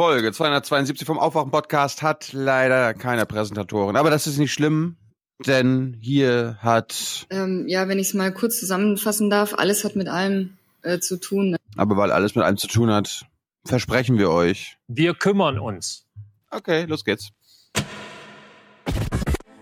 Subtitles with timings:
[0.00, 3.96] Folge 272 vom Aufwachen-Podcast hat leider keine Präsentatoren.
[3.96, 4.96] Aber das ist nicht schlimm,
[5.44, 7.26] denn hier hat...
[7.28, 11.18] Ähm, ja, wenn ich es mal kurz zusammenfassen darf, alles hat mit allem äh, zu
[11.18, 11.54] tun.
[11.76, 13.26] Aber weil alles mit allem zu tun hat,
[13.66, 14.78] versprechen wir euch.
[14.88, 16.06] Wir kümmern uns.
[16.50, 17.28] Okay, los geht's.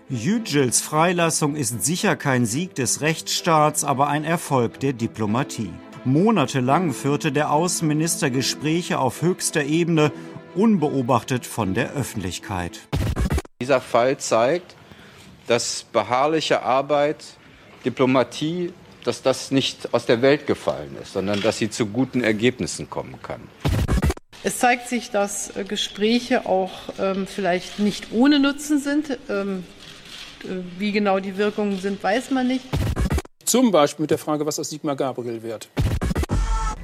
[0.07, 5.73] Yücels Freilassung ist sicher kein Sieg des Rechtsstaats, aber ein Erfolg der Diplomatie.
[6.05, 10.13] Monatelang führte der Außenminister Gespräche auf höchster Ebene,
[10.55, 12.79] unbeobachtet von der Öffentlichkeit.
[13.61, 14.75] Dieser Fall zeigt,
[15.47, 17.23] dass beharrliche Arbeit,
[17.85, 22.89] Diplomatie, dass das nicht aus der Welt gefallen ist, sondern dass sie zu guten Ergebnissen
[22.89, 23.41] kommen kann.
[24.43, 29.17] Es zeigt sich, dass äh, Gespräche auch ähm, vielleicht nicht ohne Nutzen sind.
[29.29, 29.65] Ähm,
[30.43, 32.65] äh, wie genau die Wirkungen sind, weiß man nicht.
[33.43, 35.69] Zum Beispiel mit der Frage, was aus Sigmar Gabriel wird.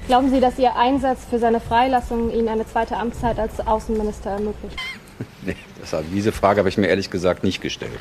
[0.08, 4.77] Glauben Sie, dass Ihr Einsatz für seine Freilassung Ihnen eine zweite Amtszeit als Außenminister ermöglicht?
[5.41, 7.99] nee, das, diese Frage habe ich mir ehrlich gesagt nicht gestellt.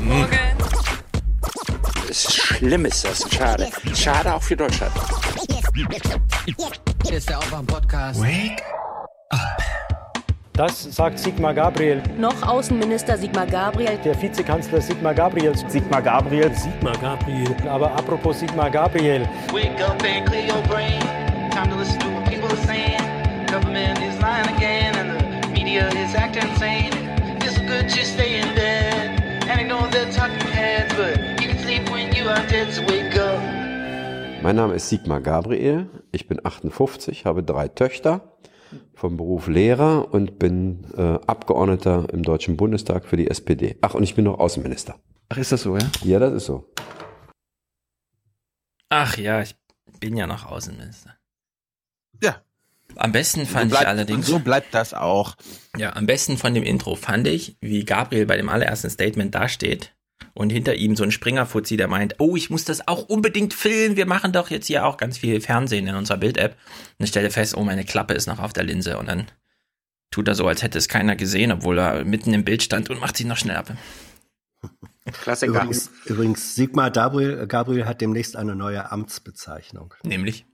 [0.00, 0.38] Morgen.
[2.08, 3.26] Es ist schlimm, ist das.
[3.34, 3.68] Schade.
[3.94, 4.92] Schade auch für Deutschland.
[7.04, 8.20] Hier ist der Aufwärm-Podcast.
[8.20, 8.62] Wake
[9.30, 9.83] up.
[10.56, 12.00] Das sagt Sigmar Gabriel.
[12.16, 13.98] Noch Außenminister Sigmar Gabriel.
[14.04, 15.52] Der Vizekanzler Sigmar Gabriel.
[15.68, 16.54] Sigmar Gabriel.
[16.54, 17.56] Sigmar Gabriel.
[17.68, 19.28] Aber apropos Sigmar Gabriel.
[19.52, 21.00] Wake up and clear your brain.
[21.50, 23.02] Time to listen to what people are saying.
[23.50, 26.92] Government is lying again and the media is acting insane.
[27.40, 31.90] It's good to stay in bed and ignore the talking heads, but you can sleep
[31.90, 33.40] when you are dead, so wake up.
[34.40, 35.88] Mein Name ist Sigmar Gabriel.
[36.12, 38.20] Ich bin 58, habe drei Töchter
[38.94, 43.76] vom Beruf Lehrer und bin äh, Abgeordneter im Deutschen Bundestag für die SPD.
[43.80, 44.98] Ach, und ich bin noch Außenminister.
[45.28, 45.90] Ach, ist das so, ja?
[46.02, 46.72] Ja, das ist so.
[48.88, 49.56] Ach ja, ich
[50.00, 51.16] bin ja noch Außenminister.
[52.22, 52.42] Ja.
[52.96, 54.26] Am besten fand so bleibt, ich allerdings.
[54.26, 55.36] So bleibt das auch.
[55.76, 59.93] Ja, am besten von dem Intro fand ich, wie Gabriel bei dem allerersten Statement dasteht
[60.32, 63.96] und hinter ihm so ein Springerfuzzi, der meint, oh, ich muss das auch unbedingt filmen,
[63.96, 66.56] wir machen doch jetzt hier auch ganz viel Fernsehen in unserer Bild-App.
[66.98, 69.26] Und ich stelle fest, oh, meine Klappe ist noch auf der Linse und dann
[70.10, 73.00] tut er so, als hätte es keiner gesehen, obwohl er mitten im Bild stand und
[73.00, 73.76] macht sich noch schnell ab.
[75.12, 75.52] Klassiker.
[75.52, 79.94] Übrigens, übrigens Sigmar Gabriel, Gabriel hat demnächst eine neue Amtsbezeichnung.
[80.02, 80.46] Nämlich?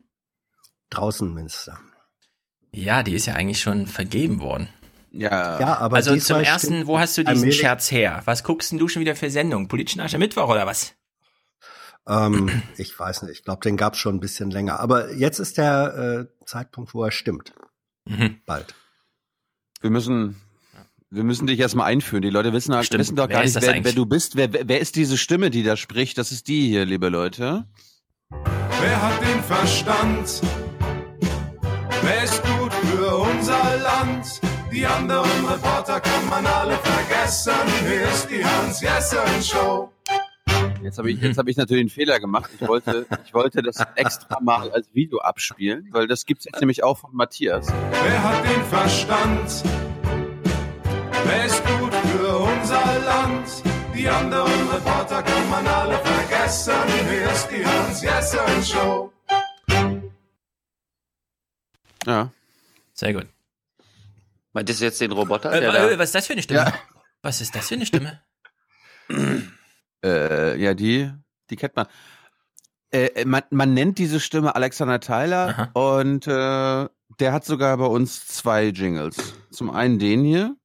[0.90, 1.78] Draußenminister.
[2.72, 4.68] Ja, die ist ja eigentlich schon vergeben worden.
[5.12, 7.58] Ja, ja aber also zum ersten, wo hast du diesen allmählich.
[7.58, 8.22] Scherz her?
[8.24, 9.68] Was guckst denn du schon wieder für Sendung?
[9.68, 10.94] Politischen Aschermittwoch oder was?
[12.08, 13.32] Ähm, ich weiß nicht.
[13.32, 14.80] Ich glaube, den gab es schon ein bisschen länger.
[14.80, 17.52] Aber jetzt ist der äh, Zeitpunkt, wo er stimmt.
[18.06, 18.40] Mhm.
[18.46, 18.74] Bald.
[19.80, 20.36] Wir müssen,
[21.10, 22.22] wir müssen dich erstmal einführen.
[22.22, 23.00] Die Leute wissen, Stimmt.
[23.00, 24.36] wissen doch Wer gar ist nicht, wer, wer du bist.
[24.36, 26.18] Wer, wer ist diese Stimme, die da spricht?
[26.18, 27.66] Das ist die hier, liebe Leute.
[28.28, 30.40] Wer hat den Verstand?
[32.02, 34.40] Wer ist gut für unser Land?
[34.72, 37.52] Die anderen Reporter kann man alle vergessen.
[37.88, 39.92] Hier ist die Hans-Jessen-Show.
[40.82, 42.50] Jetzt habe ich, jetzt hab ich natürlich einen Fehler gemacht.
[42.54, 46.84] Ich wollte, ich wollte das extra mal als Video abspielen, weil das gibt's jetzt nämlich
[46.84, 47.66] auch von Matthias.
[47.68, 49.64] Wer hat den Verstand?
[51.24, 53.48] Wer ist gut für unser Land?
[53.94, 56.74] Die anderen Reporter kann man alle vergessen.
[57.10, 59.12] Hier ist die Hans-Jessen-Show.
[62.06, 62.30] Ja.
[62.94, 63.26] Sehr gut.
[64.52, 65.52] Meintest du jetzt den Roboter?
[65.52, 66.60] Äh, der äh, da- was ist das für eine Stimme?
[66.60, 66.74] Ja.
[67.22, 68.20] Was ist das für eine Stimme?
[70.02, 71.12] Äh, ja, die,
[71.50, 71.86] die kennt man.
[72.90, 76.88] Äh, man, man nennt diese Stimme Alexander Tyler und äh,
[77.18, 79.16] der hat sogar bei uns zwei Jingles.
[79.50, 80.56] Zum einen den hier.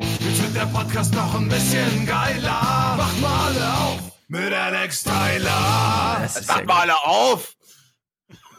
[0.00, 2.94] Jetzt wird der Podcast noch ein bisschen geiler.
[2.96, 6.18] Mach mal alle auf mit Alex Tyler.
[6.22, 7.56] Das ist Mach mal auf!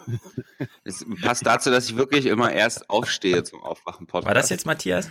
[0.84, 4.28] Es passt dazu, dass ich wirklich immer erst aufstehe zum Aufwachen-Podcast.
[4.28, 5.10] War das jetzt Matthias?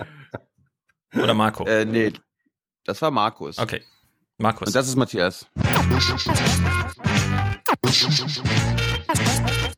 [1.14, 1.64] Oder Marco?
[1.66, 2.12] Äh, nee,
[2.84, 3.58] das war Markus.
[3.58, 3.82] Okay.
[4.38, 4.68] Markus.
[4.68, 5.46] Und das ist Matthias.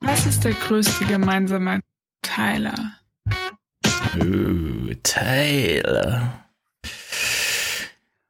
[0.00, 1.80] Was ist der größte gemeinsame
[2.22, 2.74] Teiler?
[4.20, 6.44] Uh, Taylor.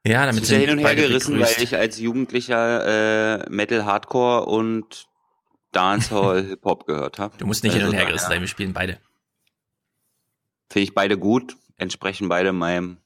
[0.07, 1.57] Ja, damit Ich bin sind hin und her gerissen, begrüßt.
[1.59, 5.07] weil ich als Jugendlicher äh, Metal, Hardcore und
[5.73, 7.37] Dancehall, Hip-Hop gehört habe.
[7.39, 8.99] Du musst nicht hin und her gerissen sein, wir spielen beide.
[10.71, 12.99] Finde ich beide gut, entsprechen beide meinem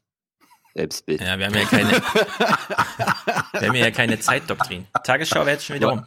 [0.75, 1.21] Selbstbild.
[1.21, 1.91] Ja, wir haben ja keine,
[3.53, 4.87] wir haben ja keine Zeitdoktrin.
[5.05, 6.07] Tagesschau wäre jetzt schon wieder rum.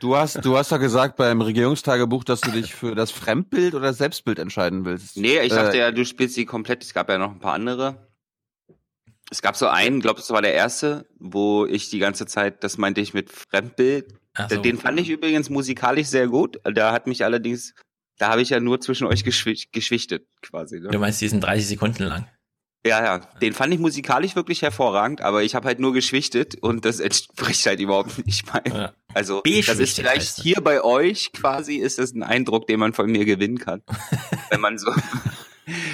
[0.00, 3.92] Du hast, du hast doch gesagt beim Regierungstagebuch, dass du dich für das Fremdbild oder
[3.92, 5.18] Selbstbild entscheiden willst.
[5.18, 6.82] Nee, ich dachte Äh, ja, du spielst sie komplett.
[6.82, 8.08] Es gab ja noch ein paar andere.
[9.30, 12.78] Es gab so einen, glaube das war der erste, wo ich die ganze Zeit, das
[12.78, 14.14] meinte ich mit Fremdbild,
[14.48, 14.60] so.
[14.60, 16.58] Den fand ich übrigens musikalisch sehr gut.
[16.64, 17.74] Da hat mich allerdings,
[18.18, 20.80] da habe ich ja nur zwischen euch geschwi geschwichtet quasi.
[20.80, 20.88] Ne?
[20.90, 22.26] Du meinst, die sind 30 Sekunden lang.
[22.84, 26.86] Ja, ja, den fand ich musikalisch wirklich hervorragend, aber ich habe halt nur geschwichtet und
[26.86, 28.74] das entspricht halt überhaupt nicht meinem.
[28.74, 28.94] Ja.
[29.12, 33.10] Also das ist vielleicht hier bei euch quasi ist das ein Eindruck, den man von
[33.10, 33.82] mir gewinnen kann,
[34.50, 34.92] wenn man so.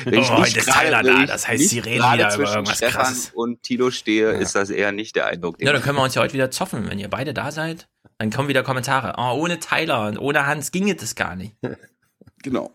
[0.05, 2.27] Wenn Oh, heute ist Tyler wenn da, ich das heißt, nicht sie reden gerade wieder
[2.29, 3.31] über zwischen irgendwas Stefan Krasses.
[3.35, 5.57] und Tilo stehe, ist das eher nicht der Eindruck.
[5.61, 6.89] Ja, dann können wir uns ja heute wieder zoffen.
[6.89, 7.89] Wenn ihr beide da seid,
[8.19, 9.15] dann kommen wieder Kommentare.
[9.19, 11.57] Oh, ohne Tyler und ohne Hans ginge das gar nicht.
[12.43, 12.71] Genau.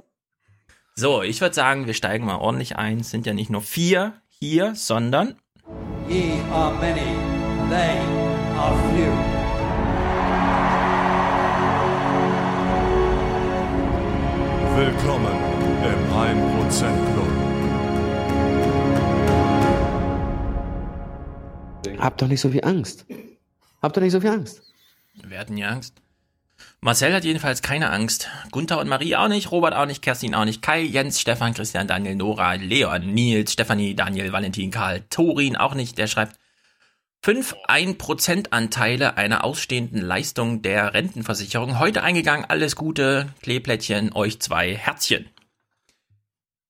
[0.96, 3.00] So, ich würde sagen, wir steigen mal ordentlich ein.
[3.00, 5.36] Es sind ja nicht nur vier hier, sondern
[6.10, 7.16] Ye are many,
[7.70, 8.00] they
[8.58, 9.12] are few.
[14.76, 15.51] Willkommen im 1%
[16.22, 17.28] Club.
[22.00, 23.06] Habt doch nicht so viel Angst.
[23.82, 24.62] Habt doch nicht so viel Angst.
[25.24, 25.96] wir hatten ja Angst.
[26.80, 28.30] Marcel hat jedenfalls keine Angst.
[28.52, 31.88] Gunther und Marie auch nicht, Robert auch nicht, Kerstin auch nicht, Kai, Jens, Stefan, Christian,
[31.88, 35.98] Daniel, Nora, Leon, Nils, Stefanie, Daniel, Valentin, Karl, Torin auch nicht.
[35.98, 36.38] Der schreibt,
[37.24, 41.78] 5 1%-Anteile einer ausstehenden Leistung der Rentenversicherung.
[41.78, 45.30] Heute eingegangen, alles Gute, Kleeplättchen, euch zwei Herzchen.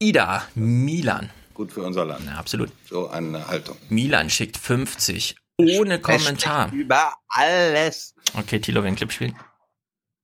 [0.01, 1.29] Ida, Milan.
[1.53, 2.25] Gut für unser Land.
[2.25, 2.71] Ja, absolut.
[2.89, 3.77] So eine Haltung.
[3.89, 5.35] Milan schickt 50.
[5.57, 6.71] Ohne Kommentar.
[6.73, 8.15] Über alles.
[8.33, 9.37] Okay, Tilo will einen Clip spielen.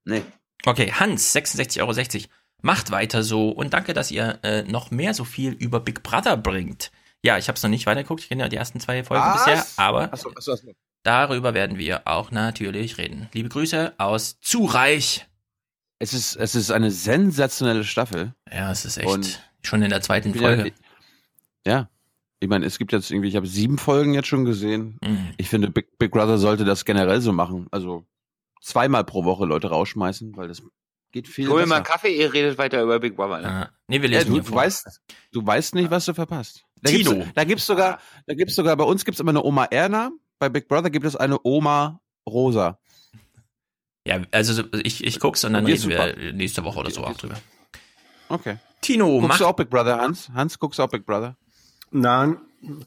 [0.04, 0.24] Nee.
[0.66, 2.28] Okay, Hans, 66,60 Euro.
[2.64, 6.38] Macht weiter so und danke, dass ihr äh, noch mehr so viel über Big Brother
[6.38, 6.92] bringt.
[7.24, 9.46] Ja, ich habe es noch nicht weitergeguckt, ich kenne ja die ersten zwei Folgen Was?
[9.46, 10.72] bisher, aber Achso, achso, achso.
[11.04, 13.30] darüber werden wir auch natürlich reden.
[13.34, 15.28] Liebe Grüße aus Zureich.
[16.00, 18.34] Es ist, es ist eine sensationelle Staffel.
[18.52, 20.74] Ja, es ist echt Und schon in der zweiten bin ja- Folge.
[21.66, 21.90] Ja.
[22.40, 25.00] Ich meine, es gibt jetzt irgendwie, ich habe sieben Folgen jetzt schon gesehen.
[25.04, 25.34] Mhm.
[25.38, 27.68] Ich finde, Big, Big Brother sollte das generell so machen.
[27.72, 28.06] Also
[28.62, 30.62] zweimal pro Woche Leute rausschmeißen, weil das
[31.12, 33.42] geht viel hol mir mal Kaffee, ihr redet weiter über Big Brother.
[33.42, 33.48] Ne?
[33.48, 34.58] Ah, nee, wir Ja, lesen du, hier du vor.
[34.58, 35.02] weißt,
[35.32, 36.64] du weißt nicht, was du verpasst.
[36.84, 37.12] Da Tino.
[37.16, 40.12] Gibt's, da gibt's sogar, da gibt's sogar, bei uns gibt's immer eine Oma Erna.
[40.38, 42.78] Bei Big Brother gibt es eine Oma Rosa.
[44.06, 47.18] Ja, also so- ich, ich guck's und dann reden wir nächste Woche oder so auch
[47.18, 47.36] drüber.
[48.30, 48.58] Okay.
[48.82, 50.30] Tino, Guckst mach du auch Big Brother, Hans?
[50.34, 51.36] Hans, guckst du auch Big Brother?
[51.92, 52.38] Nein,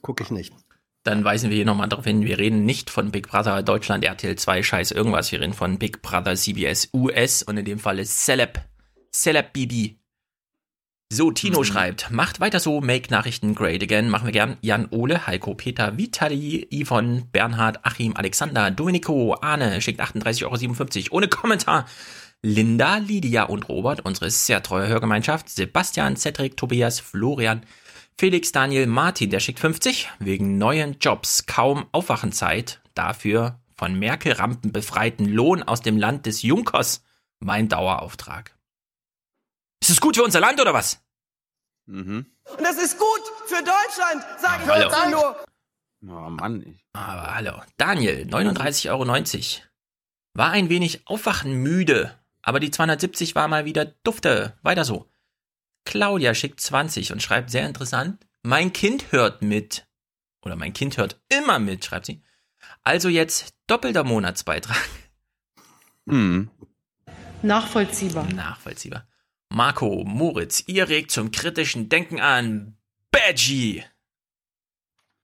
[0.02, 0.54] gucke ich nicht.
[1.02, 4.36] Dann weisen wir hier nochmal darauf hin, wir reden nicht von Big Brother Deutschland, RTL
[4.36, 5.32] 2, Scheiß irgendwas.
[5.32, 8.60] Wir reden von Big Brother CBS US und in dem Fall ist Celeb.
[9.12, 9.96] Celeb BB.
[11.12, 14.10] So, Tino schreibt, macht weiter so, make Nachrichten great again.
[14.10, 14.58] Machen wir gern.
[14.60, 21.26] Jan Ole, Heiko, Peter, Vitali, Yvonne, Bernhard, Achim, Alexander, Domenico, Arne, schickt 38,57 Euro ohne
[21.26, 21.86] Kommentar.
[22.42, 25.48] Linda, Lydia und Robert, unsere sehr treue Hörgemeinschaft.
[25.48, 27.66] Sebastian, Cedric, Tobias, Florian,
[28.18, 35.26] Felix Daniel Martin, der schickt 50 wegen neuen Jobs, kaum Aufwachenzeit, dafür von Merkel-Rampen befreiten
[35.26, 37.02] Lohn aus dem Land des Junkers,
[37.40, 38.56] mein Dauerauftrag.
[39.82, 41.00] Ist es gut für unser Land oder was?
[41.86, 42.26] Mhm.
[42.56, 44.88] Und das ist gut für Deutschland, sage ich Hallo.
[44.90, 45.44] dazu nur.
[46.14, 46.62] Oh Mann.
[46.62, 47.62] ich- Aber hallo.
[47.78, 49.66] Daniel, 39,90 Euro.
[50.34, 54.56] War ein wenig aufwachenmüde, aber die 270 war mal wieder dufte.
[54.62, 55.10] Weiter so.
[55.84, 58.26] Claudia schickt 20 und schreibt sehr interessant.
[58.42, 59.86] Mein Kind hört mit.
[60.42, 62.22] Oder mein Kind hört immer mit, schreibt sie.
[62.82, 64.76] Also jetzt doppelter Monatsbeitrag.
[66.08, 66.50] Hm.
[67.42, 68.24] Nachvollziehbar.
[68.32, 69.06] Nachvollziehbar.
[69.48, 72.76] Marco, Moritz, ihr regt zum kritischen Denken an.
[73.10, 73.84] Badgie.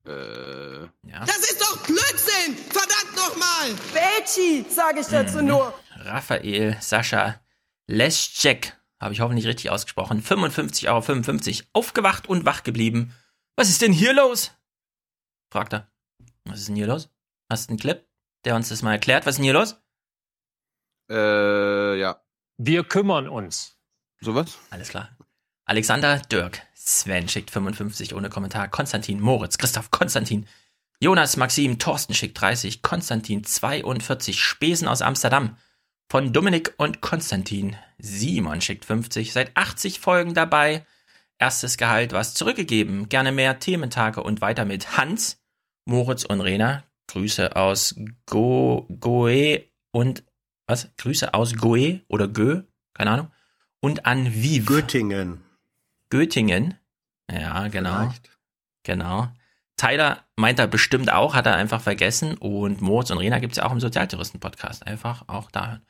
[0.05, 1.25] Äh, Ja.
[1.25, 2.57] Das ist doch Blödsinn!
[2.71, 3.75] Verdammt nochmal!
[3.93, 5.73] Betschi, sage ich dazu nur.
[6.07, 7.41] Raphael, Sascha,
[7.87, 13.15] Leschek, habe ich hoffentlich richtig ausgesprochen, 55,55 Euro, aufgewacht und wach geblieben.
[13.57, 14.53] Was ist denn hier los?
[15.51, 15.91] fragt er.
[16.45, 17.11] Was ist denn hier los?
[17.51, 18.07] Hast du einen Clip,
[18.45, 19.27] der uns das mal erklärt?
[19.27, 19.77] Was ist denn hier los?
[21.11, 22.23] Äh, ja.
[22.57, 23.79] Wir kümmern uns.
[24.21, 24.59] Sowas?
[24.71, 25.11] Alles klar.
[25.67, 30.47] Alexander, Dirk, Sven schickt 55 ohne Kommentar, Konstantin, Moritz, Christoph, Konstantin,
[31.01, 35.57] Jonas, Maxim, Thorsten schickt 30, Konstantin 42, Spesen aus Amsterdam,
[36.09, 40.87] von Dominik und Konstantin, Simon schickt 50, seit 80 Folgen dabei,
[41.39, 45.43] erstes Gehalt was zurückgegeben, gerne mehr Thementage und weiter mit Hans,
[45.85, 47.97] Moritz und Rena, Grüße aus
[48.27, 50.25] Go, Goe und,
[50.67, 50.89] was?
[50.97, 52.63] Grüße aus Goe oder Gö,
[52.95, 53.31] keine Ahnung,
[53.81, 54.67] und an Viv.
[54.67, 55.45] Göttingen.
[56.11, 56.75] Göttingen.
[57.31, 58.13] Ja, genau.
[58.83, 59.29] Genau.
[59.77, 62.37] Tyler meint er bestimmt auch, hat er einfach vergessen.
[62.39, 64.87] Und Moritz und Rena gibt es ja auch im Sozialtouristen-Podcast.
[64.87, 65.87] Einfach auch da hören.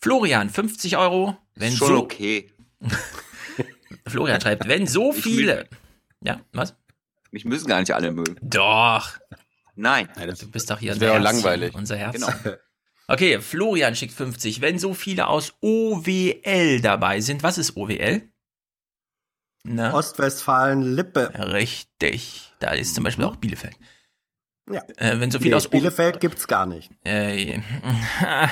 [0.00, 1.36] Florian, 50 Euro.
[1.54, 2.50] Wenn Schon so, okay.
[4.06, 5.68] Florian schreibt, wenn so viele.
[6.22, 6.74] Ja, was?
[7.30, 8.36] Mich müssen gar nicht alle mögen.
[8.42, 9.18] Doch.
[9.74, 10.08] Nein.
[10.16, 11.74] Du bist doch hier das unser wäre auch Herzchen, langweilig.
[11.74, 12.14] Unser Herz.
[12.14, 12.32] Genau.
[13.10, 14.60] Okay, Florian schickt 50.
[14.60, 18.20] Wenn so viele aus OWL dabei sind, was ist OWL?
[19.64, 19.94] Na?
[19.94, 21.32] Ostwestfalen-Lippe.
[21.34, 22.52] Richtig.
[22.58, 23.76] Da ist zum Beispiel auch Bielefeld.
[24.70, 24.82] Ja.
[24.96, 26.90] Äh, wenn so viele Nee, aus O- Bielefeld gibt's gar nicht.
[27.04, 27.60] Äh,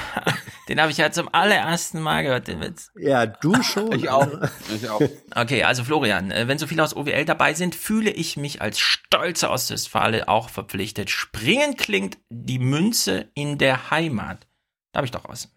[0.69, 2.91] den habe ich ja zum allerersten Mal gehört, den Witz.
[2.99, 3.93] Ja, du schon.
[3.93, 4.29] Ich auch.
[4.75, 5.01] Ich auch.
[5.35, 8.79] Okay, also Florian, äh, wenn so viele aus OWL dabei sind, fühle ich mich als
[8.79, 11.11] stolzer Ostwestfale auch verpflichtet.
[11.11, 14.47] Springen klingt die Münze in der Heimat.
[14.93, 15.49] Da habe ich doch was.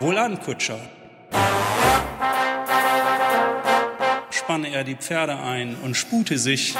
[0.00, 0.78] Wohlan, Kutscher.
[4.56, 6.74] Spanne er die Pferde ein und spute sich,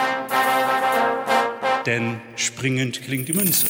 [1.84, 3.66] denn springend klingt die Münze.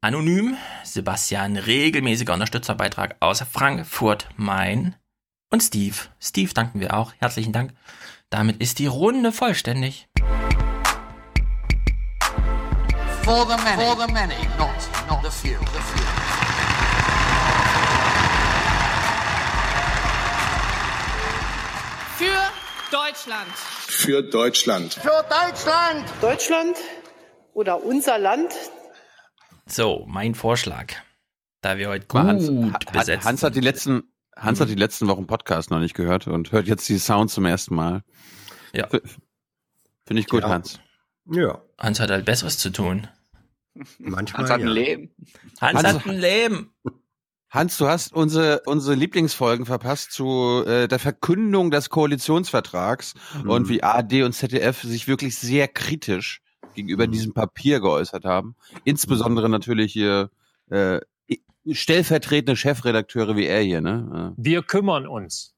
[0.00, 4.94] Anonym, Sebastian, regelmäßiger Unterstützerbeitrag aus Frankfurt, Main.
[5.50, 5.96] Und Steve.
[6.20, 7.14] Steve danken wir auch.
[7.18, 7.72] Herzlichen Dank.
[8.30, 10.06] Damit ist die Runde vollständig.
[13.24, 14.70] For the many, for the many, not,
[15.08, 15.58] not the few.
[15.58, 16.27] The few.
[23.12, 23.48] Deutschland.
[23.86, 24.92] Für Deutschland.
[24.94, 26.04] Für Deutschland.
[26.20, 26.76] Deutschland
[27.54, 28.52] oder unser Land.
[29.64, 30.92] So, mein Vorschlag.
[31.62, 33.64] Da wir heute gut Hans, Ha- besetzt Hans hat die sind.
[33.64, 37.32] letzten, Hans hat die letzten Wochen Podcast noch nicht gehört und hört jetzt die Sounds
[37.32, 38.02] zum ersten Mal.
[38.74, 38.88] Ja.
[38.88, 40.50] Finde ich gut, Ja.
[40.50, 40.78] Hans.
[41.30, 43.08] Ja, Hans hat halt Besseres zu tun.
[43.98, 44.72] manchmal Hans hat ein ja.
[44.74, 45.14] Leben.
[45.62, 46.74] Hans, Hans- hat ein Leben.
[47.50, 53.50] Hans, du hast unsere, unsere Lieblingsfolgen verpasst zu äh, der Verkündung des Koalitionsvertrags Mhm.
[53.50, 56.42] und wie ARD und ZDF sich wirklich sehr kritisch
[56.74, 57.12] gegenüber Mhm.
[57.12, 58.54] diesem Papier geäußert haben.
[58.84, 60.30] Insbesondere natürlich hier
[60.70, 61.00] äh,
[61.70, 64.34] stellvertretende Chefredakteure wie er hier, ne?
[64.36, 65.54] Wir kümmern uns.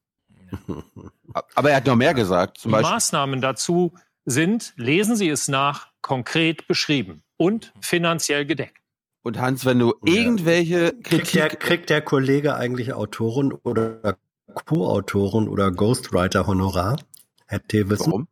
[1.32, 2.59] Äh, Aber er hat noch mehr gesagt.
[2.59, 3.92] Zum Die Beispiel, Maßnahmen dazu
[4.25, 8.79] sind, lesen Sie es nach, konkret beschrieben und finanziell gedeckt.
[9.22, 10.12] Und Hans, wenn du Ja.
[10.14, 14.16] irgendwelche Kriegt der, Kritik, kriegt der Kollege eigentlich Autoren oder
[14.66, 16.96] Co-Autoren oder Ghostwriter-Honorar?
[17.46, 18.06] Herr Thewissen?
[18.06, 18.28] warum?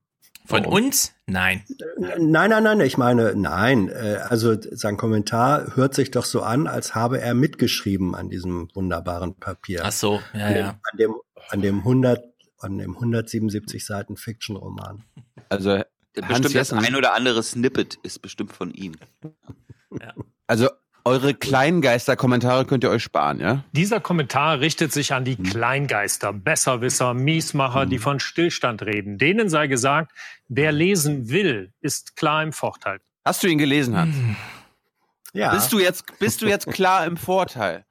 [0.47, 0.73] Von Warum?
[0.87, 1.13] uns?
[1.27, 1.63] Nein.
[1.99, 3.91] Nein, nein, nein, ich meine, nein.
[3.91, 8.69] äh, Also sein Kommentar hört sich doch so an, als habe er mitgeschrieben an diesem
[8.75, 9.83] wunderbaren Papier.
[9.85, 10.81] Ach so, ja, an, dem, ja.
[10.91, 11.15] an dem
[11.51, 12.25] an dem 100
[12.61, 15.05] an dem 177 Seiten Fiction-Roman.
[15.51, 18.97] Also Hans Bestimmt das Jessen, ein oder andere Snippet ist bestimmt von ihm.
[20.49, 20.69] Also
[21.05, 23.65] eure Kleingeister-Kommentare könnt ihr euch sparen, ja?
[23.73, 29.17] Dieser Kommentar richtet sich an die Kleingeister, Besserwisser, Miesmacher, die von Stillstand reden.
[29.17, 30.13] Denen sei gesagt,
[30.49, 32.99] wer lesen will, ist klar im Vorteil.
[33.25, 34.17] Hast du ihn gelesen, Hans?
[35.33, 35.55] Ja.
[35.55, 37.85] Bist du jetzt, bist du jetzt klar im Vorteil?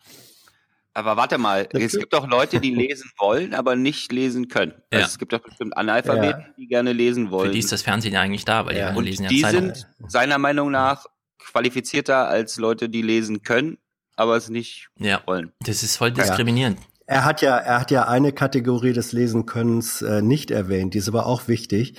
[0.93, 4.73] Aber warte mal, es gibt doch Leute, die lesen wollen, aber nicht lesen können.
[4.91, 5.05] Also Ja.
[5.05, 7.47] es gibt doch bestimmt Analphabeten, die gerne lesen wollen.
[7.49, 8.93] Für die ist das Fernsehen ja eigentlich da, weil die Ja.
[8.95, 9.75] Und lesen ja die Zeitungen.
[9.75, 11.05] sind seiner Meinung nach
[11.39, 13.77] qualifizierter als Leute, die lesen können,
[14.15, 15.51] aber es nicht Ja, wollen.
[15.61, 16.79] das ist voll diskriminierend.
[17.05, 21.07] Er hat ja, er hat ja eine Kategorie des Lesenkönnens äh, nicht erwähnt, die ist
[21.07, 21.97] aber auch wichtig,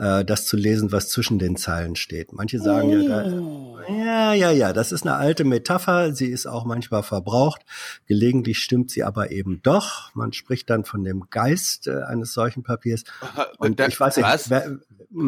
[0.00, 2.32] äh, das zu lesen, was zwischen den Zeilen steht.
[2.32, 6.64] Manche sagen ja, da, ja, ja, ja, das ist eine alte Metapher, sie ist auch
[6.64, 7.62] manchmal verbraucht,
[8.06, 10.12] gelegentlich stimmt sie aber eben doch.
[10.14, 13.04] Man spricht dann von dem Geist äh, eines solchen Papiers.
[13.58, 14.50] Und Der- ich weiß nicht, was?
[14.50, 14.78] wer,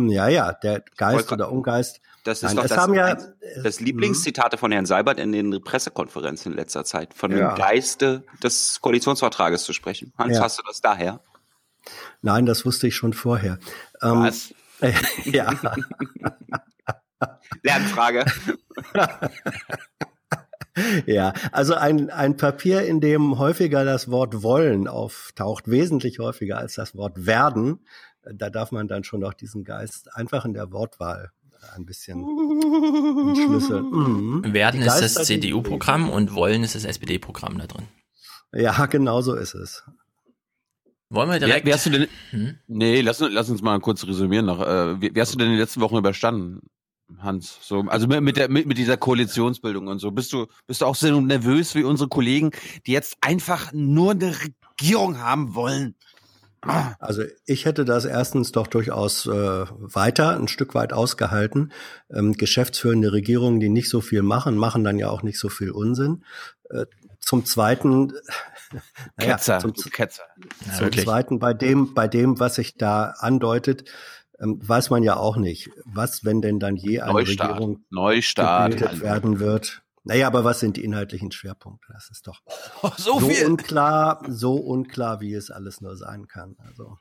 [0.08, 2.00] ja, ja, der Geist oder Ungeist.
[2.24, 5.62] Das ist Nein, doch das, haben ja, äh, das Lieblingszitate von Herrn Seibert in den
[5.62, 7.54] Pressekonferenzen in letzter Zeit, von Ja.
[7.54, 10.12] dem Geiste des Koalitionsvertrages zu sprechen.
[10.18, 10.42] Hans, Ja.
[10.42, 11.20] hast du das daher?
[12.20, 13.58] Nein, das wusste ich schon vorher.
[14.02, 14.52] Ähm, Was?
[15.24, 15.54] ja.
[17.62, 18.24] Lernfrage.
[21.04, 26.74] Ja, also ein, ein Papier, in dem häufiger das Wort wollen auftaucht, wesentlich häufiger als
[26.74, 27.80] das Wort werden,
[28.22, 31.32] da darf man dann schon noch diesen Geist einfach in der Wortwahl
[31.74, 32.18] ein bisschen
[33.28, 33.90] entschlüsseln.
[33.90, 34.52] Mhm.
[34.52, 37.86] Werden Die ist das die- CDU-Programm und Wollen ist das SPD-Programm da drin.
[38.52, 39.84] Ja, genau so ist es.
[41.08, 41.66] Wollen wir direkt.
[41.66, 42.56] wie hast du denn, Hm?
[42.68, 44.60] nee, lass, lass uns mal kurz resümieren noch.
[44.60, 46.60] Äh, wie, wie hast du denn in den letzten Wochen überstanden,
[47.18, 47.58] Hans?
[47.62, 50.12] So, also mit, mit, der, mit, mit dieser Koalitionsbildung und so.
[50.12, 52.50] Bist du, bist du auch so nervös wie unsere Kollegen,
[52.86, 54.34] die jetzt einfach nur eine
[54.80, 55.96] Regierung haben wollen?
[56.62, 61.72] Also ich hätte das erstens doch durchaus äh, weiter, ein Stück weit ausgehalten.
[62.10, 65.70] Ähm, geschäftsführende Regierungen, die nicht so viel machen, machen dann ja auch nicht so viel
[65.70, 66.24] Unsinn.
[66.68, 66.84] Äh,
[67.20, 68.12] zum Zweiten,
[69.16, 70.24] naja, Ketzer, zum, Ketzer.
[70.66, 71.04] Ja, zum wirklich.
[71.04, 73.90] Zweiten, bei dem, bei dem, was sich da andeutet,
[74.38, 77.50] ähm, weiß man ja auch nicht, was, wenn denn dann je eine Neustart.
[77.50, 78.72] Regierung Neustart.
[78.72, 79.82] gebildet werden wird.
[80.02, 81.92] Naja, aber was sind die inhaltlichen Schwerpunkte?
[81.92, 82.40] Das ist doch
[82.82, 83.46] Oh, so so viel.
[83.46, 86.56] unklar, so unklar, wie es alles nur sein kann.
[86.58, 86.98] Also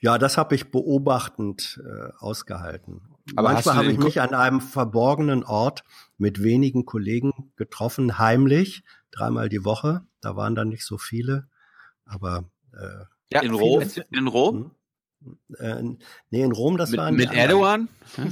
[0.00, 3.02] ja, das habe ich beobachtend äh, ausgehalten.
[3.34, 5.82] Aber manchmal habe ich mich an einem verborgenen Ort
[6.18, 10.02] mit wenigen Kollegen getroffen, heimlich, dreimal die Woche.
[10.20, 11.48] Da waren dann nicht so viele,
[12.04, 13.82] aber äh, Ja, in viele- Rom?
[14.12, 14.70] In Rom?
[15.58, 15.82] äh,
[16.30, 17.32] nee, in Rom, das Mit, waren mit.
[17.32, 17.88] Erdogan?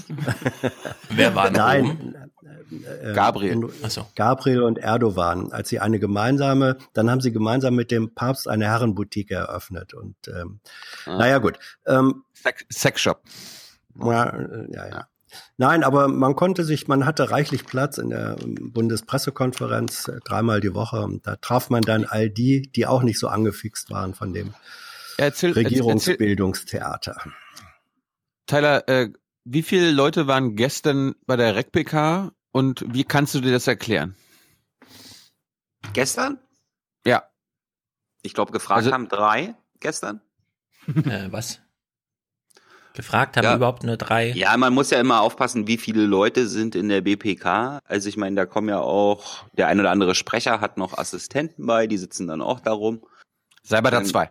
[1.11, 2.26] Wer war in Nein,
[2.71, 3.69] äh, Gabriel.
[3.89, 4.07] so.
[4.15, 8.67] Gabriel und Erdogan, als sie eine gemeinsame, dann haben sie gemeinsam mit dem Papst eine
[8.67, 10.61] Herrenboutique eröffnet und ähm,
[11.07, 11.19] Ah.
[11.19, 11.59] naja gut.
[11.87, 13.23] Ähm, Sex, Sexshop.
[13.99, 15.09] ja, äh, ja, ja.
[15.59, 20.75] Nein, aber man konnte sich, man hatte reichlich Platz in der Bundespressekonferenz äh, dreimal die
[20.75, 24.33] Woche und da traf man dann all die, die auch nicht so angefixt waren von
[24.33, 24.55] dem
[25.19, 27.17] Erzähl, erzähl, Regierungsbildungstheater.
[28.47, 29.11] Tyler, äh,
[29.45, 34.15] wie viele Leute waren gestern bei der RecPK und wie kannst du dir das erklären?
[35.93, 36.39] Gestern?
[37.07, 37.25] Ja.
[38.23, 40.21] Ich glaube, gefragt Also- haben drei gestern.
[41.05, 41.61] Äh, was?
[42.95, 43.57] Gefragt haben Ja.
[43.57, 44.31] überhaupt nur drei.
[44.31, 47.81] Ja, man muss ja immer aufpassen, wie viele Leute sind in der BPK.
[47.85, 51.67] Also ich meine, da kommen ja auch, der ein oder andere Sprecher hat noch Assistenten
[51.67, 53.03] bei, die sitzen dann auch darum.
[53.63, 54.31] Sei bei der Dann- zwei.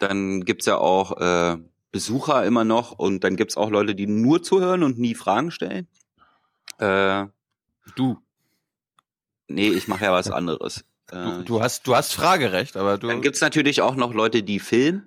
[0.00, 1.56] Dann gibt's ja auch äh,
[1.90, 5.88] Besucher immer noch und dann gibt's auch Leute, die nur zuhören und nie Fragen stellen.
[6.78, 7.26] Äh,
[7.96, 8.18] Du.
[9.48, 10.84] nee, ich mache ja was anderes.
[11.08, 13.06] Du, Äh, du hast, du hast Fragerecht, aber du.
[13.08, 15.06] Dann gibt's natürlich auch noch Leute, die filmen.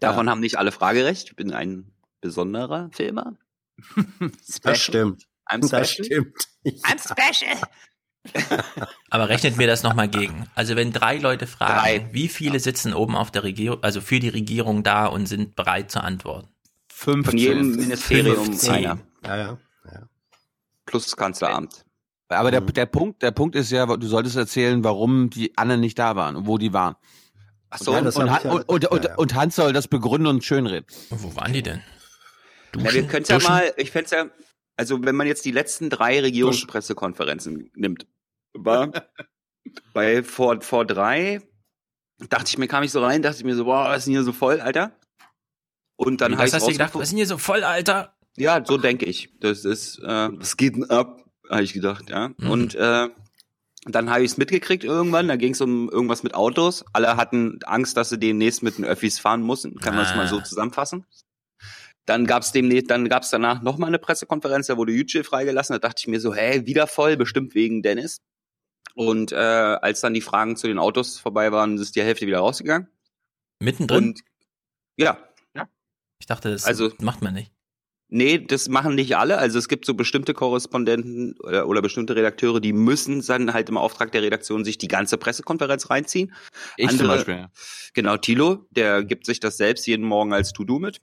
[0.00, 1.28] Davon haben nicht alle Fragerecht.
[1.28, 3.34] Ich bin ein besonderer Filmer.
[4.62, 5.26] Das stimmt.
[5.48, 6.04] I'm Das special.
[6.06, 6.36] stimmt.
[6.64, 7.56] I'm special.
[9.10, 10.46] Aber rechnet mir das nochmal gegen.
[10.56, 12.08] Also wenn drei Leute fragen, Drei.
[12.12, 15.90] wie viele sitzen oben auf der Regierung, also für die Regierung da und sind bereit
[15.92, 16.48] zu antworten?
[16.88, 18.72] Von jedem Ministerium 15.
[18.74, 18.98] einer.
[19.24, 19.58] Ja, ja.
[20.86, 21.84] Plus Kanzleramt.
[22.28, 25.98] Aber der, der Punkt, der Punkt ist ja, du solltest erzählen, warum die anderen nicht
[25.98, 26.96] da waren und wo die waren.
[27.70, 29.16] Ach so, Ja, und, und, ja- und, und, und, ja, ja.
[29.16, 30.86] und Hans soll das begründen und schönreden.
[31.10, 31.82] Wo waren die denn?
[32.76, 33.50] Ja, wir können ja Duschen?
[33.50, 34.26] mal, ich fände ja,
[34.76, 38.06] also wenn man jetzt die letzten drei Regierungspressekonferenzen nimmt,
[38.54, 38.90] war
[39.94, 41.40] bei vor, vor drei,
[42.28, 44.14] dachte ich mir, kam ich so rein, dachte ich mir so, boah, was ist denn
[44.14, 44.92] hier so voll, Alter?
[45.96, 46.94] Und dann habe was ich hast du gedacht?
[46.94, 48.15] Was ist denn hier so voll, Alter?
[48.36, 49.30] Ja, so denke ich.
[49.40, 51.24] Das ist, äh, was geht ab?
[51.50, 52.30] Habe ich gedacht, ja.
[52.38, 52.50] Mhm.
[52.50, 53.08] Und äh,
[53.84, 55.28] dann habe ich es mitgekriegt irgendwann.
[55.28, 56.84] Da ging es um irgendwas mit Autos.
[56.92, 59.78] Alle hatten Angst, dass sie demnächst mit den Öffis fahren mussten.
[59.78, 60.44] Kann man es mal so Ah.
[60.44, 61.06] zusammenfassen.
[62.04, 65.74] Dann gab's demnächst, dann gab's danach noch mal eine Pressekonferenz, da wurde Yücel freigelassen.
[65.74, 68.18] Da dachte ich mir so, hey, wieder voll, bestimmt wegen Dennis.
[68.94, 72.38] Und äh, als dann die Fragen zu den Autos vorbei waren, ist die Hälfte wieder
[72.38, 72.88] rausgegangen.
[73.60, 74.04] Mittendrin?
[74.10, 74.20] Und
[74.96, 75.18] ja,
[76.18, 77.52] ich dachte, das Also- macht man nicht.
[78.08, 79.38] Nee, das machen nicht alle.
[79.38, 83.76] Also es gibt so bestimmte Korrespondenten oder, oder bestimmte Redakteure, die müssen dann halt im
[83.76, 86.32] Auftrag der Redaktion sich die ganze Pressekonferenz reinziehen.
[86.76, 87.34] Ich zum Andere- Beispiel.
[87.34, 87.50] Ja.
[87.94, 91.00] Genau, Thilo, der gibt sich das selbst jeden Morgen als To-Do mit.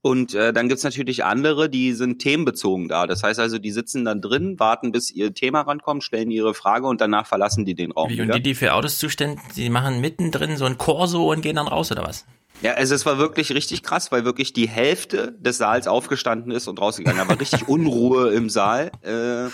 [0.00, 3.06] Und äh, dann gibt's natürlich andere, die sind themenbezogen da.
[3.06, 6.86] Das heißt also, die sitzen dann drin, warten, bis ihr Thema rankommt, stellen ihre Frage
[6.86, 8.10] und danach verlassen die den Raum.
[8.10, 11.56] Wie, und die, die für Autos zuständig, die machen mittendrin so ein Korso und gehen
[11.56, 12.26] dann raus, oder was?
[12.62, 16.66] Ja, also es war wirklich richtig krass, weil wirklich die Hälfte des Saals aufgestanden ist
[16.66, 17.18] und rausgegangen.
[17.18, 18.90] Da war richtig Unruhe im Saal.
[19.02, 19.50] Äh,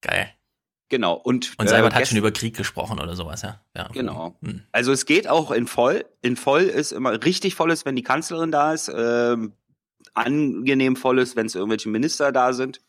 [0.00, 0.30] Geil.
[0.88, 1.14] genau.
[1.14, 3.60] Und, Und Seibert äh, hat schon über Krieg gesprochen oder sowas, ja.
[3.76, 3.88] ja.
[3.88, 4.36] Genau.
[4.42, 4.62] Hm.
[4.70, 6.04] Also es geht auch in voll.
[6.22, 8.90] In voll ist immer richtig voll ist, wenn die Kanzlerin da ist.
[8.94, 9.52] Ähm,
[10.12, 12.80] angenehm voll ist, wenn es irgendwelche Minister da sind.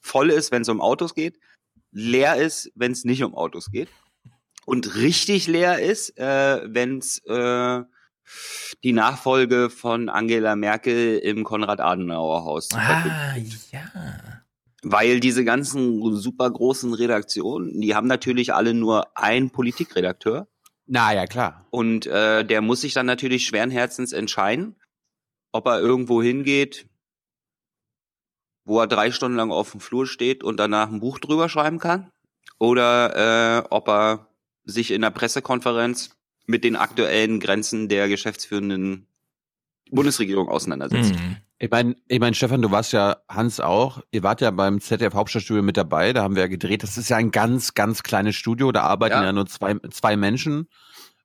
[0.00, 1.40] Voll ist, wenn es um Autos geht.
[1.90, 3.88] Leer ist, wenn es nicht um Autos geht.
[4.64, 7.82] Und richtig leer ist, äh, wenn es äh,
[8.84, 13.36] die Nachfolge von Angela Merkel im Konrad-Adenauer-Haus Ah,
[13.70, 14.42] ja.
[14.82, 20.46] Weil diese ganzen super großen Redaktionen, die haben natürlich alle nur einen Politikredakteur.
[20.86, 21.66] Na ja, klar.
[21.70, 24.76] Und äh, der muss sich dann natürlich schweren Herzens entscheiden,
[25.52, 26.86] ob er irgendwo hingeht,
[28.64, 31.78] wo er drei Stunden lang auf dem Flur steht und danach ein Buch drüber schreiben
[31.78, 32.10] kann,
[32.58, 34.28] oder äh, ob er
[34.64, 36.17] sich in der Pressekonferenz
[36.48, 39.06] mit den aktuellen Grenzen der geschäftsführenden
[39.90, 41.14] Bundesregierung auseinandersetzt.
[41.14, 41.36] Hm.
[41.60, 45.14] Ich meine, ich mein, Stefan, du warst ja, Hans auch, ihr wart ja beim ZDF
[45.14, 46.82] Hauptstadtstudio mit dabei, da haben wir ja gedreht.
[46.82, 49.32] Das ist ja ein ganz, ganz kleines Studio, da arbeiten ja, Ja.
[49.32, 50.68] nur zwei, zwei Menschen.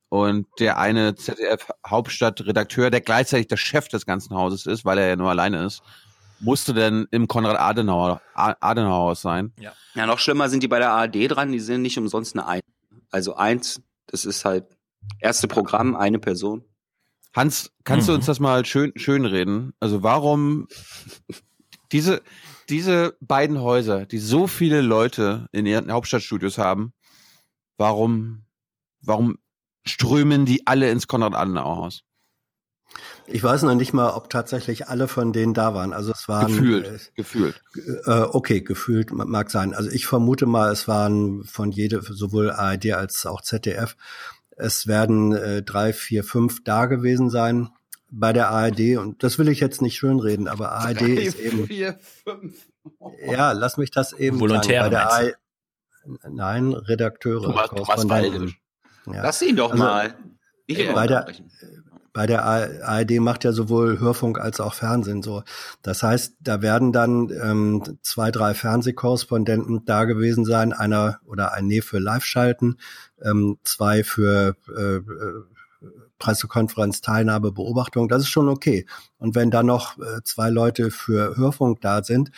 [0.10, 5.08] Und der eine ZDF Hauptstadtredakteur, der gleichzeitig der Chef des ganzen Hauses ist, weil er
[5.08, 5.82] ja nur alleine ist,
[6.40, 9.54] musste denn im Konrad Adenauer, Adenauer Haus sein.
[9.60, 9.74] Ja.
[9.96, 12.64] Ja, noch schlimmer sind die bei der ARD dran, die sind nicht umsonst eine Eins.
[13.12, 14.66] Also eins, das ist halt
[15.20, 16.64] erste Programm, eine Person.
[17.36, 18.18] Hans, kannst du Mhm.
[18.18, 19.74] uns das mal schön, schön reden?
[19.80, 20.68] Also warum
[21.92, 22.22] diese,
[22.70, 26.94] diese beiden Häuser, die so viele Leute in ihren Hauptstadtstudios haben,
[27.78, 28.46] warum,
[29.02, 29.38] warum
[29.86, 32.04] strömen die alle ins Konrad-Adenauer-Haus?
[33.26, 35.94] Ich weiß noch nicht mal, ob tatsächlich alle von denen da waren.
[35.94, 37.62] Also es waren Gefühlt, äh, gefühlt.
[38.06, 39.74] Äh, okay, gefühlt mag sein.
[39.74, 43.96] Also ich vermute mal, es waren von jede, sowohl ARD als auch ZDF.
[44.64, 47.70] Es werden äh, drei, vier, fünf da gewesen sein
[48.10, 48.98] bei der ARD.
[48.98, 51.68] Und das will ich jetzt nicht schönreden, aber ARD Drei, ist eben.
[51.68, 52.56] vier, fünf.
[53.30, 54.94] Ja, lass mich das eben Volontäre, sagen.
[54.94, 58.10] Bei der meinst ARD, nein, Redakteure, Thomas- Thomas.
[58.10, 58.54] Walde.
[59.08, 59.24] Ja.
[59.24, 60.16] Lass ihn doch Also, mal.
[60.68, 61.28] Nicht immer bei der.
[62.14, 65.44] Bei der ARD macht ja sowohl Hörfunk als auch Fernsehen so.
[65.82, 71.66] Das heißt, da werden dann ähm, zwei, drei Fernsehkorrespondenten da gewesen sein, einer oder ein
[71.66, 72.78] Nee für Live-Schalten,
[73.22, 75.02] ähm, zwei für äh, äh,
[76.20, 78.08] Pressekonferenz, Teilnahme, Beobachtung.
[78.08, 78.86] Das ist schon okay.
[79.18, 82.32] Und wenn dann noch äh, zwei Leute für Hörfunk da sind,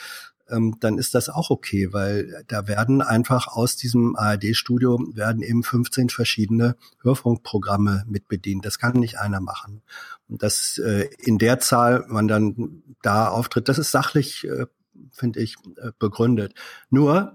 [0.49, 5.63] ähm, dann ist das auch okay, weil da werden einfach aus diesem ARD-Studio werden eben
[5.63, 8.65] 15 verschiedene Hörfunkprogramme mitbedient.
[8.65, 9.81] Das kann nicht einer machen.
[10.27, 14.65] Und dass äh, in der Zahl man dann da auftritt, das ist sachlich, äh,
[15.11, 16.53] finde ich, äh, begründet.
[16.89, 17.33] Nur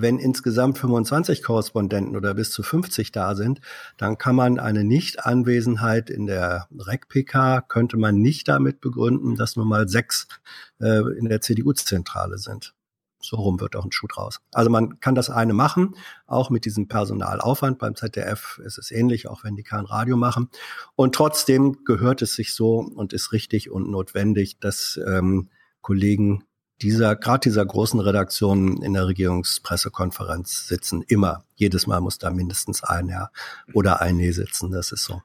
[0.00, 3.60] wenn insgesamt 25 Korrespondenten oder bis zu 50 da sind,
[3.96, 9.66] dann kann man eine Nichtanwesenheit in der REC-PK, könnte man nicht damit begründen, dass nur
[9.66, 10.28] mal sechs
[10.80, 12.74] äh, in der CDU-Zentrale sind.
[13.20, 14.40] So rum wird auch ein Schuh draus.
[14.52, 17.78] Also man kann das eine machen, auch mit diesem Personalaufwand.
[17.78, 20.50] Beim ZDF ist es ähnlich, auch wenn die kein Radio machen.
[20.94, 25.48] Und trotzdem gehört es sich so und ist richtig und notwendig, dass ähm,
[25.80, 26.44] Kollegen
[26.82, 31.02] dieser, gerade dieser großen Redaktionen in der Regierungspressekonferenz sitzen.
[31.06, 31.44] Immer.
[31.56, 33.30] Jedes Mal muss da mindestens ein Herr
[33.72, 34.70] oder eine sitzen.
[34.70, 35.22] Das ist so.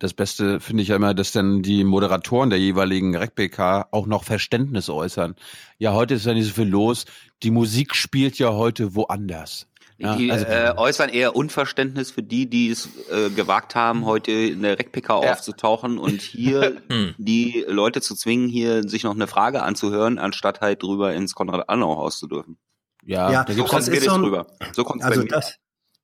[0.00, 4.24] Das Beste finde ich ja immer, dass dann die Moderatoren der jeweiligen RecPK auch noch
[4.24, 5.36] Verständnis äußern.
[5.78, 7.04] Ja, heute ist ja nicht so viel los.
[7.42, 9.68] Die Musik spielt ja heute woanders.
[9.96, 14.32] Ja, die also- äh, äußern eher Unverständnis für die, die es äh, gewagt haben, heute
[14.32, 15.32] in der RecPK Ja.
[15.32, 17.14] aufzutauchen und hier Hm.
[17.18, 22.18] die Leute zu zwingen, hier sich noch eine Frage anzuhören, anstatt halt drüber ins Konrad-Adenauer-Haus
[22.18, 22.58] zu dürfen.
[23.04, 24.46] Ja, Ja, da So gibt's kommt das mir das so drüber.
[24.72, 25.30] So kommt es Also bei mir.
[25.30, 25.56] das,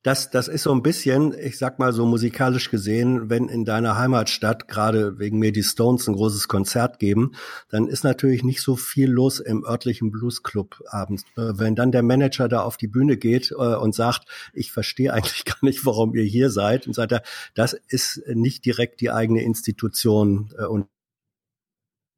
[0.02, 3.98] das, das ist so ein bisschen, ich sag mal so musikalisch gesehen, wenn in deiner
[3.98, 7.32] Heimatstadt gerade wegen mir die Stones ein großes Konzert geben,
[7.68, 11.24] dann ist natürlich nicht so viel los im örtlichen Bluesclub abends.
[11.36, 15.12] Äh, Wenn dann der Manager da auf die Bühne geht äh, und sagt, ich verstehe
[15.12, 17.22] eigentlich gar nicht, warum ihr hier seid, und sagt er,
[17.54, 20.86] das ist nicht direkt die eigene Institution äh, und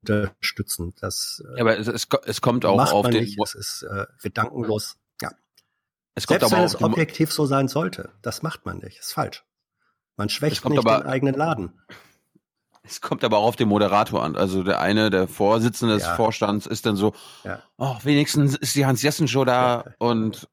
[0.03, 0.95] unterstützen.
[1.01, 3.39] Das Ja, aber es, es, kommt auch macht auf man den, nicht.
[3.41, 4.97] Es ist äh, gedankenlos.
[6.15, 6.17] Ja.
[6.17, 8.99] es kommt Selbst aber wenn es objektiv so sein sollte, das macht man nicht.
[8.99, 9.45] Ist falsch.
[10.17, 11.81] Man schwächt nicht aber- den eigenen Laden.
[12.85, 14.37] es kommt aber auch auf den Moderator an.
[14.37, 16.17] Also der eine, der Vorsitzende des Ja.
[16.17, 17.63] Vorstands ist dann so, Ja.
[17.79, 20.49] oh, wenigstens ist die Hans-Jessen-Show da und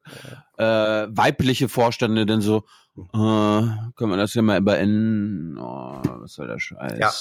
[0.58, 0.64] äh,
[1.10, 2.66] weibliche Vorstände dann so,
[2.98, 5.58] äh, können wir das hier mal beenden?
[5.58, 7.00] Oh, was soll der Scheiß?
[7.00, 7.12] Ja.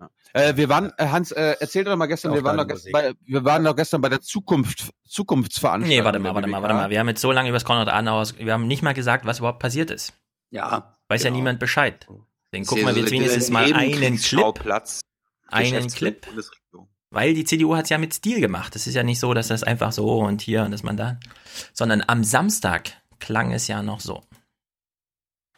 [0.00, 0.10] Ja.
[0.32, 3.12] Äh, wir waren, äh, Hans, äh, erzähl doch mal gestern, wir waren doch gestern bei,
[3.24, 5.98] wir waren doch gestern bei der Zukunft, Zukunftsveranstaltung.
[5.98, 6.90] Nee, warte mal, warte mal, warte mal.
[6.90, 9.38] Wir haben jetzt so lange über das Konrad Adenauer, wir haben nicht mal gesagt, was
[9.38, 10.14] überhaupt passiert ist.
[10.50, 10.96] Ja.
[11.08, 11.38] Weiß ja genau.
[11.38, 12.06] niemand Bescheid.
[12.52, 14.66] Deswegen gucken wir jetzt wenigstens mal einen Clip.
[15.48, 16.26] Einen Clip.
[17.10, 18.76] Weil die CDU hat es ja mit Stil gemacht.
[18.76, 21.18] Es ist ja nicht so, dass das einfach so und hier und dass man da.
[21.72, 24.22] Sondern am Samstag klang es ja noch so.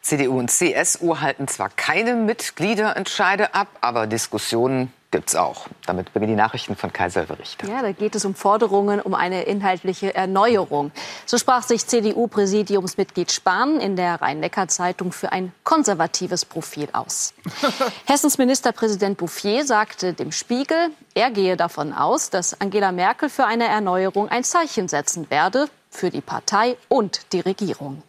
[0.03, 5.67] CDU und CSU halten zwar keine Mitgliederentscheide ab, aber Diskussionen gibt's auch.
[5.85, 7.69] Damit beginnen die Nachrichten von Kaiser Berichter.
[7.69, 10.91] Ja, da geht es um Forderungen um eine inhaltliche Erneuerung.
[11.25, 17.33] So sprach sich CDU-Präsidiumsmitglied Spahn in der Rhein-Neckar-Zeitung für ein konservatives Profil aus.
[18.05, 23.67] Hessens Ministerpräsident Bouffier sagte dem Spiegel, er gehe davon aus, dass Angela Merkel für eine
[23.67, 28.03] Erneuerung ein Zeichen setzen werde für die Partei und die Regierung.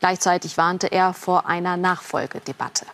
[0.00, 2.86] Gleichzeitig warnte er vor einer Nachfolgedebatte.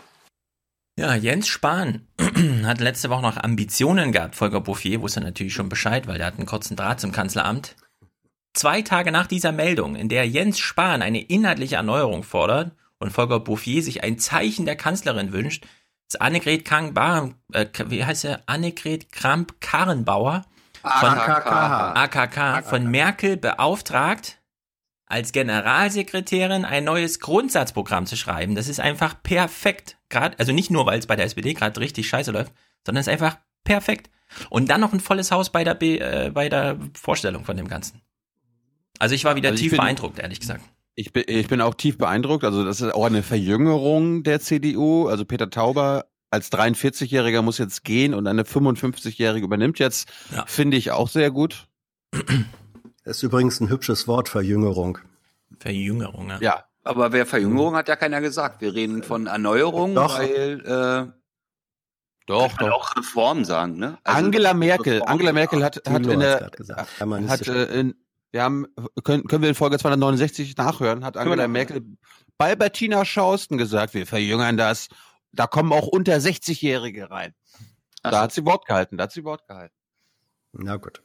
[0.96, 2.06] Ja, Jens Spahn
[2.64, 4.36] hat letzte Woche noch Ambitionen gehabt.
[4.36, 7.74] Volker Bouffier wusste natürlich schon Bescheid, weil er hat einen kurzen Draht zum Kanzleramt.
[8.54, 13.40] Zwei Tage nach dieser Meldung, in der Jens Spahn eine inhaltliche Erneuerung fordert und Volker
[13.40, 15.66] Bouffier sich ein Zeichen der Kanzlerin wünscht,
[16.06, 16.96] ist Annegret Kramp,
[17.52, 18.42] äh, wie heißt er?
[18.46, 20.44] Annegret Kramp-Karrenbauer
[20.80, 21.94] von AKK.
[21.96, 24.38] AKK von Merkel beauftragt,
[25.14, 28.56] als Generalsekretärin ein neues Grundsatzprogramm zu schreiben.
[28.56, 29.96] Das ist einfach perfekt.
[30.08, 32.52] Gerade, also nicht nur, weil es bei der SPD gerade richtig scheiße läuft,
[32.84, 34.10] sondern es ist einfach perfekt.
[34.50, 37.68] Und dann noch ein volles Haus bei der, B, äh, bei der Vorstellung von dem
[37.68, 38.00] Ganzen.
[38.98, 40.62] Also ich war wieder Also tief bin- beeindruckt, ehrlich gesagt.
[40.96, 42.42] Ich bin, ich bin auch tief beeindruckt.
[42.44, 45.06] Also das ist auch eine Verjüngerung der CDU.
[45.08, 50.08] Also Peter Tauber als 43-Jähriger muss jetzt gehen und eine 55-Jährige übernimmt jetzt.
[50.34, 50.44] Ja.
[50.46, 51.68] Finde ich auch sehr gut.
[53.04, 54.98] Das ist übrigens ein hübsches Wort, Verjüngerung.
[55.58, 56.38] Verjüngerung, ja.
[56.40, 56.64] Ja.
[56.82, 58.60] Aber wer Verjüngerung hat ja keiner gesagt.
[58.60, 60.18] Wir reden von Erneuerung, Doch.
[60.18, 61.12] weil äh,
[62.26, 63.98] Doch, Kann man auch Reform sagen, ne?
[64.04, 66.50] Also Angela Merkel, Reform- Angela Merkel hat, hat in der,
[67.28, 67.94] hat äh, in,
[68.32, 68.66] wir haben,
[69.02, 71.52] können, können wir in Folge 269 nachhören, hat Angela Genau.
[71.52, 71.82] Merkel
[72.36, 74.88] bei Bettina Schausten gesagt, wir verjüngern das,
[75.32, 77.34] da kommen auch unter 60-Jährige rein.
[78.02, 79.74] Da hat sie Wort gehalten, da hat sie Wort gehalten.
[80.52, 81.02] Na gut.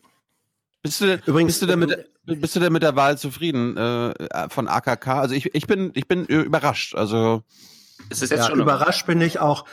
[0.82, 3.76] Bist du, denn- Übrigens, bist du denn mit, bist du denn mit der Wahl zufrieden
[3.78, 4.13] äh,
[4.50, 5.08] von AKK?
[5.08, 6.96] Also ich, ich bin, ich bin äh, überrascht.
[6.96, 7.44] Also
[8.10, 9.65] Es ist jetzt ja, schon überrascht bin ich auch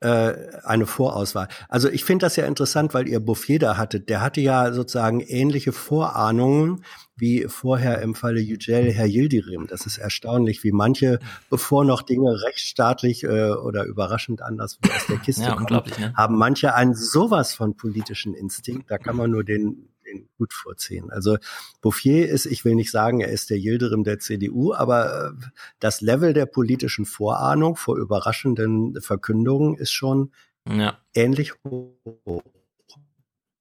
[0.00, 0.32] äh,
[0.64, 1.48] eine Vorauswahl.
[1.68, 4.08] Also ich finde das ja interessant, weil ihr Bouffier da hattet.
[4.08, 6.84] Der hatte ja sozusagen ähnliche Vorahnungen
[7.16, 9.66] wie vorher im Falle Yücel Herr Yildirim.
[9.66, 11.18] Das ist erstaunlich, wie manche,
[11.50, 16.14] bevor noch Dinge rechtsstaatlich äh, oder überraschend anders aus der Kiste Ja, kommen, ne?
[16.16, 18.90] haben manche einen sowas von politischen Instinkt.
[18.90, 21.10] Da kann man nur den, den gut vorziehen.
[21.10, 21.38] Also
[21.80, 25.46] Bouffier ist, ich will nicht sagen, er ist der Yildirim der CDU, aber äh,
[25.78, 30.32] das Level der politischen Vorahnung vor überraschenden Verkündungen ist schon
[30.68, 30.98] Ja.
[31.14, 32.42] ähnlich hoch.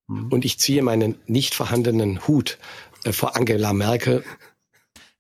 [0.08, 2.58] Und ich ziehe meinen nicht vorhandenen Hut
[3.04, 4.24] äh, vor Angela Merkel.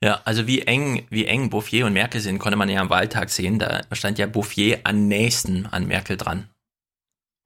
[0.01, 3.29] Ja, also wie eng, wie eng Bouffier und Merkel sind, konnte man ja am Wahltag
[3.29, 3.59] sehen.
[3.59, 6.49] Da stand ja Bouffier am nächsten an Merkel dran,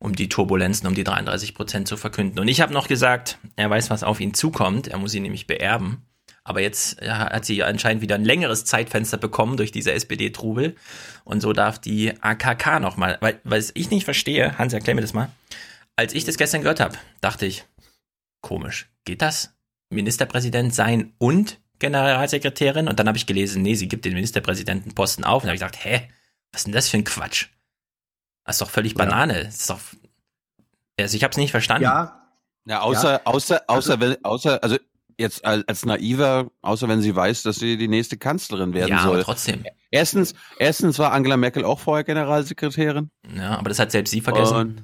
[0.04, 2.38] um die Turbulenzen um die 33 Prozent zu verkünden.
[2.40, 4.90] Und ich habe noch gesagt, er weiß, was auf ihn zukommt.
[4.90, 6.06] Er muss sie nämlich beerben.
[6.44, 10.76] Aber jetzt ja, hat sie anscheinend wieder ein längeres Zeitfenster bekommen durch diese SPD-Trubel.
[11.24, 15.14] Und so darf die AKK nochmal, weil, was ich nicht verstehe, Hans, erklär mir das
[15.14, 15.30] mal.
[15.96, 17.64] Als ich das gestern gehört habe, dachte ich,
[18.42, 19.54] komisch, geht das?
[19.90, 22.90] Ministerpräsident sein und Generalsekretärin?
[22.90, 25.44] Und dann habe ich gelesen, nee, sie gibt den Ministerpräsidentenposten auf.
[25.44, 26.10] Und habe ich gedacht, hä,
[26.52, 27.48] was ist denn das für ein Quatsch?
[28.46, 29.46] Das ist doch völlig Banane.
[29.46, 29.80] Das ist doch,
[31.00, 31.84] also ich habe es nicht verstanden.
[31.84, 32.22] Ja,
[32.66, 34.78] Ja, außer, außer, außer, wenn, außer, also
[35.18, 39.04] jetzt als, als naiver, außer wenn sie weiß, dass sie die nächste Kanzlerin werden Ja,
[39.04, 39.24] soll.
[39.24, 39.64] trotzdem.
[39.92, 43.12] Erstens, erstens war Angela Merkel auch vorher Generalsekretärin.
[43.36, 44.56] Ja, aber das hat selbst sie vergessen.
[44.56, 44.84] Und,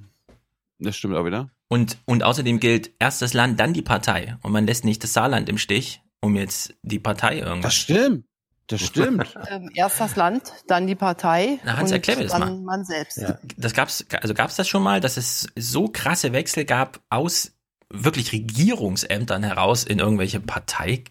[0.79, 1.49] das stimmt auch wieder.
[1.67, 4.37] Und, und außerdem gilt erst das Land, dann die Partei.
[4.43, 7.63] Und man lässt nicht das Saarland im Stich, um jetzt die Partei irgendwas.
[7.63, 8.25] Das stimmt.
[8.69, 9.35] Das stimmt.
[9.49, 12.77] Ähm, erst das Land, dann die Partei Na, Hans, und erklär mir das dann mal.
[12.77, 13.23] man selbst.
[13.57, 17.53] Das gab's, also gab's das schon mal, dass es so krasse Wechsel gab aus
[17.89, 21.03] wirklich Regierungsämtern heraus in irgendwelche Partei?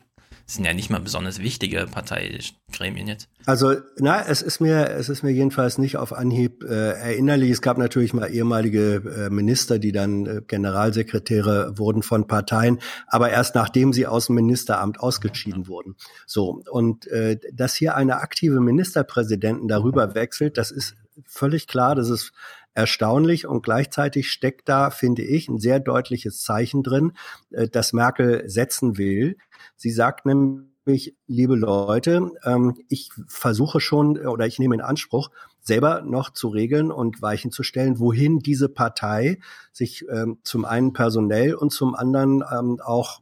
[0.49, 3.29] Das sind ja nicht mal besonders wichtige Parteigremien jetzt.
[3.45, 7.51] Also, na, es ist mir, es ist mir jedenfalls nicht auf Anhieb äh, erinnerlich.
[7.51, 13.29] Es gab natürlich mal ehemalige äh, Minister, die dann äh, Generalsekretäre wurden von Parteien, aber
[13.29, 15.97] erst nachdem sie aus dem Ministeramt ausgeschieden wurden.
[16.25, 20.95] So und äh, dass hier eine aktive Ministerpräsidentin darüber wechselt, das ist
[21.27, 21.95] völlig klar.
[21.95, 22.33] Das ist
[22.79, 27.13] erstaunlich und gleichzeitig steckt da, finde ich, ein sehr deutliches Zeichen drin,
[27.51, 29.37] äh, dass Merkel setzen will.
[29.77, 36.03] Sie sagt nämlich, liebe Leute, ähm, ich versuche schon oder ich nehme in Anspruch, selber
[36.03, 39.39] noch zu regeln und Weichen zu stellen, wohin diese Partei
[39.73, 43.21] sich ähm, zum einen personell und zum anderen ähm, auch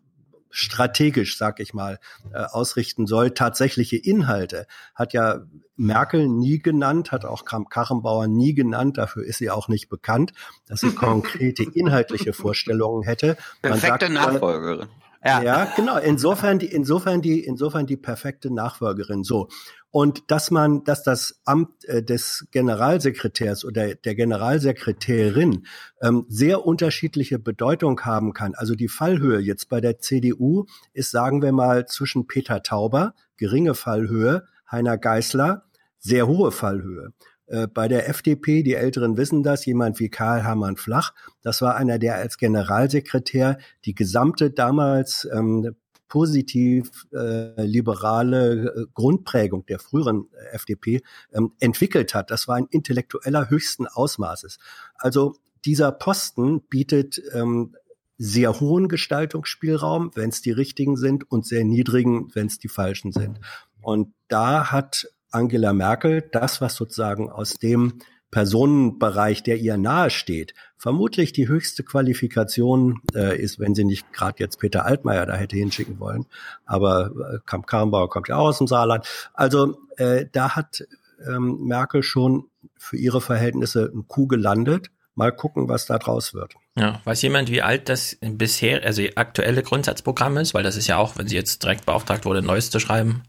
[0.56, 1.98] strategisch, sag ich mal,
[2.32, 3.32] äh, ausrichten soll.
[3.32, 5.40] Tatsächliche Inhalte hat ja
[5.76, 8.96] Merkel nie genannt, hat auch Kramp-Karrenbauer nie genannt.
[8.96, 10.32] Dafür ist sie auch nicht bekannt,
[10.66, 13.36] dass sie konkrete inhaltliche Vorstellungen hätte.
[13.60, 14.88] Perfekte sagt, Nachfolgerin.
[15.26, 15.42] Ja.
[15.42, 15.98] ja, genau.
[15.98, 19.24] Insofern die, insofern die, insofern die perfekte Nachfolgerin.
[19.24, 19.48] So.
[19.90, 25.66] Und dass man, dass das Amt äh, des Generalsekretärs oder der Generalsekretärin
[26.02, 28.54] ähm, sehr unterschiedliche Bedeutung haben kann.
[28.54, 33.74] Also die Fallhöhe jetzt bei der CDU ist, sagen wir mal, zwischen Peter Tauber, geringe
[33.74, 35.64] Fallhöhe, Heiner Geißler,
[35.98, 37.12] sehr hohe Fallhöhe.
[37.46, 41.76] Äh, Bei der FDP, die Älteren wissen das, jemand wie Karl Hermann Flach, das war
[41.76, 45.74] einer, der als Generalsekretär die gesamte damals ähm,
[46.08, 52.30] positiv äh, liberale äh, Grundprägung der früheren äh, FDP ähm, entwickelt hat.
[52.30, 54.58] Das war ein intellektueller höchsten Ausmaßes.
[54.94, 57.74] Also dieser Posten bietet ähm,
[58.18, 63.12] sehr hohen Gestaltungsspielraum, wenn es die richtigen sind, und sehr niedrigen, wenn es die falschen
[63.12, 63.40] sind.
[63.82, 70.52] Und da hat Angela Merkel das, was sozusagen aus dem Personenbereich, der ihr nahe steht,
[70.76, 75.56] vermutlich die höchste Qualifikation äh, ist, wenn sie nicht gerade jetzt Peter Altmaier da hätte
[75.56, 76.26] hinschicken wollen.
[76.64, 79.06] Aber äh, Kamp Karrenbauer kommt ja auch aus dem Saarland.
[79.32, 80.84] Also äh, da hat
[81.26, 82.44] ähm, Merkel schon
[82.76, 84.90] für ihre Verhältnisse ein Kuh gelandet.
[85.14, 86.54] Mal gucken, was da draus wird.
[86.76, 90.52] Ja, weiß jemand, wie alt das bisher, also aktuelle Grundsatzprogramm ist?
[90.52, 93.22] Weil das ist ja auch, wenn sie jetzt direkt beauftragt wurde, neues zu schreiben.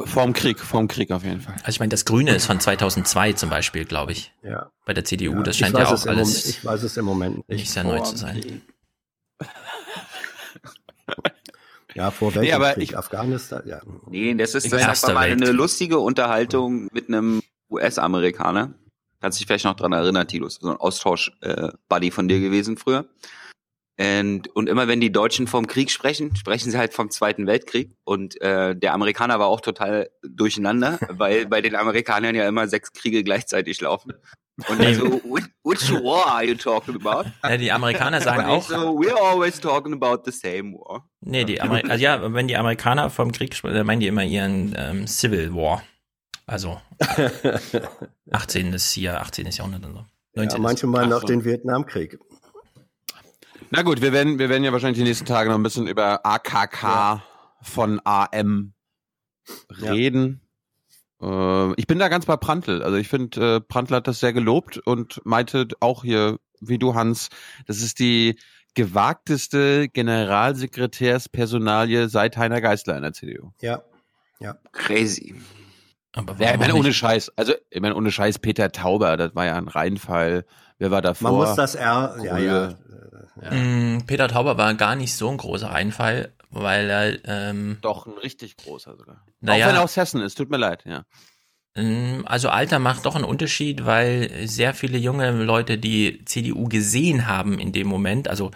[0.00, 1.54] Vorm Krieg, vorm Krieg auf jeden Fall.
[1.58, 4.32] Also ich meine, das Grüne ist von 2002 zum Beispiel, glaube ich.
[4.42, 4.70] Ja.
[4.84, 7.36] Bei der CDU, Ja, das scheint ja auch alles Moment- ich weiß es im Moment
[7.48, 7.58] nicht.
[7.60, 8.62] nicht sehr neu zu sein.
[11.94, 12.84] Ja, vor Nee, welchem aber Krieg?
[12.84, 13.62] ich- Afghanistan?
[13.66, 13.82] Ja.
[14.08, 18.72] Nee, das ist das Erster mal eine lustige Unterhaltung mit einem US-Amerikaner.
[19.20, 23.04] Kannst dich vielleicht noch dran erinnern, Tilo, ist so ein Austausch-Buddy von dir gewesen früher.
[24.00, 27.94] Und, und immer wenn die Deutschen vom Krieg sprechen, sprechen sie halt vom Zweiten Weltkrieg.
[28.04, 32.92] Und äh, der Amerikaner war auch total durcheinander, weil bei den Amerikanern ja immer sechs
[32.92, 34.14] Kriege gleichzeitig laufen.
[34.68, 37.28] Und er so, "Which- which war are you talking about?
[37.42, 41.08] Ja, die Amerikaner sagen auch- So, we're always talking about the same war.
[41.20, 44.24] Nee, die Ameri also ja, wenn die Amerikaner vom Krieg sprechen, dann meinen die immer
[44.24, 45.82] ihren ähm, Civil War.
[46.46, 46.80] Also
[48.30, 48.72] 18.
[48.72, 49.46] ist hier, 18.
[49.50, 49.98] Jahrhundert und so.
[50.34, 50.62] Ja, 19.
[50.62, 51.26] manche meinen Ach auch so.
[51.28, 52.18] den Vietnamkrieg.
[53.74, 56.26] Na gut, wir werden, wir werden ja wahrscheinlich die nächsten Tage noch ein bisschen über
[56.26, 57.22] AKK
[57.62, 58.74] von AM
[59.80, 60.42] reden.
[61.22, 62.82] Äh, ich bin da ganz bei Prantl.
[62.82, 66.94] Also ich finde, äh, Prantl hat das sehr gelobt und meinte auch hier, wie du
[66.94, 67.30] Hans,
[67.66, 68.38] das ist die
[68.74, 73.52] gewagteste Generalsekretärspersonalie seit Heiner Geißler in der CDU.
[73.62, 73.82] Ja,
[74.38, 74.58] ja.
[74.72, 75.34] Crazy.
[76.14, 76.92] Aber Ja, ich meine, ohne?
[76.92, 77.32] Scheiß.
[77.36, 80.44] Also, ich meine, ohne Scheiß, Peter Tauber, das war ja ein Reinfall.
[80.78, 81.30] Wer war davor?
[81.30, 82.74] Man muss das R, ja, ja.
[83.50, 87.18] Mm, Peter Tauber war gar nicht so ein großer Einfall, weil er
[87.50, 89.24] ähm, Doch, ein richtig großer sogar.
[89.40, 89.64] Naja.
[89.64, 91.04] Auch wenn er aus Hessen ist, tut mir leid, ja.
[91.74, 97.26] Ähm, Also Alter macht doch einen Unterschied, weil sehr viele junge Leute die CDU gesehen
[97.26, 98.28] haben in dem Moment.
[98.28, 98.50] Also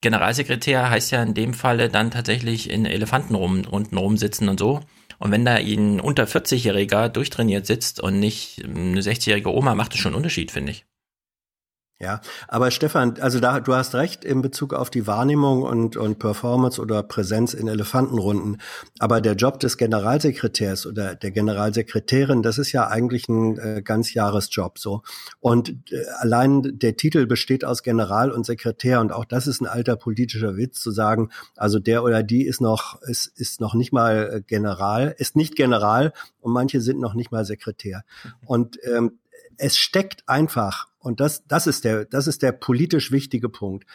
[0.00, 4.80] Generalsekretär heißt ja in dem Falle dann tatsächlich in Elefantenrunden rumsitzen und so.
[5.18, 10.00] Und wenn da ein unter 40-Jähriger durchtrainiert sitzt und nicht eine 60-jährige Oma, macht das
[10.00, 10.84] schon einen Unterschied, finde ich.
[11.98, 16.18] Ja, aber Stefan, also da, du hast recht in Bezug auf die Wahrnehmung und, und
[16.18, 18.60] Performance oder Präsenz in Elefantenrunden.
[18.98, 24.78] Aber der Job des Generalsekretärs oder der Generalsekretärin, das ist ja eigentlich ein äh, Ganzjahresjob
[24.78, 25.00] so.
[25.40, 29.66] Und äh, allein der Titel besteht aus General und Sekretär und auch das ist ein
[29.66, 33.94] alter politischer Witz zu sagen, also der oder die ist noch, ist, ist noch nicht
[33.94, 38.04] mal äh, General, ist nicht General und manche sind noch nicht mal Sekretär.
[38.44, 39.18] Und ähm,
[39.56, 43.86] es steckt einfach, und das, das ist der, das ist der politisch wichtige Punkt.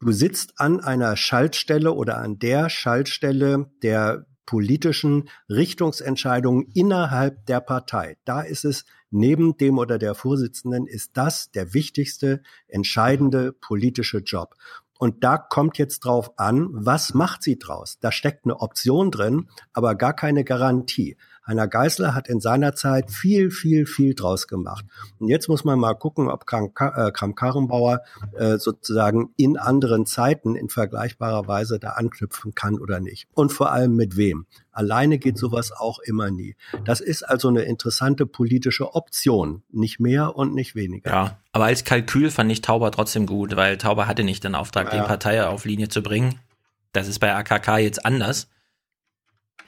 [0.00, 8.16] Du sitzt an einer Schaltstelle oder an der Schaltstelle der politischen Richtungsentscheidungen innerhalb der Partei.
[8.24, 14.56] Da ist es neben dem oder der Vorsitzenden ist das der wichtigste, entscheidende politische Job.
[14.98, 18.00] Und da kommt jetzt drauf an, was macht sie draus?
[18.00, 21.16] Da steckt eine Option drin, aber gar keine Garantie.
[21.48, 24.84] Heiner Geißler hat in seiner Zeit viel, viel, viel draus gemacht.
[25.18, 28.02] Und jetzt muss man mal gucken, ob Kram-Karrenbauer
[28.36, 33.26] äh, sozusagen in anderen Zeiten in vergleichbarer Weise da anknüpfen kann oder nicht.
[33.34, 34.46] Und vor allem mit wem.
[34.72, 36.54] Alleine geht sowas auch immer nie.
[36.84, 39.62] Das ist also eine interessante politische Option.
[39.70, 41.10] Nicht mehr und nicht weniger.
[41.10, 44.92] Ja, aber als Kalkül fand ich Tauber trotzdem gut, weil Tauber hatte nicht den Auftrag,
[44.92, 45.00] Ja.
[45.00, 46.38] die Partei auf Linie zu bringen.
[46.92, 48.48] Das ist bei AKK jetzt anders.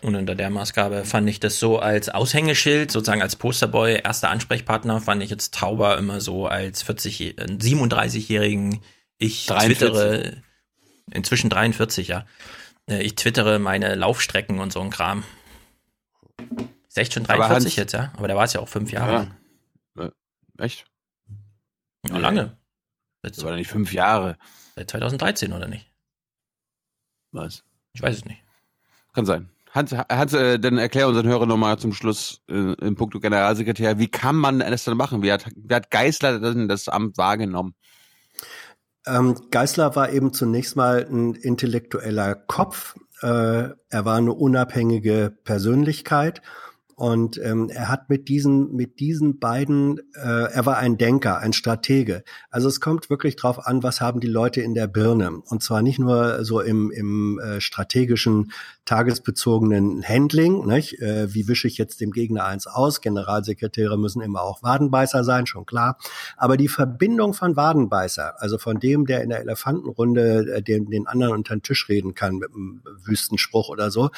[0.02, 5.00] Und unter der Maßgabe fand ich das so als Aushängeschild, sozusagen als Posterboy, erster Ansprechpartner,
[5.00, 8.80] fand ich jetzt Tauber immer so als 40, äh, 37-jährigen,
[9.18, 9.76] ich 43.
[9.78, 10.42] twittere,
[11.12, 12.24] inzwischen 43, ja.
[12.88, 15.22] Äh, Ich twittere meine Laufstrecken und so ein Kram.
[16.88, 18.10] Ist echt schon Aber 43 Hans- jetzt, ja?
[18.16, 19.36] Aber da war es ja auch fünf Jahre.
[19.98, 20.10] Ja.
[20.58, 20.86] Echt?
[22.08, 22.56] Ja, lange.
[23.22, 24.38] Das war doch nicht fünf Jahre.
[24.76, 25.90] Seit 2013, oder nicht?
[27.32, 27.64] Was?
[27.92, 28.42] Ich weiß es nicht.
[29.12, 29.50] Kann sein.
[29.72, 34.08] Hans, Hans äh, dann erklär unseren Hörern nochmal zum Schluss äh, im Punkt Generalsekretär, wie
[34.08, 35.22] kann man das dann machen?
[35.22, 37.74] Wie hat, wie hat Geißler denn das Amt wahrgenommen?
[39.06, 42.96] Ähm, Geißler war eben zunächst mal ein intellektueller Kopf.
[43.22, 46.42] Äh, er war eine unabhängige Persönlichkeit
[47.00, 51.54] und ähm, er hat mit diesen mit diesen beiden, äh, er war ein Denker, ein
[51.54, 52.24] Stratege.
[52.50, 55.80] Also es kommt wirklich drauf an, was haben die Leute in der Birne und zwar
[55.80, 58.52] nicht nur so im im äh, strategischen
[58.84, 61.00] tagesbezogenen Handling, nicht?
[61.00, 63.00] Äh, wie wische ich jetzt dem Gegner eins aus?
[63.00, 65.96] Generalsekretäre müssen immer auch Wadenbeißer sein, schon klar.
[66.36, 71.06] Aber die Verbindung von Wadenbeißer, also von dem, der in der Elefantenrunde äh, den, den
[71.06, 74.10] anderen unter den Tisch reden kann mit einem Wüstenspruch oder so,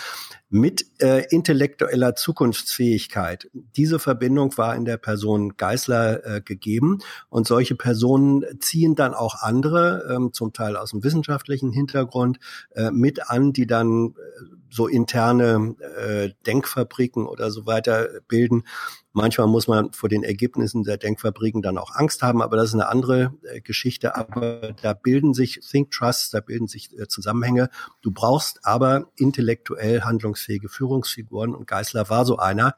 [0.53, 3.49] mit äh, intellektueller Zukunftsfähigkeit.
[3.75, 6.99] Diese Verbindung war in der Person Geißler äh, gegeben
[7.31, 12.39] und solche Personen ziehen dann auch andere, ähm, zum Teil aus dem wissenschaftlichen Hintergrund,
[12.73, 18.65] äh, mit an, die dann äh, so interne äh, Denkfabriken oder so weiter bilden.
[19.13, 22.75] Manchmal muss man vor den Ergebnissen der Denkfabriken dann auch Angst haben, aber das ist
[22.75, 24.17] eine andere äh, Geschichte.
[24.17, 27.69] Aber da bilden sich Think Trusts, da bilden sich äh, Zusammenhänge.
[28.01, 32.75] Du brauchst aber intellektuell handlungsfähige Führungsfiguren und Geißler war so einer.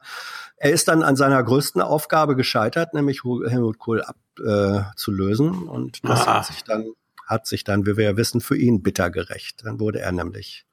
[0.57, 5.53] Er ist dann an seiner größten Aufgabe gescheitert, nämlich Helmut Kohl abzulösen.
[5.53, 6.39] Äh, und das Ah.
[6.39, 6.85] hat sich dann
[7.25, 9.63] hat sich dann, wie wir ja wissen, für ihn bitter gerecht.
[9.65, 10.65] Dann wurde er nämlich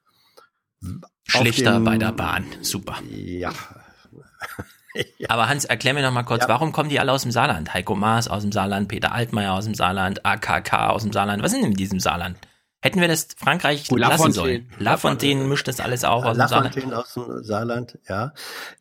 [0.83, 2.45] dem- bei der Bahn.
[2.62, 2.97] Super.
[4.95, 5.28] Ja.
[5.28, 6.49] Aber Hans, erklär mir noch mal kurz, Ja.
[6.51, 7.72] warum kommen die alle aus dem Saarland?
[7.72, 11.43] Heiko Maas aus dem Saarland, Peter Altmaier aus dem Saarland, AKK aus dem Saarland.
[11.43, 12.37] Was sind denn in diesem Saarland?
[12.83, 14.35] Hätten wir das Frankreich Oh, lassen Lafontaine.
[14.35, 14.66] sollen?
[14.78, 16.74] Lafontaine mischt das alles auch aus dem Saarland.
[16.74, 18.35] Lafontaine aus dem Saarland, ja.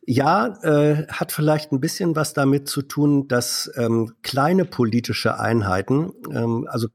[0.04, 6.12] Ja, äh, hat vielleicht ein bisschen was damit zu tun, dass ähm, kleine politische Einheiten,
[6.30, 6.88] ähm, also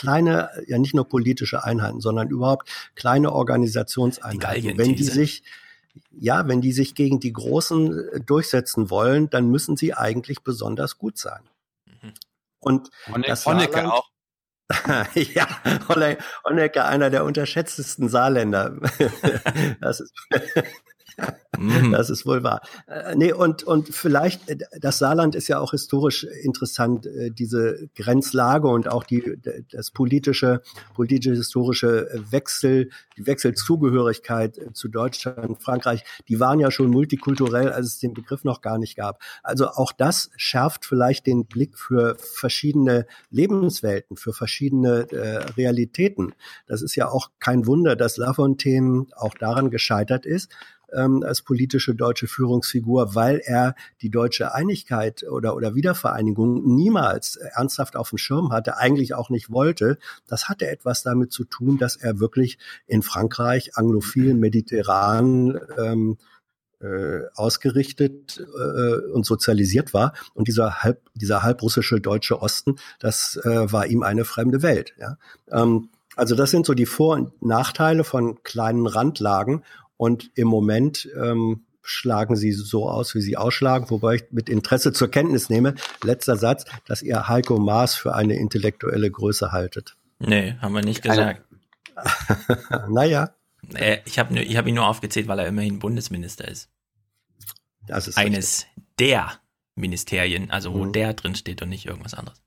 [0.00, 5.42] kleine, ja nicht nur politische Einheiten, sondern überhaupt kleine Organisationseinheiten, wenn die sich
[6.12, 10.98] ja, wenn die sich gegen die Großen äh, durchsetzen wollen, dann müssen sie eigentlich besonders
[10.98, 11.42] gut sein.
[12.60, 14.10] Und Honne- das Honecker Saarland- auch.
[15.34, 15.48] ja,
[16.44, 18.76] Honecker, einer der unterschätztesten Saarländer.
[19.80, 20.14] das ist,
[21.90, 22.62] das ist wohl wahr.
[22.86, 27.88] Äh, nee, und, und vielleicht, äh, das Saarland ist ja auch historisch interessant, äh, diese
[27.94, 29.38] Grenzlage und auch die,
[29.70, 30.62] das politische,
[30.94, 38.14] politisch-historische Wechsel, die Wechselzugehörigkeit zu Deutschland, Frankreich, die waren ja schon multikulturell, als es den
[38.14, 39.20] Begriff noch gar nicht gab.
[39.42, 46.34] Also auch das schärft vielleicht den Blick für verschiedene Lebenswelten, für verschiedene äh, Realitäten.
[46.66, 50.50] Das ist ja auch kein Wunder, dass Lafontaine auch daran gescheitert ist,
[50.94, 57.96] ähm, als politische deutsche Führungsfigur, weil er die deutsche Einigkeit oder, oder Wiedervereinigung niemals ernsthaft
[57.96, 59.98] auf dem Schirm hatte, eigentlich auch nicht wollte.
[60.26, 66.18] Das hatte etwas damit zu tun, dass er wirklich in Frankreich anglophil, mediterran, ähm,
[66.80, 70.14] äh, ausgerichtet äh, und sozialisiert war.
[70.32, 74.94] Und dieser halb, dieser halbrussische deutsche Osten, das äh, war ihm eine fremde Welt.
[74.98, 75.18] Ja?
[75.50, 79.62] Ähm, also das sind so die Vor- und Nachteile von kleinen Randlagen.
[80.00, 84.94] Und im Moment ähm, schlagen sie so aus, wie sie ausschlagen, wobei ich mit Interesse
[84.94, 89.96] zur Kenntnis nehme, letzter Satz, dass ihr Heiko Maas für eine intellektuelle Größe haltet.
[90.18, 91.42] Nee, haben wir nicht gesagt.
[92.88, 93.34] naja,
[93.74, 96.70] Äh, ich habe ich hab ihn nur aufgezählt, weil er immerhin Bundesminister ist.
[97.86, 98.64] das ist Eines
[98.98, 99.32] der
[99.74, 100.78] Ministerien, also Mhm.
[100.78, 102.40] wo der drin steht und nicht irgendwas anderes.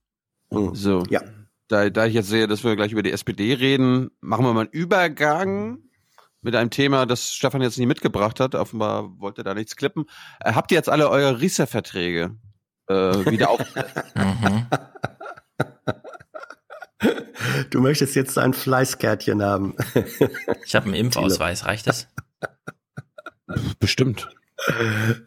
[0.73, 1.03] So.
[1.11, 1.21] Ja.
[1.67, 4.61] Da, da ich jetzt sehe, dass wir gleich über die SPD reden, machen wir mal
[4.61, 5.77] einen Übergang
[6.43, 8.55] mit einem Thema, das Stefan jetzt nicht mitgebracht hat.
[8.55, 10.05] Offenbar wollte er da nichts klippen.
[10.39, 12.35] Äh, habt ihr jetzt alle eure Riester-Verträge
[12.87, 13.61] äh, wieder auf?
[14.15, 14.67] Mhm.
[17.69, 19.75] Du möchtest jetzt ein Fleißkärtchen haben.
[20.65, 22.07] Ich habe einen Impfausweis, reicht das?
[23.79, 24.29] Bestimmt.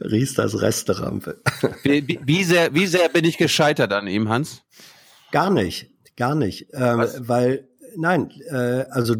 [0.00, 1.42] Riesters Resterampe.
[1.82, 4.62] Wie, wie, wie, sehr, wie sehr bin ich gescheitert an ihm, Hans?
[5.32, 6.68] Gar nicht, gar nicht.
[6.72, 9.14] Ähm, weil, nein, äh, also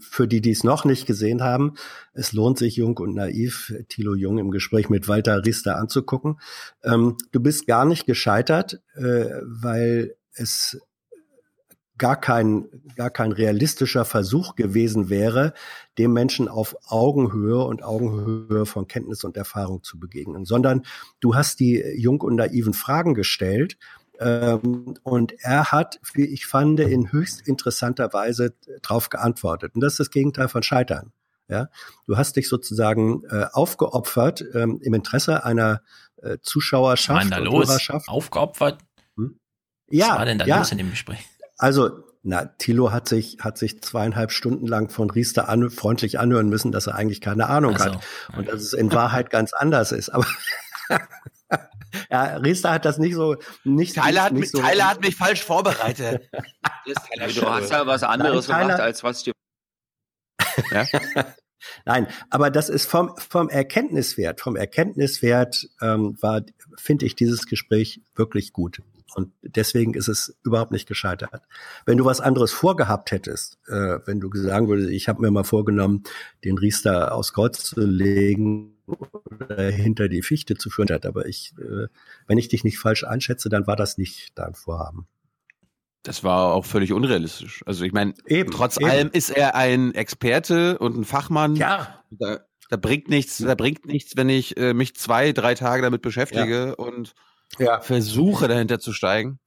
[0.00, 1.74] für die, die es noch nicht gesehen haben,
[2.12, 6.40] es lohnt sich, Jung und Naiv, Thilo Jung im Gespräch mit Walter Riester anzugucken.
[6.82, 10.78] Ähm, du bist gar nicht gescheitert, äh, weil es
[11.98, 15.52] gar kein, gar kein realistischer Versuch gewesen wäre,
[15.98, 20.82] dem Menschen auf Augenhöhe und Augenhöhe von Kenntnis und Erfahrung zu begegnen, sondern
[21.20, 23.76] du hast die jung und naiven Fragen gestellt
[24.18, 29.74] ähm, und er hat, wie ich fand, in höchst interessanter Weise darauf geantwortet.
[29.74, 31.12] Und das ist das Gegenteil von Scheitern.
[31.50, 31.70] Ja,
[32.06, 35.80] du hast dich sozusagen äh, aufgeopfert ähm, im Interesse einer
[36.16, 37.90] äh, Was Zuschauerschaft war denn da los?
[38.06, 38.80] Aufgeopfert?
[39.90, 40.58] Ja, Was war denn da ja.
[40.58, 41.20] los in dem Gespräch?
[41.56, 46.50] Also, na, Thilo hat sich, hat sich zweieinhalb Stunden lang von Riester an, freundlich anhören
[46.50, 47.84] müssen, dass er eigentlich keine Ahnung so.
[47.84, 48.04] hat.
[48.36, 50.10] Und dass es in Wahrheit ganz anders ist.
[50.10, 50.26] Aber
[52.10, 54.58] ja, Riester hat das nicht so, nicht, Tyler hat, nicht mich, so.
[54.58, 56.28] Tyler hat mich falsch vorbereitet.
[56.86, 59.32] Du hast ja was anderes Nein, Tyler- gemacht, als was dir.
[60.70, 60.86] Ja?
[61.84, 66.42] Nein, aber das ist vom, vom Erkenntniswert, vom Erkenntniswert ähm, war,
[66.76, 68.80] finde ich, dieses Gespräch wirklich gut.
[69.14, 71.42] Und deswegen ist es überhaupt nicht gescheitert.
[71.84, 75.44] Wenn du was anderes vorgehabt hättest, äh, wenn du sagen würdest, ich habe mir mal
[75.44, 76.04] vorgenommen,
[76.44, 81.86] den Riester aus Kreuz zu legen oder hinter die Fichte zu führen, aber ich, äh,
[82.26, 85.06] wenn ich dich nicht falsch einschätze, dann war das nicht dein Vorhaben.
[86.02, 87.62] Das war auch völlig unrealistisch.
[87.66, 88.14] Also ich meine,
[88.50, 88.88] trotz eben.
[88.88, 91.56] allem ist er ein Experte und ein Fachmann.
[91.56, 92.02] Ja.
[92.10, 96.02] Da, da bringt nichts, da bringt nichts, wenn ich äh, mich zwei, drei Tage damit
[96.02, 97.14] beschäftige und
[97.58, 97.80] Ja.
[97.80, 99.38] versuche dahinter zu steigen.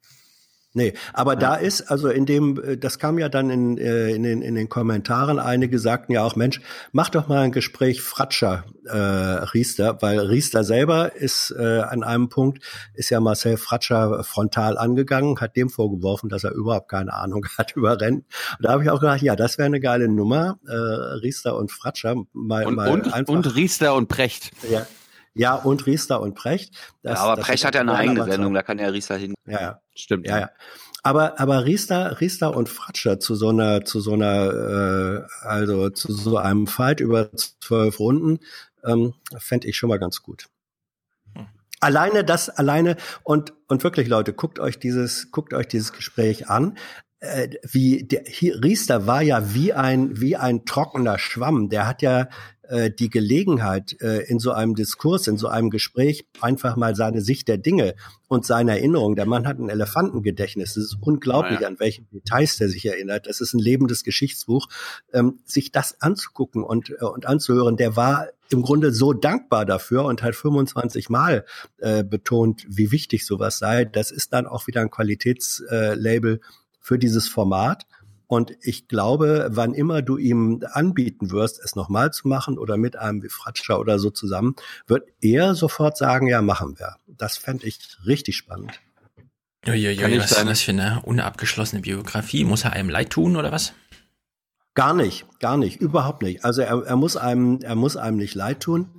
[0.74, 4.24] Nee, aber da ist, also in dem, äh, das kam ja dann in, äh, in,
[4.24, 6.62] den, in den Kommentaren, einige sagten ja auch, Mensch,
[6.94, 12.30] mach doch mal ein Gespräch Fratscher äh, Riester, weil Riester selber ist äh, an einem
[12.30, 12.64] Punkt,
[12.94, 17.74] ist ja Marcel Fratscher frontal angegangen, hat dem vorgeworfen, dass er überhaupt keine Ahnung hat
[17.76, 18.26] über Rennen.
[18.58, 21.72] Und da habe ich auch gedacht, ja, das wäre eine geile Nummer, äh, Riester und
[21.72, 23.34] Fratscher mal, Und, mal und, einfach.
[23.34, 24.52] und Riester und Precht.
[24.70, 24.86] ja,
[25.34, 26.74] ja, und Riester und Precht.
[27.04, 28.32] Ja, Das- aber das Precht hat ja eine eigene aber.
[28.32, 29.34] Sendung, da kann ja Rieser hin.
[29.48, 29.82] Ja, ja.
[29.96, 30.28] Stimmt.
[30.28, 30.50] Ja, ja.
[31.04, 36.14] Aber, aber Riester, Riester und Fratscher zu so einer, zu so einer, äh, also zu
[36.14, 38.40] so einem Fight über zwölf Runden,
[38.84, 40.48] ähm, fände ich schon mal ganz gut.
[41.80, 46.78] Alleine das, alleine und und wirklich Leute, guckt euch dieses, guckt euch dieses Gespräch an.
[47.20, 51.70] Äh, wie der hier, Riester war ja wie ein wie ein trockener Schwamm.
[51.70, 52.28] Der hat ja
[52.72, 57.22] äh, die Gelegenheit, äh, in so einem Diskurs, in so einem Gespräch einfach mal seine
[57.22, 57.96] Sicht der Dinge
[58.30, 59.16] und seine Erinnerung.
[59.18, 60.78] Der Mann hat ein Elefantengedächtnis.
[60.78, 61.68] Es ist unglaublich, Ja.
[61.68, 63.28] an welche Details der sich erinnert.
[63.28, 64.68] Das ist ein lebendes Geschichtsbuch.
[65.14, 70.06] Ähm, sich das anzugucken und, äh, und anzuhören, der war im Grunde so dankbar dafür
[70.06, 71.46] und hat 25 Mal
[71.80, 73.86] äh, betont, wie wichtig sowas sei.
[73.86, 76.40] Das ist dann auch wieder ein Qualitätslabel äh,
[76.80, 77.86] für dieses Format.
[78.32, 82.96] Und ich glaube, wann immer du ihm anbieten wirst, es nochmal zu machen oder mit
[82.96, 84.56] einem wie Fratscher oder so zusammen,
[84.88, 86.96] wird er sofort sagen, ja, machen wir.
[87.08, 88.80] Das fände ich richtig spannend.
[89.68, 92.46] Uiuiui, Kann was ist das für eine unabgeschlossene Biografie?
[92.46, 93.74] Muss er einem leid tun oder was?
[94.76, 96.46] Gar nicht, gar nicht, überhaupt nicht.
[96.46, 98.92] Also er, er muss einem, er muss einem nicht leid tun.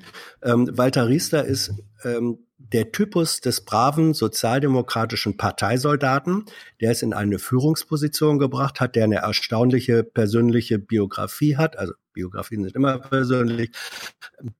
[0.42, 1.72] Ähm, Walter Riester ist
[2.04, 2.40] ähm,
[2.72, 6.46] der Typus des braven sozialdemokratischen Parteisoldaten,
[6.80, 11.78] der es in eine Führungsposition gebracht hat, der eine erstaunliche persönliche Biografie hat.
[11.78, 13.70] Also Biografien sind immer persönlich.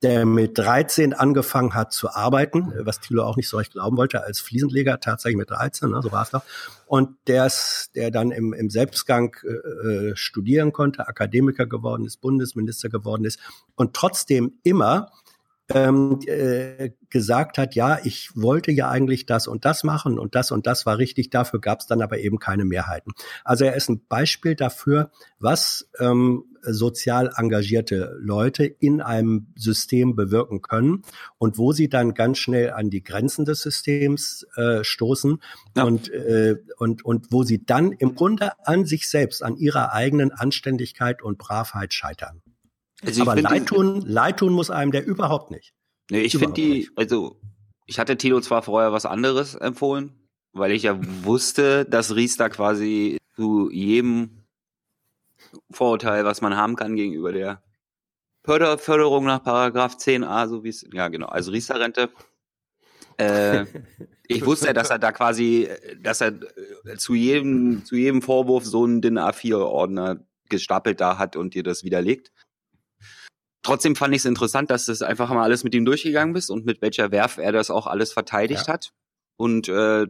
[0.03, 4.25] Der mit 13 angefangen hat zu arbeiten, was Thilo auch nicht so recht glauben wollte,
[4.25, 6.43] als Fliesenleger tatsächlich mit 13, ne, so war es doch.
[6.87, 7.51] Und der,
[7.95, 13.39] der dann im, im Selbstgang äh, äh, studieren konnte, Akademiker geworden ist, Bundesminister geworden ist
[13.75, 15.11] und trotzdem immer
[15.75, 20.51] ähm, äh, gesagt hat, ja, ich wollte ja eigentlich das und das machen und das
[20.51, 23.13] und das war richtig, dafür gab es dann aber eben keine Mehrheiten.
[23.45, 30.63] Also er ist ein Beispiel dafür, was ähm, sozial engagierte Leute in einem System bewirken
[30.63, 31.03] können
[31.39, 35.43] und wo sie dann ganz schnell an die Grenzen des Systems äh, stoßen
[35.75, 40.31] und, äh, und, und wo sie dann im Grunde an sich selbst, an ihrer eigenen
[40.31, 42.43] Anständigkeit und Bravheit scheitern.
[43.05, 45.75] Also Aber leid tun, leid tun muss einem der überhaupt nicht.
[46.11, 47.41] Nee, ich finde die, also
[47.87, 50.13] ich hatte Tilo zwar vorher was anderes empfohlen,
[50.53, 54.45] weil ich ja wusste, dass Riester quasi zu jedem
[55.71, 57.63] Vorurteil, was man haben kann gegenüber der
[58.45, 62.11] Förder Förderung nach Paragraph 10a, so wie es, ja genau, also Riester-Rente.
[63.17, 63.67] Äh,
[64.27, 65.69] ich wusste ja, dass er da quasi,
[66.01, 66.35] dass er
[66.85, 71.63] äh, zu jedem, zu jedem Vorwurf so einen DIN A4-Ordner gestapelt da hat und dir
[71.63, 72.33] das widerlegt.
[73.63, 76.51] Trotzdem fand ich es interessant, dass du es einfach mal alles mit ihm durchgegangen bist
[76.51, 78.93] und mit welcher Werf er das auch alles verteidigt hat.
[79.37, 80.07] Und äh,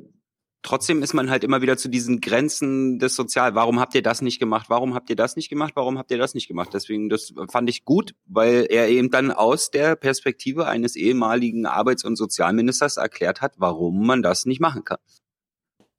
[0.63, 3.55] trotzdem ist man halt immer wieder zu diesen Grenzen des Sozial.
[3.55, 4.71] Warum habt ihr das nicht gemacht?
[4.71, 5.73] Warum habt ihr das nicht gemacht?
[5.77, 6.71] Warum habt ihr das nicht gemacht?
[6.73, 12.05] Deswegen, das fand ich gut, weil er eben dann aus der Perspektive eines ehemaligen Arbeits-
[12.05, 14.99] und Sozialministers erklärt hat, warum man das nicht machen kann.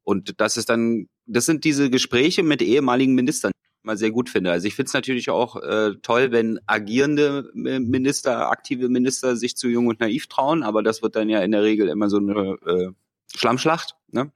[0.02, 3.52] Und das ist dann, das sind diese Gespräche mit ehemaligen Ministern,
[3.84, 4.50] mal sehr gut finde.
[4.50, 9.56] Also ich finde es natürlich auch äh, toll, wenn agierende äh, Minister, aktive Minister sich
[9.56, 12.18] zu jung und naiv trauen, aber das wird dann ja in der Regel immer so
[12.18, 12.90] eine äh,
[13.34, 13.96] Schlammschlacht.
[14.10, 14.32] Ne?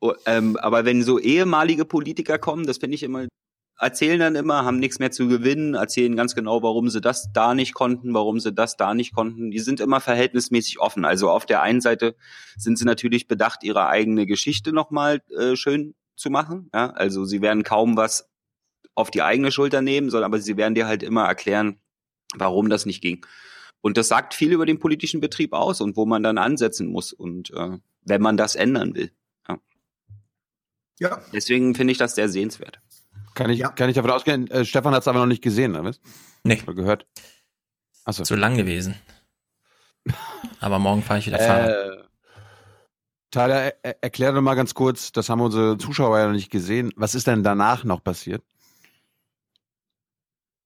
[0.00, 3.26] Oh, ähm, aber wenn so ehemalige Politiker kommen, das finde ich immer,
[3.78, 7.54] erzählen dann immer, haben nichts mehr zu gewinnen, erzählen ganz genau, warum sie das da
[7.54, 9.50] nicht konnten, warum sie das da nicht konnten.
[9.50, 11.04] Die sind immer verhältnismäßig offen.
[11.04, 12.14] Also auf der einen Seite
[12.56, 16.70] sind sie natürlich bedacht, ihre eigene Geschichte nochmal äh, schön zu machen.
[16.72, 16.90] Ja?
[16.90, 18.30] Also sie werden kaum was
[18.94, 21.80] auf die eigene Schulter nehmen, sondern aber sie werden dir halt immer erklären,
[22.34, 23.26] warum das nicht ging.
[23.80, 27.12] Und das sagt viel über den politischen Betrieb aus und wo man dann ansetzen muss
[27.12, 29.10] und äh, wenn man das ändern will.
[29.48, 29.58] Ja.
[31.00, 31.22] Ja.
[31.32, 32.80] Deswegen finde ich das sehr sehenswert.
[33.34, 35.84] Kann ich, kann ich davon ausgehen, äh, Stefan hat es aber noch nicht gesehen, oder
[35.84, 36.00] was?
[36.44, 36.62] Nee.
[36.62, 37.06] Oder gehört.
[38.04, 38.24] Achso.
[38.24, 38.96] Zu lang gewesen.
[40.60, 41.70] Aber morgen fahre ich wieder Fahrrad.
[41.70, 42.01] Äh,
[43.32, 46.92] Tyler, er, erklär doch mal ganz kurz, das haben unsere Zuschauer ja noch nicht gesehen.
[46.96, 48.42] Was ist denn danach noch passiert?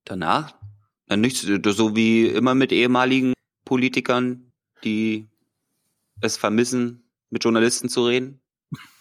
[0.05, 0.55] Danach?
[1.07, 4.53] Na, nichts, so wie immer mit ehemaligen Politikern,
[4.83, 5.29] die
[6.21, 8.41] es vermissen, mit Journalisten zu reden.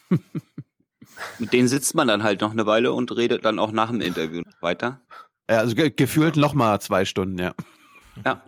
[1.40, 4.02] mit denen sitzt man dann halt noch eine Weile und redet dann auch nach dem
[4.02, 5.02] Interview weiter.
[5.50, 7.56] Ja, also ge gefühlt noch mal zwei Stunden, ja.
[8.24, 8.44] Ja.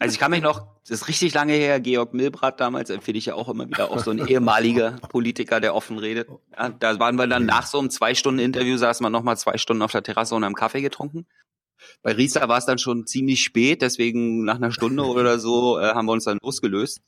[0.00, 3.26] Also ich kann mich noch, das ist richtig lange her, Georg Milbrat damals, empfehle ich
[3.26, 6.28] ja auch immer wieder, auch so ein ehemaliger Politiker, der offen redet.
[6.56, 9.36] Ja, da waren wir dann nach so einem zwei Stunden Interview, saßen wir noch mal
[9.36, 11.26] zwei Stunden auf der Terrasse und haben Kaffee getrunken.
[12.02, 15.88] Bei Risa war es dann schon ziemlich spät, deswegen nach einer Stunde oder so äh,
[15.94, 17.00] haben wir uns dann losgelöst.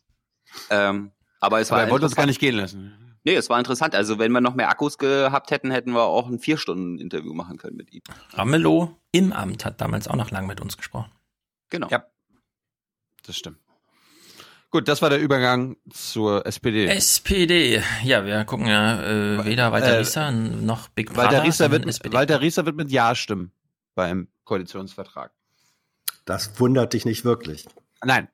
[0.68, 2.28] Ähm, aber es war Aber er wollte uns gar interessant.
[2.28, 3.16] nicht gehen lassen.
[3.22, 3.95] Nee, es war interessant.
[3.95, 7.34] Also wenn wir noch mehr Akkus gehabt hätten, hätten wir auch ein vier Stunden Interview
[7.34, 8.03] machen können mit ihm.
[8.32, 11.11] Ramelow im Amt hat damals auch noch lang mit uns gesprochen.
[11.68, 11.88] Genau.
[11.88, 12.05] Ja.
[13.27, 13.59] Das stimmt.
[14.71, 16.87] Gut, das war der Übergang zur SPD.
[16.87, 17.83] SPD.
[18.05, 21.25] Ja, wir gucken ja äh, weder Walter Äh, Riester noch Big Brother.
[21.25, 22.16] Walter Riester, sondern wird, SPD.
[22.16, 23.51] Walter Riester wird mit Ja stimmen
[23.97, 25.33] beim Koalitionsvertrag.
[26.25, 27.66] Das wundert dich nicht wirklich.
[28.05, 28.29] Nein.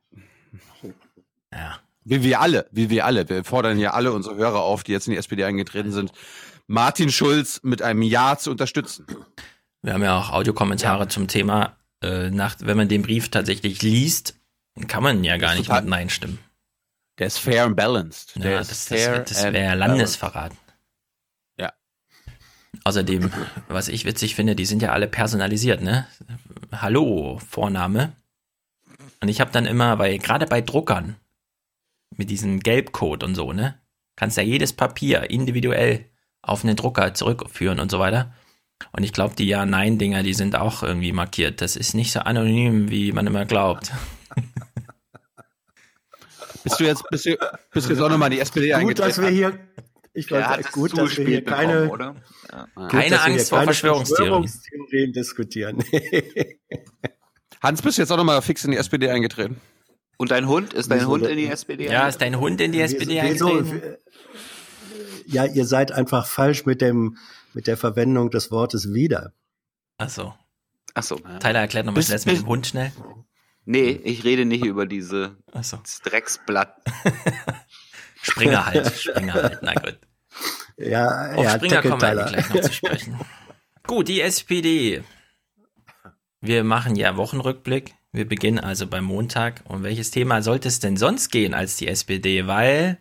[1.50, 1.78] Ja.
[2.04, 3.28] Wie wir alle, wie wir alle.
[3.28, 6.12] Wir fordern ja alle unsere Hörer auf, die jetzt in die SPD eingetreten sind,
[6.66, 9.06] Martin Schulz mit einem Ja zu unterstützen.
[9.82, 11.08] Wir haben ja auch Audiokommentare ja.
[11.08, 11.76] zum Thema.
[12.02, 14.34] Äh, nach, wenn man den Brief tatsächlich liest,
[14.88, 16.38] kann man ja gar nicht mit Nein stimmen.
[17.18, 18.34] Der ist fair and balanced.
[18.36, 20.52] Der ja, das, das, das wäre Landesverrat.
[21.58, 21.72] Ja.
[22.84, 23.32] Außerdem,
[23.68, 26.06] was ich witzig finde, die sind ja alle personalisiert, ne?
[26.72, 28.12] Hallo, Vorname.
[29.22, 31.16] Und ich habe dann immer, weil gerade bei Druckern,
[32.16, 33.80] mit diesem Gelbcode und so, ne?
[34.14, 36.06] Kannst ja jedes Papier individuell
[36.42, 38.34] auf einen Drucker zurückführen und so weiter.
[38.92, 41.60] Und ich glaube, die Ja-Nein-Dinger, die sind auch irgendwie markiert.
[41.60, 43.92] Das ist nicht so anonym, wie man immer glaubt.
[46.66, 47.36] bist du jetzt, bist du,
[47.72, 49.08] bist du jetzt auch nochmal in die SPD gut, eingetreten?
[49.08, 49.58] Dass wir hier,
[50.14, 52.66] ich wollte, ja, gut, dass wir hier keine, bekommen, ja.
[52.74, 54.48] gut, keine Angst vor Verschwörungstheorien.
[54.48, 55.84] Verschwörungstheorien diskutieren.
[57.62, 59.60] Hans, bist du jetzt auch nochmal fix in die SPD eingetreten?
[60.16, 60.72] Und dein Hund?
[60.74, 61.86] Ist dein Hund in die SPD?
[61.86, 63.96] Ja, ist dein Hund in die SPD eingetreten?
[65.26, 67.16] Ja, ihr seid einfach falsch mit dem,
[67.54, 69.32] mit der Verwendung des Wortes wieder.
[69.98, 70.34] Ach so.
[70.94, 71.16] Ach so.
[71.40, 72.90] Tyler erklärt nochmal schnell mit dem Hund schnell.
[73.66, 75.78] Nee, ich rede nicht über diese so.
[76.04, 76.76] Drecksblatt.
[78.22, 79.98] Springer halt, Springer halt, na gut.
[80.76, 83.20] Ja, Auf ja, Springer kommen wir gleich noch zu sprechen.
[83.86, 85.04] Gut, die SPD.
[86.40, 87.94] Wir machen ja Wochenrückblick.
[88.12, 89.62] Wir beginnen also beim Montag.
[89.68, 92.48] Um welches Thema sollte es denn sonst gehen als die SPD?
[92.48, 92.98] Weil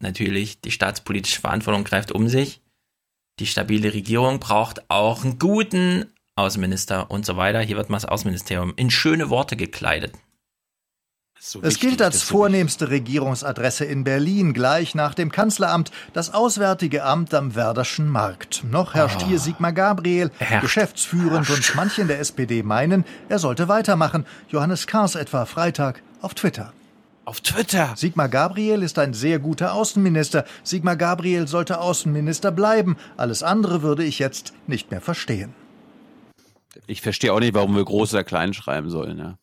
[0.00, 2.62] natürlich die staatspolitische Verantwortung greift um sich.
[3.38, 7.60] Die stabile Regierung braucht auch einen guten Außenminister und so weiter.
[7.60, 10.12] Hier wird mal das Außenministerium in schöne Worte gekleidet.
[11.46, 17.34] So es gilt als vornehmste Regierungsadresse in Berlin, gleich nach dem Kanzleramt, das Auswärtige Amt
[17.34, 18.64] am Werderschen Markt.
[18.64, 19.26] Noch herrscht oh.
[19.26, 20.62] hier Sigmar Gabriel, Herrscht.
[20.62, 21.70] geschäftsführend, Herrscht.
[21.70, 24.24] und manche in der SPD meinen, er sollte weitermachen.
[24.48, 26.72] Johannes Kahrs etwa Freitag auf Twitter.
[27.26, 27.92] Auf Twitter.
[27.94, 30.46] Sigmar Gabriel ist ein sehr guter Außenminister.
[30.62, 32.96] Sigmar Gabriel sollte Außenminister bleiben.
[33.18, 35.54] Alles andere würde ich jetzt nicht mehr verstehen.
[36.86, 39.18] Ich verstehe auch nicht, warum wir groß oder klein schreiben sollen.
[39.18, 39.38] Ja.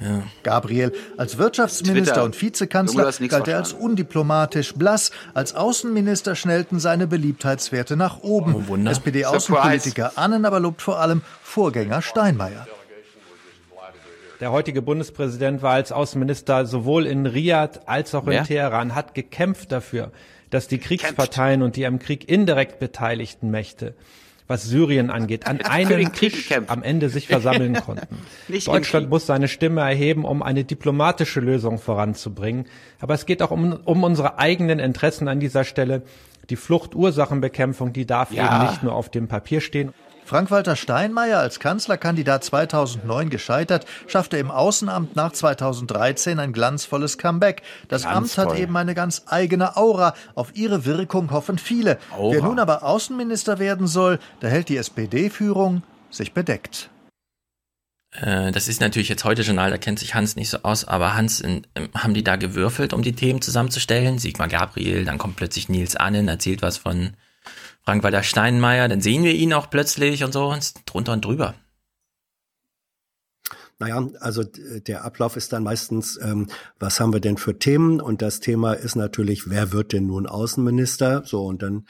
[0.00, 0.24] Ja.
[0.42, 2.24] Gabriel als Wirtschaftsminister Twitter.
[2.24, 5.10] und Vizekanzler galt er als undiplomatisch blass.
[5.32, 8.66] Als Außenminister schnellten seine Beliebtheitswerte nach oben.
[8.68, 12.66] Oh, SPD-Außenpolitiker Annen aber lobt vor allem Vorgänger Steinmeier.
[14.40, 18.44] Der heutige Bundespräsident war als Außenminister sowohl in Riyadh als auch in Wer?
[18.44, 20.12] Teheran, hat gekämpft dafür,
[20.50, 23.94] dass die Kriegsparteien und die am Krieg indirekt beteiligten Mächte
[24.48, 28.16] was Syrien angeht, an einem Tisch am Ende sich versammeln konnten.
[28.64, 32.66] Deutschland muss seine Stimme erheben, um eine diplomatische Lösung voranzubringen.
[33.00, 36.02] Aber es geht auch um, um unsere eigenen Interessen an dieser Stelle.
[36.48, 38.46] Die Fluchtursachenbekämpfung, die darf Ja.
[38.62, 39.92] eben nicht nur auf dem Papier stehen.
[40.26, 47.62] Frank-Walter Steinmeier als Kanzlerkandidat 2009 gescheitert, schaffte im Außenamt nach 2013 ein glanzvolles Comeback.
[47.88, 48.58] Das Amt hat Glanzvoll.
[48.58, 50.14] eben eine ganz eigene Aura.
[50.34, 51.98] Auf ihre Wirkung hoffen viele.
[52.10, 52.34] Aura.
[52.34, 56.90] Wer nun aber Außenminister werden soll, da hält die SPD-Führung sich bedeckt.
[58.20, 61.14] Äh, das ist natürlich jetzt heute Journal, da kennt sich Hans nicht so aus, aber
[61.14, 64.18] Hans, in, ähm, haben die da gewürfelt, um die Themen zusammenzustellen?
[64.18, 67.12] Sigmar Gabriel, dann kommt plötzlich Nils Annen, erzählt was von
[67.86, 71.54] Frank-Walter Steinmeier, dann sehen wir ihn auch plötzlich und so, und drunter und drüber.
[73.78, 78.00] Naja, also d- der Ablauf ist dann meistens, ähm, was haben wir denn für Themen?
[78.00, 81.22] Und das Thema ist natürlich, wer wird denn nun Außenminister?
[81.24, 81.86] So, und dann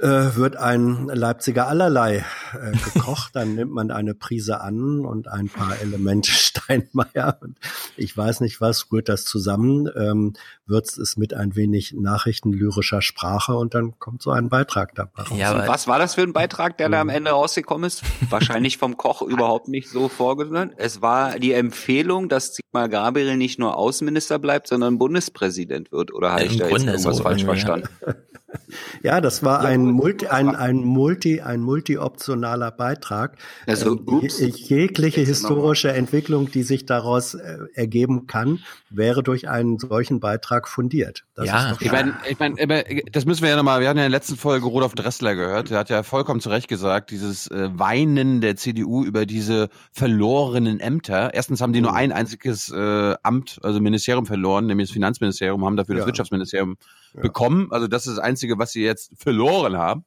[0.00, 2.24] äh, wird ein Leipziger allerlei
[2.54, 7.58] äh, gekocht, dann nimmt man eine Prise an und ein paar Elemente Steinmeier und
[7.96, 10.32] ich weiß nicht was, rührt das zusammen, ähm,
[10.66, 15.30] würzt es mit ein wenig nachrichtenlyrischer Sprache und dann kommt so ein Beitrag dabei raus.
[15.30, 18.02] Und was war das für ein Beitrag, der da am Ende rausgekommen ist?
[18.30, 20.72] Wahrscheinlich vom Koch überhaupt nicht so vorgesehen.
[20.76, 26.14] Es war die Empfehlung, dass Sigmar Gabriel nicht nur Außenminister bleibt, sondern Bundespräsident wird.
[26.14, 27.76] Oder habe ich da jetzt irgendwas so falsch ja.
[29.02, 33.36] Ja, das war ein Multi, ein, ein Multi, ein multi-optionaler Beitrag.
[33.66, 34.38] Also, Ähm, ups.
[34.40, 40.68] je- jegliche historische Entwicklung, die sich daraus äh, ergeben kann, wäre durch einen solchen Beitrag
[40.68, 41.24] fundiert.
[41.34, 43.98] Das ist doch ich meine, ich mein, immer, das müssen wir ja nochmal, wir hatten
[43.98, 47.10] ja in der letzten Folge Rudolf Dressler gehört, der hat ja vollkommen zu Recht gesagt,
[47.10, 51.32] dieses äh, Weinen der CDU über diese verlorenen Ämter.
[51.34, 55.76] Erstens haben die nur ein einziges äh, Amt, also Ministerium verloren, nämlich das Finanzministerium, haben
[55.76, 56.06] dafür das Ja.
[56.06, 56.76] Wirtschaftsministerium
[57.14, 57.68] bekommen.
[57.70, 60.04] Also das ist das Einzige, was sie jetzt verloren haben.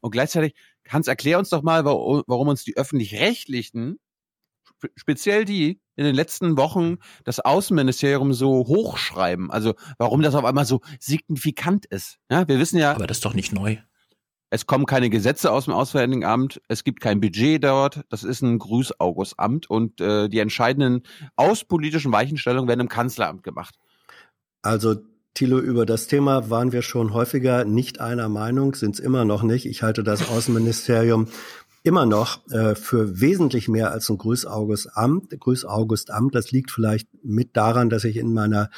[0.00, 0.54] Und gleichzeitig,
[0.88, 3.98] Hans, erklär uns doch mal, warum, warum uns die öffentlich-rechtlichen,
[4.64, 9.50] spe- speziell die, in den letzten Wochen das Außenministerium so hochschreiben.
[9.50, 12.18] Also warum das auf einmal so signifikant ist.
[12.30, 12.92] Ja, wir wissen ja.
[12.94, 13.76] Aber das ist doch nicht neu.
[14.48, 18.42] es kommen keine Gesetze aus dem Auswärtigen Amt, es gibt kein Budget dort, das ist
[18.42, 21.02] ein Grüß-August-Amt und äh, die entscheidenden
[21.36, 23.74] außenpolitischen Weichenstellungen werden im Kanzleramt gemacht.
[24.62, 24.96] Also
[25.36, 29.42] Thilo, über das Thema waren wir schon häufiger nicht einer Meinung, sind es immer noch
[29.42, 29.66] nicht.
[29.66, 31.28] Ich halte das Außenministerium
[31.82, 35.38] immer noch äh, für wesentlich mehr als ein Grüß-August-Amt.
[35.38, 38.70] Grüß-August-Amt, das liegt vielleicht mit daran, dass ich in meiner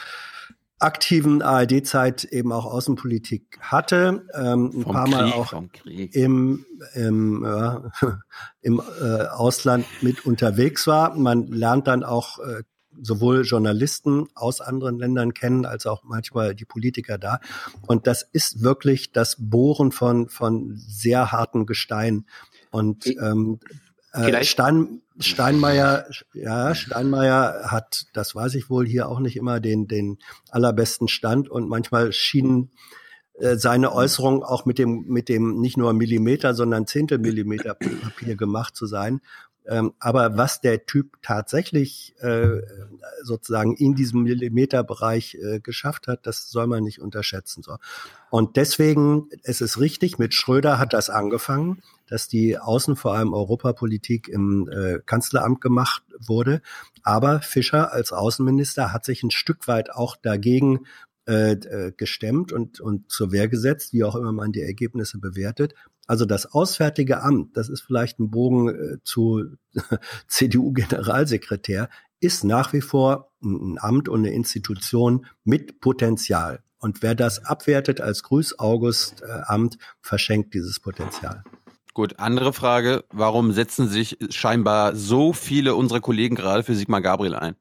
[0.81, 6.15] aktiven ARD-Zeit eben auch Außenpolitik hatte, ähm, ein Vom paar Mal Krieg, auch vom Krieg.
[6.15, 7.91] im, im, ja,
[8.61, 11.17] im äh, Ausland mit unterwegs war.
[11.17, 12.63] Man lernt dann auch äh,
[13.03, 17.41] sowohl Journalisten aus anderen Ländern kennen, als auch manchmal die Politiker da.
[17.87, 22.27] Und das ist wirklich das Bohren von, von sehr harten Gestein.
[22.71, 23.61] Und ähm,
[24.13, 29.87] äh, Stein, Steinmeier, ja, Steinmeier hat, das weiß ich wohl, hier auch nicht immer den,
[29.87, 30.19] den
[30.51, 32.71] allerbesten Stand und manchmal schienen
[33.35, 38.75] äh, seine Äußerungen auch mit dem, mit dem nicht nur Millimeter, sondern Zehntelmillimeter Papier gemacht
[38.75, 39.21] zu sein.
[39.69, 42.63] Ähm, aber was der Typ tatsächlich äh,
[43.23, 47.63] sozusagen in diesem Millimeterbereich äh, geschafft hat, das soll man nicht unterschätzen.
[47.63, 47.77] So.
[48.31, 53.35] Und deswegen, es ist richtig, mit Schröder hat das angefangen, dass die Außen, vor allem
[53.35, 56.63] Europapolitik im äh, Kanzleramt gemacht wurde.
[57.03, 60.87] Aber Fischer als Außenminister hat sich ein Stück weit auch dagegen
[61.29, 65.75] äh, äh, gestemmt und, und zur Wehr gesetzt, wie auch immer man die Ergebnisse bewertet.
[66.09, 69.45] Also das Auswärtige Amt, das ist vielleicht ein Bogen äh, zu
[70.27, 76.65] CDU-Generalsekretär, ist nach wie vor ein Amt und eine Institution mit Potenzial.
[76.79, 81.45] Und wer das abwertet als Grüß-August-Amt, verschenkt dieses Potenzial.
[81.93, 83.05] Gut, andere Frage.
[83.11, 87.55] Warum setzen sich scheinbar so viele unserer Kollegen gerade für Sigmar Gabriel ein?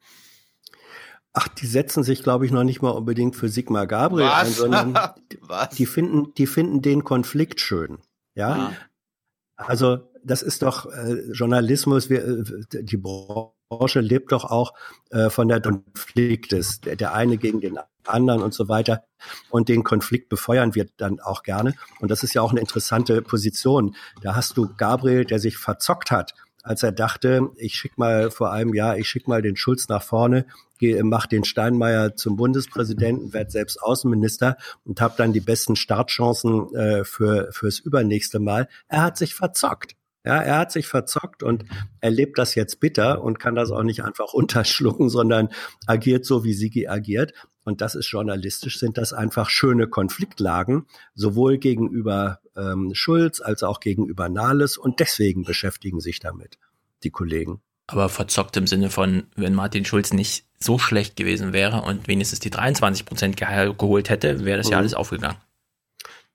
[1.34, 4.48] Ach, die setzen sich, glaube ich, noch nicht mal unbedingt für Sigmar Gabriel Was?
[4.48, 5.00] ein, sondern
[5.78, 7.98] die finden, die finden den Konflikt schön.
[8.38, 8.72] Ja.
[9.56, 12.44] Also, das ist doch äh, Journalismus, wir, äh,
[12.84, 14.74] die Branche lebt doch auch
[15.10, 19.04] äh, von der Konfliktes, der, der eine gegen den anderen und so weiter.
[19.50, 21.74] Und den Konflikt befeuern wir dann auch gerne.
[22.00, 23.96] Und das ist ja auch eine interessante Position.
[24.22, 26.36] Da hast du Gabriel, der sich verzockt hat,
[26.68, 30.04] als er dachte, ich schick mal vor einem Jahr, ich schick mal den Schulz nach
[30.04, 30.46] vorne,
[30.78, 36.76] gehe, mach den Steinmeier zum Bundespräsidenten, werd selbst Außenminister und habe dann die besten Startchancen
[36.76, 38.68] äh, für fürs übernächste Mal.
[38.90, 39.96] Er hat sich verzockt.
[40.26, 41.64] Ja, er hat sich verzockt und
[42.02, 45.48] erlebt das jetzt bitter und kann das auch nicht einfach unterschlucken, sondern
[45.86, 47.32] agiert so, wie Sigi agiert.
[47.68, 53.82] Und das ist journalistisch, sind das einfach schöne Konfliktlagen, sowohl gegenüber ähm, Schulz als auch
[53.82, 54.78] gegenüber Nahles.
[54.78, 56.60] Und deswegen beschäftigen sich damit
[57.04, 57.60] die Kollegen.
[57.88, 62.40] Aber verzockt im Sinne von, wenn Martin Schulz nicht so schlecht gewesen wäre und wenigstens
[62.40, 64.84] die 23 Prozent geholt hätte, wäre das ja Mhm.
[64.84, 65.38] alles aufgegangen.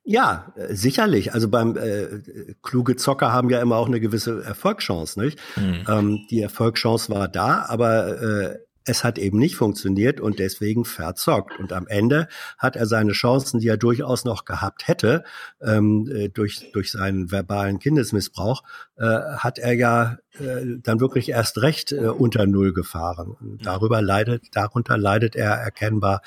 [0.05, 1.33] Ja, äh, sicherlich.
[1.33, 2.21] Also beim äh,
[2.61, 5.39] kluge Zocker haben ja immer auch eine gewisse Erfolgschance, nicht?
[5.57, 5.85] Mhm.
[5.89, 11.59] Ähm, die Erfolgschance war da, aber äh, es hat eben nicht funktioniert und deswegen verzockt.
[11.59, 12.29] Und am Ende
[12.59, 15.25] hat er seine Chancen, die er durchaus noch gehabt hätte,
[15.61, 18.63] ähm, äh, durch, durch seinen verbalen Kindesmissbrauch,
[18.97, 23.59] äh, hat er ja äh, dann wirklich erst recht äh, unter Null gefahren.
[23.63, 26.23] Darüber leidet, darunter leidet er erkennbar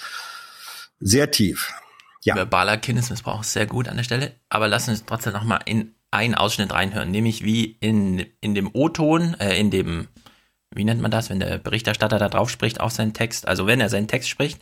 [0.99, 1.73] sehr tief.
[2.23, 2.35] Ja.
[2.35, 4.35] Verbaler Kindesmissbrauch ist sehr gut an der Stelle.
[4.49, 8.69] Aber lass uns trotzdem noch mal in einen Ausschnitt reinhören, nämlich wie in, in dem
[8.73, 10.07] O-Ton, äh, in dem,
[10.75, 13.81] wie nennt man das, wenn der Berichterstatter da drauf spricht auf seinen Text, also wenn
[13.81, 14.59] er seinen Text spricht,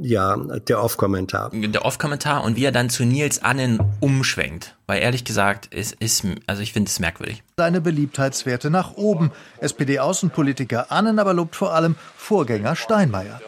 [0.00, 1.50] Ja, der Off-Kommentar.
[1.52, 4.76] der Off-Kommentar und wie er dann zu Nils Annen umschwenkt.
[4.86, 7.42] Weil ehrlich gesagt, es ist, also ich finde es merkwürdig.
[7.56, 9.32] Seine Beliebtheitswerte nach oben.
[9.60, 13.40] SPD-Außenpolitiker Annen aber lobt vor allem Vorgänger Steinmeier.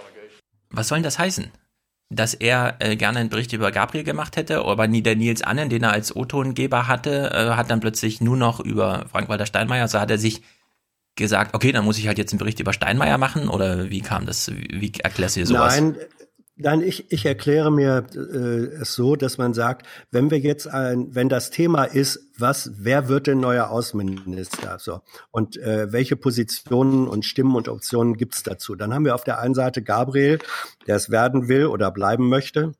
[0.70, 1.50] Was soll denn das heißen?
[2.10, 5.68] Dass er äh, gerne einen Bericht über Gabriel gemacht hätte, aber nie der Nils Annen,
[5.70, 10.00] den er als O-Tongeber hatte, äh, hat dann plötzlich nur noch über Frank-Walter Steinmeier, also
[10.00, 10.42] hat er sich
[11.16, 14.26] gesagt, okay, dann muss ich halt jetzt einen Bericht über Steinmeier machen oder wie kam
[14.26, 15.74] das, wie, erklärst du dir sowas?
[15.74, 15.96] Nein,
[16.56, 21.14] nein, ich, ich erkläre mir äh, es so, dass man sagt, wenn wir jetzt ein,
[21.14, 24.78] wenn das Thema ist, was, wer wird denn neuer Außenminister?
[24.80, 28.74] So und äh, welche Positionen und Stimmen und Optionen gibt's dazu?
[28.74, 30.40] Dann haben wir auf der einen Seite Gabriel,
[30.86, 32.72] der es werden will oder bleiben möchte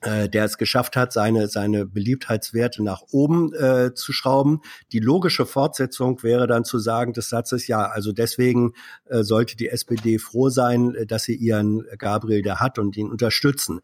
[0.00, 4.60] äh, der es geschafft hat, seine, seine Beliebtheitswerte nach oben äh, zu schrauben.
[4.92, 8.74] Die logische Fortsetzung wäre dann zu sagen des Satzes, ja, also deswegen
[9.06, 13.10] äh, sollte die SPD froh sein, äh, dass sie ihren Gabriel da hat und ihn
[13.10, 13.80] unterstützen.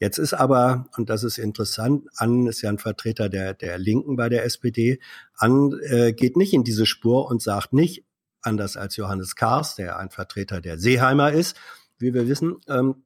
[0.00, 4.14] Jetzt ist aber, und das ist interessant, Ann ist ja ein Vertreter der, der Linken
[4.14, 5.00] bei der SPD,
[5.34, 8.04] Ann äh, geht nicht in diese Spur und sagt nicht,
[8.40, 11.56] anders als Johannes Kahrs, der ein Vertreter der Seeheimer ist,
[11.98, 13.02] wie wir wissen, ähm,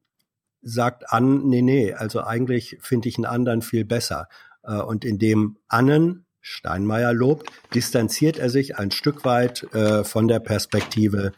[0.63, 4.27] sagt an, nee, nee, also eigentlich finde ich einen anderen viel besser.
[4.63, 10.39] Äh, und indem Annen Steinmeier lobt, distanziert er sich ein Stück weit äh, von der
[10.39, 11.31] Perspektive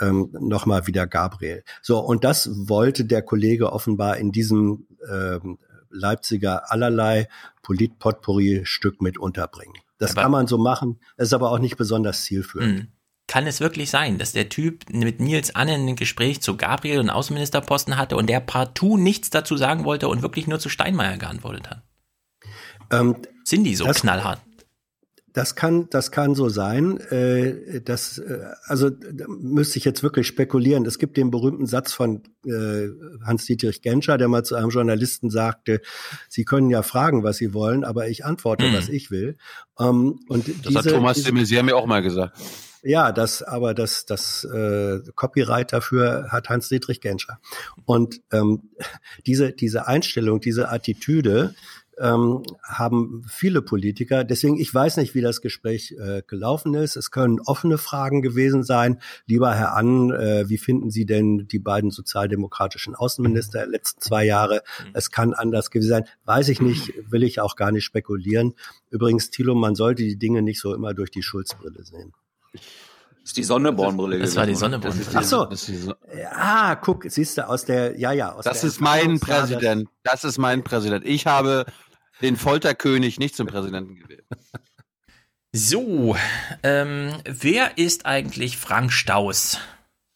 [0.00, 1.64] ähm, nochmal wieder Gabriel.
[1.82, 5.58] So, und das wollte der Kollege offenbar in diesem ähm,
[5.90, 7.28] Leipziger allerlei
[7.62, 9.74] Polit-Potpourri-Stück mit unterbringen.
[9.98, 12.88] Das aber kann man so machen, ist aber auch nicht besonders zielführend.
[13.28, 17.10] Kann es wirklich sein, dass der Typ mit Nils Annen ein Gespräch zu Gabriel und
[17.10, 21.68] Außenministerposten hatte und der partout nichts dazu sagen wollte und wirklich nur zu Steinmeier geantwortet
[21.68, 21.82] hat?
[22.90, 24.40] Ähm, Sind die so das, knallhart?
[25.34, 27.00] Das kann, das kann so sein.
[27.10, 30.86] Äh, das, äh, also da müsste ich jetzt wirklich spekulieren.
[30.86, 32.88] Es gibt den berühmten Satz von äh,
[33.26, 35.82] Hans-Dietrich Genscher, der mal zu einem Journalisten sagte,
[36.30, 38.74] Sie können ja fragen, was Sie wollen, aber ich antworte, hm.
[38.74, 39.36] was ich will.
[39.78, 42.38] Ähm, und das diese, hat Thomas de Maizière mir auch mal gesagt.
[42.82, 47.40] Ja, das, aber das, das äh, Copyright dafür hat Hans-Dietrich Genscher.
[47.84, 48.70] Und ähm,
[49.26, 51.54] diese, diese Einstellung, diese Attitüde,
[52.00, 54.24] ähm, haben viele Politiker.
[54.24, 56.96] Deswegen, ich weiß nicht, wie das Gespräch äh, gelaufen ist.
[56.96, 59.00] Es können offene Fragen gewesen sein.
[59.26, 64.24] Lieber Herr Ann, äh, wie finden Sie denn die beiden sozialdemokratischen Außenminister der letzten zwei
[64.24, 64.62] Jahre?
[64.92, 66.04] Es kann anders gewesen sein.
[66.24, 68.54] Weiß ich nicht, will ich auch gar nicht spekulieren.
[68.90, 72.12] Übrigens, Thilo, man sollte die Dinge nicht so immer durch die Schulzbrille sehen.
[72.52, 74.18] Das ist die Sonnebornbrille.
[74.18, 75.10] Das, das war die Sonnebornbrille.
[75.14, 75.48] Ach so.
[76.32, 78.32] Ah, guck, siehst du, aus der, ja, ja.
[78.32, 79.88] Aus das ist mein Präsident.
[80.02, 81.04] Das ist mein Präsident.
[81.04, 81.66] Ich habe
[82.22, 84.24] den Folterkönig nicht zum Präsidenten gewählt.
[85.52, 86.16] So,
[86.62, 89.58] ähm, wer ist eigentlich Frank Staus?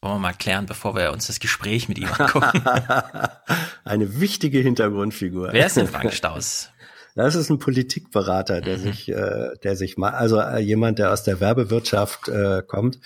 [0.03, 2.62] Wollen wir mal klären, bevor wir uns das Gespräch mit ihm angucken.
[3.85, 5.51] Eine wichtige Hintergrundfigur.
[5.53, 6.70] Wer ist denn Frank Staus?
[7.15, 8.83] Das ist ein Politikberater, der mhm.
[8.83, 12.99] sich, äh, der sich mal, also äh, jemand, der aus der Werbewirtschaft äh, kommt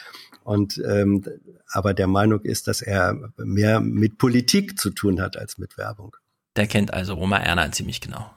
[0.45, 1.25] und ähm,
[1.69, 6.17] aber der Meinung ist, dass er mehr mit Politik zu tun hat als mit Werbung.
[6.55, 8.31] Der kennt also Roma Erna ziemlich genau.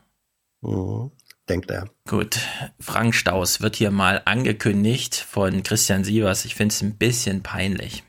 [0.62, 1.12] Mhm.
[1.48, 1.90] Denkt er.
[2.08, 2.40] Gut,
[2.80, 6.46] Frank Staus wird hier mal angekündigt von Christian Sievers.
[6.46, 8.04] Ich finde es ein bisschen peinlich.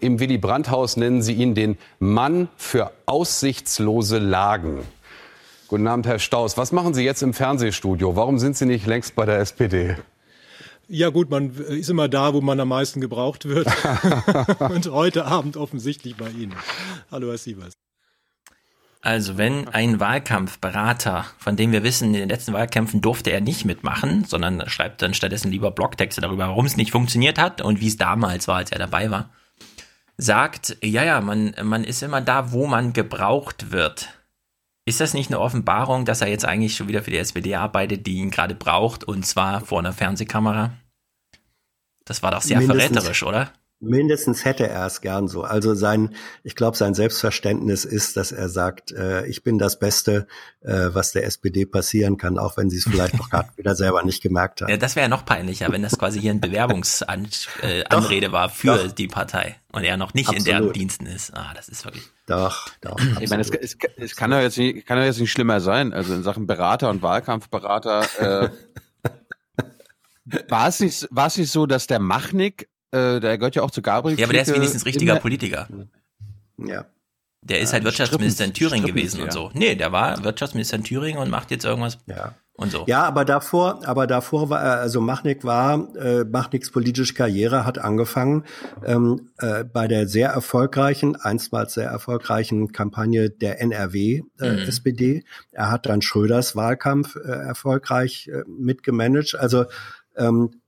[0.00, 4.80] Im Willy Brandt-Haus nennen sie ihn den Mann für aussichtslose Lagen.
[5.70, 6.56] Guten Abend, Herr Staus.
[6.56, 8.16] Was machen Sie jetzt im Fernsehstudio?
[8.16, 9.94] Warum sind Sie nicht längst bei der SPD?
[10.88, 13.68] Ja gut, man ist immer da, wo man am meisten gebraucht wird.
[14.58, 16.56] Und heute Abend offensichtlich bei Ihnen.
[17.12, 17.74] Hallo, Herr Sievers.
[19.00, 23.64] Also wenn ein Wahlkampfberater, von dem wir wissen, in den letzten Wahlkämpfen durfte er nicht
[23.64, 27.86] mitmachen, sondern schreibt dann stattdessen lieber Blogtexte darüber, warum es nicht funktioniert hat und wie
[27.86, 29.30] es damals war, als er dabei war,
[30.16, 34.08] sagt, ja, ja, man, man ist immer da, wo man gebraucht wird.
[34.86, 38.06] Ist das nicht eine Offenbarung, dass er jetzt eigentlich schon wieder für die SPD arbeitet,
[38.06, 40.72] die ihn gerade braucht, und zwar vor einer Fernsehkamera?
[42.04, 42.88] Das war doch sehr Mindestens.
[42.88, 43.52] verräterisch, oder?
[43.82, 45.42] Mindestens hätte er es gern so.
[45.42, 50.26] Also sein, ich glaube, sein Selbstverständnis ist, dass er sagt, äh, ich bin das Beste,
[50.60, 54.02] äh, was der SPD passieren kann, auch wenn sie es vielleicht noch gerade wieder selber
[54.02, 54.68] nicht gemerkt haben.
[54.68, 58.76] Ja, das wäre ja noch peinlicher, wenn das quasi hier ein Bewerbungsanrede äh, war für
[58.76, 58.92] doch.
[58.92, 60.46] die Partei und er noch nicht Absolut.
[60.46, 61.34] in deren Diensten ist.
[61.34, 62.04] Ah, das ist wirklich.
[62.26, 62.98] Doch, doch.
[63.20, 65.94] Ich meine, es, es, es kann ja jetzt nicht, kann ja jetzt nicht schlimmer sein.
[65.94, 68.02] Also in Sachen Berater und Wahlkampfberater.
[68.18, 68.50] Äh,
[70.50, 73.70] war es nicht, war es nicht so, dass der Machnik äh, der gehört ja auch
[73.70, 74.18] zu Gabriel.
[74.18, 75.68] Ja, aber der ist wenigstens richtiger Politiker.
[76.58, 76.86] Ja.
[77.42, 79.24] Der ist halt Wirtschaftsminister in Thüringen gewesen ja.
[79.24, 79.50] und so.
[79.54, 82.34] Nee, der war Wirtschaftsminister in Thüringen und macht jetzt irgendwas ja.
[82.52, 82.84] und so.
[82.86, 87.78] Ja, aber davor, aber davor war er, also Machnik war, äh, Machniks politische Karriere hat
[87.78, 88.44] angefangen
[88.84, 94.58] ähm, äh, bei der sehr erfolgreichen, einstmals sehr erfolgreichen Kampagne der NRW äh, mhm.
[94.58, 95.24] SPD.
[95.50, 99.34] Er hat dann Schröders Wahlkampf äh, erfolgreich äh, mitgemanagt.
[99.34, 99.64] Also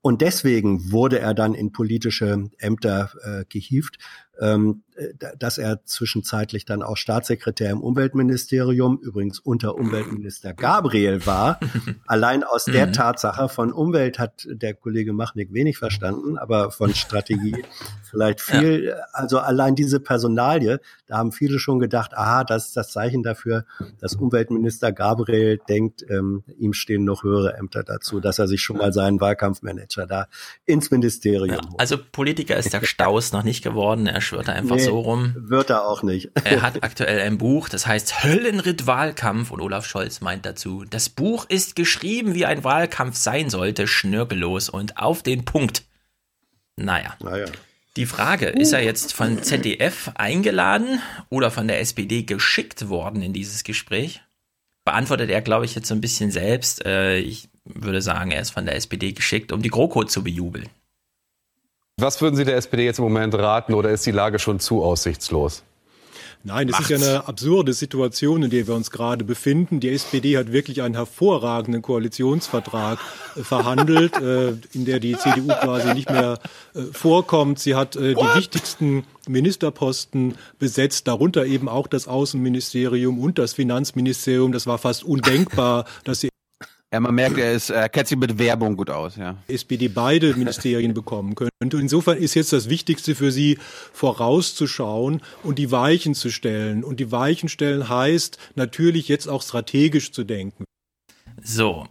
[0.00, 3.98] und deswegen wurde er dann in politische Ämter äh, gehievt.
[4.40, 4.82] Ähm,
[5.38, 11.60] dass er zwischenzeitlich dann auch Staatssekretär im Umweltministerium, übrigens unter Umweltminister Gabriel war.
[12.06, 12.92] Allein aus der mhm.
[12.92, 17.64] Tatsache von Umwelt hat der Kollege Machnik wenig verstanden, aber von Strategie
[18.10, 18.84] vielleicht viel.
[18.84, 18.96] Ja.
[19.12, 23.64] Also allein diese Personalie, da haben viele schon gedacht, aha, das ist das Zeichen dafür,
[24.00, 28.76] dass Umweltminister Gabriel denkt, ähm, ihm stehen noch höhere Ämter dazu, dass er sich schon
[28.76, 30.26] mal seinen Wahlkampfmanager da
[30.66, 34.06] ins Ministerium ja, Also Politiker ist der Staus noch nicht geworden.
[34.06, 35.34] Er schwört einfach nee, so rum.
[35.36, 36.30] Wird er auch nicht.
[36.44, 41.08] er hat aktuell ein Buch, das heißt Höllenritt Wahlkampf und Olaf Scholz meint dazu, das
[41.08, 45.84] Buch ist geschrieben, wie ein Wahlkampf sein sollte, schnörkellos und auf den Punkt.
[46.76, 47.16] Naja.
[47.20, 47.46] naja.
[47.96, 53.34] Die Frage, ist er jetzt von ZDF eingeladen oder von der SPD geschickt worden in
[53.34, 54.22] dieses Gespräch?
[54.84, 56.86] Beantwortet er, glaube ich, jetzt so ein bisschen selbst.
[56.86, 60.68] Äh, ich würde sagen, er ist von der SPD geschickt, um die GroKo zu bejubeln.
[62.02, 64.82] Was würden Sie der SPD jetzt im Moment raten oder ist die Lage schon zu
[64.82, 65.62] aussichtslos?
[66.42, 66.90] Nein, es Macht's.
[66.90, 69.78] ist ja eine absurde Situation, in der wir uns gerade befinden.
[69.78, 72.98] Die SPD hat wirklich einen hervorragenden Koalitionsvertrag
[73.36, 76.40] äh, verhandelt, äh, in der die CDU quasi nicht mehr
[76.74, 77.60] äh, vorkommt.
[77.60, 84.50] Sie hat äh, die wichtigsten Ministerposten besetzt, darunter eben auch das Außenministerium und das Finanzministerium.
[84.50, 86.31] Das war fast undenkbar, dass die
[86.92, 89.38] Ja, man merkt, er ist, er kennt sich mit Werbung gut aus, ja.
[89.48, 91.50] SPD beide Ministerien bekommen könnte.
[91.62, 93.58] Und insofern ist jetzt das Wichtigste für sie,
[93.94, 96.84] vorauszuschauen und die Weichen zu stellen.
[96.84, 100.64] Und die Weichen stellen heißt natürlich jetzt auch strategisch zu denken.
[101.42, 101.86] So.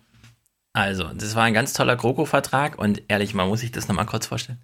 [0.73, 4.27] Also, das war ein ganz toller GroKo-Vertrag und ehrlich, man muss sich das nochmal kurz
[4.27, 4.59] vorstellen.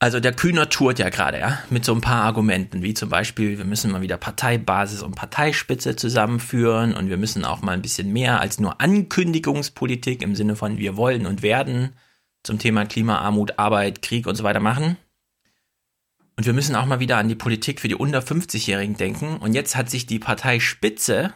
[0.00, 3.56] Also der Kühner tourt ja gerade, ja, mit so ein paar Argumenten, wie zum Beispiel,
[3.58, 8.12] wir müssen mal wieder Parteibasis und Parteispitze zusammenführen und wir müssen auch mal ein bisschen
[8.12, 11.94] mehr als nur Ankündigungspolitik im Sinne von wir wollen und werden
[12.42, 14.96] zum Thema Klimaarmut, Arbeit, Krieg und so weiter machen.
[16.36, 19.36] Und wir müssen auch mal wieder an die Politik für die unter 50-Jährigen denken.
[19.36, 21.32] Und jetzt hat sich die Parteispitze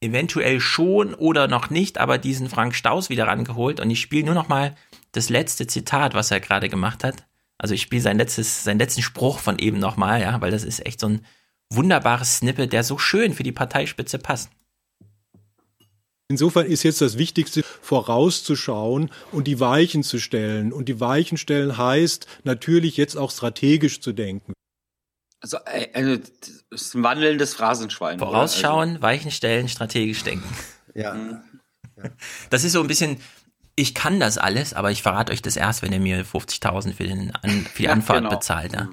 [0.00, 3.80] eventuell schon oder noch nicht, aber diesen Frank Staus wieder rangeholt.
[3.80, 4.74] Und ich spiele nur noch mal
[5.12, 7.26] das letzte Zitat, was er gerade gemacht hat.
[7.58, 10.64] Also ich spiele sein letztes, seinen letzten Spruch von eben noch mal, ja, weil das
[10.64, 11.26] ist echt so ein
[11.70, 14.50] wunderbares Snippet, der so schön für die Parteispitze passt.
[16.28, 20.72] Insofern ist jetzt das Wichtigste, vorauszuschauen und die Weichen zu stellen.
[20.72, 24.52] Und die Weichen stellen heißt natürlich jetzt auch strategisch zu denken.
[25.40, 26.16] Also, äh, also
[26.70, 28.16] das ist ein wandelndes Phrasenschwein.
[28.16, 28.26] oder?
[28.30, 30.52] Vorausschauen, Weichen stellen, strategisch denken.
[30.94, 31.42] Ja.
[32.50, 33.18] Das ist so ein bisschen,
[33.76, 37.04] ich kann das alles, aber ich verrate euch das erst, wenn ihr mir 50.000 für,
[37.04, 37.32] den
[37.72, 38.30] für die Ja, Anfahrt genau.
[38.30, 38.72] bezahlt.
[38.72, 38.88] Ja.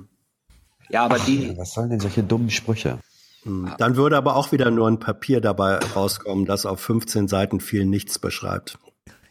[0.90, 3.00] Ja, aber Ach, die, Was sollen denn solche dummen Sprüche?
[3.44, 7.60] Hm, Dann würde aber auch wieder nur ein Papier dabei rauskommen, das auf 15 Seiten
[7.62, 8.78] viel nichts beschreibt.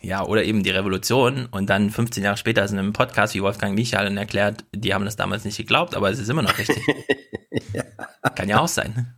[0.00, 3.42] Ja, oder eben die Revolution und dann 15 Jahre später ist in einem Podcast wie
[3.42, 6.59] Wolfgang Michael und erklärt, die haben das damals nicht geglaubt, aber es ist immer noch
[6.59, 6.82] richtig.
[8.34, 9.14] Kann ja auch sein.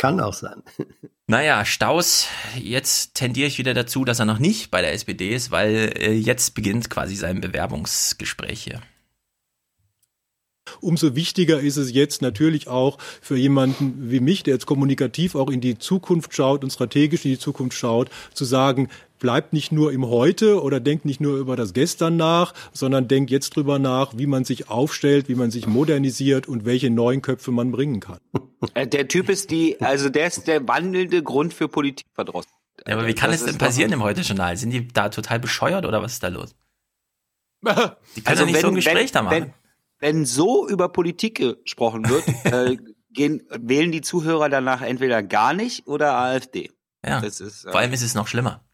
[0.00, 0.62] Kann auch sein.
[1.26, 2.26] Naja, Staus,
[2.56, 6.12] jetzt tendiere ich wieder dazu, dass er noch nicht bei der SPD ist, weil äh,
[6.12, 8.80] jetzt beginnt quasi sein Bewerbungsgespräch hier.
[10.80, 15.50] Umso wichtiger ist es jetzt natürlich auch für jemanden wie mich, der jetzt kommunikativ auch
[15.50, 18.88] in die Zukunft schaut und strategisch in die Zukunft schaut, zu sagen,
[19.20, 23.30] bleibt nicht nur im Heute oder denkt nicht nur über das Gestern nach, sondern denkt
[23.30, 27.52] jetzt drüber nach, wie man sich aufstellt, wie man sich modernisiert und welche neuen Köpfe
[27.52, 28.18] man bringen kann.
[28.74, 32.50] äh, der Typ ist die, also der ist der wandelnde Grund für Politikverdrossen.
[32.86, 34.56] Ja, aber wie kann Das es denn passieren im Heute-Journal?
[34.56, 36.54] Sind die da total bescheuert oder was ist da los?
[37.62, 37.86] Die können
[38.24, 39.42] Also ja nicht so ein Gespräch wenn, da machen.
[39.42, 39.52] Wenn,
[40.00, 42.76] wenn so über Politik gesprochen wird, äh,
[43.12, 46.70] gehen, wählen die Zuhörer danach entweder gar nicht oder AfD.
[47.04, 48.64] Ja, Das ist, äh, vor allem ist es noch schlimmer.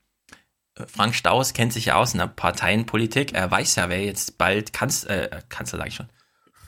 [0.75, 3.33] Äh, Frank Staus kennt sich ja aus in der Parteienpolitik.
[3.33, 6.09] Er weiß ja, wer jetzt bald Kanz äh, Kanzler, sag ich schon,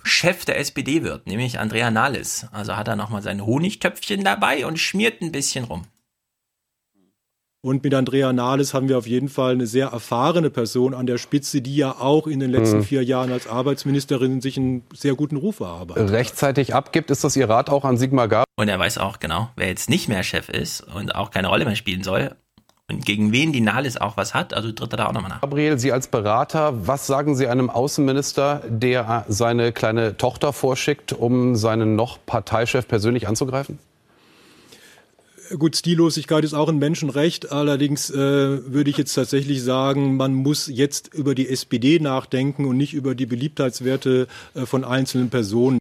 [0.04, 2.46] Chef der SPD wird, nämlich Andrea Nahles.
[2.52, 5.82] Also hat er nochmal sein Honigtöpfchen dabei und schmiert ein bisschen rum.
[7.68, 11.18] Und mit Andrea Nahles haben wir auf jeden Fall eine sehr erfahrene Person an der
[11.18, 12.84] Spitze, die ja auch in den letzten Mhm.
[12.84, 16.10] vier Jahren als Arbeitsministerin sich einen sehr guten Ruf erarbeitet.
[16.10, 18.46] Rechtzeitig abgibt, ist das Ihr Rat auch an Sigmar Gabriel?
[18.56, 21.66] Und er weiß auch genau, wer jetzt nicht mehr Chef ist und auch keine Rolle
[21.66, 22.30] mehr spielen soll
[22.90, 25.42] und gegen wen die Nahles auch was hat, also tritt er da auch nochmal nach.
[25.42, 31.54] Gabriel, Sie als Berater, was sagen Sie einem Außenminister, der seine kleine Tochter vorschickt, um
[31.54, 33.78] seinen noch Parteichef persönlich anzugreifen?
[35.56, 37.50] Gut, Stillosigkeit ist auch ein Menschenrecht.
[37.50, 42.76] Allerdings äh, würde ich jetzt tatsächlich sagen, man muss jetzt über die SPD nachdenken und
[42.76, 45.78] nicht über die Beliebtheitswerte äh, von einzelnen Personen.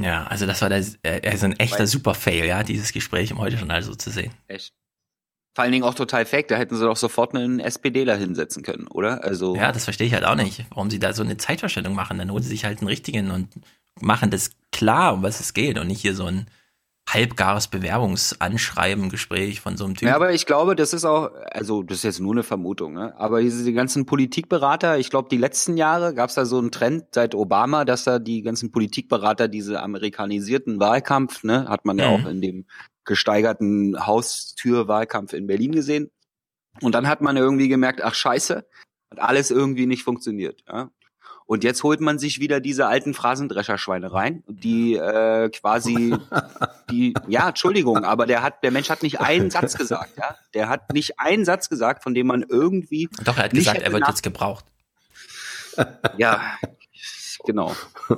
[0.00, 3.82] Ja, also das war der, äh, also ein echter Super-Fail, ja, dieses Gespräch im Heute-Journal
[3.82, 4.32] so zu sehen.
[4.48, 4.72] Echt.
[5.54, 8.86] Vor allen Dingen auch total fake, da hätten sie doch sofort einen SPDler hinsetzen können,
[8.86, 9.22] oder?
[9.22, 12.16] Also Ja, das verstehe ich halt auch nicht, warum sie da so eine Zeitverschwendung machen.
[12.16, 13.48] Dann holen sie sich halt einen richtigen und
[14.00, 16.46] machen das klar, um was es geht und nicht hier so ein
[17.08, 20.08] halbgares Bewerbungsanschreiben, Gespräch von so einem Typ.
[20.08, 23.14] Ja, aber ich glaube, das ist auch, also das ist jetzt nur eine Vermutung, ne?
[23.18, 26.70] aber diese die ganzen Politikberater, ich glaube, die letzten Jahre gab es da so einen
[26.70, 32.08] Trend seit Obama, dass da die ganzen Politikberater diese amerikanisierten Wahlkampf, ne, hat man ja
[32.08, 32.14] Mhm.
[32.14, 32.66] auch in dem
[33.04, 36.10] gesteigerten Haustürwahlkampf in Berlin gesehen.
[36.80, 38.64] Und dann hat man irgendwie gemerkt, ach scheiße,
[39.10, 40.62] hat alles irgendwie nicht funktioniert.
[40.68, 40.90] Ja?
[41.52, 46.16] Und jetzt holt man sich wieder diese alten Phrasendrescherschweine rein, die äh, quasi
[46.90, 50.34] die, ja, Entschuldigung, aber der hat, der Mensch hat nicht einen Satz gesagt, ja.
[50.54, 53.10] Der hat nicht einen Satz gesagt, von dem man irgendwie.
[53.22, 54.64] Doch, er hat nicht gesagt, er wird jetzt gebraucht.
[56.16, 56.40] Ja,
[57.44, 57.76] genau.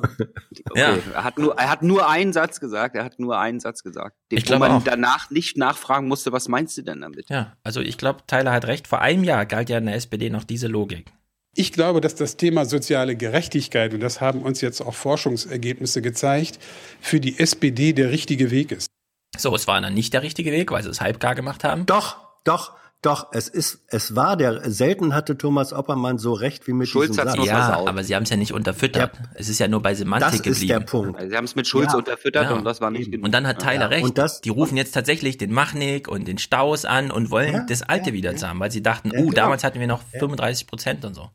[0.70, 0.80] Okay.
[0.80, 0.96] Ja.
[1.12, 4.16] Er hat nur, er hat nur einen Satz gesagt, er hat nur einen Satz gesagt.
[4.30, 4.82] Den, Ich wo man auch.
[4.82, 7.28] danach nicht nachfragen musste, was meinst du denn damit?
[7.28, 8.88] Ja, also ich glaube, Tyler hat recht.
[8.88, 11.12] Vor einem Jahr galt ja in der SPD noch diese Logik.
[11.54, 16.58] Ich glaube, dass das Thema soziale Gerechtigkeit, und das haben uns jetzt auch Forschungsergebnisse gezeigt,
[17.00, 18.88] für die SPD der richtige Weg ist.
[19.36, 21.86] So, es war dann nicht der richtige Weg, weil sie es halbgar gemacht haben.
[21.86, 22.72] Doch, doch.
[23.02, 27.10] Doch, es ist, es war der, selten hatte Thomas Oppermann so recht wie mit Schulz
[27.10, 27.46] diesem Satz.
[27.46, 29.12] Ja, aber sie haben es ja nicht unterfüttert.
[29.34, 30.68] Es ist ja nur bei Semantik Das ist geblieben.
[30.68, 31.20] der Punkt.
[31.20, 31.98] Sie haben es mit Schulz Ja.
[31.98, 32.52] unterfüttert Ja.
[32.56, 33.26] und das war nicht genug.
[33.26, 33.86] Und dann hat Tyler Ja.
[33.88, 34.04] recht.
[34.04, 37.66] Und das- die rufen jetzt tatsächlich den Machnik und den Staus an und wollen Ja,
[37.68, 38.48] das Alte ja, wieder ja.
[38.48, 39.34] haben, weil sie dachten, Ja, uh, genau.
[39.34, 41.28] damals hatten wir noch 35 Prozent und so.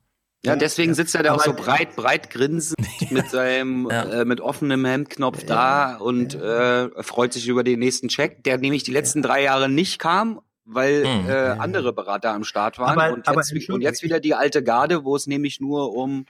[0.46, 2.78] Ja, deswegen sitzt er da auch so breit, breit grinsend
[3.12, 8.44] mit seinem, äh, mit offenem Hemdknopf da und äh, freut sich über den nächsten Check,
[8.46, 11.30] der nämlich die letzten drei Jahre nicht kam, weil Mhm.
[11.30, 14.64] äh, andere Berater am Start waren Aber- und, aber jetzt, und jetzt wieder die alte
[14.64, 16.26] Garde, wo es nämlich nur um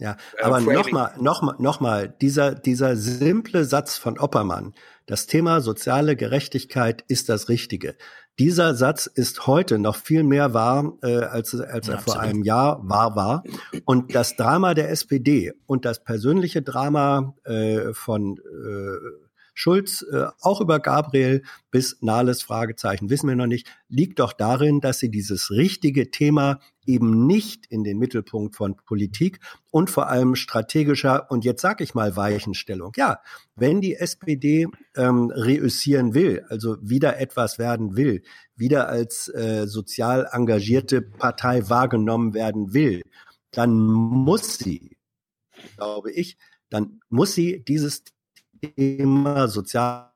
[0.00, 4.74] Ja, Äh, aber nochmal, nochmal, nochmal, dieser, dieser simple Satz von Oppermann,
[5.06, 7.96] das Thema soziale Gerechtigkeit ist das Richtige.
[8.38, 12.18] Dieser Satz ist heute noch viel mehr wahr, äh, als, als Ja, er vor absolut.
[12.18, 13.42] einem Jahr wahr war.
[13.84, 19.27] Und das Drama der SPD und das persönliche Drama äh, von äh,
[19.58, 21.42] Schulz, äh, auch über Gabriel
[21.72, 26.60] bis Nahles Fragezeichen, wissen wir noch nicht, liegt doch darin, dass sie dieses richtige Thema
[26.86, 29.40] eben nicht in den Mittelpunkt von Politik
[29.72, 32.92] und vor allem strategischer und jetzt sag ich mal Weichenstellung.
[32.94, 33.18] Ja,
[33.56, 38.22] wenn die SPD ähm, reüssieren will, also wieder etwas werden will,
[38.54, 43.02] wieder als äh, sozial engagierte Partei wahrgenommen werden will,
[43.50, 44.98] dann muss sie,
[45.76, 46.38] glaube ich,
[46.70, 48.04] dann muss sie dieses
[48.60, 50.12] Thema soziale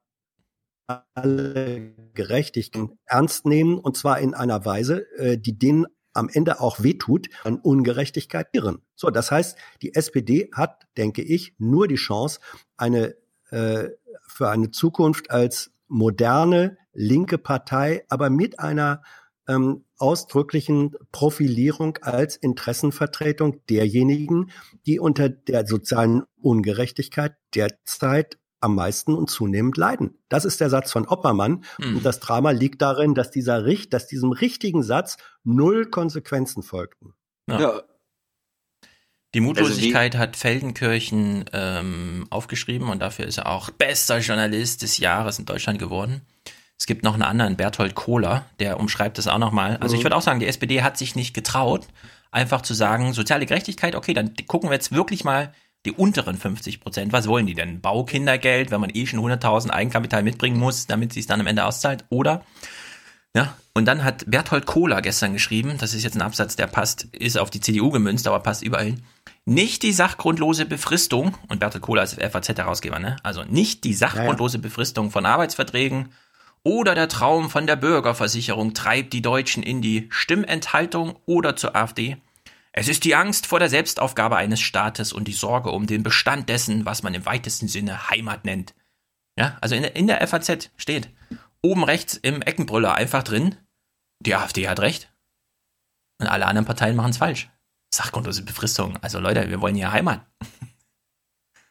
[2.14, 7.28] Gerechtigkeit ernst nehmen und zwar in einer Weise, äh, die denen am Ende auch wehtut,
[7.45, 8.82] an Ungerechtigkeit irren.
[8.95, 12.40] So, das heißt, die SPD hat, denke ich, nur die Chance,
[12.76, 13.14] eine
[13.51, 13.88] äh,
[14.26, 19.03] für eine Zukunft als moderne linke Partei, aber mit einer
[19.49, 24.51] ähm, ausdrücklichen Profilierung als Interessenvertretung derjenigen,
[24.86, 30.18] die unter der sozialen Ungerechtigkeit derzeit am meisten und zunehmend leiden.
[30.28, 31.64] Das ist der Satz von Oppermann.
[31.80, 31.97] Hm.
[31.97, 37.14] Und das Drama liegt darin, dass dieser Richt, dass diesem richtigen Satz null Konsequenzen folgten.
[37.49, 37.61] Ja.
[37.61, 37.82] ja,
[39.34, 45.40] Die Mutlosigkeit hat Feldenkirchen ähm, aufgeschrieben und dafür ist er auch bester Journalist des Jahres
[45.40, 46.22] in Deutschland geworden.
[46.83, 49.76] Es gibt noch einen anderen, Berthold Kohler, der umschreibt das auch nochmal.
[49.76, 50.07] Also ich Mhm.
[50.07, 51.87] würde auch sagen, die SPD hat sich nicht getraut,
[52.33, 55.55] einfach zu sagen, soziale Gerechtigkeit, okay, dann gucken wir jetzt wirklich mal
[55.87, 57.12] die unteren 50 Prozent.
[57.12, 57.80] Was wollen die denn?
[57.80, 61.64] Baukindergeld, wenn man eh schon 100.000 Eigenkapital mitbringen muss, damit sie es dann am Ende
[61.64, 62.05] auszahlt?
[62.09, 62.43] Oder
[63.37, 67.05] ja, und dann hat Berthold Kohler gestern geschrieben, das ist jetzt ein Absatz, der passt,
[67.12, 69.03] ist auf die CDU gemünzt, aber passt überall hin.
[69.45, 73.18] Nicht die sachgrundlose Befristung, und Berthold Kohler ist FAZ-Herausgeber, ne?
[73.22, 76.09] Also nicht die sachgrundlose Befristung von Arbeitsverträgen
[76.65, 82.17] oder der Traum von der Bürgerversicherung treibt die Deutschen in die Stimmenthaltung oder zur AfD.
[82.73, 86.49] Es ist die Angst vor der Selbstaufgabe eines Staates und die Sorge um den Bestand
[86.49, 88.75] dessen, was man im weitesten Sinne Heimat nennt.
[89.39, 91.11] Ja, also in der, in der FAZ steht
[91.63, 93.57] oben rechts im Eckenbrüller einfach drin,
[94.21, 95.13] die AfD hat recht
[96.21, 97.51] und alle anderen Parteien machen es falsch.
[97.93, 98.97] Sachgrundlose Befristung.
[99.03, 100.25] Also Leute, wir wollen ja Heimat.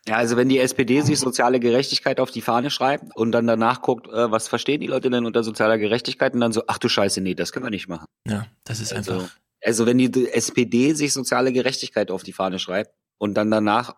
[0.08, 3.82] Ja, also wenn die SPD sich soziale Gerechtigkeit auf die Fahne schreibt und dann danach
[3.84, 6.90] guckt, äh, was verstehen die Leute denn unter sozialer Gerechtigkeit und dann so, ach du
[6.90, 8.06] Scheiße, nee, das können wir nicht machen.
[8.28, 9.38] Ja, das ist Also, einfach.
[9.64, 13.96] also wenn die SPD sich soziale Gerechtigkeit auf die Fahne schreibt und dann danach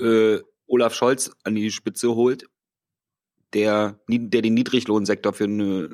[0.00, 2.46] äh, Olaf Scholz an die Spitze holt,
[3.52, 5.84] der, der den Niedriglohnsektor für eine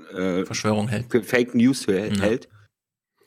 [0.40, 2.48] äh, Verschwörung hält, für Fake News hält.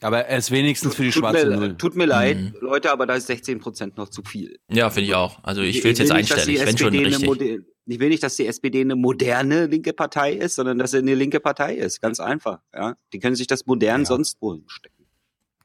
[0.02, 1.76] Aber er ist wenigstens für die Tut schwarze mir, Null.
[1.76, 2.54] tut mir leid, Mhm.
[2.60, 4.58] Leute, aber da ist 16 Prozent noch zu viel.
[4.70, 5.42] Ja, finde ich auch.
[5.42, 7.60] Also ich will es jetzt einstellig, die wenn schon richtig.
[7.90, 11.14] Ich will nicht, dass die SPD eine moderne linke Partei ist, sondern dass sie eine
[11.14, 12.02] linke Partei ist.
[12.02, 12.60] Ganz einfach.
[12.74, 14.97] Ja, die können sich das modern sonst wo stecken.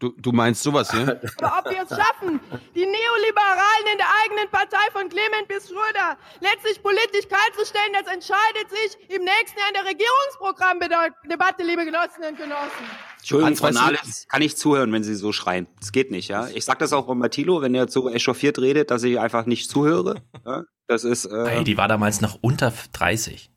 [0.04, 1.00] Du, du meinst sowas, ja?
[1.02, 2.38] ob wir es schaffen,
[2.76, 8.70] die Neoliberalen in der eigenen Partei von Clement bis Schröder letztlich politisch kaltzustellen, das entscheidet
[8.70, 12.84] sich im nächsten Jahr in der Regierungsprogrammdebatte, liebe Genossinnen und Genossen.
[13.20, 15.68] Entschuldigung, Frau Nahles, kann ich zuhören, wenn Sie so schreien.
[15.80, 16.50] Das geht nicht, ja.
[16.50, 19.70] Ich sag das auch bei Thilo, wenn er so echauffiert redet, dass ich einfach nicht
[19.70, 20.22] zuhöre.
[20.46, 20.66] Ja?
[20.88, 23.50] Das ist, äh, Ey, die war damals noch unter 30.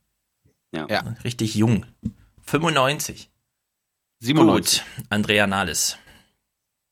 [0.71, 0.87] ja.
[0.89, 1.03] Ja.
[1.25, 1.87] Richtig jung.
[2.45, 3.33] 95.
[4.21, 4.85] 97.
[4.85, 5.99] Gut, Andrea Nahles.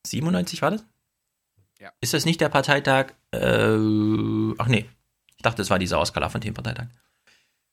[0.05, 0.85] 97 war das?
[1.79, 1.91] Ja.
[2.01, 3.13] Ist das nicht der Parteitag?
[3.31, 3.77] Äh,
[4.57, 4.85] ach nee.
[5.35, 6.87] Ich dachte, das war dieser Oskar Lafontaine-Parteitag.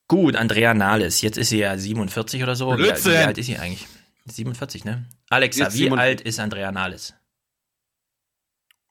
[0.09, 1.23] Gut, Andrea Nahles.
[1.23, 2.73] Jetzt ist sie ja 47 oder so.
[2.73, 3.13] Wie, Blödsinn.
[3.13, 3.87] wie alt ist sie eigentlich?
[4.27, 5.07] 47, ne?
[5.31, 6.01] Alexa, Jetzt wie 47.
[6.01, 7.15] alt ist Andrea Nahles?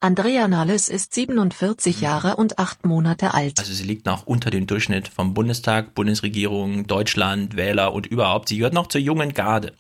[0.03, 3.59] Andrea Nahles ist 47 Jahre und acht Monate alt.
[3.59, 8.49] Also sie liegt noch unter dem Durchschnitt vom Bundestag, Bundesregierung, Deutschland, Wähler und überhaupt.
[8.49, 9.73] Sie gehört noch zur jungen Garde.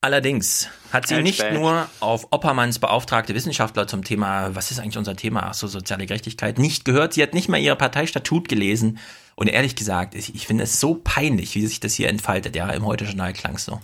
[0.00, 5.16] Allerdings hat sie nicht nur auf Oppermanns beauftragte Wissenschaftler zum Thema, was ist eigentlich unser
[5.16, 7.14] Thema, ach so, soziale Gerechtigkeit, nicht gehört.
[7.14, 8.98] Sie hat nicht mal ihre Parteistatut gelesen.
[9.34, 12.54] Und ehrlich gesagt, ich, ich finde es so peinlich, wie sich das hier entfaltet.
[12.54, 13.80] Ja, im Heute-Journal klang so.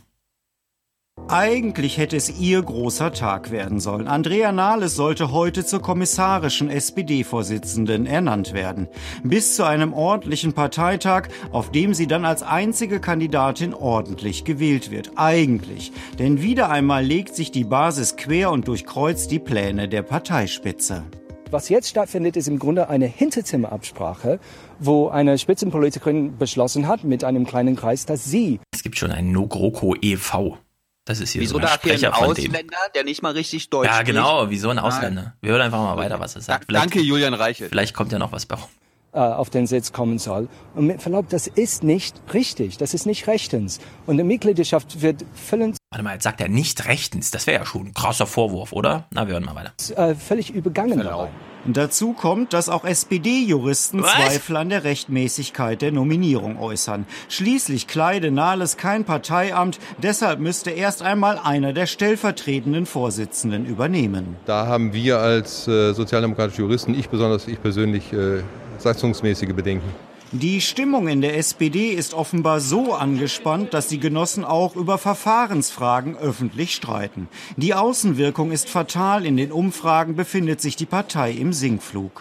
[1.28, 4.09] Eigentlich hätte es ihr großer Tag werden sollen.
[4.09, 8.89] Andrea Nahles sollte heute zur kommissarischen SPD-Vorsitzenden ernannt werden.
[9.23, 15.12] Bis zu einem ordentlichen Parteitag, auf dem sie dann als einzige Kandidatin ordentlich gewählt wird.
[15.16, 15.93] Eigentlich.
[16.19, 21.03] Denn wieder einmal legt sich die Basis quer und durchkreuzt die Pläne der Parteispitze.
[21.51, 24.41] Was jetzt stattfindet, ist im Grunde eine Hinterzimmerabsprache,
[24.78, 28.61] wo eine Spitzenpolitikerin beschlossen hat, mit einem kleinen Kreis, dass sie.
[28.73, 30.59] Es gibt schon ein No-GroKo e.V.
[31.05, 32.51] Das ist hier Wieso so ein da hier Sprecher ein von dem.
[32.51, 35.35] Ausländer, der nicht mal richtig Deutsch Ja, genau, wieso ein Ausländer?
[35.43, 36.64] Wir hören einfach mal weiter, was er sagt.
[36.72, 37.68] Danke, Julian Reichelt.
[37.70, 38.68] Vielleicht kommt ja noch was bei rum.
[39.12, 40.48] äh, auf den Sitz kommen soll.
[40.74, 43.81] Und mit Verlaub, das ist nicht richtig, das ist nicht rechtens.
[44.06, 47.31] Und die Mitgliedschaft wird völlig, Warte mal, jetzt sagt er nicht rechtens.
[47.31, 49.06] Das wäre ja schon ein krasser Vorwurf, oder?
[49.10, 49.72] Na, wir hören mal weiter.
[49.97, 51.28] äh, völlig übergangen dabei.
[51.66, 54.03] Dazu kommt, dass auch SPD-Juristen?
[54.03, 57.07] Zweifel an der Rechtmäßigkeit der Nominierung äußern.
[57.28, 64.36] Schließlich kleide Nahles kein Parteiamt, deshalb müsste erst einmal einer der stellvertretenden Vorsitzenden übernehmen.
[64.45, 68.43] Da haben wir als äh, sozialdemokratische Juristen, ich besonders, ich persönlich, äh,
[68.78, 69.89] satzungsmäßige Bedenken.
[70.35, 76.16] Die Stimmung in der SPD ist offenbar so angespannt, dass die Genossen auch über Verfahrensfragen
[76.16, 77.28] öffentlich streiten.
[77.56, 79.27] Die Außenwirkung ist fatal.
[79.27, 82.20] In den Umfragen befindet sich die Partei im Sinkflug.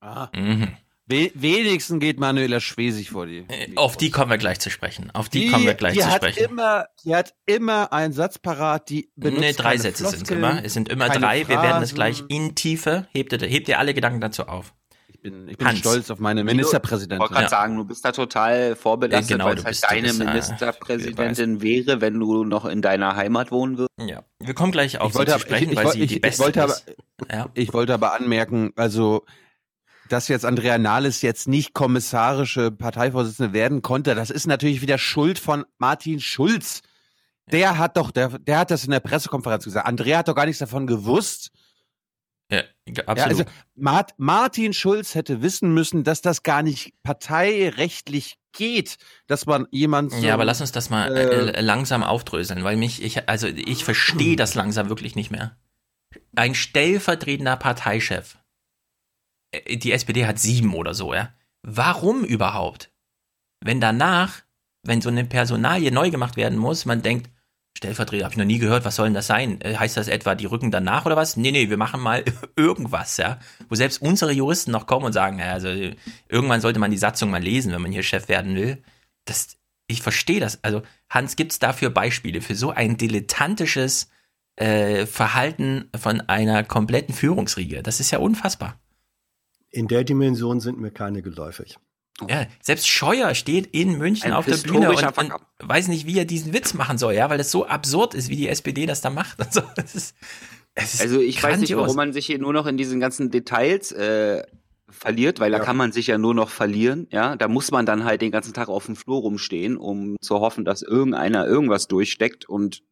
[0.00, 0.30] Ah.
[1.06, 3.46] We wenigstens geht Manuela Schwesig vor die.
[3.76, 5.12] Auf die kommen wir gleich zu sprechen.
[5.12, 6.42] Auf die, kommen wir gleich die zu hat sprechen.
[6.50, 10.30] Immer, die hat immer einen Satz parat, die benutzt Nee, drei keine Sätze sind es
[10.30, 10.64] immer.
[10.64, 11.46] Es sind immer drei.
[11.46, 11.94] Wir werden das Phrasen.
[11.94, 13.06] gleich in Tiefe.
[13.12, 14.74] Hebt ihr, hebt ihr alle Gedanken dazu auf.
[15.20, 17.18] Ich bin, ich bin stolz auf meine Ich Ministerpräsidentin.
[17.18, 20.08] wollte gerade sagen, du bist da total vorbelastet, Ja, genau, weil du es halt deine
[20.08, 23.90] bist, äh, Ministerpräsidentin wäre, wenn du noch in deiner Heimat wohnen würdest.
[23.98, 24.22] Ja.
[24.38, 26.20] Wir kommen gleich auf ich wollte, zu sprechen, ich, weil ich, sie ich, die ich,
[26.20, 26.76] beste wollte aber.
[27.32, 27.48] Ja.
[27.54, 29.24] ich wollte aber anmerken, also
[30.08, 35.40] dass jetzt Andrea Nahles jetzt nicht kommissarische Parteivorsitzende werden konnte, das ist natürlich wieder Schuld
[35.40, 36.80] von Martin Schulz.
[37.50, 39.86] Der hat doch, der, der hat das in der Pressekonferenz gesagt.
[39.86, 41.50] Andrea hat doch gar nichts davon gewusst.
[42.50, 42.62] Ja,
[43.06, 43.18] absolut.
[43.18, 43.44] Ja, also
[43.74, 48.96] Mart, Martin Schulz hätte wissen müssen, dass das gar nicht parteirechtlich geht,
[49.26, 52.76] dass man jemand so, ja, aber lass uns das mal äh, äh, langsam aufdröseln, weil
[52.76, 55.58] mich, ich, also ich verstehe das langsam wirklich nicht mehr.
[56.34, 58.38] Ein stellvertretender Parteichef.
[59.52, 61.34] Äh, Die SPD hat sieben oder so, ja.
[61.62, 62.90] Warum überhaupt?
[63.60, 64.42] Wenn danach,
[64.84, 67.30] wenn so eine Personalie neu gemacht werden muss, man denkt,
[67.76, 69.60] Stellvertreter, habe ich noch nie gehört, was soll denn das sein?
[69.60, 71.36] Äh, Heißt das etwa, die rücken danach oder was?
[71.36, 72.24] Nee, nee, wir machen mal
[72.56, 73.38] irgendwas, ja.
[73.68, 75.68] Wo selbst unsere Juristen noch kommen und sagen, ja, also
[76.28, 78.82] irgendwann sollte man die Satzung mal lesen, wenn man hier Chef werden will.
[79.26, 80.62] Das, ich verstehe das.
[80.64, 84.10] Also, Hans, gibt's dafür Beispiele für so ein dilettantisches
[84.56, 87.82] äh, Verhalten von einer kompletten Führungsriege?
[87.84, 88.80] Das ist ja unfassbar.
[89.70, 91.78] In der Dimension sind mir keine geläufig.
[92.28, 96.18] Ja, selbst Scheuer steht in München Ein auf der Bühne und, und weiß nicht, wie
[96.18, 99.00] er diesen Witz machen soll, ja, weil das so absurd ist, wie die SPD das
[99.00, 99.38] da macht.
[99.48, 100.16] Also, das ist,
[100.74, 101.80] es ist Also ich weiß nicht, grandios.
[101.80, 104.42] warum man sich hier nur noch in diesen ganzen Details äh,
[104.90, 107.06] verliert, weil da kann man sich ja nur noch verlieren.
[107.10, 110.40] Ja, da muss man dann halt den ganzen Tag auf dem Flur rumstehen, um zu
[110.40, 112.82] hoffen, dass irgendeiner irgendwas durchsteckt und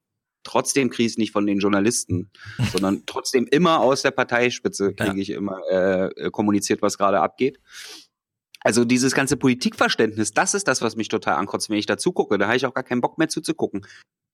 [0.47, 2.31] trotzdem kriege ich es nicht von den Journalisten,
[2.73, 7.59] sondern trotzdem immer aus der Parteispitze kriege ich immer äh, äh, kommuniziert, was gerade abgeht.
[8.66, 12.36] Also dieses ganze Politikverständnis, das ist das, was mich total ankotzt, wenn ich da zugucke.
[12.36, 13.86] Da habe ich auch gar keinen Bock mehr zuzugucken.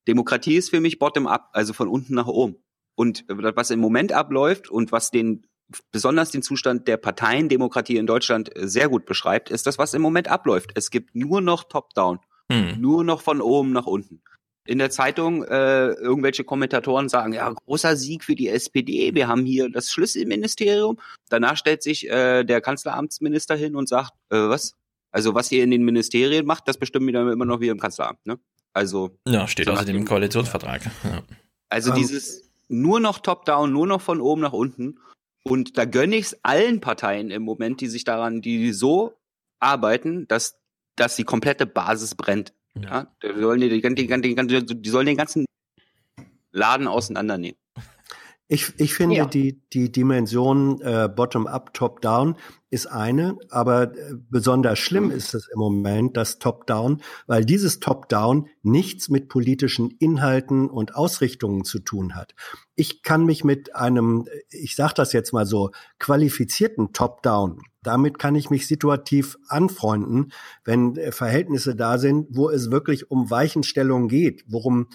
[0.07, 2.55] Demokratie ist für mich bottom-up, also von unten nach oben.
[2.95, 5.45] Und äh, was im Moment abläuft und was den
[5.91, 10.01] besonders den Zustand der Parteiendemokratie in Deutschland äh, sehr gut beschreibt, ist das, was im
[10.01, 10.71] Moment abläuft.
[10.73, 12.19] Es gibt nur noch Top-Down,
[12.51, 12.81] Hm.
[12.81, 14.23] nur noch von oben nach unten.
[14.65, 19.45] In der Zeitung äh, irgendwelche Kommentatoren sagen, ja, großer Sieg für die SPD, wir haben
[19.45, 20.99] hier das Schlüsselministerium.
[21.29, 24.75] Danach stellt sich äh, der Kanzleramtsminister hin und sagt, äh, was?
[25.11, 27.79] Also was ihr in den Ministerien macht, das bestimmen wir dann immer noch wir im
[27.79, 28.39] Kanzleramt, ne?
[28.73, 30.89] Also Ja, steht so außerdem im Koalitionsvertrag.
[31.03, 31.23] Ja.
[31.69, 34.99] also Ähm, dieses nur noch top-down, nur noch von oben nach unten.
[35.43, 39.13] Und da gönne ich es allen Parteien im Moment, die sich daran, die so
[39.59, 40.57] arbeiten, dass,
[40.95, 42.53] dass die komplette Basis brennt.
[42.79, 43.07] Ja.
[43.21, 45.45] Die, sollen die, die, die, die, die sollen den ganzen
[46.51, 47.57] Laden auseinandernehmen.
[48.49, 49.25] Ich, ich finde, Ja.
[49.25, 52.35] die, die Dimension äh, Bottom-up, Top-down
[52.69, 58.49] ist eine, aber äh, besonders schlimm ist es im Moment, das Top-down, weil dieses Top-down
[58.61, 62.35] nichts mit politischen Inhalten und Ausrichtungen zu tun hat.
[62.75, 68.35] Ich kann mich mit einem, ich sage das jetzt mal so, qualifizierten Top-down damit kann
[68.35, 70.31] ich mich situativ anfreunden,
[70.63, 74.87] wenn äh, Verhältnisse da sind, wo es wirklich um Weichenstellungen geht, worum,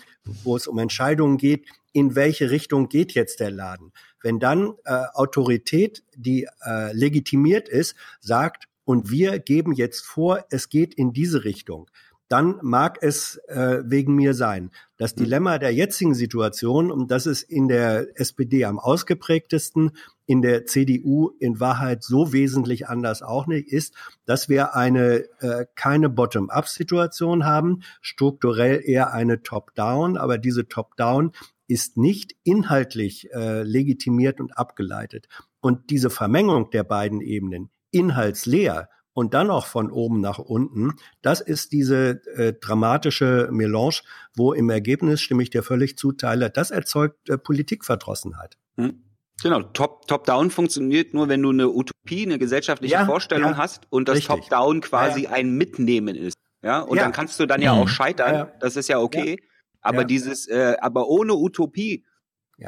[0.43, 3.93] wo es um Entscheidungen geht, in welche Richtung geht jetzt der Laden.
[4.23, 10.71] Wenn dann äh, Autorität, die äh, legitimiert ist, sagt, und wir geben jetzt vor, es
[10.71, 11.91] geht in diese Richtung,
[12.29, 14.71] dann mag es äh, wegen mir sein.
[14.99, 15.25] Das hm.
[15.25, 19.93] Dilemma der jetzigen Situation, und das ist in der SPD am ausgeprägtesten,
[20.27, 23.95] in der CDU in Wahrheit so wesentlich anders auch nicht, ist,
[24.27, 31.33] dass wir eine äh, keine Bottom-up-Situation haben, strukturell eher eine Top-down, aber diese Top-down
[31.67, 35.29] ist nicht inhaltlich äh, legitimiert und abgeleitet.
[35.61, 41.41] Und diese Vermengung der beiden Ebenen, inhaltsleer und dann auch von oben nach unten, das
[41.41, 44.01] ist diese äh, dramatische Melange,
[44.35, 48.57] wo im Ergebnis, stimme ich dir völlig zu, Tyler, das erzeugt äh, Politikverdrossenheit.
[48.77, 49.03] Hm.
[49.43, 54.09] Genau, Top-Down funktioniert nur, wenn du eine Utopie, eine gesellschaftliche ja, Vorstellung ja, hast und
[54.09, 56.37] das Top-Down quasi ja, ein Mitnehmen ist.
[56.61, 57.89] Ja, und dann kannst du dann ja auch mhm.
[57.89, 58.49] scheitern.
[58.59, 59.41] Das ist ja okay.
[59.81, 62.05] Aber dieses, äh, aber ohne Utopie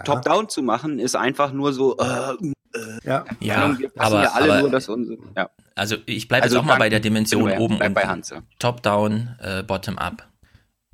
[0.05, 1.97] Top-Down zu machen, ist einfach nur so.
[1.99, 2.35] Äh,
[2.73, 5.19] äh, ja, ja aber, ja alle aber nur das unsere.
[5.37, 5.51] Ja.
[5.81, 8.43] Also ich bleibe also jetzt auch mal bei der Dimension oben und bei Hans, ja.
[8.59, 10.29] Top-Down, äh, Bottom-up.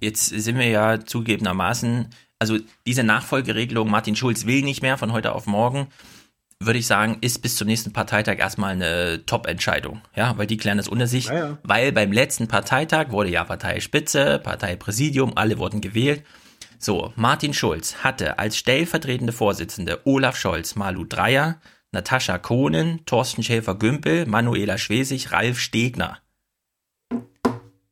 [0.00, 2.08] Jetzt sind wir ja zugegebenermaßen
[2.38, 5.88] also diese Nachfolgeregelung, Martin Schulz will nicht mehr von heute auf morgen,
[6.60, 10.00] würde ich sagen, ist bis zum nächsten Parteitag erstmal eine Top-Entscheidung.
[10.14, 11.26] Ja, weil die klären das unter sich.
[11.26, 11.58] Ja, ja.
[11.62, 16.24] Weil beim letzten Parteitag wurde ja Parteispitze, Parteipräsidium, alle wurden gewählt.
[16.78, 21.58] So, Martin Schulz hatte als stellvertretende Vorsitzende Olaf Scholz, Malu Dreyer,
[21.96, 26.18] Natascha Kohnen, Thorsten Schäfer-Gümbel, Manuela Schwesig, Ralf Stegner.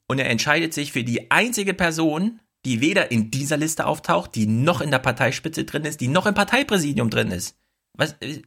[0.06, 4.47] Und er entscheidet sich für die einzige Person, die weder in dieser Liste auftaucht, die
[4.47, 7.56] noch in der Parteispitze drin ist, die noch im Parteipräsidium drin ist.
[7.94, 8.43] Was, äh,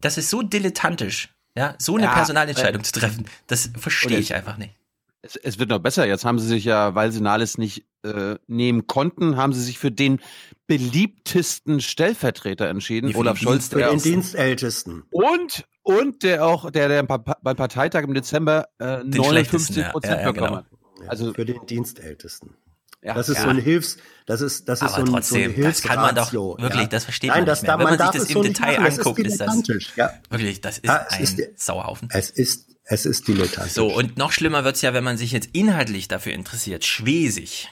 [0.00, 3.26] das ist so dilettantisch, ja, so eine ja, Personalentscheidung äh, zu treffen.
[3.46, 4.74] Das verstehe ich einfach nicht.
[5.22, 6.06] Es, es, wird noch besser.
[6.06, 9.78] Jetzt haben sie sich ja, weil sie Nahles nicht äh, nehmen konnten, haben sie sich
[9.78, 10.20] für den
[10.66, 13.68] beliebtesten Stellvertreter entschieden, Olaf Scholz.
[13.68, 15.04] Für den Dienstältesten.
[15.10, 20.32] Und und der auch, der, der beim Parteitag im Dezember äh, 59 Prozent ja, ja,
[20.32, 20.66] bekommen hat.
[21.08, 22.54] Also für den Dienstältesten.
[23.02, 23.44] Ja, das ist ja.
[23.44, 26.14] so ein Hilfs, das ist, das ist so ein, trotzdem, so ein das kann man
[26.14, 26.86] doch wirklich, ja.
[26.86, 27.78] das versteht Nein, man nicht mehr.
[27.78, 29.96] Wenn man, man sich das im Detail anguckt, ist das, das
[30.28, 32.08] wirklich, das ist ein ist, Sauhaufen.
[32.12, 33.72] Es ist, es ist dilettantisch.
[33.72, 36.84] So, und noch schlimmer wird's ja, wenn man sich jetzt inhaltlich dafür interessiert.
[36.84, 37.70] Schwesig.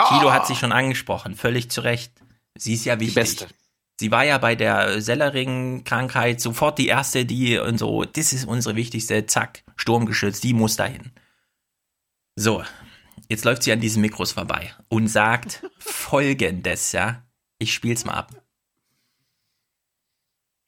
[0.00, 0.04] Oh.
[0.08, 2.12] Kilo hat sich schon angesprochen, völlig zu Recht.
[2.56, 3.14] Sie ist ja wichtig.
[3.14, 3.46] Die Beste.
[4.00, 8.76] Sie war ja bei der Sellering-Krankheit sofort die erste, die und so, das ist unsere
[8.76, 11.10] wichtigste, zack, Sturmgeschütz, die muss dahin.
[12.36, 12.62] So,
[13.28, 17.22] Jetzt läuft sie an diesen Mikros vorbei und sagt folgendes, ja.
[17.58, 18.30] Ich spiel's mal ab.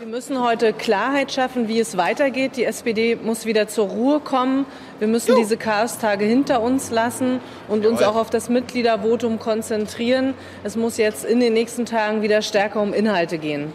[0.00, 2.56] Wir müssen heute Klarheit schaffen, wie es weitergeht.
[2.56, 4.64] Die SPD muss wieder zur Ruhe kommen.
[4.98, 10.32] Wir müssen diese Chaostage hinter uns lassen und uns auch auf das Mitgliedervotum konzentrieren.
[10.64, 13.74] Es muss jetzt in den nächsten Tagen wieder stärker um Inhalte gehen.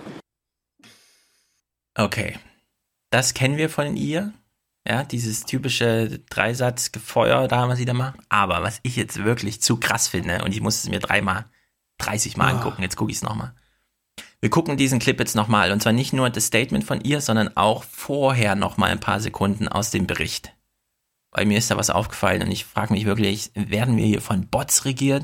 [1.94, 2.40] Okay.
[3.12, 4.34] Das kennen wir von ihr.
[4.88, 8.20] Ja, dieses typische Dreisatzgefeuer da, was sie da macht.
[8.30, 11.46] Aber was ich jetzt wirklich zu krass finde, und ich muss es mir dreimal,
[12.00, 12.58] 30 Mal oh.
[12.58, 13.54] angucken, jetzt gucke ich es nochmal.
[14.46, 17.58] Wir gucken diesen Clip jetzt nochmal, und zwar nicht nur das Statement von ihr, sondern
[17.58, 20.54] auch vorher nochmal ein paar Sekunden aus dem Bericht.
[21.32, 24.46] Weil mir ist da was aufgefallen und ich frage mich wirklich, werden wir hier von
[24.46, 25.24] Bots regiert?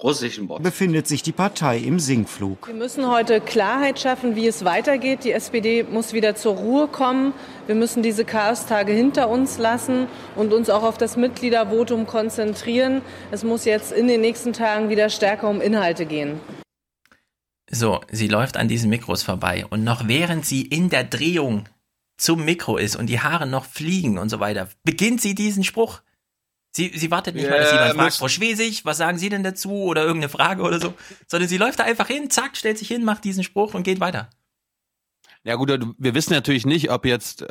[0.00, 0.62] russischen Bots.
[0.62, 2.68] Befindet sich die Partei im Sinkflug.
[2.68, 5.24] Wir müssen heute Klarheit schaffen, wie es weitergeht.
[5.24, 7.34] Die SPD muss wieder zur Ruhe kommen.
[7.66, 10.06] Wir müssen diese Chaostage hinter uns lassen
[10.36, 13.02] und uns auch auf das Mitgliedervotum konzentrieren.
[13.32, 16.40] Es muss jetzt in den nächsten Tagen wieder stärker um Inhalte gehen.
[17.74, 21.64] So, sie läuft an diesen Mikros vorbei und noch während sie in der Drehung
[22.18, 26.02] zum Mikro ist und die Haare noch fliegen und so weiter, beginnt sie diesen Spruch.
[26.74, 29.42] Sie, sie wartet nicht yeah, mal, dass jemand fragt, Frau Schwesig, was sagen Sie denn
[29.42, 30.94] dazu oder irgendeine Frage oder so,
[31.26, 34.00] sondern sie läuft da einfach hin, zack, stellt sich hin, macht diesen Spruch und geht
[34.00, 34.30] weiter.
[35.44, 37.46] Ja gut, wir wissen natürlich nicht, ob jetzt äh,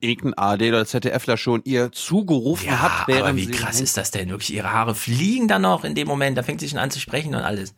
[0.00, 3.08] irgendein AD oder ZDFler schon ihr zugerufen ja, hat.
[3.08, 4.28] Während aber wie krass ist das denn?
[4.28, 7.00] Wirklich, ihre Haare fliegen dann noch in dem Moment, da fängt sie schon an zu
[7.00, 7.74] sprechen und alles.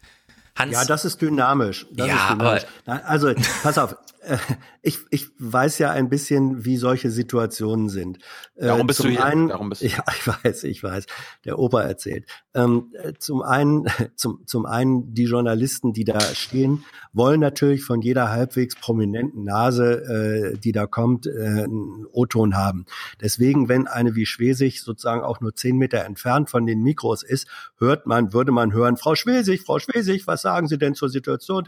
[0.57, 0.73] Hans.
[0.73, 1.87] Ja, das ist dynamisch.
[1.93, 2.67] Das ja, ist dynamisch.
[2.87, 3.97] aber also pass auf,
[4.27, 4.39] äh,
[4.83, 8.19] ich, ich weiß ja ein bisschen, wie solche Situationen sind.
[8.57, 9.25] Äh, Darum bist zum du hier.
[9.25, 9.87] Einen, Darum bist du.
[9.97, 11.07] Ja, ich weiß, ich weiß.
[11.45, 12.27] Der Opa erzählt.
[12.55, 16.85] Ähm, zum einen, zum, zum einen die Journalisten, die da stehen,
[17.17, 22.85] wollen natürlich von jeder halbwegs prominenten Nase, äh, die da kommt, äh, einen O-Ton haben.
[23.21, 27.49] Deswegen, wenn eine wie Schwesig sozusagen auch nur zehn Meter entfernt von den Mikros ist,
[27.79, 31.65] hört man, würde man hören, Frau Schwesig, Frau Schwesig, was sagen Sie denn zur Situation?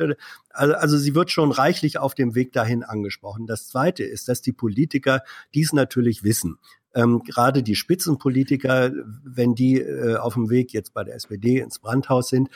[0.50, 3.46] Also, also sie wird schon reichlich auf dem Weg dahin angesprochen.
[3.46, 5.22] Das Zweite ist, dass die Politiker
[5.54, 6.58] dies natürlich wissen.
[6.94, 8.92] Ähm, gerade die Spitzenpolitiker,
[9.24, 12.48] wenn die äh, auf dem Weg jetzt bei der SPD ins Brandhaus sind,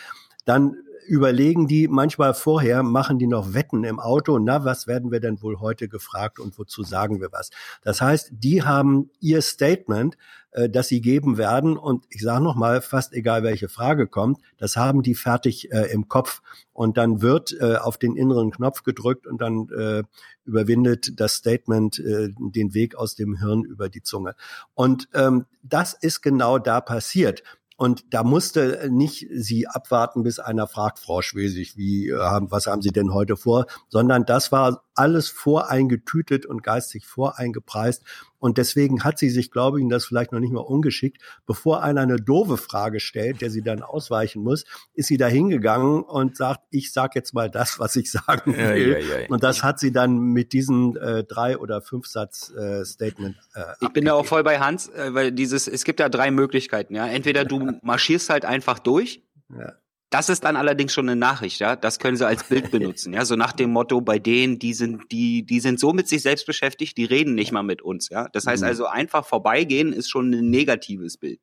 [0.45, 0.77] dann
[1.07, 5.43] überlegen die manchmal vorher, machen die noch Wetten im Auto, na, was werden wir denn
[5.43, 7.51] wohl heute gefragt und wozu sagen wir was?
[7.83, 10.17] Das heißt, die haben ihr Statement,
[10.53, 14.39] äh, das sie geben werden und ich sage noch mal, fast egal welche Frage kommt,
[14.59, 16.43] das haben die fertig äh, im Kopf
[16.73, 20.03] und dann wird äh, auf den inneren Knopf gedrückt und dann äh,
[20.45, 24.35] überwindet das Statement äh, den Weg aus dem Hirn über die Zunge.
[24.75, 27.43] Und ähm, das ist genau da passiert.
[27.83, 32.81] Und da musste nicht sie abwarten, bis einer fragt, Frau Schwesig, wie, äh, was haben
[32.81, 33.67] Sie denn heute vor?
[33.89, 38.05] Sondern das war alles voreingetütet und geistig voreingepreist.
[38.43, 42.01] Und deswegen hat sie sich, glaube ich, das vielleicht noch nicht mal ungeschickt, bevor einer
[42.01, 44.65] eine doofe Frage stellt, der sie dann ausweichen muss,
[44.95, 48.95] ist sie da hingegangen und sagt, ich sag jetzt mal das, was ich sagen will.
[48.95, 49.29] Ja, ja, ja.
[49.29, 53.37] Und das hat sie dann mit diesem äh, drei oder fünf Satz äh, Statement.
[53.37, 53.93] Äh, ich abgegeben.
[53.93, 56.97] bin da auch voll bei Hans, äh, weil dieses, es gibt da drei Möglichkeiten.
[56.97, 59.23] Ja, entweder du marschierst halt einfach durch.
[59.57, 59.75] Ja.
[60.13, 61.75] Das ist dann allerdings schon eine Nachricht, ja.
[61.75, 63.25] Das können sie als Bild benutzen, ja.
[63.25, 66.47] So nach dem Motto, bei denen, die sind, die, die sind so mit sich selbst
[66.47, 68.29] beschäftigt, die reden nicht mal mit uns, ja.
[68.29, 68.69] Das heißt mhm.
[68.69, 71.41] also, einfach vorbeigehen ist schon ein negatives Bild.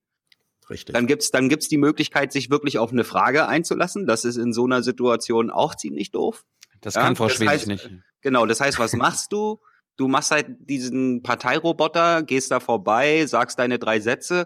[0.69, 0.93] Richtig.
[0.93, 4.05] Dann gibt's, dann gibt's die Möglichkeit, sich wirklich auf eine Frage einzulassen.
[4.05, 6.45] Das ist in so einer Situation auch ziemlich doof.
[6.81, 7.01] Das ja?
[7.01, 7.89] kann Frau Schwesig heißt, nicht.
[8.21, 8.45] Genau.
[8.45, 9.59] Das heißt, was machst du?
[9.97, 14.45] Du machst halt diesen Parteiroboter, gehst da vorbei, sagst deine drei Sätze.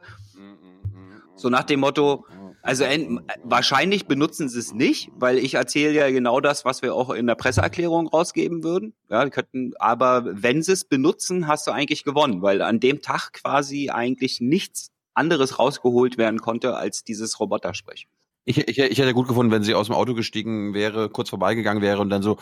[1.35, 2.25] So nach dem Motto,
[2.63, 6.95] also en, wahrscheinlich benutzen sie es nicht, weil ich erzähle ja genau das, was wir
[6.95, 8.93] auch in der Presseerklärung rausgeben würden.
[9.09, 13.33] Ja, könnten, aber wenn sie es benutzen, hast du eigentlich gewonnen, weil an dem Tag
[13.33, 18.07] quasi eigentlich nichts anderes rausgeholt werden konnte als dieses Robotersprech.
[18.45, 21.83] Ich, ich, ich hätte gut gefunden, wenn sie aus dem Auto gestiegen wäre, kurz vorbeigegangen
[21.83, 22.37] wäre und dann so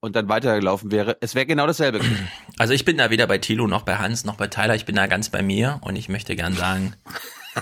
[0.00, 1.18] und dann weitergelaufen wäre.
[1.20, 2.00] Es wäre genau dasselbe.
[2.56, 4.74] Also ich bin da weder bei Thilo noch bei Hans noch bei Tyler.
[4.74, 6.94] Ich bin da ganz bei mir und ich möchte gern sagen,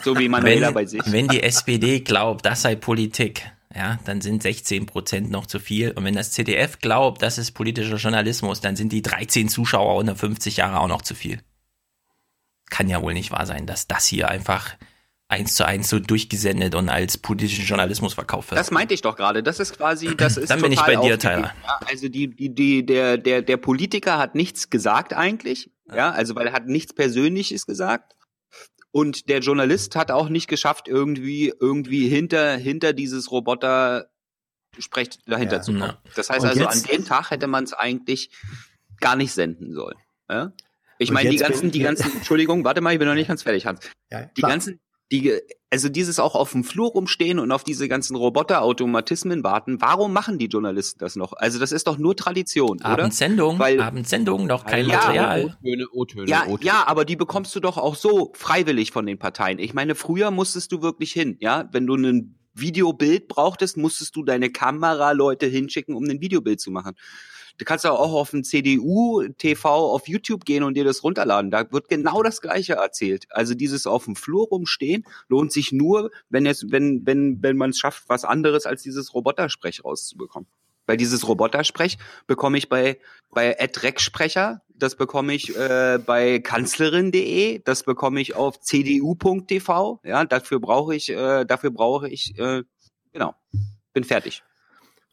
[0.02, 1.02] so wie Manuela wenn, bei sich.
[1.06, 5.90] Wenn die SPD glaubt, das sei Politik, ja, dann sind 16 Prozent noch zu viel.
[5.92, 10.16] Und wenn das ZDF glaubt, das ist politischer Journalismus, dann sind die 13 Zuschauer unter
[10.16, 11.40] 50 Jahre auch noch zu viel.
[12.70, 14.76] Kann ja wohl nicht wahr sein, dass das hier einfach
[15.28, 18.60] eins zu eins so durchgesendet und als politischen Journalismus verkauft wird.
[18.60, 19.42] Das meinte ich doch gerade.
[19.42, 21.52] Das ist quasi, das ist Dann bin ich bei dir, Tyler.
[21.64, 25.70] Ja, also die, die, die, der, der, der Politiker hat nichts gesagt eigentlich.
[25.92, 28.15] Ja, also weil er hat nichts Persönliches gesagt.
[28.96, 34.08] Und der Journalist hat auch nicht geschafft, irgendwie, irgendwie hinter, hinter dieses Roboter
[34.78, 35.60] sprecht dahinter ja.
[35.60, 35.98] zu kommen.
[36.14, 38.30] Das heißt Und also, an dem Tag hätte man es eigentlich
[38.98, 39.98] gar nicht senden sollen.
[40.30, 40.54] Ja?
[40.96, 43.66] Ich meine, die ganzen, die ganzen, Entschuldigung, warte mal, ich bin noch nicht ganz fertig,
[43.66, 43.90] Hans.
[44.10, 44.80] Ja, die ganzen,
[45.12, 45.32] die,
[45.70, 50.38] also dieses auch auf dem Flur rumstehen und auf diese ganzen Roboterautomatismen warten, warum machen
[50.38, 51.32] die Journalisten das noch?
[51.34, 52.86] Also das ist doch nur Tradition, oder?
[52.86, 55.44] Abendsendung, Weil, Abendsendung, noch kein ja, Material.
[55.44, 56.66] O-Töne, O-Töne, ja, O-Töne.
[56.66, 59.58] ja, aber die bekommst du doch auch so freiwillig von den Parteien.
[59.58, 64.24] Ich meine, früher musstest du wirklich hin, ja, wenn du ein Videobild brauchtest, musstest du
[64.24, 66.94] deine Kameraleute hinschicken, um ein Videobild zu machen.
[67.58, 71.50] Du kannst auch auf ein CDU-TV auf YouTube gehen und dir das runterladen.
[71.50, 73.26] Da wird genau das Gleiche erzählt.
[73.30, 77.70] Also dieses auf dem Flur rumstehen lohnt sich nur, wenn es, wenn, wenn, wenn man
[77.70, 80.48] es schafft, was anderes als dieses Robotersprech rauszubekommen.
[80.86, 82.98] Weil dieses Robotersprech bekomme ich bei,
[83.30, 90.00] bei Adrec-Sprecher, das bekomme ich äh, bei kanzlerin.de, das bekomme ich auf cdu.tv.
[90.04, 92.62] Ja, dafür brauche ich, äh, dafür brauche ich, äh,
[93.12, 93.34] genau,
[93.92, 94.44] bin fertig.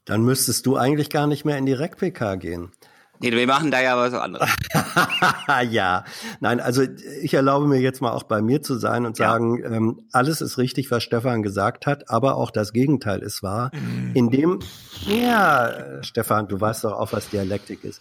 [0.04, 2.72] Dann müsstest du eigentlich gar nicht mehr in die REC-PK gehen.
[3.20, 4.50] Nee, wir machen da ja was anderes.
[5.70, 6.04] ja,
[6.40, 6.82] nein, also
[7.22, 9.30] ich erlaube mir jetzt mal auch bei mir zu sein und ja.
[9.30, 13.70] sagen, ähm, alles ist richtig, was Stefan gesagt hat, aber auch das Gegenteil ist wahr.
[13.72, 14.10] Mhm.
[14.14, 14.58] In dem,
[15.06, 18.00] ja, Stefan, du weißt doch auch, was Dialektik ist.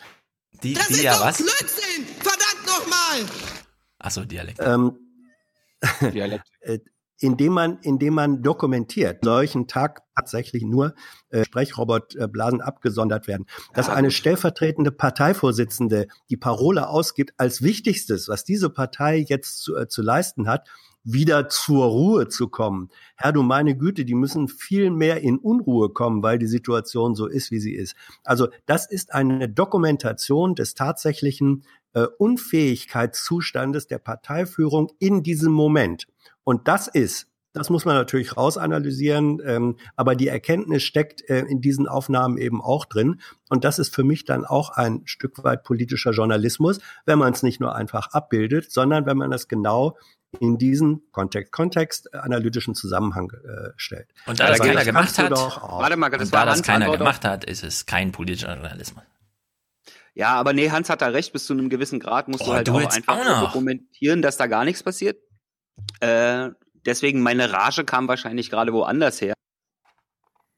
[0.64, 1.38] Die, das die, ist ja, doch was?
[1.38, 2.06] Blödsinn!
[2.20, 3.26] Verdammt nochmal!
[4.00, 4.66] Achso, Dialektik.
[4.66, 4.98] Ähm,
[6.02, 6.48] Dialekt.
[7.22, 10.94] Äh, indem man, indem man dokumentiert, solchen Tag tatsächlich nur
[11.30, 13.46] äh, Sprechrobotblasen abgesondert werden.
[13.74, 19.88] Dass eine stellvertretende Parteivorsitzende die Parole ausgibt als Wichtigstes, was diese Partei jetzt zu, äh,
[19.88, 20.68] zu leisten hat,
[21.06, 22.90] wieder zur Ruhe zu kommen.
[23.18, 27.28] Herr, du meine Güte, die müssen viel mehr in Unruhe kommen, weil die Situation so
[27.28, 27.96] ist, wie sie ist.
[28.24, 36.08] Also das ist eine Dokumentation des tatsächlichen äh, Unfähigkeitszustandes der Parteiführung in diesem Moment.
[36.44, 41.62] Und das ist, das muss man natürlich rausanalysieren, ähm, aber die Erkenntnis steckt äh, in
[41.62, 43.22] diesen Aufnahmen eben auch drin.
[43.50, 47.44] Und das ist für mich dann auch ein Stück weit politischer Journalismus, wenn man es
[47.44, 49.98] nicht nur einfach abbildet, sondern wenn man es genau
[50.40, 54.08] in diesen Kontext, Kontext analytischen Zusammenhang äh, stellt.
[54.26, 57.24] Und da das, das keiner gemacht hat, warte mal, das, und da das keiner gemacht
[57.24, 59.04] hat, ist es kein politischer Journalismus.
[60.16, 62.54] Ja, aber nee, Hans hat da recht, bis zu einem gewissen Grad musst Oh, du
[62.54, 65.18] halt du auch einfach auch dokumentieren, dass da gar nichts passiert.
[66.00, 66.50] Äh,
[66.86, 69.34] deswegen meine Rage kam wahrscheinlich gerade woanders her.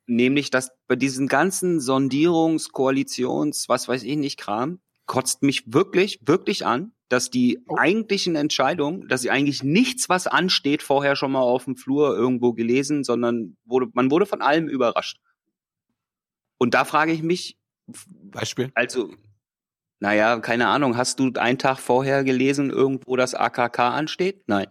[0.07, 6.19] Nämlich, dass bei diesen ganzen Sondierungs-, Koalitions-, was weiß ich nicht, Kram, kotzt mich wirklich,
[6.23, 11.41] wirklich an, dass die eigentlichen Entscheidungen, dass sie eigentlich nichts, was ansteht, vorher schon mal
[11.41, 15.19] auf dem Flur irgendwo gelesen, sondern wurde, man wurde von allem überrascht.
[16.57, 17.57] Und da frage ich mich,
[18.07, 18.71] Beispiel?
[18.73, 19.13] also,
[19.99, 24.43] naja, keine Ahnung, hast du einen Tag vorher gelesen, irgendwo das AKK ansteht?
[24.47, 24.67] Nein.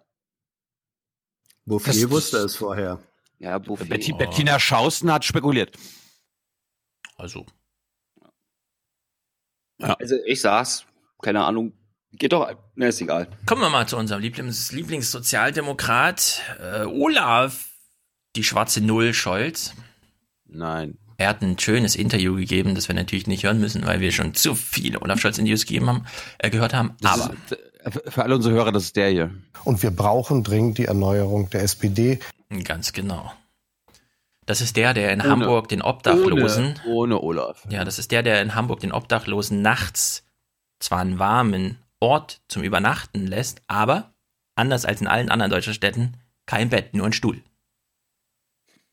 [1.66, 3.00] Bouffier wusste es vorher.
[3.38, 3.86] Ja, Bouffier.
[3.86, 5.76] Betti, Bettina Schausten hat spekuliert.
[7.16, 7.46] Also.
[9.78, 9.94] Ja.
[9.94, 10.86] Also ich saß,
[11.22, 11.72] keine Ahnung,
[12.12, 13.28] geht doch, ne, ist egal.
[13.46, 17.70] Kommen wir mal zu unserem Lieblings Lieblingssozialdemokrat, äh, Olaf,
[18.36, 19.74] die schwarze Null Scholz.
[20.46, 20.98] Nein.
[21.16, 24.34] Er hat ein schönes Interview gegeben, das wir natürlich nicht hören müssen, weil wir schon
[24.34, 26.06] zu viele Olaf Scholz Interviews gegeben haben,
[26.38, 26.96] äh, gehört haben.
[27.00, 27.56] Das Aber ist,
[27.90, 29.30] für alle unsere Hörer, das ist der hier.
[29.64, 32.18] Und wir brauchen dringend die Erneuerung der SPD.
[32.64, 33.32] Ganz genau.
[34.46, 36.78] Das ist der, der in Ohne- Hamburg den Obdachlosen.
[36.86, 37.64] Ohne, ohne Olaf.
[37.70, 40.24] Ja, das ist der, der in Hamburg den Obdachlosen nachts
[40.80, 44.12] zwar einen warmen Ort zum Übernachten lässt, aber
[44.54, 47.42] anders als in allen anderen deutschen Städten kein Bett, nur ein Stuhl.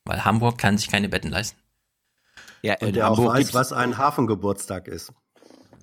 [0.05, 1.59] Weil Hamburg kann sich keine Betten leisten.
[2.61, 5.11] Ja, Und der auch weiß, was ein Hafengeburtstag ist.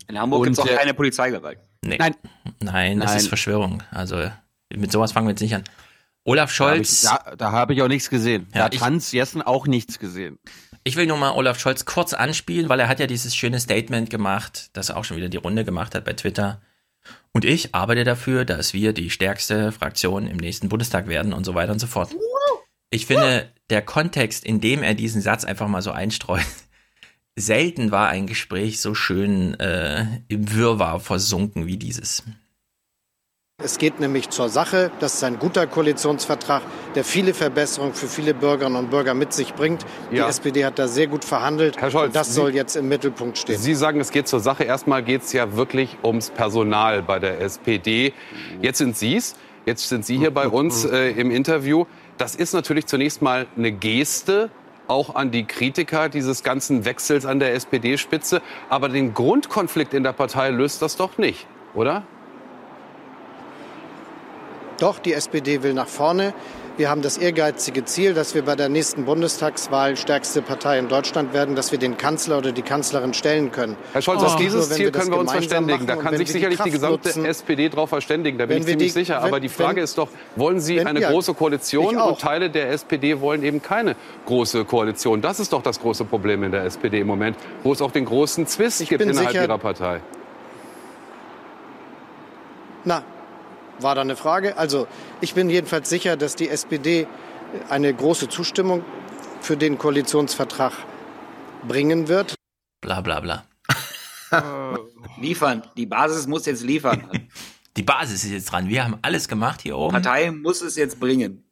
[0.09, 1.59] In Hamburg Und, gibt's auch keine Polizeigewalt.
[1.89, 1.97] Nee.
[1.99, 2.15] Nein.
[2.61, 3.17] Nein, das Nein.
[3.19, 3.83] ist Verschwörung.
[3.91, 4.31] Also
[4.75, 5.65] mit sowas fangen wir jetzt nicht an.
[6.25, 7.03] Olaf Scholz.
[7.03, 8.47] Da, hab ich- da, da habe ich auch nichts gesehen.
[8.53, 10.39] Ja, da hat ich- Hans Jessen auch nichts gesehen.
[10.85, 14.11] Ich will nur mal Olaf Scholz kurz anspielen, weil er hat ja dieses schöne Statement
[14.11, 16.61] gemacht, das er auch schon wieder die Runde gemacht hat bei Twitter.
[17.33, 21.55] Und ich arbeite dafür, dass wir die stärkste Fraktion im nächsten Bundestag werden und so
[21.55, 22.11] weiter und so fort.
[22.91, 26.45] Ich finde, der Kontext, in dem er diesen Satz einfach mal so einstreut,
[27.39, 32.23] selten war ein Gespräch so schön äh, im Wirrwarr versunken wie dieses.
[33.61, 34.93] Es geht nämlich zur Sache.
[35.01, 36.63] Das ist ein guter Koalitionsvertrag,
[36.95, 39.85] der viele Verbesserungen für viele Bürgerinnen und Bürger mit sich bringt.
[40.13, 40.29] Die Ja.
[40.29, 41.77] SPD hat da sehr gut verhandelt.
[41.77, 43.59] Herr Scholz, und das Sie- soll jetzt im Mittelpunkt stehen.
[43.59, 44.63] Sie sagen, es geht zur Sache.
[44.63, 48.13] Erstmal geht es ja wirklich ums Personal bei der SPD.
[48.63, 49.35] Jetzt sind Sie es.
[49.67, 51.85] Jetzt sind Sie hier bei uns äh, im Interview.
[52.17, 54.51] Das ist natürlich zunächst mal eine Geste,
[54.89, 58.43] auch an die Kritiker dieses ganzen Wechsels an der SPD-Spitze.
[58.69, 62.03] Aber den Grundkonflikt in der Partei löst das doch nicht, oder?
[64.79, 66.35] Doch, die SPD will nach vorne.
[66.79, 71.33] Wir haben das ehrgeizige Ziel, dass wir bei der nächsten Bundestagswahl stärkste Partei in Deutschland
[71.35, 73.77] werden, dass wir den Kanzler oder die Kanzlerin stellen können.
[73.93, 75.89] Herr Scholz, Das auf dieses nur, Ziel können wir uns verständigen.
[75.89, 77.25] Da machen kann sich die sicherlich die Kraft gesamte nutzen.
[77.25, 78.39] SPD darauf verständigen.
[78.39, 79.17] Da bin ich ziemlich die- sicher.
[79.19, 82.21] wenn- Aber die Frage wenn- ist doch, wollen Sie wenn- eine ja, große Koalition und
[82.21, 83.97] Teile der SPD wollen eben keine
[84.27, 85.21] große Koalition?
[85.21, 88.05] Das ist doch das große Problem in der SPD im Moment, wo es auch den
[88.05, 90.01] großen Zwist gibt innerhalb sicher- Ihrer Partei.
[92.85, 93.03] Na,
[93.81, 94.57] war da eine Frage?
[94.57, 94.87] Also,
[95.21, 97.07] ich bin jedenfalls sicher, dass die SPD
[97.69, 98.85] eine große Zustimmung
[99.41, 100.73] für den Koalitionsvertrag
[101.67, 102.35] bringen wird.
[102.81, 103.45] Bla bla bla.
[105.21, 105.63] liefern.
[105.77, 107.11] Die Basis muss jetzt liefern.
[107.77, 108.69] Die Basis ist jetzt dran.
[108.69, 109.93] Wir haben alles gemacht hier oben.
[109.93, 111.49] Partei muss es jetzt bringen.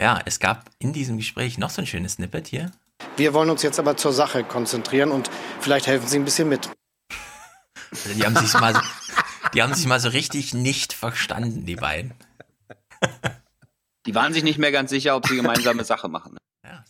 [0.00, 2.70] Ja, es gab in diesem Gespräch noch so ein schönes Snippet hier.
[3.16, 5.30] Wir wollen uns jetzt aber zur Sache konzentrieren und
[5.60, 6.70] vielleicht helfen Sie ein bisschen mit.
[7.90, 8.80] Also die haben sich mal so,
[9.54, 12.14] die haben sich mal so richtig nicht verstanden, die beiden.
[14.06, 16.38] Die waren sich nicht mehr ganz sicher, ob sie gemeinsame Sache machen.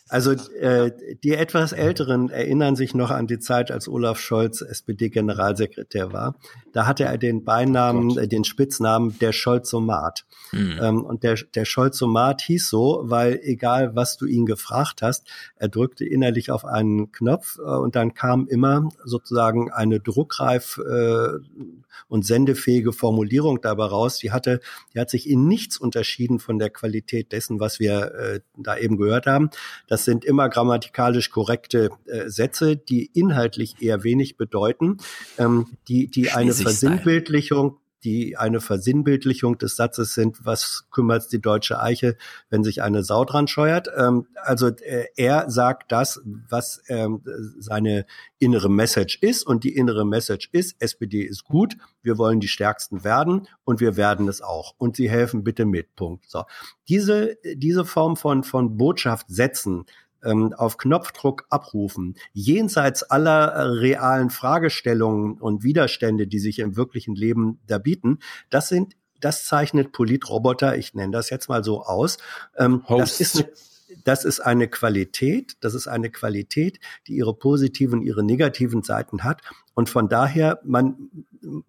[0.08, 0.90] Also äh,
[1.22, 6.34] die etwas Älteren erinnern sich noch an die Zeit, als Olaf Scholz SPD-Generalsekretär war.
[6.72, 10.24] Da hatte er den Beinamen, äh, den Spitznamen der Scholzomat.
[10.50, 10.78] Hm.
[10.80, 15.26] Ähm, und der, der Scholzomat hieß so, weil egal was du ihn gefragt hast,
[15.56, 21.28] er drückte innerlich auf einen Knopf äh, und dann kam immer sozusagen eine druckreif äh,
[22.08, 24.18] und sendefähige Formulierung dabei raus.
[24.18, 24.60] Die hatte,
[24.94, 28.96] die hat sich in nichts unterschieden von der Qualität dessen, was wir äh, da eben
[28.96, 29.50] gehört haben.
[29.86, 34.98] Das sind immer grammatikalisch korrekte äh, Sätze, die inhaltlich eher wenig bedeuten,
[35.38, 36.52] ähm, die, die eine.
[36.52, 42.16] Versinnbildlichung die eine Versinnbildlichung des Satzes sind, was kümmert die deutsche Eiche,
[42.50, 43.88] wenn sich eine Sau dran scheuert.
[43.96, 47.22] Ähm, also äh, er sagt das, was ähm,
[47.58, 48.06] seine
[48.38, 53.04] innere Message ist und die innere Message ist, SPD ist gut, wir wollen die Stärksten
[53.04, 56.28] werden und wir werden es auch und sie helfen bitte mit, Punkt.
[56.28, 56.44] So.
[56.88, 59.84] Diese, diese Form von, von Botschaft setzen,
[60.24, 67.14] ähm, auf Knopfdruck abrufen, jenseits aller äh, realen Fragestellungen und Widerstände, die sich im wirklichen
[67.14, 68.18] Leben da bieten,
[68.50, 72.18] das sind das zeichnet Politroboter, ich nenne das jetzt mal so aus.
[72.56, 73.48] Ähm, das ist eine
[74.04, 79.42] das ist eine Qualität, das ist eine Qualität, die ihre positiven, ihre negativen Seiten hat.
[79.78, 81.08] Und von daher, man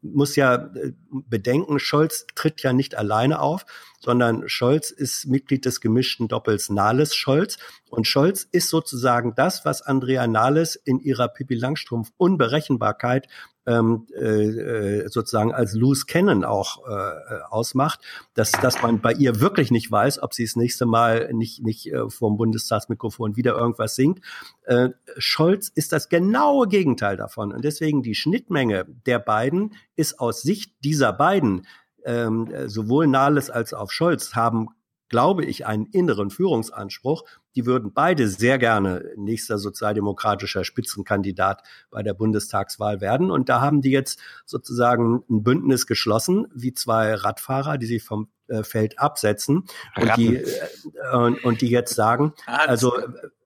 [0.02, 3.68] muss ja äh, bedenken, Scholz tritt ja nicht alleine auf,
[4.00, 7.60] sondern Scholz ist Mitglied des gemischten Doppels Nahles Scholz.
[7.92, 13.28] Und Scholz ist sozusagen das, was Andrea Nahles in ihrer Pippi Langstrumpf Unberechenbarkeit
[13.70, 18.00] ähm, äh, sozusagen als Loose Cannon auch äh, ausmacht,
[18.34, 21.92] dass, dass man bei ihr wirklich nicht weiß, ob sie das nächste Mal nicht, nicht
[21.92, 24.22] äh, vor dem Bundestagsmikrofon wieder irgendwas singt.
[24.64, 27.52] Äh, Scholz ist das genaue Gegenteil davon.
[27.52, 31.68] Und deswegen die Schnittmenge der beiden ist aus Sicht dieser beiden
[32.06, 34.70] ähm, sowohl Nahles als auch Scholz haben
[35.10, 37.24] glaube ich, einen inneren Führungsanspruch.
[37.56, 43.32] Die würden beide sehr gerne nächster sozialdemokratischer Spitzenkandidat bei der Bundestagswahl werden.
[43.32, 48.30] Und da haben die jetzt sozusagen ein Bündnis geschlossen, wie zwei Radfahrer, die sich vom
[48.48, 49.66] äh, Feld absetzen
[49.98, 50.46] und die, äh,
[51.14, 52.94] und, und die jetzt sagen, also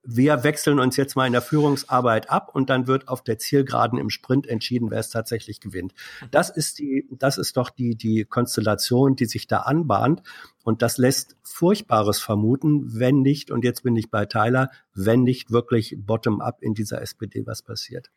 [0.04, 3.98] wir wechseln uns jetzt mal in der Führungsarbeit ab und dann wird auf der Zielgeraden
[3.98, 5.94] im Sprint entschieden, wer es tatsächlich gewinnt.
[6.30, 10.22] Das ist die, das ist doch die, die Konstellation, die sich da anbahnt.
[10.64, 15.52] Und das lässt Furchtbares vermuten, wenn nicht, und jetzt bin ich bei Tyler, wenn nicht
[15.52, 18.10] wirklich bottom-up in dieser SPD was passiert.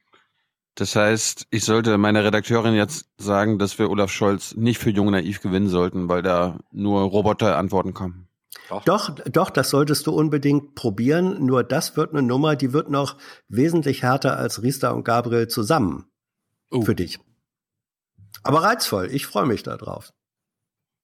[0.74, 5.10] Das heißt, ich sollte meiner Redakteurin jetzt sagen, dass wir Olaf Scholz nicht für Jung
[5.10, 8.28] Naiv gewinnen sollten, weil da nur Roboter-Antworten kommen.
[8.68, 8.84] Doch.
[8.84, 11.44] doch, doch, das solltest du unbedingt probieren.
[11.44, 13.16] Nur das wird eine Nummer, die wird noch
[13.48, 16.06] wesentlich härter als Riester und Gabriel zusammen.
[16.72, 16.82] Uh.
[16.82, 17.20] Für dich.
[18.42, 19.08] Aber reizvoll.
[19.12, 20.12] Ich freue mich darauf.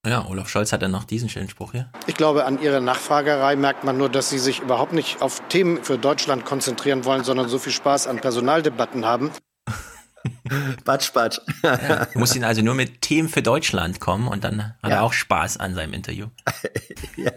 [0.05, 1.93] Ja, Olaf Scholz hat ja noch diesen schönen Spruch hier.
[2.09, 5.85] Ich glaube, an Ihrer Nachfragerei merkt man nur, dass Sie sich überhaupt nicht auf Themen
[5.85, 9.31] für Deutschland konzentrieren wollen, sondern so viel Spaß an Personaldebatten haben.
[10.85, 11.41] Batsch, batsch.
[11.63, 14.97] ja, muss ihn also nur mit Themen für Deutschland kommen und dann hat ja.
[14.97, 16.29] er auch Spaß an seinem Interview.
[17.17, 17.33] ja.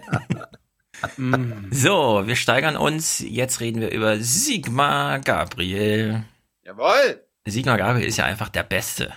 [1.71, 3.19] So, wir steigern uns.
[3.19, 6.23] Jetzt reden wir über Sigmar Gabriel.
[6.63, 7.21] Jawohl!
[7.45, 9.13] Sigmar Gabriel ist ja einfach der Beste.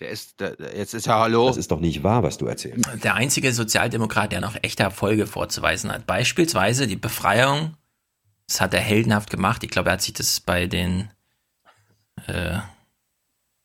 [0.00, 1.48] Der ist, der, jetzt ist ja Hallo.
[1.48, 2.88] Das ist doch nicht wahr, was du erzählst.
[3.04, 6.06] Der einzige Sozialdemokrat, der noch echte Erfolge vorzuweisen hat.
[6.06, 7.76] Beispielsweise die Befreiung.
[8.46, 9.62] Das hat er heldenhaft gemacht.
[9.62, 11.10] Ich glaube, er hat sich das bei den
[12.26, 12.58] äh,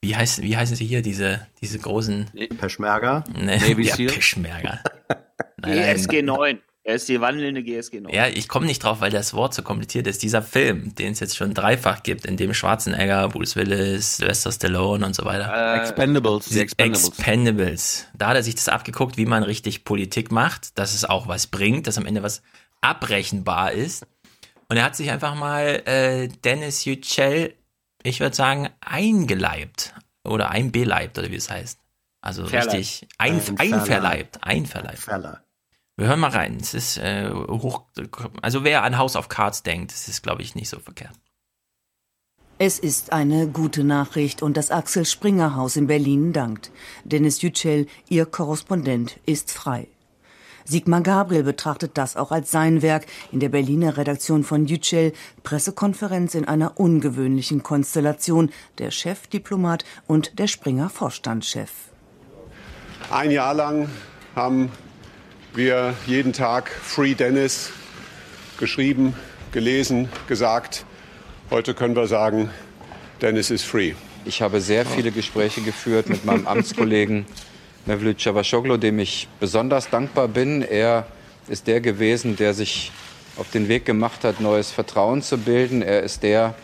[0.02, 3.24] wie, heißt, wie heißen sie hier, diese, diese großen Peschmerga?
[3.34, 4.80] Nee, Navy ja, Peschmerga.
[5.62, 6.60] GSG 9.
[6.88, 8.14] Er ist die wandelnde GSG 9.
[8.14, 10.22] Ja, ich komme nicht drauf, weil das Wort so kompliziert ist.
[10.22, 15.04] Dieser Film, den es jetzt schon dreifach gibt, in dem Schwarzenegger, Bruce Willis, Sylvester Stallone
[15.04, 15.52] und so weiter.
[15.52, 16.46] Äh, Expendables.
[16.50, 17.08] Die Expendables.
[17.08, 18.06] Expendables.
[18.16, 21.48] Da hat er sich das abgeguckt, wie man richtig Politik macht, dass es auch was
[21.48, 22.44] bringt, dass am Ende was
[22.82, 24.06] abrechenbar ist.
[24.70, 27.56] Und er hat sich einfach mal äh, Dennis Yücel
[28.06, 31.80] ich würde sagen, eingeleibt oder einbeleibt oder wie es heißt.
[32.22, 32.74] Also Verleibt.
[32.74, 35.00] richtig ein, einverleibt, einverleibt.
[35.00, 35.42] Verleibt.
[35.98, 36.58] Wir hören mal rein.
[36.60, 37.86] Es ist äh, hoch,
[38.42, 41.14] also wer an House of Cards denkt, das ist glaube ich nicht so verkehrt.
[42.58, 46.72] Es ist eine gute Nachricht und das Axel Springer Haus in Berlin dankt.
[47.04, 49.88] Dennis Yücel, ihr Korrespondent, ist frei.
[50.68, 53.06] Sigmar Gabriel betrachtet das auch als sein Werk.
[53.32, 55.14] In der Berliner Redaktion von Yücel
[55.44, 58.52] Pressekonferenz in einer ungewöhnlichen Konstellation.
[58.80, 61.70] Der Chefdiplomat und der Springer Vorstandschef.
[63.12, 63.90] Ein Jahr lang
[64.36, 64.72] haben
[65.54, 67.70] wir jeden Tag Free Dennis
[68.58, 69.14] geschrieben,
[69.52, 70.86] gelesen, gesagt.
[71.52, 72.50] Heute können wir sagen,
[73.22, 73.94] Dennis ist free.
[74.26, 77.28] Ich habe sehr viele Gespräche geführt mit meinem Amtskollegen
[77.86, 80.62] Mevlüt Cavusoglu, dem ich besonders dankbar bin.
[80.62, 81.06] Er
[81.48, 82.92] ist der gewesen, der sich
[83.38, 85.82] auf den Weg gemacht hat, neues Vertrauen zu bilden.
[85.82, 86.56] Er ist der,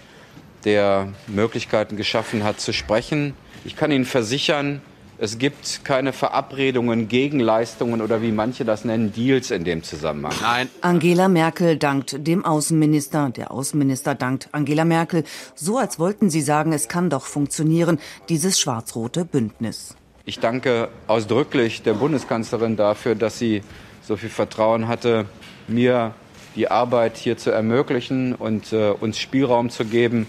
[0.66, 3.36] der Möglichkeiten geschaffen hat, zu sprechen.
[3.66, 4.82] Ich kann Ihnen versichern,
[5.24, 10.34] es gibt keine Verabredungen, Gegenleistungen oder wie manche das nennen, Deals in dem Zusammenhang.
[10.42, 10.70] Nein.
[10.82, 13.30] Angela Merkel dankt dem Außenminister.
[13.30, 15.24] Der Außenminister dankt Angela Merkel.
[15.54, 18.00] So als wollten sie sagen, es kann doch funktionieren,
[18.30, 19.96] dieses schwarz-rote Bündnis.
[20.26, 23.64] Ich danke ausdrücklich der Bundeskanzlerin dafür, dass sie
[24.04, 25.26] so viel Vertrauen hatte,
[25.68, 26.14] mir
[26.56, 30.28] die Arbeit hier zu ermöglichen und äh, uns Spielraum zu geben,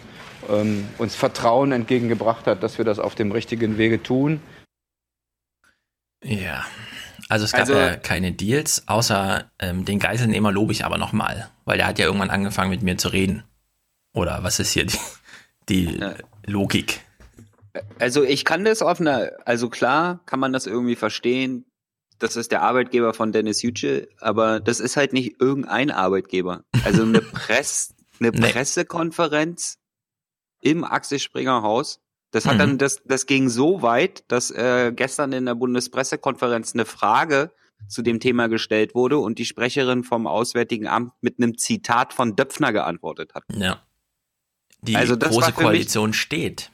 [0.49, 4.41] ähm, uns Vertrauen entgegengebracht hat, dass wir das auf dem richtigen Wege tun.
[6.23, 6.65] Ja,
[7.29, 11.49] also es gab also, ja keine Deals, außer ähm, den Geiselnehmer lobe ich aber nochmal,
[11.65, 13.43] weil der hat ja irgendwann angefangen mit mir zu reden.
[14.15, 14.99] Oder was ist hier die,
[15.69, 16.01] die
[16.47, 17.01] Logik?
[17.99, 21.65] Also ich kann das auf einer, also klar kann man das irgendwie verstehen.
[22.19, 26.65] Das ist der Arbeitgeber von Dennis Yücel, aber das ist halt nicht irgendein Arbeitgeber.
[26.85, 28.53] Also eine Press, eine nee.
[28.53, 29.79] Pressekonferenz
[30.61, 32.01] im Axel Springer Haus.
[32.31, 32.59] Das hat mhm.
[32.59, 37.53] dann, das, das ging so weit, dass äh, gestern in der Bundespressekonferenz eine Frage
[37.89, 42.37] zu dem Thema gestellt wurde und die Sprecherin vom Auswärtigen Amt mit einem Zitat von
[42.37, 43.45] Döpfner geantwortet hat.
[43.55, 43.83] Ja.
[44.83, 46.72] Die Also große für mich- Koalition steht.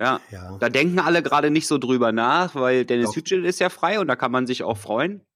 [0.00, 0.20] Ja,
[0.58, 4.08] da denken alle gerade nicht so drüber nach, weil Dennis Yücel ist ja frei und
[4.08, 5.26] da kann man sich auch freuen.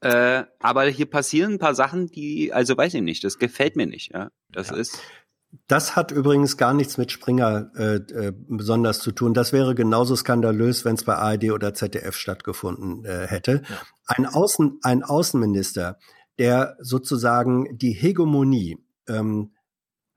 [0.00, 3.86] Äh, aber hier passieren ein paar Sachen, die, also weiß ich nicht, das gefällt mir
[3.86, 4.12] nicht.
[4.12, 5.00] Ja, das ist.
[5.68, 9.34] Das hat übrigens gar nichts mit Springer äh, äh, besonders zu tun.
[9.34, 13.62] Das wäre genauso skandalös, wenn es bei ARD oder ZDF stattgefunden äh, hätte.
[14.06, 15.98] Ein, Außen, ein Außenminister,
[16.38, 18.78] der sozusagen die Hegemonie
[19.08, 19.52] ähm,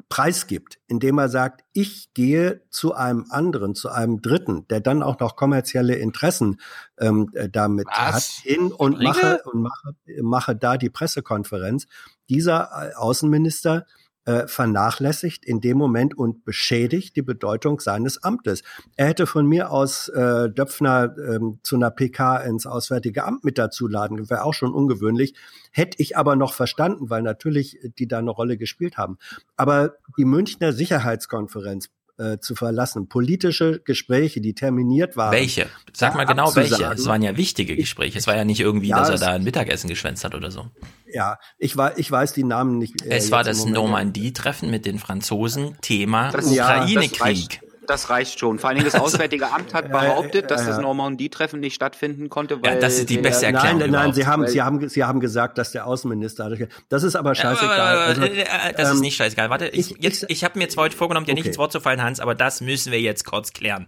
[0.09, 5.19] preisgibt, indem er sagt, ich gehe zu einem anderen, zu einem Dritten, der dann auch
[5.19, 6.59] noch kommerzielle Interessen
[6.97, 7.97] ähm, äh, damit Was?
[7.97, 11.87] hat, hin und mache, und mache, mache da die Pressekonferenz.
[12.29, 13.85] Dieser äh, Außenminister
[14.27, 18.61] äh, vernachlässigt in dem Moment und beschädigt die Bedeutung seines Amtes.
[18.97, 23.57] Er hätte von mir aus äh, Döpfner ähm, zu einer PK ins Auswärtige Amt mit
[23.57, 25.33] dazu laden, wäre auch schon ungewöhnlich.
[25.71, 29.17] Hätte ich aber noch verstanden, weil natürlich die da eine Rolle gespielt haben.
[29.55, 35.31] Aber die Münchner Sicherheitskonferenz äh, zu verlassen, politische Gespräche, die terminiert waren.
[35.31, 35.67] Welche?
[35.93, 36.83] Sag mal genau welche.
[36.93, 38.17] Es waren ja wichtige Gespräche.
[38.17, 40.67] Es war ja nicht irgendwie, Ja, dass er da ein Mittagessen geschwänzt hat oder so.
[41.11, 43.05] Ja, ich, war, ich weiß die Namen nicht.
[43.05, 43.65] äh, Es war das.
[43.65, 45.77] Normandie-Treffen mit den Franzosen.
[45.81, 47.61] Thema Ukraine-Krieg.
[47.87, 48.59] Das reicht schon.
[48.59, 50.81] Vor allen Dingen das Auswärtige Amt hat Äh, behauptet, dass äh, das ja.
[50.81, 54.41] Normandie-Treffen nicht stattfinden konnte, weil das ist die beste Nein, Erklärung nein, nein, Sie überhaupt.
[54.43, 56.51] haben, Sie haben, Sie haben gesagt, dass der Außenminister.
[56.89, 57.97] Das ist aber Ja, scheißegal.
[57.97, 59.49] Also, äh, äh, das ist ähm, nicht scheißegal.
[59.49, 61.49] Warte, ich, jetzt, ich habe mir jetzt heute vorgenommen, dir nicht Okay.
[61.49, 63.87] ins Wort zu fallen, Hans, aber das müssen wir jetzt kurz klären.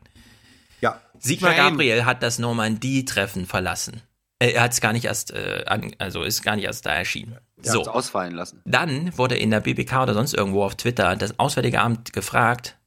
[0.81, 0.99] Ja.
[1.19, 1.71] Sigmar Shame.
[1.71, 4.01] Gabriel hat das Normandie-Treffen verlassen.
[4.39, 6.91] Äh, Er hat es gar nicht erst, äh, an, also ist gar nicht erst da
[6.93, 7.37] erschienen.
[7.57, 7.81] Der so.
[7.83, 8.61] ausfallen lassen.
[8.63, 12.77] Dann wurde in der BBK oder sonst irgendwo auf Twitter das Auswärtige Amt gefragt,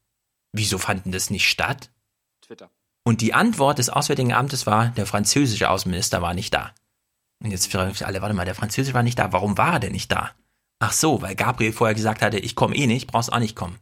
[0.52, 1.90] wieso fanden das nicht statt?
[2.40, 2.70] Twitter.
[3.04, 6.72] Und die Antwort des Auswärtigen Amtes war, der französische Außenminister war nicht da.
[7.42, 9.32] Und jetzt fragen sich alle, warte mal, der französische war nicht da.
[9.32, 10.30] Warum war er denn nicht da?
[10.78, 13.78] Ach so, weil Gabriel vorher gesagt hatte, ich komme eh nicht, brauchst auch nicht kommen.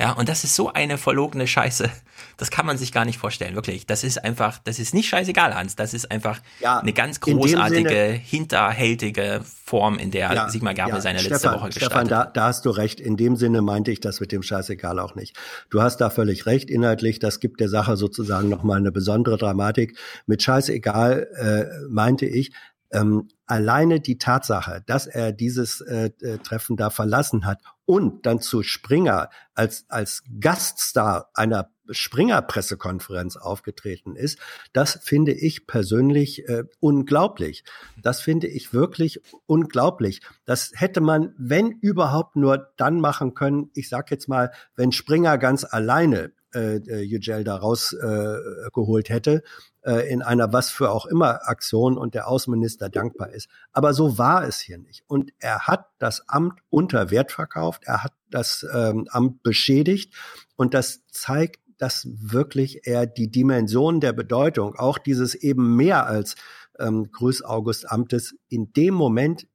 [0.00, 1.90] Ja, und das ist so eine verlogene Scheiße.
[2.38, 3.86] Das kann man sich gar nicht vorstellen, wirklich.
[3.86, 5.76] Das ist einfach, das ist nicht scheißegal, Hans.
[5.76, 11.38] Das ist einfach eine ganz großartige, Sinne- hinterhältige Form, in der Sigmar Gabriel seine letzte
[11.40, 12.98] Stefan, Woche gestartet Stefan, da, da hast du recht.
[12.98, 15.36] In dem Sinne meinte ich das mit dem Scheißegal auch nicht.
[15.68, 16.70] Du hast da völlig recht.
[16.70, 19.98] Inhaltlich, das gibt der Sache sozusagen nochmal eine besondere Dramatik.
[20.24, 22.52] Mit Scheißegal äh, meinte ich,
[22.92, 27.60] ähm, alleine die Tatsache, dass er dieses äh, äh, Treffen da verlassen hat
[27.90, 34.38] und dann zu Springer als, als Gaststar einer Springer-Pressekonferenz aufgetreten ist,
[34.72, 37.64] das finde ich persönlich äh, unglaublich.
[38.00, 40.20] Das finde ich wirklich unglaublich.
[40.44, 45.36] Das hätte man, wenn überhaupt, nur dann machen können, ich sag jetzt mal, wenn Springer
[45.36, 49.42] ganz alleine äh, äh, Yücel da rausgeholt äh, hätte,
[49.82, 53.48] äh, in einer was für auch immer Aktion und der Außenminister dankbar ist.
[53.72, 55.04] Aber so war es hier nicht.
[55.06, 60.14] Und er hat das Amt unter Wert verkauft, er hat das ähm, Amt beschädigt
[60.56, 66.36] und das zeigt, dass wirklich er die Dimension der Bedeutung, auch dieses eben mehr als
[66.78, 69.46] ähm, Grüß August Amtes in dem Moment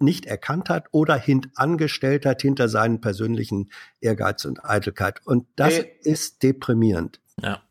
[0.00, 3.70] nicht erkannt hat oder hintangestellt hat hinter seinen persönlichen
[4.00, 5.20] Ehrgeiz und Eitelkeit.
[5.24, 5.92] Und das Hey.
[6.02, 7.20] ist deprimierend.
[7.40, 7.62] Ja.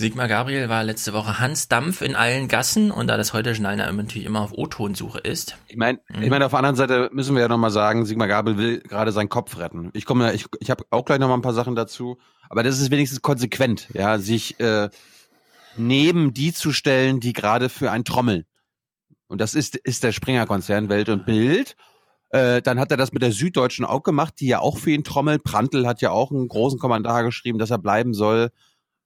[0.00, 3.76] Sigmar Gabriel war letzte Woche Hans Dampf in allen Gassen und da das heute Journal
[3.76, 5.58] natürlich immer auf O-Tonsuche ist.
[5.68, 8.56] Ich meine, ich meine, auf der anderen Seite müssen wir ja nochmal sagen, Sigmar Gabriel
[8.56, 9.90] will gerade seinen Kopf retten.
[9.92, 12.16] Ich komme, ich, ich habe auch gleich nochmal ein paar Sachen dazu,
[12.48, 14.88] aber das ist wenigstens konsequent, ja, sich äh,
[15.76, 18.46] neben die zu stellen, die gerade für einen trommeln.
[19.26, 21.76] Und das ist, ist der Springer-Konzern Welt und Bild.
[22.30, 25.04] Äh, dann hat er das mit der Süddeutschen auch gemacht, die ja auch für ihn
[25.04, 25.44] trommelt.
[25.44, 28.48] Prantl hat ja auch einen großen Kommentar geschrieben, dass er bleiben soll.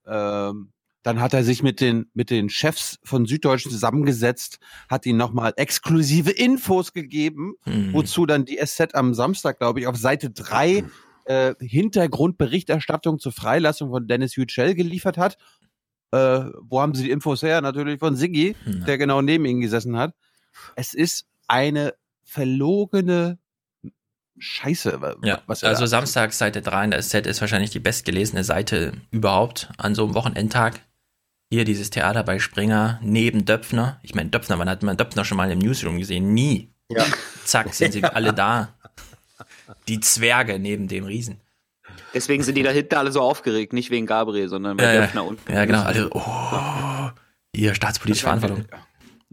[0.07, 0.71] Ähm,
[1.05, 4.59] dann hat er sich mit den, mit den Chefs von Süddeutschen zusammengesetzt,
[4.89, 7.93] hat ihnen nochmal exklusive Infos gegeben, Mhm.
[7.93, 10.83] wozu dann die SZ am Samstag, glaube ich, auf Seite drei
[11.27, 15.37] äh, Hintergrundberichterstattung zur Freilassung von Dennis Yücel geliefert hat.
[16.11, 17.61] Äh, wo haben sie die Infos her?
[17.61, 18.57] Natürlich von Siggi,
[18.87, 20.15] der genau neben ihnen gesessen hat.
[20.77, 21.95] Es ist eine
[22.25, 23.39] verlogene
[24.39, 24.99] Scheiße.
[25.23, 29.95] Ja, also Samstag Seite 3 in der SZ ist wahrscheinlich die bestgelesene Seite überhaupt an
[29.95, 30.81] so einem Wochenendtag.
[31.55, 34.01] Hier dieses Theater bei Springer neben Döpfner.
[34.03, 36.35] Ich meine, Döpfner, wann hat man Döpfner schon mal im Newsroom gesehen?
[36.35, 36.69] Nie.
[36.91, 37.05] Ja.
[37.45, 38.75] Zack, sind sie alle da.
[39.87, 41.39] Die Zwerge neben dem Riesen.
[42.13, 45.01] Deswegen sind die da hinten alle so aufgeregt, nicht wegen Gabriel, sondern weil Ja, ja.
[45.03, 45.53] Döpfner unten.
[45.53, 45.83] ja, genau.
[45.83, 47.11] Alle, oh,
[47.55, 48.65] hier, staatspolitische Verantwortung.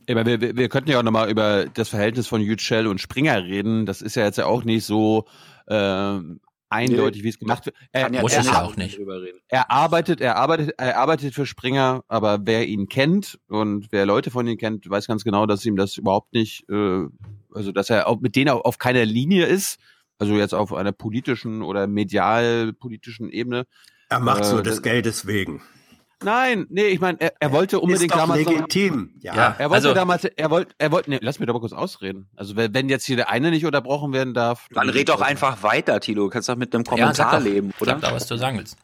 [0.08, 3.44] Aber wir, wir, wir könnten ja auch nochmal über das Verhältnis von Yücel und Springer
[3.46, 3.88] reden.
[3.88, 5.26] Das ist ja jetzt ja auch nicht so
[5.68, 6.40] ähm,
[6.72, 7.76] eindeutig, wie es gemacht wird.
[7.92, 8.98] Er, ja Muss er, es ja auch nicht.
[8.98, 9.40] drüber reden.
[9.50, 14.32] er arbeitet, er arbeitet, er arbeitet für Springer, aber wer ihn kennt und wer Leute
[14.32, 17.06] von ihm kennt, weiß ganz genau, dass ihm das überhaupt nicht, äh,
[17.54, 19.80] also dass er auch mit denen auf, auf keiner Linie ist,
[20.18, 23.66] also jetzt auf einer politischen oder medial-politischen Ebene.
[24.10, 25.62] Er macht so Äh, des Geldes wegen.
[26.24, 29.16] Nein, nee, ich meine, er, er wollte unbedingt ist doch damals noch- legitim.
[29.22, 31.60] Ja, Ja, Er wollte also- damals, er wollte, er wollte, nee, lass mich doch mal
[31.60, 32.30] kurz ausreden.
[32.36, 34.68] Also wenn, wenn jetzt hier der eine nicht unterbrochen werden darf.
[34.72, 36.24] Dann red doch einfach weiter, Tilo.
[36.26, 37.92] Du kannst doch mit einem Ja, Kommentar doch, leben, oder?
[37.94, 38.78] Sag da, was du sagen willst.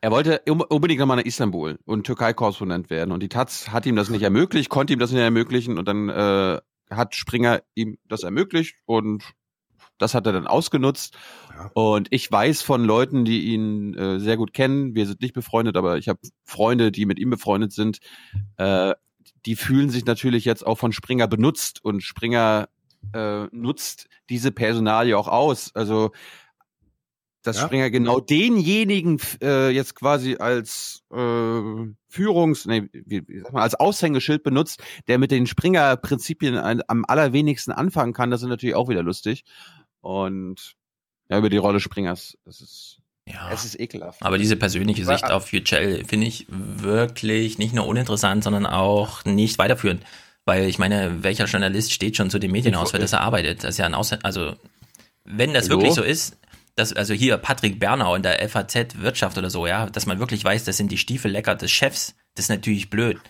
[0.00, 3.12] Er wollte unbedingt nochmal nach Istanbul und Türkei-Korrespondent werden.
[3.12, 6.08] Und die Taz hat ihm das nicht ermöglicht, konnte ihm das nicht ermöglichen und dann
[6.08, 6.58] äh,
[6.90, 9.22] hat Springer ihm das ermöglicht und
[10.02, 11.16] das hat er dann ausgenutzt.
[11.74, 15.76] Und ich weiß von Leuten, die ihn äh, sehr gut kennen, wir sind nicht befreundet,
[15.76, 17.98] aber ich habe Freunde, die mit ihm befreundet sind,
[18.56, 18.94] äh,
[19.46, 22.68] die fühlen sich natürlich jetzt auch von Springer benutzt und Springer
[23.12, 25.74] äh, nutzt diese Personalie auch aus.
[25.74, 26.10] Also
[27.42, 27.64] dass Ja.
[27.64, 31.60] Springer genau denjenigen äh, jetzt quasi als äh,
[32.08, 37.72] Führungs, nee, wie, wie sag mal, als Aushängeschild benutzt, der mit den Springer-Prinzipien am allerwenigsten
[37.72, 39.44] anfangen kann, das ist natürlich auch wieder lustig.
[40.02, 40.74] Und
[41.30, 43.50] ja, über die Rolle Springers, das ist, Ja.
[43.50, 44.22] es ist ekelhaft.
[44.22, 49.58] Aber diese persönliche Sicht auf Yücel finde ich wirklich nicht nur uninteressant, sondern auch nicht
[49.58, 50.04] weiterführend.
[50.44, 53.62] Weil ich meine, welcher Journalist steht schon zu dem Medienhaus, für das er arbeitet?
[53.64, 54.56] Das ist ja ein Aus also
[55.24, 55.78] wenn das Hallo?
[55.78, 56.36] wirklich so ist,
[56.74, 60.42] dass, also hier Patrick Bernau in der FAZ Wirtschaft oder so, ja, dass man wirklich
[60.44, 63.20] weiß, das sind die Stiefellecker des Chefs, das ist natürlich blöd.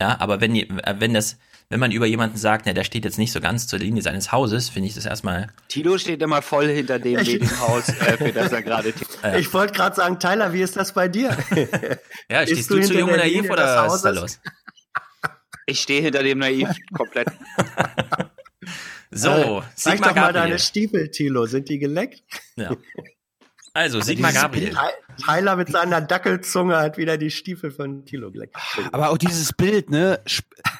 [0.00, 1.38] Ja, aber wenn, die- äh, wenn das,
[1.70, 4.32] wenn man über jemanden sagt, ne, der steht jetzt nicht so ganz zur Linie seines
[4.32, 5.46] Hauses, finde ich das erstmal.
[5.68, 8.92] Tilo steht immer voll hinter dem Ich- Medienhaus, äh, für das er gerade
[9.22, 9.36] Ja.
[9.36, 11.30] Ich wollte gerade sagen, Tyler, wie ist das bei dir?
[12.28, 14.40] Ja, stehst du du, zu hinter jung und naiv Linie oder was ist da los?
[15.66, 17.28] Ich stehe hinter dem naiv komplett.
[19.12, 20.32] So, Äh, Zeig Sigmar doch mal Gabriel.
[20.34, 21.46] deine Stiefel, Tilo.
[21.46, 22.22] Sind die geleckt?
[22.54, 22.76] Ja.
[23.74, 24.66] Also, Sigmar Gabriel.
[24.70, 24.78] Bild-
[25.26, 28.54] Tyler mit seiner Dackelzunge hat wieder die Stiefel von Tilo geleckt.
[28.92, 30.20] Aber auch dieses Bild, ne?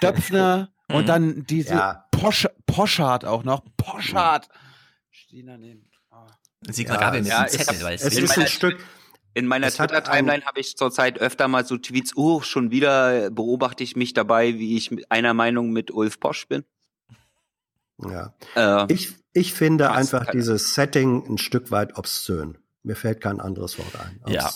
[0.01, 0.95] Döpfner Mhm.
[0.97, 2.07] und dann diese Ja.
[2.11, 3.63] Posch, Poschardt auch noch.
[3.77, 4.49] Poschardt.
[5.11, 5.87] Stehen daneben.
[6.69, 8.85] Sigmar Ja, Gabriel mit ja, Zettel, Es, weil es es ist ein Stück.
[9.33, 13.95] In meiner Twitter-Timeline habe ich zurzeit öfter mal so Tweets, oh, schon wieder beobachte ich
[13.97, 16.65] mich dabei, wie ich mit einer Meinung mit Ulf Posch bin.
[17.99, 18.35] Ja.
[18.57, 22.59] Äh, Ich, ich finde einfach dieses Setting ein Stück weit obszön.
[22.83, 24.21] Mir fällt kein anderes Wort ein.
[24.27, 24.51] Ja.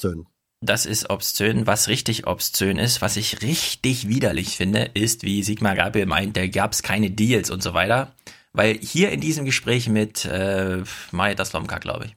[0.64, 1.66] Das ist obszön.
[1.66, 6.46] Was richtig obszön ist, was ich richtig widerlich finde, ist, wie Sigmar Gabriel meint, da
[6.46, 8.12] gab es keine Deals und so weiter.
[8.54, 12.16] Weil hier in diesem Gespräch mit äh, Maja Slomka, glaube ich,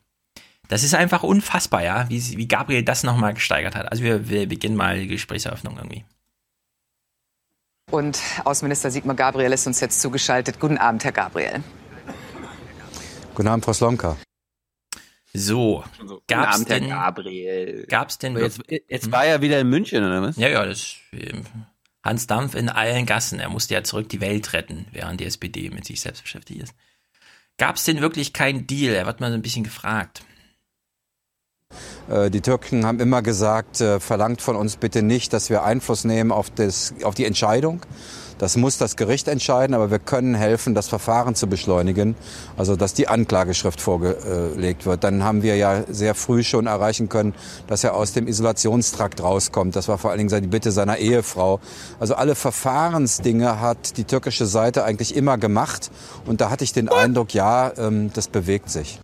[0.70, 3.92] das ist einfach unfassbar, ja, wie, wie Gabriel das nochmal gesteigert hat.
[3.92, 6.06] Also wir, wir beginnen mal die Gesprächseröffnung irgendwie.
[7.92, 10.62] Und Außenminister Sigmar Gabriel ist uns jetzt zugeschaltet.
[10.62, 11.64] Guten Abend, Herr Gabriel.
[13.36, 14.16] Guten Abend, Frau Slomka.
[15.34, 17.86] So, Guten gab's Abend, denn, Gabriel.
[17.88, 20.38] gab's denn jetzt, jetzt war er wieder in München, oder was?
[20.38, 21.44] Ja, ja, das ähm,
[22.04, 23.40] Hans Dampf in allen Gassen.
[23.40, 26.74] Er musste ja zurück die Welt retten, während die SPD mit sich selbst beschäftigt ist.
[27.58, 28.94] Gab es denn wirklich keinen Deal?
[28.96, 30.24] Er wird mal so ein bisschen gefragt.
[32.10, 36.04] Äh, Die Türken haben immer gesagt, äh, verlangt von uns bitte nicht, dass wir Einfluss
[36.06, 37.82] nehmen auf, das, auf die Entscheidung.
[38.38, 42.16] Das muss das Gericht entscheiden, aber wir können helfen, das Verfahren zu beschleunigen,
[42.56, 45.04] also dass die Anklageschrift vorgelegt wird.
[45.04, 47.34] Dann haben wir ja sehr früh schon erreichen können,
[47.68, 49.76] dass er aus dem Isolationstrakt rauskommt.
[49.76, 51.60] Das war vor allen Dingen die Bitte seiner Ehefrau.
[52.00, 55.92] Also alle Verfahrensdinge hat die türkische Seite eigentlich immer gemacht
[56.26, 59.00] und da hatte ich den Eindruck, ja, ähm, das bewegt sich.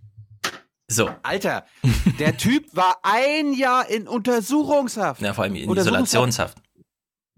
[0.87, 1.09] So.
[1.23, 1.65] Alter,
[2.19, 5.21] der Typ war ein Jahr in Untersuchungshaft.
[5.21, 5.75] Ja, vor allem in.
[5.75, 6.57] Isolationshaft.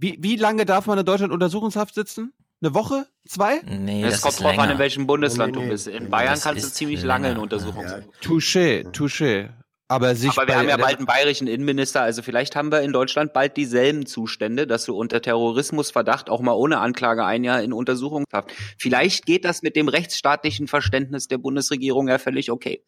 [0.06, 2.32] Wie, wie lange darf man in Deutschland Untersuchungshaft sitzen?
[2.61, 3.07] Eine Woche?
[3.27, 3.60] Zwei?
[3.65, 5.88] Nee, es das kommt ist drauf an, in welchem Bundesland Nee, nee, du bist.
[5.88, 7.07] In Bayern das kannst du ziemlich länger.
[7.07, 8.06] lange in Untersuchung sein.
[8.22, 9.49] Touché, touché.
[9.88, 12.94] Aber sich Aber wir haben ja bald einen bayerischen Innenminister, also vielleicht haben wir in
[12.94, 17.73] Deutschland bald dieselben Zustände, dass du unter Terrorismusverdacht auch mal ohne Anklage ein Jahr in
[17.73, 18.52] Untersuchungshaft.
[18.77, 22.84] Vielleicht geht das mit dem rechtsstaatlichen Verständnis der Bundesregierung ja völlig okay.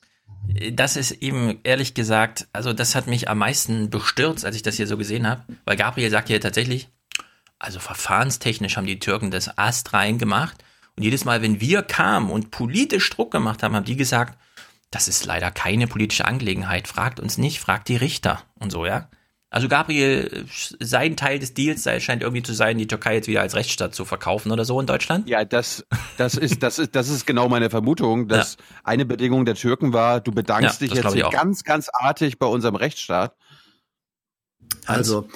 [0.71, 4.75] Das ist eben, ehrlich gesagt, also das hat mich am meisten bestürzt, als ich das
[4.75, 5.43] hier so gesehen habe.
[5.65, 6.89] Weil Gabriel sagt hier tatsächlich,
[7.59, 10.63] also verfahrenstechnisch haben die Türken das Ast rein gemacht.
[10.95, 14.37] Und jedes Mal, wenn wir kamen und politisch Druck gemacht haben, haben die gesagt,
[14.89, 16.87] das ist leider keine politische Angelegenheit.
[16.87, 19.09] Fragt uns nicht, fragt die Richter und so, ja.
[19.49, 20.45] Also Gabriel,
[20.79, 23.95] sein Teil des Deals sei- scheint irgendwie zu sein, die Türkei jetzt wieder als Rechtsstaat
[23.95, 25.29] zu verkaufen oder so in Deutschland.
[25.29, 25.85] Ja, das,
[26.17, 30.19] das ist, das ist, das ist genau meine Vermutung, dass eine Bedingung der Türken war,
[30.19, 33.37] du bedankst Ja, dich jetzt ganz, ganz artig bei unserem Rechtsstaat.
[34.85, 35.29] Also,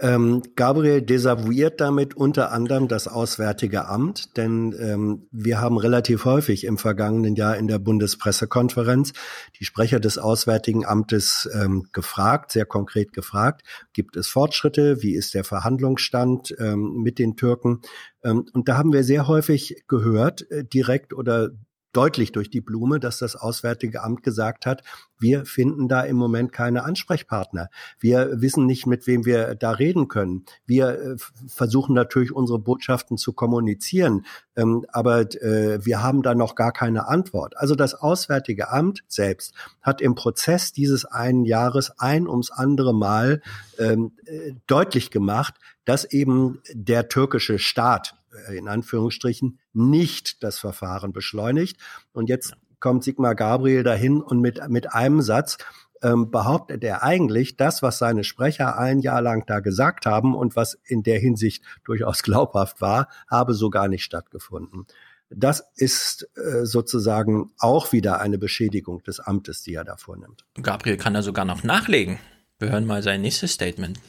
[0.00, 6.64] Ähm, Gabriel desavouiert damit unter anderem das Auswärtige Amt, denn ähm, wir haben relativ häufig
[6.64, 9.12] im vergangenen Jahr in der Bundespressekonferenz
[9.58, 13.62] die Sprecher des Auswärtigen Amtes ähm, gefragt, sehr konkret gefragt,
[13.92, 17.80] gibt es Fortschritte, wie ist der Verhandlungsstand ähm, mit den Türken?
[18.22, 21.50] Ähm, und da haben wir sehr häufig gehört, äh, direkt oder
[21.98, 24.84] deutlich durch die Blume, dass das Auswärtige Amt gesagt hat,
[25.18, 27.70] wir finden da im Moment keine Ansprechpartner.
[27.98, 30.44] Wir wissen nicht, mit wem wir da reden können.
[30.64, 31.16] Wir äh,
[31.48, 37.08] versuchen natürlich unsere Botschaften zu kommunizieren, ähm, aber äh, wir haben da noch gar keine
[37.08, 37.56] Antwort.
[37.56, 39.52] Also das Auswärtige Amt selbst
[39.82, 43.42] hat im Prozess dieses einen Jahres ein ums andere Mal
[43.80, 45.54] ähm, äh, deutlich gemacht,
[45.84, 48.14] dass eben der türkische Staat
[48.52, 51.78] in Anführungsstrichen nicht das Verfahren beschleunigt.
[52.12, 55.58] Und jetzt kommt Sigmar Gabriel dahin und mit, mit einem Satz
[56.02, 60.56] ähm, behauptet er eigentlich das, was seine Sprecher ein Jahr lang da gesagt haben und
[60.56, 64.86] was in der Hinsicht durchaus glaubhaft war, habe so gar nicht stattgefunden.
[65.30, 70.44] Das ist äh, sozusagen auch wieder eine Beschädigung des Amtes, die er da vornimmt.
[70.62, 72.18] Gabriel kann da sogar noch nachlegen.
[72.58, 74.00] Wir hören mal sein nächstes Statement.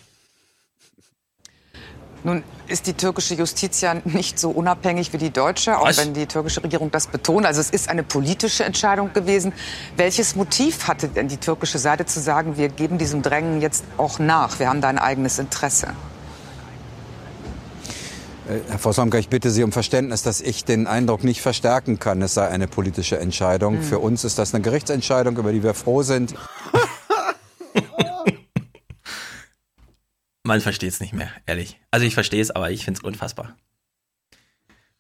[2.24, 5.98] Nun ist die türkische Justiz ja nicht so unabhängig wie die deutsche, auch Was?
[5.98, 7.46] wenn die türkische Regierung das betont.
[7.46, 9.54] Also es ist eine politische Entscheidung gewesen.
[9.96, 14.20] Welches Motiv hatte denn die türkische Seite zu sagen, wir geben diesem Drängen jetzt auch
[14.20, 15.88] nach, wir haben da ein eigenes Interesse?
[18.50, 22.22] Äh, Herr Vossamka, ich bitte Sie um Verständnis, dass ich den Eindruck nicht verstärken kann,
[22.22, 23.76] es sei eine politische Entscheidung.
[23.76, 23.84] Mhm.
[23.84, 26.34] Für uns ist das eine Gerichtsentscheidung, über die wir froh sind.
[30.50, 31.80] Man versteht es nicht mehr, ehrlich.
[31.92, 33.56] Also ich verstehe es, aber ich finde es unfassbar.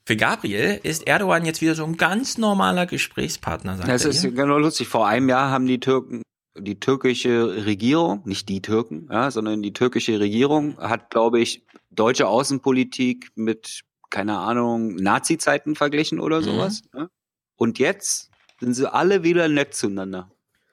[0.06, 4.60] Für Gabriel ist Erdogan jetzt wieder so ein ganz normaler Gesprächspartner, sagt Das ist genau
[4.60, 4.88] lustig.
[4.88, 6.22] Vor einem Jahr haben die Türken,
[6.56, 12.28] die türkische Regierung, nicht die Türken, ja, sondern die türkische Regierung hat, glaube ich, deutsche
[12.28, 13.82] Außenpolitik mit,
[14.12, 16.44] keine Ahnung, Nazi-Zeiten verglichen oder mhm.
[16.44, 16.84] sowas.
[16.94, 17.08] Mhm.
[17.56, 20.30] Und jetzt sind sie alle wieder nett zueinander.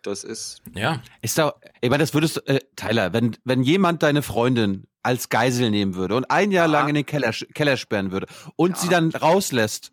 [0.06, 0.62] Das ist.
[0.74, 1.02] Ja.
[1.20, 5.28] Ist da, ich meine, das würdest du, äh, Tyler, wenn, wenn jemand deine Freundin als
[5.28, 6.72] Geisel nehmen würde und ein Jahr ja.
[6.72, 8.76] lang in den Keller, Keller sperren würde und ja.
[8.76, 9.92] sie dann rauslässt,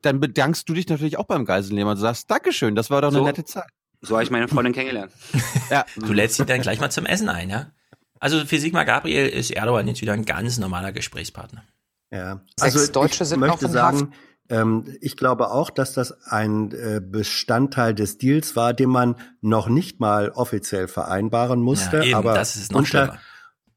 [0.00, 3.18] dann bedankst du dich natürlich auch beim Geiselnehmer und sagst, Dankeschön, das war doch eine
[3.18, 3.68] so, nette Zeit.
[4.00, 5.12] So habe ich meine Freundin kennengelernt.
[5.70, 5.84] ja.
[5.96, 7.72] Du lädst sie dann gleich mal zum Essen ein, ja?
[8.20, 11.64] Also für Sigmar Gabriel ist Erdogan jetzt wieder ein ganz normaler Gesprächspartner.
[12.10, 12.40] Ja.
[12.58, 14.12] Also Sechs Deutsche sind möchte sagen, Haft.
[14.48, 19.68] Ähm, ich glaube auch, dass das ein äh, Bestandteil des Deals war, den man noch
[19.68, 21.98] nicht mal offiziell vereinbaren musste.
[21.98, 23.18] Ja, eben, aber das ist noch unter,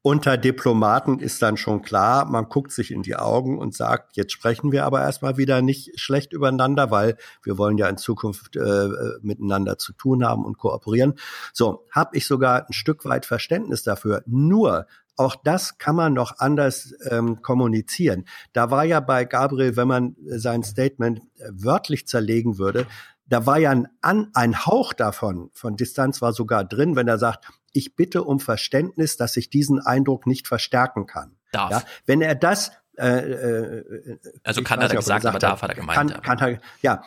[0.05, 4.33] unter Diplomaten ist dann schon klar, man guckt sich in die Augen und sagt, jetzt
[4.33, 8.89] sprechen wir aber erstmal wieder nicht schlecht übereinander, weil wir wollen ja in Zukunft äh,
[9.23, 11.15] miteinander zu tun haben und kooperieren.
[11.53, 14.21] So, habe ich sogar ein Stück weit Verständnis dafür.
[14.27, 14.85] Nur
[15.17, 18.25] auch das kann man noch anders ähm, kommunizieren.
[18.53, 22.85] Da war ja bei Gabriel, wenn man sein Statement äh, wörtlich zerlegen würde,
[23.27, 27.17] da war ja ein, An ein Hauch davon, von Distanz war sogar drin, wenn er
[27.17, 31.35] sagt, ich bitte um Verständnis, dass ich diesen Eindruck nicht verstärken kann.
[31.51, 31.71] Darf.
[31.71, 35.75] Ja, wenn er das äh, äh, also kann er gesagt, gesagt, aber darf hat er
[35.75, 35.97] gemeint.
[35.97, 37.03] Kann, kann er, ja,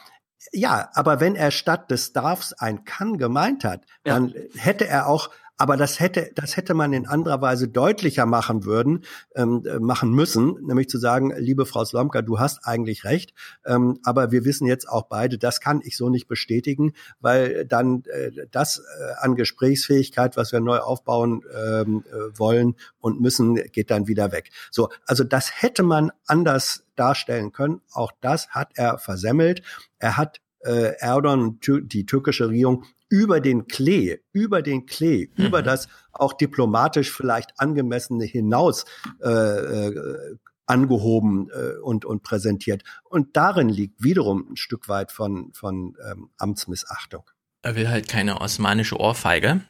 [0.52, 4.14] ja, aber wenn er statt des Darfs ein kann gemeint hat, ja.
[4.14, 8.64] dann hätte er auch aber das hätte, das hätte man in anderer Weise deutlicher machen
[8.64, 9.04] würden,
[9.34, 13.34] ähm, äh, machen müssen, nämlich zu sagen, liebe Frau Slomka, du hast eigentlich recht,
[13.66, 18.04] ähm, aber wir wissen jetzt auch beide, das kann ich so nicht bestätigen, weil dann
[18.04, 23.90] äh, das äh, an Gesprächsfähigkeit, was wir neu aufbauen ähm, äh, wollen und müssen, geht
[23.90, 24.50] dann wieder weg.
[24.70, 27.80] So, also das hätte man anders darstellen können.
[27.92, 29.62] Auch das hat er versemmelt.
[29.98, 35.46] Er hat äh, Erdogan die türkische Regierung über den Klee, über den Klee, mhm.
[35.46, 38.84] über das auch diplomatisch vielleicht angemessene hinaus
[39.22, 40.36] äh, äh,
[40.66, 42.82] angehoben äh, und, und präsentiert.
[43.04, 47.24] Und darin liegt wiederum ein Stück weit von, von ähm, Amtsmissachtung.
[47.62, 49.62] Er will halt keine osmanische Ohrfeige.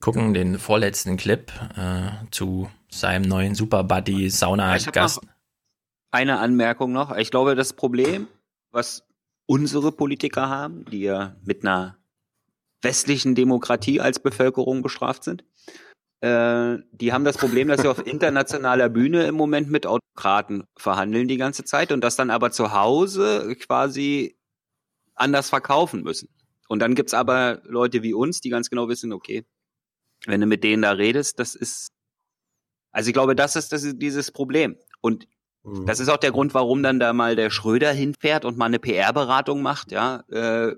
[0.00, 5.20] Gucken den vorletzten Clip äh, zu seinem neuen Superbuddy Sauna-Gast.
[6.10, 7.16] Eine Anmerkung noch.
[7.16, 8.26] Ich glaube, das Problem,
[8.70, 9.04] was
[9.46, 11.96] unsere Politiker haben, die ja mit einer
[12.82, 15.44] westlichen Demokratie als Bevölkerung bestraft sind.
[16.20, 21.28] Äh, die haben das Problem, dass sie auf internationaler Bühne im Moment mit Autokraten verhandeln
[21.28, 24.36] die ganze Zeit und das dann aber zu Hause quasi
[25.14, 26.28] anders verkaufen müssen.
[26.68, 29.44] Und dann gibt's aber Leute wie uns, die ganz genau wissen, okay,
[30.26, 31.88] wenn du mit denen da redest, das ist,
[32.92, 34.76] also ich glaube, das ist, das ist dieses Problem.
[35.00, 35.26] Und
[35.62, 35.86] mhm.
[35.86, 38.78] das ist auch der Grund, warum dann da mal der Schröder hinfährt und mal eine
[38.78, 40.76] PR-Beratung macht, ja, äh,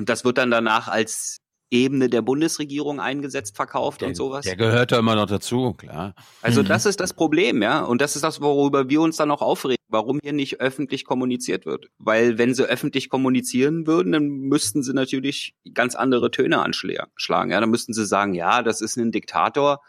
[0.00, 1.36] und das wird dann danach als
[1.70, 4.46] Ebene der Bundesregierung eingesetzt, verkauft der, und sowas.
[4.46, 6.14] Der gehört da immer noch dazu, klar.
[6.40, 6.68] Also Mhm.
[6.68, 7.82] das ist das Problem, ja.
[7.84, 11.66] Und das ist das, worüber wir uns dann auch aufregen, warum hier nicht öffentlich kommuniziert
[11.66, 11.88] wird.
[11.98, 17.50] Weil wenn sie öffentlich kommunizieren würden, dann müssten sie natürlich ganz andere Töne anschlagen.
[17.50, 19.82] Ja, dann müssten sie sagen, ja, das ist ein Diktator,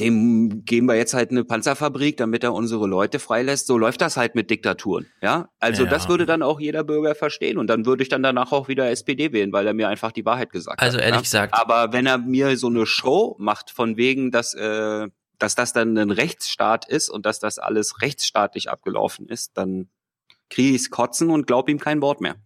[0.00, 3.66] dem geben wir jetzt halt eine Panzerfabrik, damit er unsere Leute freilässt.
[3.68, 5.06] So läuft das halt mit Diktaturen.
[5.22, 5.90] Ja, also Ja.
[5.90, 8.90] das würde dann auch jeder Bürger verstehen und dann würde ich dann danach auch wieder
[8.90, 11.04] SPD wählen, weil er mir einfach die Wahrheit gesagt Also hat.
[11.04, 11.46] ehrlich ja?
[11.46, 15.08] gesagt- Aber wenn er mir so eine Show macht von wegen, dass äh,
[15.38, 19.88] dass das dann ein Rechtsstaat ist und dass das alles rechtsstaatlich abgelaufen ist, dann
[20.48, 22.36] kriege ich's kotzen und glaub ihm kein Wort mehr.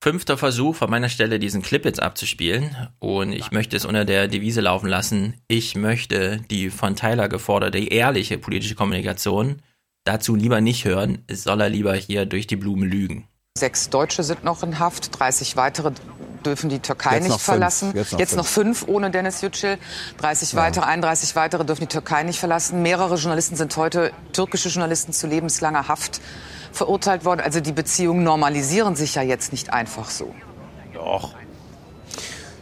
[0.00, 2.76] Fünfter Versuch von meiner Stelle, diesen Clip jetzt abzuspielen.
[3.00, 5.34] Und ich möchte es unter der Devise laufen lassen.
[5.48, 9.60] Ich möchte die von Tyler geforderte ehrliche politische Kommunikation
[10.04, 11.22] dazu lieber nicht hören.
[11.26, 13.26] Es soll er lieber hier durch die Blume lügen.
[13.58, 15.90] Sechs Deutsche sind noch in Haft, 30 weitere
[16.46, 17.44] dürfen die Türkei Jetzt nicht noch fünf.
[17.44, 17.92] verlassen.
[18.16, 19.78] Jetzt noch fünf ohne Dennis Yücel.
[20.18, 22.82] 30 weitere, 31 weitere dürfen die Türkei nicht verlassen.
[22.82, 26.20] Mehrere Journalisten sind heute, türkische Journalisten, zu lebenslanger Haft
[26.72, 27.40] verurteilt worden.
[27.40, 30.34] Also die Beziehungen normalisieren sich ja jetzt nicht einfach so.
[30.94, 31.34] Doch.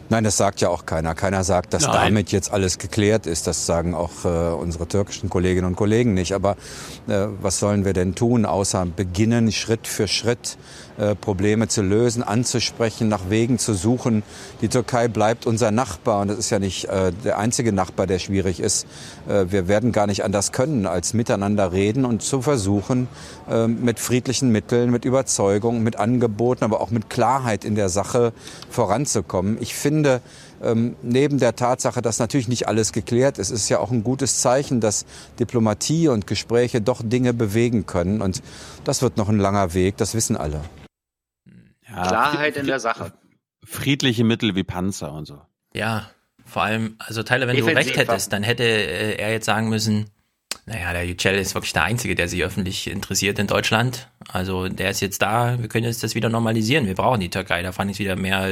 [0.09, 1.15] Nein, das sagt ja auch keiner.
[1.15, 1.93] Keiner sagt, dass Nein.
[1.93, 3.45] damit jetzt alles geklärt ist.
[3.45, 6.33] Das sagen auch äh, unsere türkischen Kolleginnen und Kollegen nicht.
[6.33, 6.51] Aber
[7.07, 10.57] äh, was sollen wir denn tun, außer beginnen, Schritt für Schritt
[11.15, 14.23] Probleme zu lösen, anzusprechen, nach Wegen zu suchen.
[14.61, 18.19] Die Türkei bleibt unser Nachbar und das ist ja nicht äh, der einzige Nachbar, der
[18.19, 18.87] schwierig ist.
[19.27, 23.07] Äh, wir werden gar nicht anders können, als miteinander reden und zu versuchen,
[23.49, 28.33] äh, mit friedlichen Mitteln, mit Überzeugung, mit Angeboten, aber auch mit Klarheit in der Sache
[28.69, 29.57] voranzukommen.
[29.61, 30.21] Ich finde,
[30.63, 34.03] ähm, neben der Tatsache, dass natürlich nicht alles geklärt ist, ist es ja auch ein
[34.03, 35.05] gutes Zeichen, dass
[35.39, 38.21] Diplomatie und Gespräche doch Dinge bewegen können.
[38.21, 38.41] Und
[38.83, 40.61] das wird noch ein langer Weg, das wissen alle.
[41.97, 43.13] Ja, Klarheit in der Sache.
[43.63, 45.41] Friedliche Mittel wie Panzer und so.
[45.73, 46.09] Ja,
[46.45, 49.69] vor allem, also Tyler, wenn du Defensiv, recht hättest, dann hätte äh, er jetzt sagen
[49.69, 50.09] müssen,
[50.65, 54.09] naja, der Yücel ist wirklich der Einzige, der sich öffentlich interessiert in Deutschland.
[54.27, 56.87] Also der ist jetzt da, wir können jetzt das wieder normalisieren.
[56.87, 58.47] Wir brauchen die Türkei, da fahren jetzt wieder mehr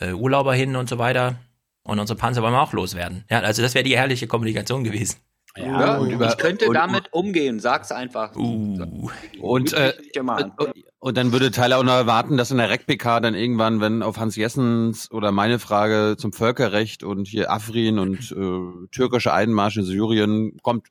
[0.00, 1.36] äh, Urlauber hin und so weiter.
[1.84, 3.24] Und unsere Panzer wollen wir auch loswerden.
[3.30, 5.16] Ja, also das wäre die ehrliche Kommunikation gewesen.
[5.56, 8.34] Ja, und über- ich könnte und- damit umgehen, sag's einfach.
[8.36, 9.10] Uh.
[9.40, 10.52] Und, äh, und,
[10.98, 14.16] und dann würde Tyler auch noch erwarten, dass in der REC-PK dann irgendwann, wenn auf
[14.16, 19.84] Hans Jessens oder meine Frage zum Völkerrecht und hier Afrin und äh, türkische Einmarsch in
[19.84, 20.88] Syrien kommt,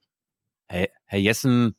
[0.68, 1.76] hey, Herr Jessen,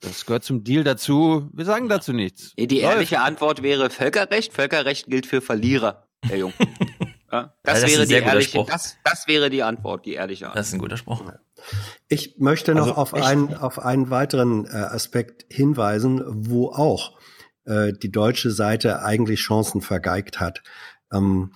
[0.00, 2.52] das gehört zum Deal dazu, wir sagen dazu nichts.
[2.56, 2.82] Die Läuft.
[2.94, 4.52] ehrliche Antwort wäre Völkerrecht.
[4.52, 6.52] Völkerrecht gilt für Verlierer, Herr Jung.
[7.32, 10.58] Ja, das, Ja, das wäre die ehrliche, das, das wäre die Antwort, die ehrliche Antwort.
[10.60, 11.22] Das ist ein guter Spruch.
[12.08, 13.24] Ich möchte noch Also auf, echt?
[13.24, 17.18] einen, auf einen weiteren äh, Aspekt hinweisen, wo auch
[17.64, 20.62] äh, die deutsche Seite eigentlich Chancen vergeigt hat.
[21.12, 21.52] Ähm,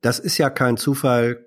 [0.00, 1.46] das ist ja kein Zufall,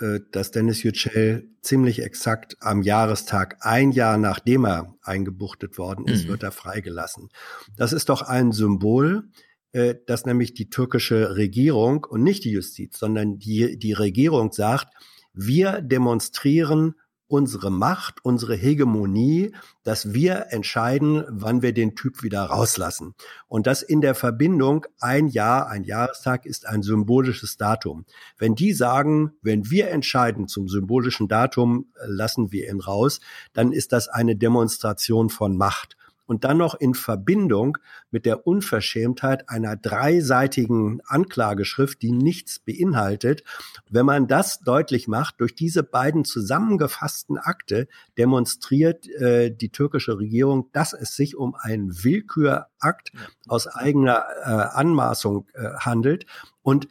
[0.00, 6.24] äh, dass Dennis Yücel ziemlich exakt am Jahrestag, ein Jahr nachdem er eingebuchtet worden ist,
[6.24, 6.28] Mhm.
[6.30, 7.28] wird er freigelassen.
[7.76, 9.24] Das ist doch ein Symbol,
[9.72, 14.88] äh, dass nämlich die türkische Regierung und nicht die Justiz, sondern die, die Regierung sagt,
[15.32, 16.94] wir demonstrieren
[17.30, 19.54] unsere Macht, unsere Hegemonie,
[19.84, 23.14] dass wir entscheiden, wann wir den Typ wieder rauslassen.
[23.46, 28.04] Und das in der Verbindung, ein Jahr, ein Jahrestag ist ein symbolisches Datum.
[28.36, 33.20] Wenn die sagen, wenn wir entscheiden zum symbolischen Datum, lassen wir ihn raus,
[33.52, 35.96] dann ist das eine Demonstration von Macht
[36.30, 37.76] und dann noch in Verbindung
[38.12, 43.42] mit der Unverschämtheit einer dreiseitigen Anklageschrift, die nichts beinhaltet.
[43.90, 50.70] Wenn man das deutlich macht, durch diese beiden zusammengefassten Akte demonstriert äh, die türkische Regierung,
[50.70, 53.10] dass es sich um einen Willkürakt
[53.48, 56.26] aus eigener äh, Anmaßung äh, handelt
[56.62, 56.86] und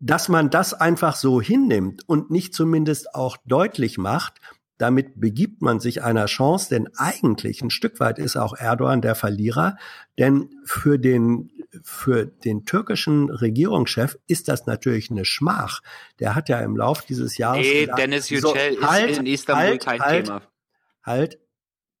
[0.00, 4.38] dass man das einfach so hinnimmt und nicht zumindest auch deutlich macht,
[4.78, 9.14] damit begibt man sich einer Chance, denn eigentlich ein Stück weit ist auch Erdogan der
[9.14, 9.76] Verlierer,
[10.18, 11.50] denn für den,
[11.82, 15.80] für den türkischen Regierungschef ist das natürlich eine Schmach.
[16.20, 19.26] Der hat ja im Lauf dieses Jahres Nee, gesagt, Dennis so, Yücel ist halt, in
[19.26, 20.42] Istanbul halt, kein halt, Thema.
[21.02, 21.38] Halt,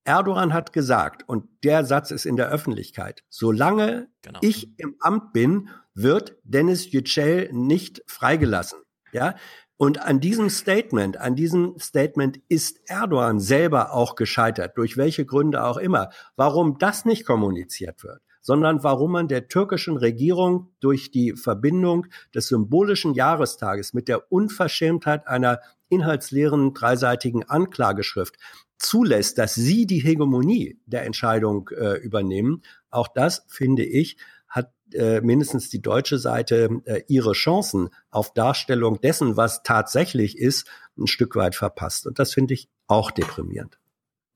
[0.04, 4.38] Erdogan hat gesagt, und der Satz ist in der Öffentlichkeit, solange Genau.
[4.40, 8.78] ich im Amt bin, wird Dennis Yücel nicht freigelassen.
[9.12, 9.34] Ja,
[9.78, 15.64] und an diesem Statement, an diesem Statement ist Erdogan selber auch gescheitert, durch welche Gründe
[15.64, 16.10] auch immer.
[16.34, 22.48] Warum das nicht kommuniziert wird, sondern warum man der türkischen Regierung durch die Verbindung des
[22.48, 28.36] symbolischen Jahrestages mit der Unverschämtheit einer inhaltsleeren dreiseitigen Anklageschrift
[28.78, 32.62] zulässt, dass sie die Hegemonie der Entscheidung äh, übernehmen.
[32.90, 34.16] Auch das finde ich
[34.48, 40.66] hat äh, mindestens die deutsche Seite äh, ihre Chancen auf Darstellung dessen, was tatsächlich ist,
[40.96, 42.06] ein Stück weit verpasst.
[42.06, 43.78] Und das finde ich auch deprimierend.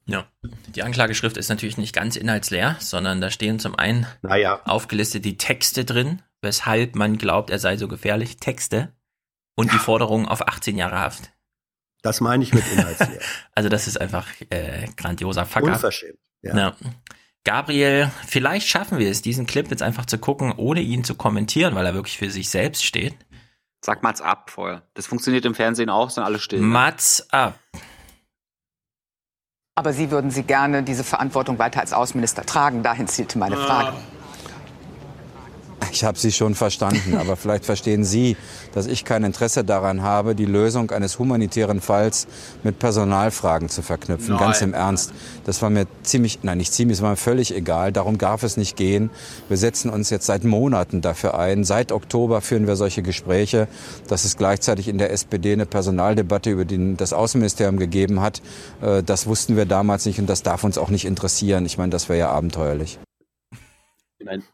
[0.05, 0.27] Ja,
[0.75, 4.61] die Anklageschrift ist natürlich nicht ganz inhaltsleer, sondern da stehen zum einen naja.
[4.65, 8.39] aufgelistet die Texte drin, weshalb man glaubt, er sei so gefährlich.
[8.39, 8.93] Texte
[9.55, 11.33] und die Forderung auf 18 Jahre Haft.
[12.03, 13.21] Das meine ich mit inhaltsleer.
[13.55, 16.19] also das ist einfach äh, grandioser Fuck Unverschämt.
[16.43, 16.57] Ja.
[16.57, 16.77] ja.
[17.45, 21.75] Gabriel, vielleicht schaffen wir es, diesen Clip jetzt einfach zu gucken, ohne ihn zu kommentieren,
[21.75, 23.17] weil er wirklich für sich selbst steht.
[23.85, 24.83] Sag Mats ab vorher.
[24.95, 26.61] Das funktioniert im Fernsehen auch, sind alle still.
[26.61, 27.59] Mats ab.
[29.75, 32.83] Aber Sie würden Sie gerne diese Verantwortung weiter als Außenminister tragen?
[32.85, 33.97] Dahin zielte meine Frage.
[35.91, 38.37] Ich habe Sie schon verstanden, aber vielleicht verstehen Sie,
[38.73, 42.27] dass ich kein Interesse daran habe, die Lösung eines humanitären Falls
[42.63, 44.35] mit Personalfragen zu verknüpfen.
[44.35, 44.39] Nein.
[44.39, 45.13] Ganz im Ernst.
[45.45, 47.93] Das war mir ziemlich, nein, nicht ziemlich, es war mir völlig egal.
[47.93, 49.11] Darum darf es nicht gehen.
[49.49, 51.65] Wir setzen uns jetzt seit Monaten dafür ein.
[51.65, 53.69] Seit Oktober führen wir solche Gespräche,
[54.09, 58.43] dass es gleichzeitig in der SPD eine Personaldebatte über den, das Außenministerium gegeben hat.
[58.81, 61.67] Äh, das wussten wir damals nicht und das darf uns auch nicht interessieren.
[61.67, 62.99] Ich meine, das wäre ja abenteuerlich.
[64.25, 64.45] Nein,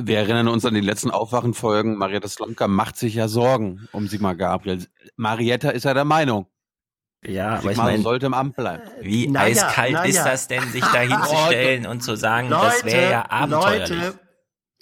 [0.00, 1.96] wir erinnern uns an die letzten Aufwachenfolgen.
[1.96, 4.86] Marietta Slomka macht sich ja Sorgen um Sigmar Gabriel.
[5.16, 6.46] Marietta ist ja der Meinung.
[7.26, 8.82] Ja, aber ich meine, sollte im Amt bleiben.
[9.00, 10.04] Wie naja, eiskalt naja.
[10.04, 13.88] ist das denn, sich da hinzustellen und zu sagen, Leute, das wäre ja abenteuerlich.
[13.88, 14.18] Leute,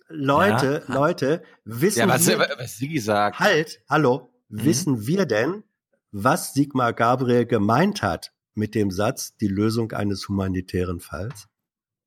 [0.08, 0.94] Leute, ja?
[0.94, 3.38] Leute, wissen ja, was, wir, was Sigi sagt.
[3.38, 4.64] Halt, hallo, mhm.
[4.64, 5.62] wissen wir denn,
[6.10, 11.48] was Sigmar Gabriel gemeint hat mit dem Satz, die Lösung eines humanitären Falls?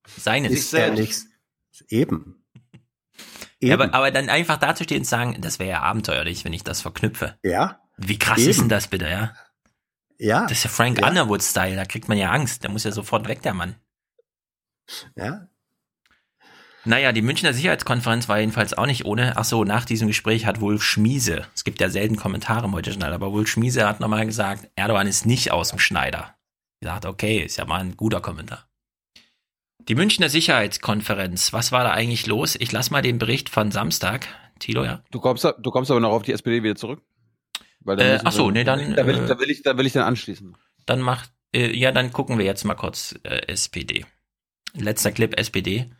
[0.06, 0.52] Seines.
[0.52, 1.28] Ist ja nichts.
[1.88, 2.45] Eben.
[3.62, 6.82] Ja, aber, aber dann einfach dazustehen und sagen, das wäre ja abenteuerlich, wenn ich das
[6.82, 7.38] verknüpfe.
[7.44, 7.80] Ja.
[7.98, 8.50] Wie krass Eben.
[8.50, 9.34] ist denn das bitte, ja?
[10.18, 10.44] Ja.
[10.44, 11.08] Das ist ja Frank ja.
[11.08, 12.64] Underwood-Style, da kriegt man ja Angst.
[12.64, 13.76] Der muss ja sofort weg, der Mann.
[15.16, 15.48] Ja.
[16.88, 19.38] Naja, die Münchner Sicherheitskonferenz war jedenfalls auch nicht ohne.
[19.38, 22.94] Ach so, nach diesem Gespräch hat Wolf Schmiese, es gibt ja selten Kommentare im heute
[22.94, 26.36] Schneider, aber Wolf Schmiese hat nochmal gesagt, Erdogan ist nicht aus dem Schneider.
[26.80, 28.70] Ich dachte, okay, ist ja mal ein guter Kommentar.
[29.80, 32.56] Die Münchner Sicherheitskonferenz, was war da eigentlich los?
[32.56, 34.28] Ich lass mal den Bericht von Samstag.
[34.60, 35.04] Tilo, ja?
[35.12, 37.02] Du kommst, du kommst aber noch auf die SPD wieder zurück?
[37.82, 38.96] Weil äh, ach so, nee, dann.
[38.96, 40.56] Da will, ich, da, will ich, da will ich dann anschließen.
[40.86, 44.06] Dann macht, äh, ja, dann gucken wir jetzt mal kurz äh, SPD.
[44.74, 45.92] Letzter Clip SPD.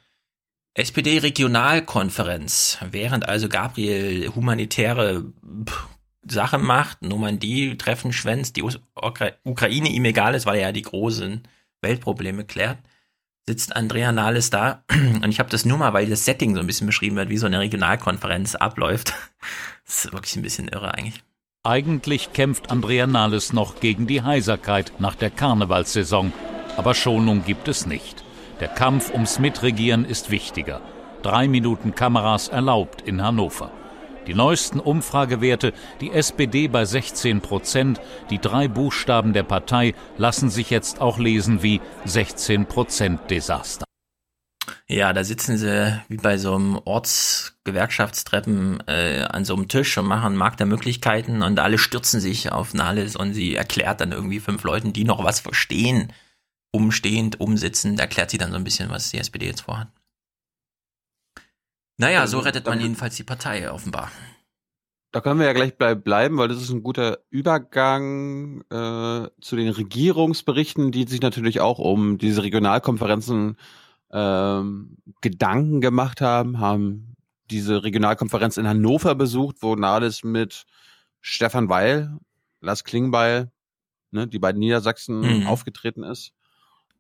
[0.74, 2.80] SPD-Regionalkonferenz.
[2.90, 5.32] Während also Gabriel humanitäre
[6.28, 11.44] Sachen macht, Normandie, Treffen schwänzt, die Ukraine ihm egal ist, weil er ja die großen
[11.82, 12.80] Weltprobleme klärt,
[13.48, 16.68] sitzt Andrea Nahles da und ich habe das nur mal, weil das Setting so ein
[16.68, 19.14] bisschen beschrieben wird, wie so eine Regionalkonferenz abläuft.
[19.88, 21.24] Das ist wirklich ein bisschen irre eigentlich.
[21.62, 26.34] Eigentlich kämpft Andrea Nahles noch gegen die Heiserkeit nach der Karnevalssaison.
[26.76, 28.24] Aber Schonung gibt es nicht.
[28.60, 30.82] Der Kampf ums Mitregieren ist wichtiger.
[31.22, 33.72] Drei Minuten Kameras erlaubt in Hannover.
[34.28, 40.70] Die neuesten Umfragewerte, die SPD bei 16 Prozent, die drei Buchstaben der Partei lassen sich
[40.70, 43.86] jetzt auch lesen wie 16 Prozent Desaster.
[44.88, 50.06] Ja, da sitzen sie wie bei so einem Ortsgewerkschaftstreppen äh, an so einem Tisch und
[50.06, 54.40] machen Markt der Möglichkeiten und alle stürzen sich auf Nahles und sie erklärt dann irgendwie
[54.40, 56.14] fünf Leuten, die noch was verstehen,
[56.72, 59.88] umstehend, umsitzend, erklärt sie dann so ein bisschen, was die SPD jetzt vorhat.
[61.98, 64.12] Naja, so rettet man jedenfalls die Partei offenbar.
[65.12, 69.70] Da können wir ja gleich bleiben, weil das ist ein guter Übergang äh, zu den
[69.70, 73.56] Regierungsberichten, die sich natürlich auch um diese Regionalkonferenzen
[74.12, 77.16] ähm, Gedanken gemacht haben, haben
[77.50, 80.66] diese Regionalkonferenz in Hannover besucht, wo Nahles mit
[81.22, 82.18] Stefan Weil,
[82.60, 83.52] Lars Klingbeil,
[84.12, 85.48] ne, die beiden Niedersachsen mhm.
[85.48, 86.34] aufgetreten ist.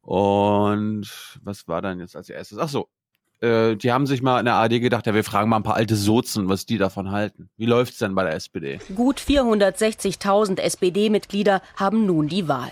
[0.01, 2.59] Und was war dann jetzt als erstes?
[2.59, 2.87] Ach so,
[3.41, 5.75] äh, die haben sich mal in der AD gedacht, ja, wir fragen mal ein paar
[5.75, 7.49] alte Sozen, was die davon halten.
[7.57, 8.79] Wie läuft's denn bei der SPD?
[8.95, 12.71] Gut 460.000 SPD-Mitglieder haben nun die Wahl.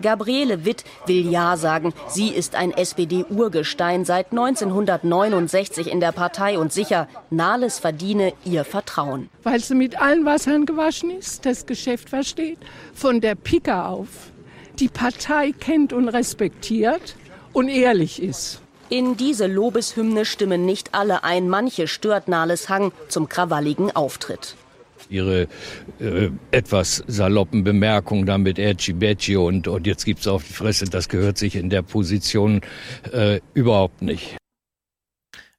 [0.00, 1.94] Gabriele Witt will Ja sagen.
[2.08, 9.30] Sie ist ein SPD-Urgestein seit 1969 in der Partei und sicher, Nahles verdiene ihr Vertrauen.
[9.42, 12.58] Weil sie mit allen Wassern gewaschen ist, das Geschäft versteht,
[12.94, 14.08] von der Pika auf,
[14.78, 17.16] die Partei kennt und respektiert
[17.52, 18.60] und ehrlich ist.
[18.88, 21.48] In diese Lobeshymne stimmen nicht alle ein.
[21.48, 24.54] Manche stört Nahles Hang zum krawalligen Auftritt.
[25.08, 25.48] Ihre
[26.00, 31.08] äh, etwas saloppen Bemerkungen damit Edgy Badgy und, und jetzt gibt's auf die Fresse, das
[31.08, 32.60] gehört sich in der Position
[33.12, 34.36] äh, überhaupt nicht.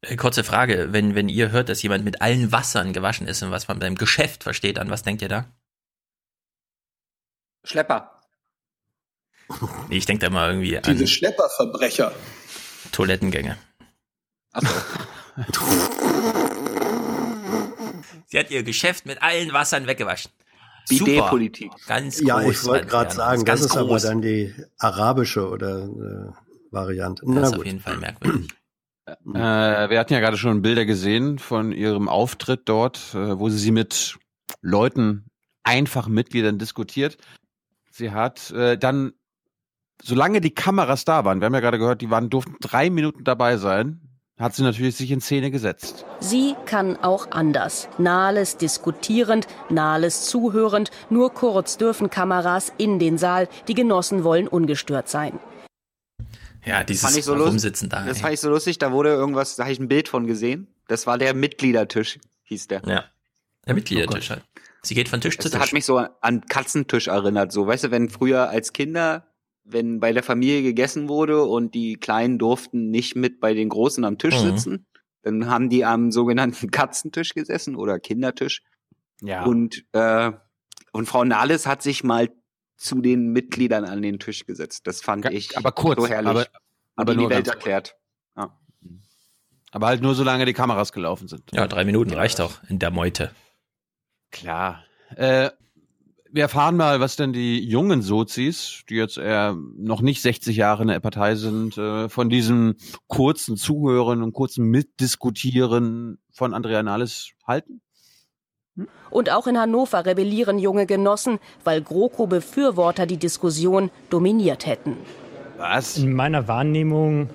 [0.02, 3.52] Äh, kurze Frage, wenn, wenn ihr hört, dass jemand mit allen Wassern gewaschen ist und
[3.52, 5.46] was man beim Geschäft versteht, an was denkt ihr da?
[7.64, 8.12] Schlepper.
[9.90, 10.84] Ich denke da mal irgendwie an.
[10.86, 12.12] Diese Schlepperverbrecher.
[12.92, 13.58] Toilettengänge.
[14.54, 14.74] Achso.
[18.28, 20.32] Sie hat ihr Geschäft mit allen Wassern weggewaschen.
[20.90, 21.72] Bidet-Politik.
[21.88, 22.52] Ganz Ja, groß.
[22.52, 26.32] ich wollte gerade sagen, das ganz ist aber dann die arabische oder äh,
[26.72, 27.24] Variante.
[27.26, 27.60] Das Na ist gut.
[27.60, 28.50] auf jeden Fall merkwürdig.
[29.08, 29.16] Äh,
[29.90, 33.72] wir hatten ja gerade schon Bilder gesehen von ihrem Auftritt dort, äh, wo sie sie
[33.72, 34.18] mit
[34.62, 35.26] Leuten,
[35.64, 37.18] einfachen Mitgliedern diskutiert.
[37.92, 39.14] Sie hat äh, dann,
[40.02, 43.24] solange die Kameras da waren, wir haben ja gerade gehört, die waren, durften drei Minuten
[43.24, 44.02] dabei sein,
[44.38, 46.06] hat sie natürlich sich in Szene gesetzt.
[46.20, 47.90] Sie kann auch anders.
[47.98, 50.92] Nahles diskutierend, Nahles zuhörend.
[51.10, 53.50] Nur kurz dürfen Kameras in den Saal.
[53.68, 55.40] Die Genossen wollen ungestört sein.
[56.64, 57.52] Ja, dieses Fand ich so lustig.
[57.54, 58.06] Rumsitzen da.
[58.06, 58.22] Das ey.
[58.22, 60.68] fand ich so lustig, da wurde irgendwas, da habe ich ein Bild von gesehen.
[60.88, 62.82] Das war der Mitgliedertisch, hieß der.
[62.86, 63.06] Ja.
[63.66, 64.44] Der Mitgliedertisch halt.
[64.84, 65.62] Sie geht von Tisch zu Das Tisch.
[65.62, 69.26] hat mich so an Katzentisch erinnert, so, weißt du, wenn früher als Kinder,
[69.70, 74.04] wenn bei der Familie gegessen wurde und die Kleinen durften nicht mit bei den Großen
[74.06, 74.50] am Tisch Mhm.
[74.58, 74.86] sitzen,
[75.24, 78.62] dann haben die am sogenannten Katzentisch gesessen oder Kindertisch.
[79.22, 79.44] Ja.
[79.46, 80.32] Und, äh,
[80.94, 82.30] und Frau Nahles hat sich mal
[82.78, 84.86] zu den Mitgliedern an den Tisch gesetzt.
[84.86, 86.30] Das fand ich aber kurz, so herrlich.
[86.30, 86.46] aber-
[86.96, 87.96] aber die nur Welt erklärt.
[88.38, 88.56] Ja.
[89.72, 91.44] Aber halt nur solange die Kameras gelaufen sind.
[91.52, 93.32] Ja, drei Minuten reicht auch in der Meute.
[94.32, 94.84] Klar.
[95.16, 95.50] Äh,
[96.32, 100.84] wir erfahren mal, was denn die jungen Sozis, die jetzt eher noch nicht 60 Jahre
[100.84, 102.76] in der Partei sind, äh, von diesem
[103.08, 107.82] kurzen Zuhören und kurzen Mitdiskutieren von Andrea Nahles halten.
[109.10, 114.98] Und auch in Hannover rebellieren junge Genossen, weil GroKo-Befürworter die Diskussion dominiert hätten.
[115.58, 115.98] Was?
[115.98, 117.30] In meiner Wahrnehmung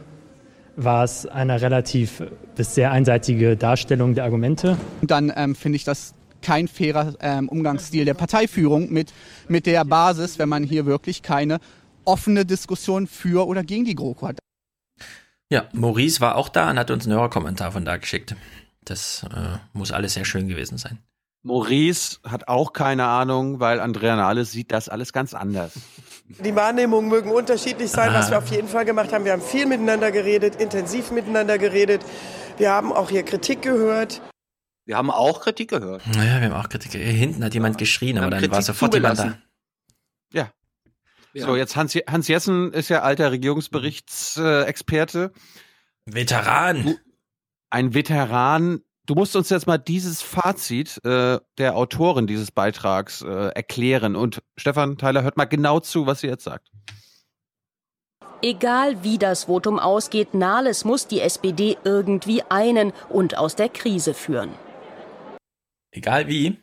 [0.77, 2.23] war es eine relativ
[2.55, 4.77] bis sehr einseitige Darstellung der Argumente.
[5.02, 9.12] dann ähm, finde ich das kein fairer ähm, Umgangsstil der Parteiführung mit,
[9.48, 11.59] mit der Basis, wenn man hier wirklich keine
[12.05, 14.39] offene Diskussion für oder gegen die GroKo hat.
[15.51, 18.35] Ja, Maurice war auch da und hat uns einen Hörerkommentar von da geschickt.
[18.85, 20.98] Das äh, muss alles sehr schön gewesen sein.
[21.44, 25.73] Maurice hat auch keine Ahnung, weil Andrea Nahles sieht das alles ganz anders.
[26.28, 28.14] Die Wahrnehmungen mögen unterschiedlich sein, Ah.
[28.20, 29.24] was wir auf jeden Fall gemacht haben.
[29.24, 32.02] Wir haben viel miteinander geredet, intensiv miteinander geredet.
[32.59, 34.23] Wir haben auch hier Kritik gehört.
[34.85, 36.07] Wir haben auch Kritik gehört.
[36.09, 36.93] Naja, wir haben auch Kritik.
[36.93, 39.23] Hier hinten hat jemand geschrien, aber dann Kritik war sofort jemand da.
[39.23, 39.43] zugelassen.
[40.33, 40.51] Ja.
[41.35, 41.47] Ja.
[41.47, 45.33] So, jetzt Hans, Hans Jessen ist ja alter Regierungsberichtsexperte.
[46.05, 46.97] Veteran.
[47.71, 48.81] Ein Veteran.
[49.07, 54.15] Du musst uns jetzt mal dieses Fazit äh, der Autorin dieses Beitrags äh, erklären.
[54.15, 56.69] Und Stefan Tyler, hört mal genau zu, was sie jetzt sagt.
[58.43, 64.15] Egal wie das Votum ausgeht, Nahles muss die SPD irgendwie einen und aus der Krise
[64.15, 64.51] führen.
[65.93, 66.60] Egal wie.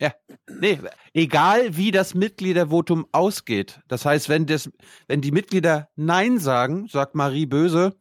[0.00, 0.14] Ja,
[0.48, 0.78] nee,
[1.12, 3.80] egal wie das Mitgliedervotum ausgeht.
[3.88, 4.70] Das heißt, wenn, das,
[5.08, 7.96] wenn die Mitglieder Nein sagen, sagt Marie Böse,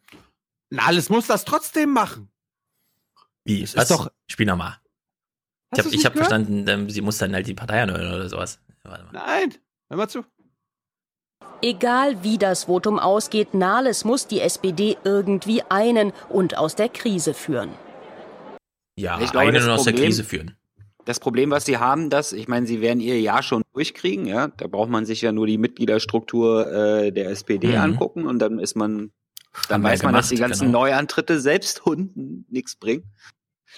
[0.70, 2.30] Nahles muss das trotzdem machen.
[3.46, 3.62] Wie?
[3.64, 3.88] ist Was?
[3.90, 4.78] doch- Spiel nochmal.
[5.74, 8.60] Ich habe hab verstanden, ähm, sie muss dann halt die Partei anhören oder sowas.
[8.84, 9.12] Warte mal.
[9.14, 9.54] Nein,
[9.90, 10.24] hör mal zu.
[11.62, 17.34] Egal wie das Votum ausgeht, Nahles muss die SPD irgendwie einen und aus der Krise
[17.34, 17.72] führen.
[18.98, 20.56] Ja, Ich glaube, einen das und aus der Problem- Krise führen.
[21.06, 24.50] Das Problem, was sie haben, dass, ich meine, sie werden ihr Jahr schon durchkriegen, ja.
[24.50, 27.76] Da braucht man sich ja nur die Mitgliederstruktur äh, der SPD Mhm.
[27.76, 29.12] angucken und dann ist man,
[29.70, 30.80] dann Haben weiß man, dass die ganzen genau.
[30.82, 33.04] Neuantritte selbst Hunden nichts bringen.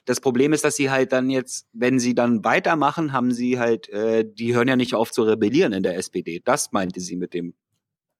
[0.05, 3.89] Das Problem ist, dass sie halt dann jetzt, wenn sie dann weitermachen, haben sie halt,
[3.89, 6.41] äh, die hören ja nicht auf zu rebellieren in der SPD.
[6.43, 7.53] Das meinte sie mit dem,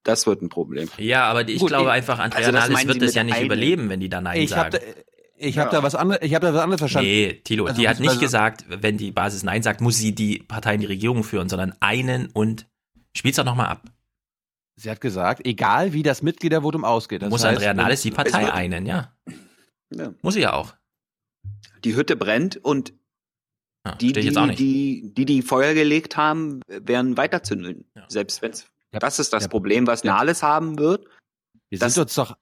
[0.04, 0.90] das wird ein Problem.
[0.98, 3.36] Ja, aber ich Gut, glaube ich- einfach, Andrea also das Nahles wird das ja nicht
[3.38, 3.46] einen.
[3.46, 4.72] überleben, wenn die da Nein Ich sagen.
[4.72, 4.80] da,
[5.40, 7.10] ich hab da was anderes, ich habe da was anderes verstanden.
[7.10, 10.40] Nee, Thilo, Also, die hat nicht gesagt, wenn die Basis Nein sagt, muss sie die
[10.40, 12.68] Partei in die Regierung führen, sondern einen und
[13.16, 13.84] spiel's doch nochmal ab.
[14.76, 17.22] Sie hat gesagt, egal wie das Mitgliedervotum ausgeht.
[17.22, 19.14] Das muss heißt, Andrea wenn- Nahles die Partei es einen, ja.
[19.94, 20.14] Ja.
[20.22, 20.74] Muss sie ja auch.
[21.84, 22.94] Die Hütte brennt und
[23.86, 24.60] Ja, die, die, jetzt auch nicht.
[24.60, 27.86] die, die, die Feuer gelegt haben, werden weiterzünden.
[28.08, 31.06] Selbst wenn's, das ist das Problem, was Nahles haben wird.
[31.70, 32.38] Wir Das- sind uns doch,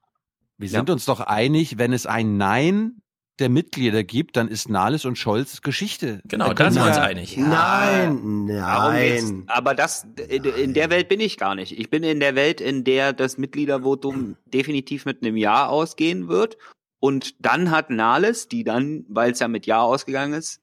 [0.57, 0.79] wir Ja.
[0.79, 3.01] sind uns doch einig, wenn es ein Nein
[3.39, 6.21] der Mitglieder gibt, dann ist Nahles und Scholz Geschichte.
[6.25, 7.37] Genau, Da sind wir uns ja- einig.
[7.37, 9.43] Nein, nein.
[9.47, 11.77] Aber das, in in der Welt bin ich gar nicht.
[11.77, 16.57] Ich bin in der Welt, in der das Mitgliedervotum definitiv mit einem Ja ausgehen wird.
[16.99, 20.59] Und dann hat Nahles, die dann, weil es ja mit Ja ausgegangen ist,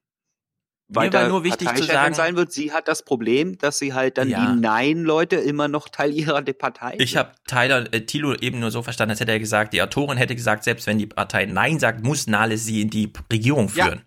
[0.95, 2.53] Mir war weiter nur wichtig zu sagen- sein wird.
[2.53, 4.47] Sie hat das Problem, dass sie halt dann Ja.
[4.55, 8.83] die Nein-Leute immer noch Teil ihrer Partei Ich habe Tyler, äh, Thilo eben nur so
[8.83, 12.05] verstanden, als hätte er gesagt, die Autorin hätte gesagt, selbst wenn die Partei Nein sagt,
[12.05, 13.87] muss Nahles sie in die Regierung Ja.
[13.87, 14.03] führen.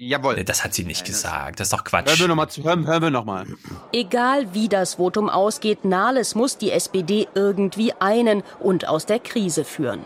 [0.00, 0.36] Jawohl.
[0.36, 1.58] Nee, Das hat sie nicht gesagt.
[1.58, 2.08] Das ist doch Quatsch.
[2.08, 3.46] Hören wir nochmal zu, hören, hören wir noch mal.
[3.92, 9.64] Egal wie das Votum ausgeht, Nahles muss die SPD irgendwie einen und aus der Krise
[9.64, 10.00] führen.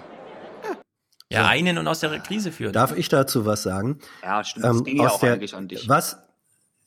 [1.32, 2.72] Ja, einen und aus der Krise führen.
[2.72, 3.98] Darf ich dazu was sagen?
[4.22, 4.64] Ja, stimmt.
[4.64, 5.88] Das Ähm, ging ja aus auch der- eigentlich an dich.
[5.88, 6.18] Was?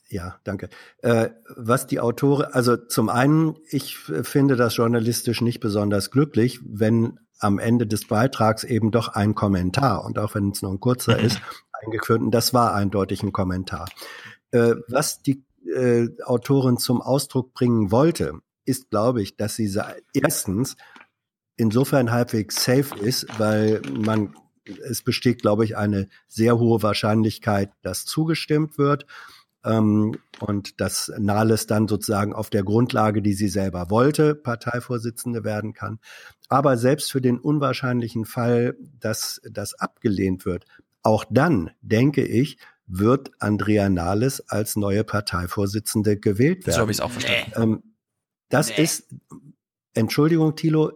[0.10, 0.70] Ja, danke.
[1.02, 7.20] Äh, was die Autoren, also zum einen, ich finde das journalistisch nicht besonders glücklich, wenn
[7.40, 11.18] am Ende des Beitrags eben doch ein Kommentar, und auch wenn es nur ein kurzer
[11.20, 11.42] ist,
[11.84, 13.90] eingeführt, und das war eindeutig ein Kommentar.
[14.52, 15.44] Äh, was die
[15.76, 19.76] äh, Autorin zum Ausdruck bringen wollte, ist, glaube ich, dass sie
[20.14, 20.78] erstens
[21.58, 24.36] insofern halbwegs safe ist, weil man
[24.90, 29.06] es besteht, glaube ich, eine sehr hohe Wahrscheinlichkeit, dass zugestimmt wird
[29.64, 35.74] ähm, und dass Nahles dann sozusagen auf der Grundlage, die sie selber wollte, Parteivorsitzende werden
[35.74, 36.00] kann.
[36.50, 40.66] Aber selbst für den unwahrscheinlichen Fall, dass das abgelehnt wird,
[41.04, 42.58] auch dann, denke ich,
[42.88, 46.76] wird Andrea Nahles als neue Parteivorsitzende gewählt werden.
[46.76, 47.52] So habe ich es auch verstanden.
[47.56, 47.84] Ähm,
[48.50, 49.08] das ist,
[49.94, 50.92] Entschuldigung, Thilo,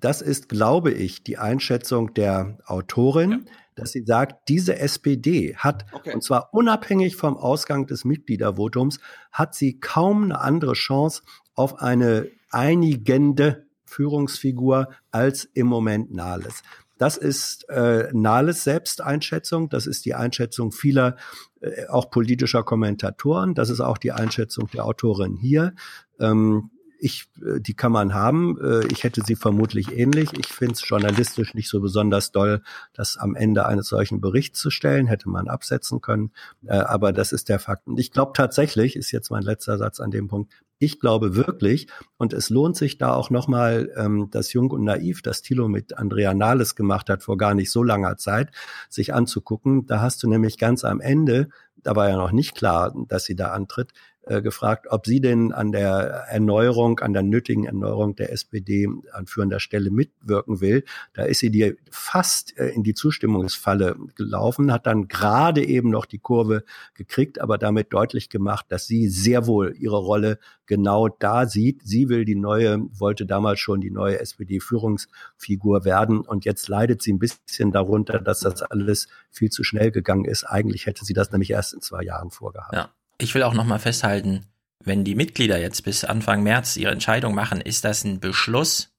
[0.00, 6.22] das ist, glaube ich, die Einschätzung der Autorin, dass sie sagt, diese SPD hat, und
[6.22, 8.98] zwar unabhängig vom Ausgang des Mitgliedervotums,
[9.32, 11.22] hat sie kaum eine andere Chance
[11.54, 16.62] auf eine einigende Führungsfigur als im Moment Nahles.
[16.98, 21.16] Das ist äh, Nahles Selbsteinschätzung, das ist die Einschätzung vieler
[21.60, 25.74] äh, auch politischer Kommentatoren, das ist auch die Einschätzung der Autorin hier.
[26.18, 26.70] Ähm,
[27.00, 28.58] ich, äh, die kann man haben.
[28.60, 30.30] Äh, Ich hätte sie vermutlich ähnlich.
[30.38, 32.62] Ich finde es journalistisch nicht so besonders doll,
[32.92, 35.06] das am Ende eines solchen Berichts zu stellen.
[35.06, 36.32] Hätte man absetzen können.
[36.66, 37.86] Äh, Aber das ist der Fakt.
[37.86, 40.52] Und ich glaube tatsächlich, ist jetzt mein letzter Satz an dem Punkt,
[40.82, 45.20] ich glaube wirklich, und es lohnt sich da auch nochmal ähm, das Jung und Naiv,
[45.20, 48.50] das Thilo mit Andrea Nahles gemacht hat vor gar nicht so langer Zeit,
[48.88, 49.86] sich anzugucken.
[49.86, 53.36] Da hast du nämlich ganz am Ende, da war ja noch nicht klar, dass sie
[53.36, 53.92] da antritt,
[54.30, 59.26] äh, gefragt, ob sie denn an der Erneuerung, an der nötigen Erneuerung der SPD an
[59.26, 60.84] führender Stelle mitwirken will.
[61.14, 66.06] Da ist sie dir fast äh, in die Zustimmungsfalle gelaufen, hat dann gerade eben noch
[66.06, 66.62] die Kurve
[66.94, 71.80] gekriegt, aber damit deutlich gemacht, dass sie sehr wohl ihre Rolle genau da sieht.
[71.84, 77.12] Sie will die neue, wollte damals schon die neue SPD-Führungsfigur werden und jetzt leidet sie
[77.12, 80.44] ein bisschen darunter, dass das alles viel zu schnell gegangen ist.
[80.44, 82.74] Eigentlich hätte sie das nämlich erst in zwei Jahren vorgehabt.
[82.74, 82.90] Ja.
[83.20, 84.46] Ich will auch nochmal festhalten,
[84.82, 88.92] wenn die Mitglieder jetzt bis Anfang März ihre Entscheidung machen, ist das ein Beschluss,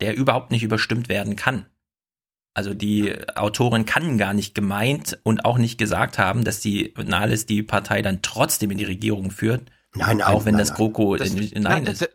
[0.00, 1.66] der überhaupt nicht überstimmt werden kann.
[2.54, 7.46] Also die Autorin kann gar nicht gemeint und auch nicht gesagt haben, dass die Nahles
[7.46, 9.70] die Partei dann trotzdem in die Regierung führt.
[9.94, 10.74] Nein, nein, auch wenn nein, das.
[10.74, 12.10] GroKo Das- in, nein, nein das- ist.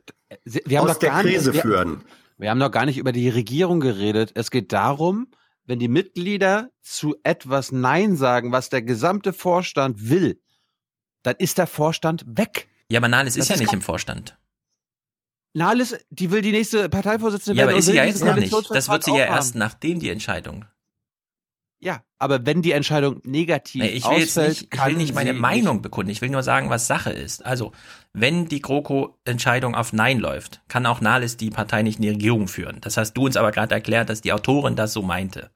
[0.67, 2.03] Wir haben Aus doch der gar nicht- Krise wir, führen.
[2.37, 4.31] Wir haben noch gar nicht über die Regierung geredet.
[4.35, 5.27] Es geht darum,
[5.65, 10.39] wenn die Mitglieder zu etwas Nein sagen, was der gesamte Vorstand will,
[11.27, 12.67] dann ist der Vorstand weg.
[12.89, 14.37] Ja, aber Nahles ist ja ist nicht im Vorstand.
[15.53, 18.53] Nahles, die will die nächste Parteivorsitzende Ja, aber werden ist sie ja jetzt noch nicht.
[18.69, 19.59] Das wird sie ja erst haben.
[19.59, 20.65] nachdem die Entscheidung.
[21.79, 25.13] Ja, aber wenn die Entscheidung negativ Nee, ich will jetzt ausfällt, nicht, ich will nicht
[25.13, 26.09] meine Meinung bekunden.
[26.09, 27.45] Ich will nur sagen, was Sache ist.
[27.45, 27.71] Also,
[28.13, 32.47] wenn die GroKo-Entscheidung auf Nein läuft, kann auch Nahles die Partei nicht in die Regierung
[32.47, 32.81] führen.
[32.81, 35.51] Das hast du uns aber gerade erklärt, dass die Autorin das so meinte.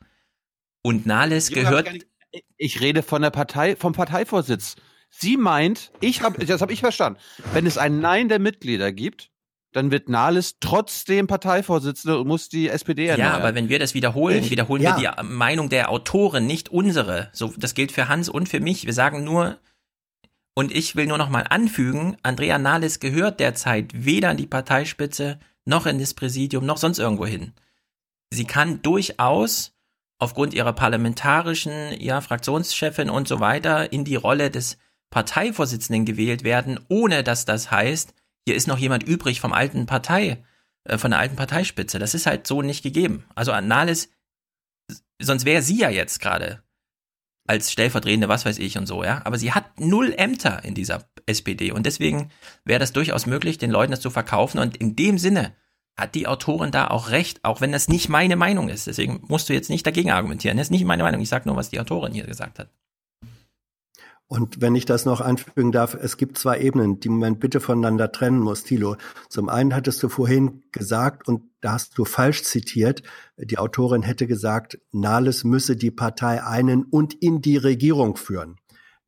[0.84, 2.08] Und Nahles Ich gehört, nicht-
[2.58, 4.76] Ich rede von der Partei, vom Parteivorsitz.
[5.14, 7.20] Sie meint, ich habe, das habe ich verstanden.
[7.54, 9.30] Wenn es ein Nein der Mitglieder gibt,
[9.74, 13.30] dann wird Nahles trotzdem Parteivorsitzende und muss die SPD erneuern.
[13.30, 15.00] ja, aber wenn wir das wiederholen, Ich- wiederholen ja.
[15.00, 17.30] wir die Meinung der Autorin, nicht unsere.
[17.34, 18.86] So, das gilt für Hans und für mich.
[18.86, 19.60] Wir sagen nur,
[20.56, 25.40] und ich will nur noch mal anfügen, Andrea Nahles gehört derzeit weder an die Parteispitze,
[25.64, 27.54] noch in das Präsidium, noch sonst irgendwo hin.
[28.32, 29.74] Sie kann durchaus
[30.20, 34.78] aufgrund ihrer parlamentarischen, ja, Fraktionschefin und so weiter in die Rolle des
[35.12, 38.16] Parteivorsitzenden gewählt werden, ohne dass das heißt,
[38.46, 40.44] hier ist noch jemand übrig vom alten Partei,
[40.86, 42.00] äh, von der alten Parteispitze.
[42.00, 43.26] Das ist halt so nicht gegeben.
[43.36, 44.10] Also an Nahles,
[45.22, 46.64] sonst wäre sie ja jetzt gerade
[47.48, 49.22] als stellvertretende, was weiß ich und so, ja.
[49.26, 52.32] Aber sie hat null Ämter in dieser SPD und deswegen
[52.64, 55.54] wäre das durchaus möglich, den Leuten das zu verkaufen und in dem Sinne
[55.98, 58.88] hat die Autorin da auch recht, auch wenn das nicht meine Meinung ist.
[58.88, 60.58] Deswegen musst du jetzt nicht dagegen argumentieren.
[60.58, 61.22] Das ist nicht meine Meinung.
[61.22, 62.70] Ich sage nur, was die Autorin hier gesagt hat.
[64.32, 68.14] Und wenn ich das noch anfügen darf, es gibt zwei Ebenen, die man bitte voneinander
[68.14, 68.96] trennen muss, Thilo.
[69.28, 73.04] Zum einen hattest du vorhin gesagt, und da hast du falsch zitiert,
[73.36, 78.56] die Autorin hätte gesagt, Nahles müsse die Partei einen und in die Regierung führen.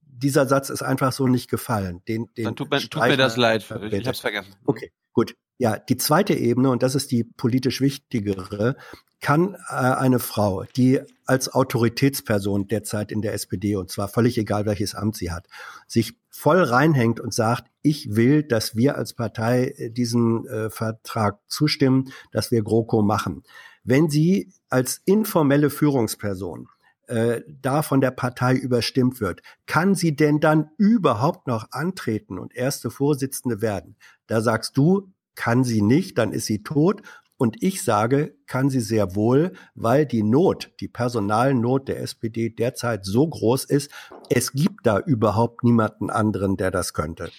[0.02, 2.02] Dieser Satz ist einfach so nicht gefallen.
[2.06, 3.66] Den, den Dann tut mir, tut mir das leid.
[3.92, 4.54] Ich hab's vergessen.
[4.66, 5.38] Okay, gut.
[5.58, 8.76] Ja, die zweite Ebene, und das ist die politisch wichtigere,
[9.24, 14.68] kann äh, eine Frau, die als Autoritätsperson derzeit in der SPD, und zwar völlig egal,
[14.68, 15.48] welches Amt sie hat,
[15.88, 21.40] sich voll reinhängt und sagt, ich will, dass wir als Partei äh, diesen äh, Vertrag
[21.48, 23.44] zustimmen, dass wir GroKo machen.
[23.84, 26.68] Wenn sie als informelle Führungsperson
[27.08, 32.56] äh, da von der Partei überstimmt wird, kann sie denn dann überhaupt noch antreten und
[32.56, 33.96] erste Vorsitzende werden?
[34.28, 37.02] Da sagst du, kann sie nicht, dann ist sie tot.
[37.44, 43.04] Und ich sage, kann sie sehr wohl, weil die Not, die Personalnot der SPD derzeit
[43.04, 43.92] so groß ist,
[44.30, 47.32] es gibt da überhaupt niemanden anderen, der das könnte.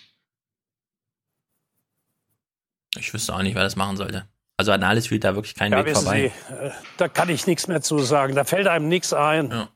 [2.99, 4.29] Ich wüsste auch nicht, wer das machen sollte.
[4.59, 6.31] Also an alles führt da wirklich kein ja, Weg vorbei.
[6.51, 8.35] Sie, äh, da kann ich nichts mehr zu sagen.
[8.35, 9.51] Da fällt einem nichts ein.
[9.51, 9.69] Ja.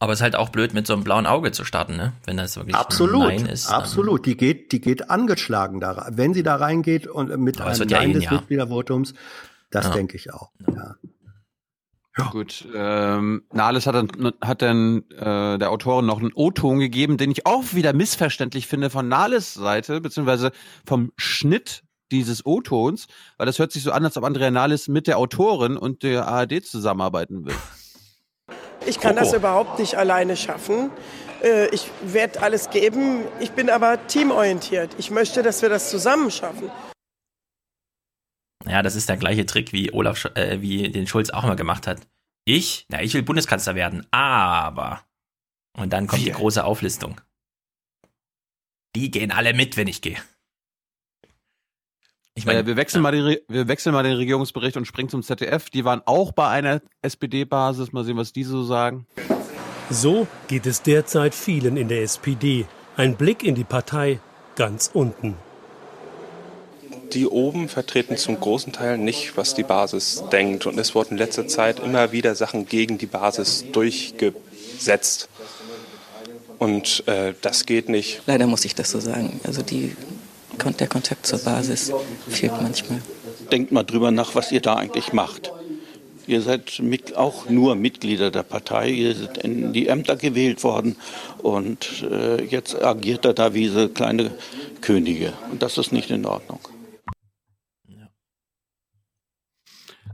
[0.00, 2.12] Aber es ist halt auch blöd, mit so einem blauen Auge zu starten, ne?
[2.24, 3.68] Wenn das wirklich absolut, ein Nein ist.
[3.68, 4.26] Absolut.
[4.26, 6.08] Die geht, die geht angeschlagen da.
[6.10, 8.32] Wenn sie da reingeht und mit Aber einem Nein ja des ja.
[8.32, 9.14] Mitgliedervotums,
[9.70, 9.92] das ja.
[9.92, 10.50] denke ich auch.
[10.66, 10.96] Ja.
[12.18, 12.30] Ja.
[12.30, 17.30] Gut, ähm, Nahles hat dann, hat dann äh, der Autorin noch einen O-Ton gegeben, den
[17.30, 20.50] ich auch wieder missverständlich finde von Nahles Seite, beziehungsweise
[20.86, 23.06] vom Schnitt dieses O-Tons,
[23.36, 26.26] weil das hört sich so an, als ob Andrea Nahles mit der Autorin und der
[26.26, 27.54] ARD zusammenarbeiten will.
[28.86, 30.90] Ich kann das überhaupt nicht alleine schaffen.
[31.42, 33.24] Äh, ich werde alles geben.
[33.40, 34.90] Ich bin aber teamorientiert.
[34.96, 36.70] Ich möchte, dass wir das zusammen schaffen.
[38.68, 41.86] Ja, das ist der gleiche Trick, wie Olaf, äh, wie den Schulz auch mal gemacht
[41.86, 42.00] hat.
[42.44, 45.02] Ich, na, ich will Bundeskanzler werden, aber.
[45.76, 46.32] Und dann kommt wir.
[46.32, 47.20] die große Auflistung.
[48.94, 50.16] Die gehen alle mit, wenn ich gehe.
[52.34, 53.02] Ich meine, äh, wir wechseln ja.
[53.02, 55.70] mal den, wir wechseln mal den Regierungsbericht und springen zum ZDF.
[55.70, 57.92] Die waren auch bei einer SPD-Basis.
[57.92, 59.06] Mal sehen, was die so sagen.
[59.90, 62.66] So geht es derzeit vielen in der SPD.
[62.96, 64.20] Ein Blick in die Partei
[64.56, 65.36] ganz unten.
[67.16, 70.66] Die oben vertreten zum großen Teil nicht, was die Basis denkt.
[70.66, 75.30] Und es wurden in letzter Zeit immer wieder Sachen gegen die Basis durchgesetzt.
[76.58, 78.20] Und äh, das geht nicht.
[78.26, 79.40] Leider muss ich das so sagen.
[79.44, 79.96] Also die
[80.78, 81.90] der Kontakt zur Basis
[82.28, 83.00] fehlt manchmal.
[83.50, 85.52] Denkt mal drüber nach, was ihr da eigentlich macht.
[86.26, 86.82] Ihr seid
[87.16, 90.96] auch nur Mitglieder der Partei, ihr seid in die Ämter gewählt worden
[91.38, 94.32] und äh, jetzt agiert er da wie so kleine
[94.82, 95.32] Könige.
[95.50, 96.58] Und das ist nicht in Ordnung.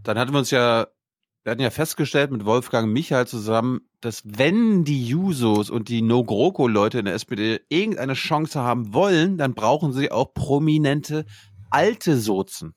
[0.04, 0.86] Dann hatten wir uns ja
[1.44, 7.00] wir hatten ja festgestellt mit Wolfgang Michael zusammen, dass wenn die Jusos und die No-GroKo-Leute
[7.00, 11.24] in der SPD irgendeine Chance haben wollen, dann brauchen sie auch prominente
[11.70, 12.74] alte Sozen.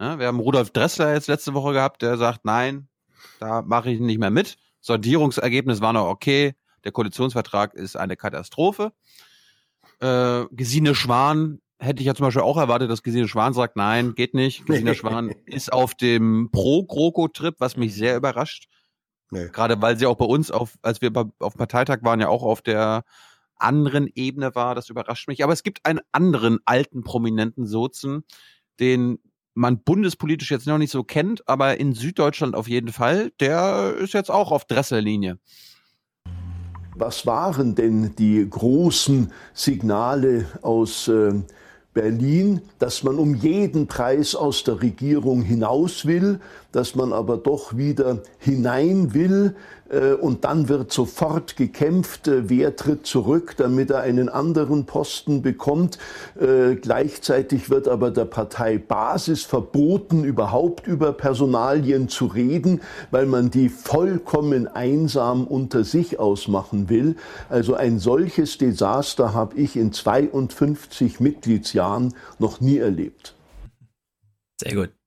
[0.00, 2.88] Ja, wir haben Rudolf Dressler jetzt letzte Woche gehabt, der sagt, nein,
[3.40, 4.56] da mache ich nicht mehr mit.
[4.80, 6.54] Sondierungsergebnis war noch okay.
[6.84, 8.92] Der Koalitionsvertrag ist eine Katastrophe.
[10.00, 14.14] Äh, Gesine Schwan hätte ich ja zum Beispiel auch erwartet, dass Gesine Schwan sagt, nein,
[14.14, 14.66] geht nicht.
[14.66, 18.68] Gesine Schwan ist auf dem Pro-GroKo-Trip, was mich sehr überrascht.
[19.30, 19.48] Nee.
[19.48, 22.62] Gerade weil sie auch bei uns, auf, als wir auf Parteitag waren, ja auch auf
[22.62, 23.04] der
[23.56, 24.74] anderen Ebene war.
[24.74, 25.42] Das überrascht mich.
[25.42, 28.24] Aber es gibt einen anderen alten prominenten Sozen,
[28.78, 29.18] den
[29.54, 33.32] man bundespolitisch jetzt noch nicht so kennt, aber in Süddeutschland auf jeden Fall.
[33.40, 35.38] Der ist jetzt auch auf Dressellinie.
[36.94, 41.32] Was waren denn die großen Signale aus äh,
[41.92, 46.40] Berlin, dass man um jeden Preis aus der Regierung hinaus will,
[46.70, 49.56] dass man aber doch wieder hinein will
[50.20, 55.98] und dann wird sofort gekämpft, äh, wer tritt zurück, damit er einen anderen Posten bekommt.
[56.40, 62.80] Äh, gleichzeitig wird aber der Parteibasis verboten, überhaupt über Personalien zu reden,
[63.10, 67.16] weil man die vollkommen einsam unter sich ausmachen will.
[67.48, 73.34] Also ein solches Desaster habe ich in 52 Mitgliedsjahren noch nie erlebt.
[74.60, 74.99] Sehr gut.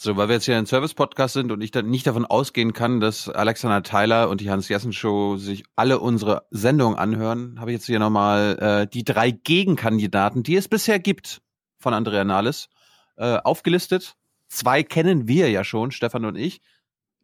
[0.00, 3.00] So, weil wir jetzt hier ein Service-Podcast sind und ich dann nicht davon ausgehen kann,
[3.00, 7.98] dass Alexander Tyler und die Hans-Jessen-Show sich alle unsere Sendungen anhören, habe ich jetzt hier
[7.98, 11.42] nochmal äh, die drei Gegenkandidaten, die es bisher gibt
[11.78, 12.68] von Andrea Nahles,
[13.16, 14.14] äh, aufgelistet.
[14.46, 16.60] Zwei kennen wir ja schon, Stefan und ich.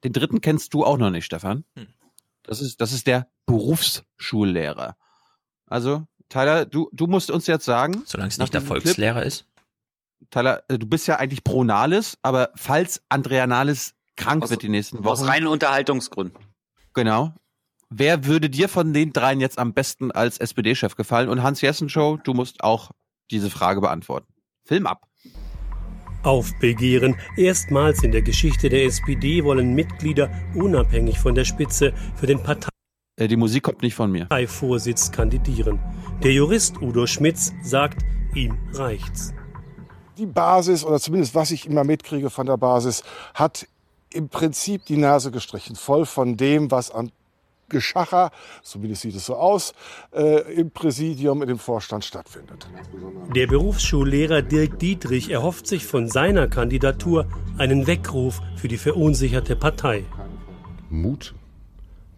[0.03, 1.63] Den dritten kennst du auch noch nicht, Stefan.
[1.77, 1.87] Hm.
[2.43, 4.97] Das ist, das ist der Berufsschullehrer.
[5.67, 8.03] Also, Tyler, du, du musst uns jetzt sagen.
[8.05, 9.47] Solange es nicht der Volkslehrer Clip, ist.
[10.35, 14.63] Tyler, äh, du bist ja eigentlich pro Nahles, aber falls Andrea Nahles krank aus, wird
[14.63, 15.09] die nächsten Wochen.
[15.09, 16.39] Aus reinen Unterhaltungsgründen.
[16.93, 17.33] Genau.
[17.89, 21.29] Wer würde dir von den dreien jetzt am besten als SPD-Chef gefallen?
[21.29, 22.91] Und Hans Jessen Show, du musst auch
[23.31, 24.27] diese Frage beantworten.
[24.65, 25.07] Film ab.
[26.25, 27.17] Aufbegehren.
[27.37, 32.71] Erstmals in der Geschichte der SPD wollen Mitglieder unabhängig von der Spitze für den Partei
[33.17, 34.27] äh, die Musik kommt nicht von mir.
[34.49, 35.79] Vorsitz kandidieren.
[36.25, 38.05] Der Jurist Udo Schmitz sagt,
[38.35, 39.33] ihm reicht's
[40.19, 43.03] die Basis, oder zumindest was ich immer mitkriege von der Basis,
[43.35, 43.67] hat
[44.13, 47.11] im Prinzip die Nase gestrichen, voll von dem, was an
[47.69, 48.31] Geschacher,
[48.63, 49.73] zumindest sieht es so aus,
[50.13, 52.69] äh, im Präsidium, in dem Vorstand stattfindet.
[53.35, 57.27] Der Berufsschullehrer Dirk Dietrich erhofft sich von seiner Kandidatur
[57.57, 60.05] einen Weckruf für die verunsicherte Partei.
[60.91, 61.35] Mut,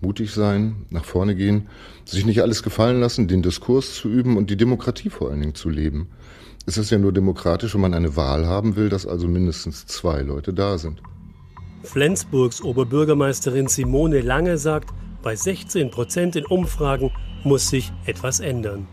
[0.01, 1.69] mutig sein, nach vorne gehen,
[2.05, 5.55] sich nicht alles gefallen lassen, den Diskurs zu üben und die Demokratie vor allen Dingen
[5.55, 6.09] zu leben.
[6.69, 10.23] Es ist ja nur demokratisch, wenn man eine Wahl haben will, dass also mindestens zwei
[10.23, 11.01] Leute da sind.
[11.85, 14.91] Flensburgs Oberbürgermeisterin Simone Lange sagt,
[15.23, 17.13] bei 16 Prozent in Umfragen
[17.45, 18.89] muss sich etwas ändern.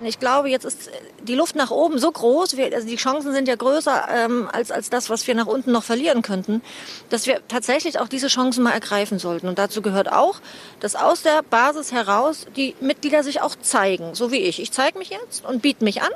[0.00, 0.90] Ich glaube, jetzt ist
[1.22, 4.70] die Luft nach oben so groß, wir, also die Chancen sind ja größer ähm, als,
[4.70, 6.62] als das, was wir nach unten noch verlieren könnten,
[7.08, 9.48] dass wir tatsächlich auch diese Chancen mal ergreifen sollten.
[9.48, 10.40] Und dazu gehört auch,
[10.78, 14.60] dass aus der Basis heraus die Mitglieder sich auch zeigen, so wie ich.
[14.60, 16.10] Ich zeige mich jetzt und biete mich an.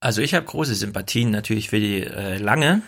[0.00, 2.82] Also ich habe große Sympathien natürlich für die äh, Lange,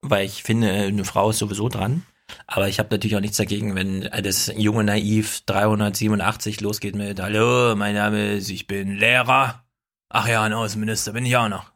[0.00, 2.04] weil ich finde, eine Frau ist sowieso dran.
[2.46, 7.74] Aber ich habe natürlich auch nichts dagegen, wenn das junge Naiv 387 losgeht mit Hallo,
[7.74, 9.64] mein Name ist, ich bin Lehrer.
[10.10, 11.72] Ach ja, ein Außenminister bin ich auch noch.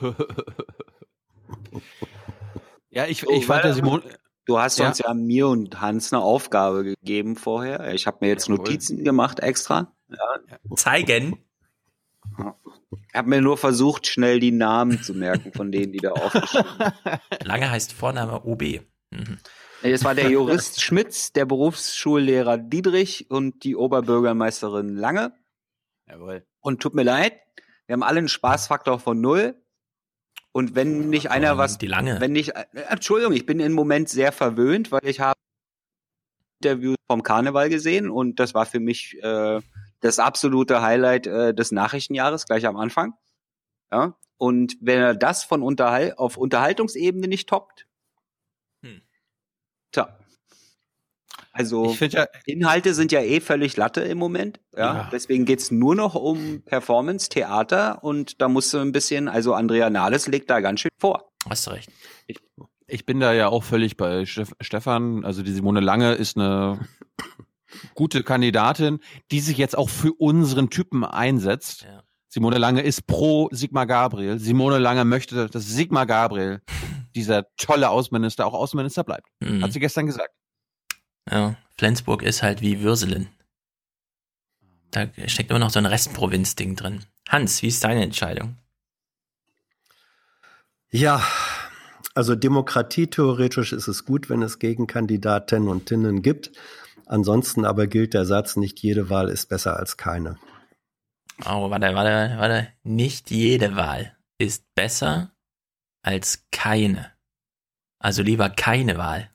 [2.90, 4.02] ja, ich, Oh, ich fand der Simon.
[4.44, 4.88] Du hast Ja.
[4.88, 7.94] uns ja mir und Hans eine Aufgabe gegeben vorher.
[7.94, 9.92] Ich habe mir jetzt Notizen gemacht extra.
[10.08, 10.16] Ja.
[10.76, 11.38] Zeigen.
[13.08, 16.66] Ich habe mir nur versucht, schnell die Namen zu merken von denen, die da aufgeschrieben
[17.44, 18.62] Lange heißt Vorname OB.
[19.10, 19.38] Mhm.
[19.82, 25.32] Es war der Jurist Schmitz, der Berufsschullehrer Dietrich und die Oberbürgermeisterin Lange.
[26.08, 26.46] Jawohl.
[26.60, 27.34] Und tut mir leid,
[27.86, 29.56] wir haben alle einen Spaßfaktor von null.
[30.52, 32.20] Und wenn nicht einer was, die Lange.
[32.20, 35.38] wenn nicht, äh, Entschuldigung, ich bin im Moment sehr verwöhnt, weil ich habe
[36.60, 39.60] Interviews vom Karneval gesehen und das war für mich äh,
[40.02, 43.14] das absolute Highlight äh, des Nachrichtenjahres gleich am Anfang.
[43.90, 44.16] Ja.
[44.36, 47.86] Und wenn er das von Unterhal auf Unterhaltungsebene nicht toppt,
[49.92, 50.18] tja.
[51.52, 54.58] Also ja, Inhalte sind ja eh völlig Latte im Moment.
[54.74, 54.94] Ja.
[54.94, 55.08] Ja.
[55.12, 59.90] Deswegen geht's nur noch um Performance, Theater und da musst du ein bisschen, also Andrea
[59.90, 61.30] Nahles legt da ganz schön vor.
[61.48, 61.90] Hast du recht.
[62.26, 62.38] ich,
[62.86, 65.24] ich bin da ja auch völlig bei Stefan.
[65.24, 66.80] Also die Simone Lange ist eine
[67.94, 69.00] gute Kandidatin,
[69.30, 71.82] die sich jetzt auch für unseren Typen einsetzt.
[71.82, 72.02] Ja.
[72.28, 74.38] Simone Lange ist pro Sigmar Gabriel.
[74.38, 76.62] Simone Lange möchte, dass Sigmar Gabriel,
[77.14, 79.28] dieser tolle Außenminister, auch Außenminister bleibt.
[79.40, 79.62] Mhm.
[79.62, 80.30] Hat sie gestern gesagt.
[81.30, 83.28] Ja, Flensburg ist halt wie Würselen.
[84.90, 87.04] Da steckt immer noch so ein Restprovinz-Ding drin.
[87.28, 88.56] Hans, wie ist deine Entscheidung?
[90.90, 91.22] Ja,
[92.14, 96.52] also demokratietheoretisch ist es gut, wenn es Gegenkandidatinnen und Tinnen gibt.
[97.06, 100.38] Ansonsten aber gilt der Satz, nicht jede Wahl ist besser als keine.
[101.44, 102.68] Oh, warte, warte, warte.
[102.82, 105.32] Nicht jede Wahl ist besser
[106.02, 107.12] als keine.
[107.98, 109.30] Also lieber keine Wahl.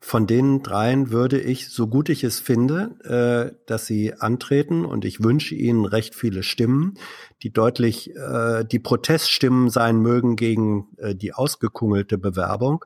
[0.00, 5.04] Von den dreien würde ich, so gut ich es finde, äh, dass sie antreten und
[5.04, 6.94] ich wünsche ihnen recht viele Stimmen,
[7.42, 12.84] die deutlich äh, die Proteststimmen sein mögen gegen äh, die ausgekungelte Bewerbung.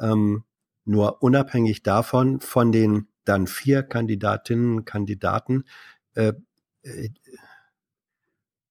[0.00, 0.44] Ähm,
[0.84, 5.64] nur unabhängig davon, von den dann vier Kandidatinnen und Kandidaten,
[6.14, 6.32] äh,
[6.82, 7.10] äh,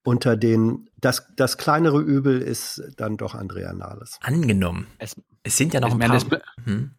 [0.04, 4.18] unter den, das, das kleinere Übel ist dann doch Andrea Nahles.
[4.22, 4.88] Angenommen.
[5.00, 6.42] Es, Es sind ja noch ich ein meine, paar.
[6.58, 6.92] es, Hm?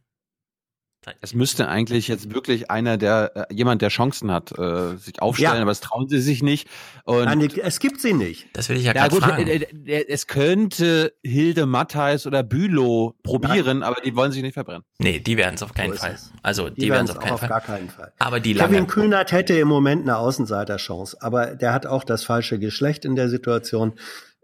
[1.22, 5.54] Es müsste eigentlich jetzt wirklich einer, der äh, jemand, der Chancen hat, äh, sich aufstellen,
[5.54, 5.62] Ja.
[5.62, 6.68] aber das trauen sie sich nicht.
[7.04, 8.46] Und Nein, es gibt sie nicht.
[8.52, 9.46] Das will ich ja ja gut, fragen.
[9.46, 14.82] äh, äh, es könnte Hilde Mattheis oder Bülow probieren, aber die wollen sich nicht verbrennen.
[14.98, 16.12] Nee, die werden es auf keinen So Fall.
[16.14, 16.30] es.
[16.42, 17.48] Also, die, Die werden es es auf keinen auf Fall.
[17.48, 18.12] gar keinen Fall.
[18.18, 18.86] Aber die Kevin lange.
[18.88, 23.28] Kühnert hätte im Moment eine Außenseiterchance, aber der hat auch das falsche Geschlecht in der
[23.30, 23.94] Situation.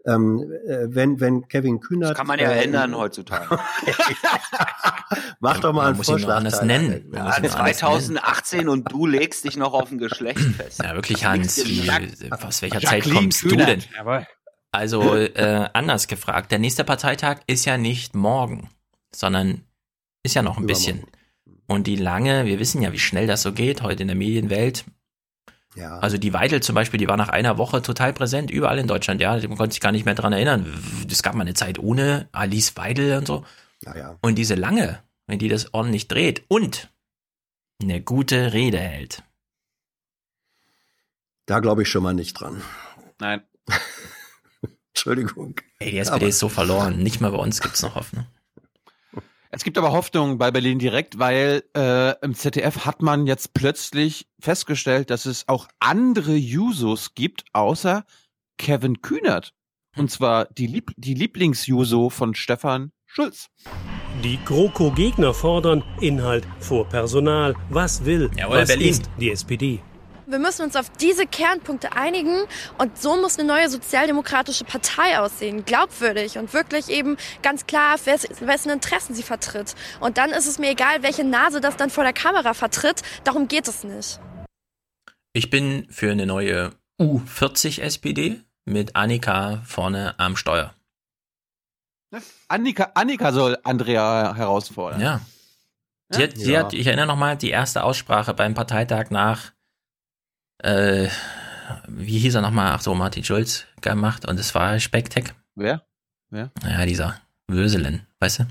[0.07, 2.11] Ähm, äh, wenn, wenn Kevin Kühnert.
[2.11, 3.57] Das kann man ja äh, ändern heutzutage.
[5.39, 6.37] Mach doch mal Man einen muss ihn Vorschlag.
[6.37, 6.65] anders Tyler.
[6.65, 7.09] nennen.
[7.09, 10.39] Man muss Ja, ihn nur anders 2018 und du legst dich noch auf ein Geschlecht
[10.39, 10.81] fest.
[10.83, 11.65] Ja, wirklich, Hans.
[11.65, 13.57] Wie, Jacques- aus welcher Zeit Jacqueline kommst du denn?
[13.65, 13.89] Kühnert.
[13.97, 14.27] Jawohl.
[14.71, 16.51] Also, äh, anders gefragt.
[16.51, 18.69] Der nächste Parteitag ist ja nicht morgen,
[19.13, 19.61] sondern
[20.23, 21.05] ist ja noch ein bisschen.
[21.67, 24.85] Und die lange, wir wissen ja, wie schnell das so geht heute in der Medienwelt.
[25.75, 25.99] Ja.
[25.99, 29.19] Also die Weidel zum Beispiel, die war nach einer Woche total präsent, überall in Deutschland,
[29.21, 29.33] ja.
[29.35, 30.73] Man konnte sich gar nicht mehr dran erinnern.
[31.09, 33.45] Es gab mal eine Zeit ohne Alice Weidel und so.
[33.83, 34.17] Ja, ja.
[34.21, 36.89] Und diese lange, wenn die das ordentlich dreht und
[37.81, 39.23] eine gute Rede hält.
[41.45, 42.61] Da glaube ich schon mal nicht dran.
[43.19, 43.43] Nein.
[44.93, 45.55] Entschuldigung.
[45.79, 46.99] Ey, die SPD Aber- ist so verloren.
[47.03, 48.25] Nicht mal bei uns gibt's noch Hoffnung.
[49.55, 54.27] Es gibt aber Hoffnung bei Berlin direkt, weil äh, im ZDF hat man jetzt plötzlich
[54.37, 58.03] festgestellt, dass es auch andere Jusos gibt, außer
[58.57, 59.53] Kevin Kühnert.
[59.95, 63.47] Und zwar die, Lieb die Lieblings-Juso von Stefan Schulz.
[64.25, 67.55] Die GroKo-Gegner fordern Inhalt vor Personal.
[67.69, 68.89] Was will, Jawohl, was Berlin.
[68.89, 69.79] ist die SPD?
[70.27, 72.45] Wir müssen uns auf diese Kernpunkte einigen
[72.79, 75.65] und so muss eine neue sozialdemokratische Partei aussehen.
[75.65, 79.75] Glaubwürdig und wirklich eben ganz klar, wes- wessen Interessen sie vertritt.
[79.99, 83.03] Und dann ist es mir egal, welche Nase das dann vor der Kamera vertritt.
[83.23, 84.19] Darum geht es nicht.
[85.33, 90.73] Ich bin für eine neue U40 SPD mit Annika vorne am Steuer.
[92.47, 95.01] Annika, Annika soll Andrea herausfordern.
[95.01, 95.21] Ja.
[96.09, 96.59] Sie hat, sie Ja.
[96.61, 99.51] hat, ich erinnere nochmal, die erste Aussprache beim Parteitag nach,
[100.59, 101.07] äh,
[101.87, 102.71] wie hieß er nochmal?
[102.73, 105.33] Ach so, Martin Schulz gemacht und es war Spektek.
[105.55, 105.85] Wer?
[106.29, 106.51] Wer?
[106.63, 108.43] Ja, dieser Wöselen, weißt du?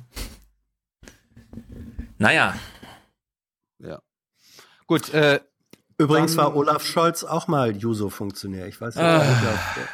[2.19, 2.55] Naja.
[3.79, 4.01] Ja.
[4.87, 5.41] Gut, äh,
[5.99, 8.67] Übrigens dann- war Olaf Scholz auch mal Juso-Funktionär.
[8.69, 9.19] Ich weiß nicht, Ah.
[9.19, 9.85] ob ich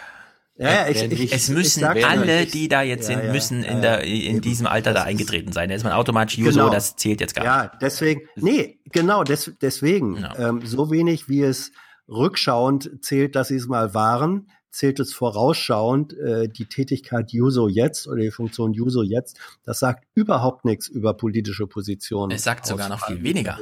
[0.57, 3.27] ja, ja, ich, ich, es ich müssen ja, alle, ich- die da jetzt ja, sind,
[3.27, 4.29] ja, müssen in, ja, der, ja.
[4.31, 5.71] in diesem Alter da eingetreten sein.
[5.71, 6.71] Da ist man automatisch Juso, Genau.
[6.71, 7.75] das zählt jetzt gar Ja, nicht.
[7.81, 10.23] deswegen, nee, genau, des, deswegen.
[10.37, 11.73] Ähm, so wenig wie es
[12.11, 18.07] rückschauend zählt, dass sie es mal waren, zählt es vorausschauend äh, die Tätigkeit Juso jetzt
[18.07, 19.39] oder die Funktion Juso jetzt.
[19.65, 22.33] Das sagt überhaupt nichts über politische Positionen.
[22.33, 23.59] Es sagt sogar noch viel weniger.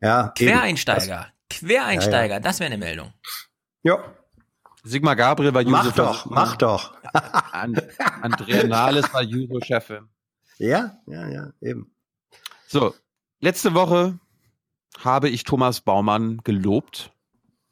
[0.00, 0.32] Ja.
[0.36, 1.28] Quereinsteiger.
[1.48, 3.12] Quereinsteiger, das wäre eine Meldung.
[3.82, 3.98] Ja.
[4.82, 5.96] Sigmar Gabriel war Mach Juso.
[5.96, 6.94] doch, mach doch.
[7.52, 7.80] An,
[8.22, 10.08] Andrea Nahles war Juso-Chefin.
[10.58, 11.92] Ja, ja, ja, eben.
[12.68, 12.94] So,
[13.40, 14.18] letzte Woche
[15.04, 17.12] habe ich Thomas Baumann gelobt.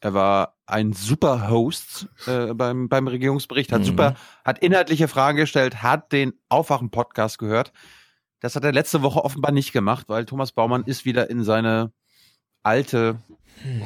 [0.04, 3.84] Er war ein super Host äh, beim, beim Regierungsbericht, hat Mhm.
[3.86, 7.72] super, hat inhaltliche Fragen gestellt, hat den Aufwachen-Podcast gehört.
[8.40, 11.90] Das hat er letzte Woche offenbar nicht gemacht, weil Thomas Baumann ist wieder in seine
[12.62, 13.16] alte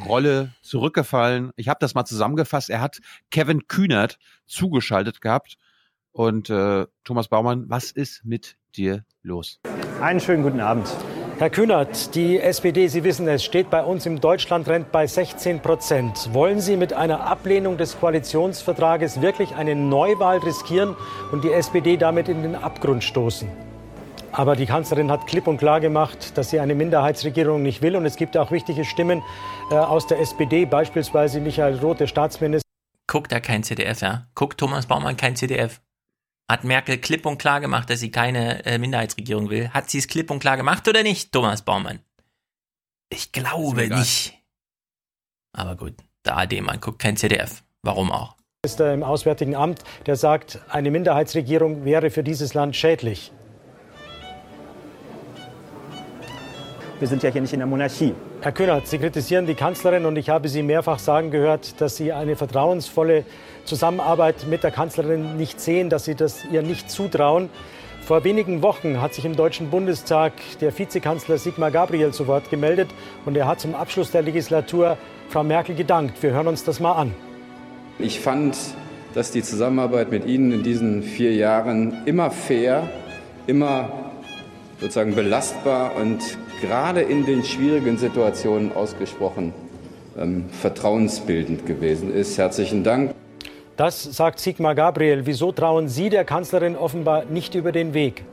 [0.05, 1.51] Rolle zurückgefallen.
[1.55, 2.69] Ich habe das mal zusammengefasst.
[2.69, 2.99] Er hat
[3.31, 5.55] Kevin Kühnert zugeschaltet gehabt.
[6.11, 9.61] Und äh, Thomas Baumann, was ist mit dir los?
[10.01, 10.89] Einen schönen guten Abend.
[11.39, 16.33] Herr Kühnert, die SPD, Sie wissen es, steht bei uns im Deutschlandtrend bei 16 Prozent.
[16.33, 20.97] Wollen Sie mit einer Ablehnung des Koalitionsvertrages wirklich eine Neuwahl riskieren
[21.31, 23.47] und die SPD damit in den Abgrund stoßen?
[24.33, 27.95] Aber die Kanzlerin hat klipp und klar gemacht, dass sie eine Minderheitsregierung nicht will.
[27.95, 29.23] Und es gibt auch wichtige Stimmen
[29.71, 32.67] äh, aus der SPD, beispielsweise Michael Roth, der Staatsminister.
[33.07, 34.27] Guckt da kein CDF, ja?
[34.35, 35.79] Guckt Thomas Baumann kein CDF?
[36.49, 39.69] Hat Merkel klipp und klar gemacht, dass sie keine äh, Minderheitsregierung will?
[39.69, 41.99] Hat sie es klipp und klar gemacht oder nicht, Thomas Baumann?
[43.09, 44.33] Ich glaube nicht.
[45.53, 45.93] Aber gut,
[46.25, 47.63] der AD-Mann guckt kein CDF.
[47.83, 48.35] Warum auch?
[48.63, 53.31] Minister im Auswärtigen Amt, der sagt, eine Minderheitsregierung wäre für dieses Land schädlich.
[56.97, 58.15] Wir sind ja hier nicht in der Monarchie.
[58.41, 62.11] Herr Kühnert, Sie kritisieren die Kanzlerin und ich habe Sie mehrfach sagen gehört, dass Sie
[62.11, 63.23] eine vertrauensvolle
[63.65, 67.49] Zusammenarbeit mit der Kanzlerin nicht sehen, dass Sie das ihr nicht zutrauen.
[68.01, 72.89] Vor wenigen Wochen hat sich im Deutschen Bundestag der Vizekanzler Sigmar Gabriel zu Wort gemeldet
[73.25, 74.97] und er hat zum Abschluss der Legislatur
[75.29, 76.23] Frau Merkel gedankt.
[76.23, 77.13] Wir hören uns das mal an.
[77.99, 78.57] Ich fand,
[79.13, 82.89] dass die Zusammenarbeit mit Ihnen in diesen vier Jahren immer fair,
[83.45, 83.89] immer
[84.79, 86.19] sozusagen belastbar und
[86.61, 89.53] gerade in den schwierigen Situationen ausgesprochen
[90.17, 92.37] ähm, vertrauensbildend gewesen ist.
[92.37, 93.13] Herzlichen Dank.
[93.79, 95.25] Das sagt Sigmar Gabriel.
[95.25, 98.25] Wieso trauen Sie der Kanzlerin offenbar nicht über den Weg?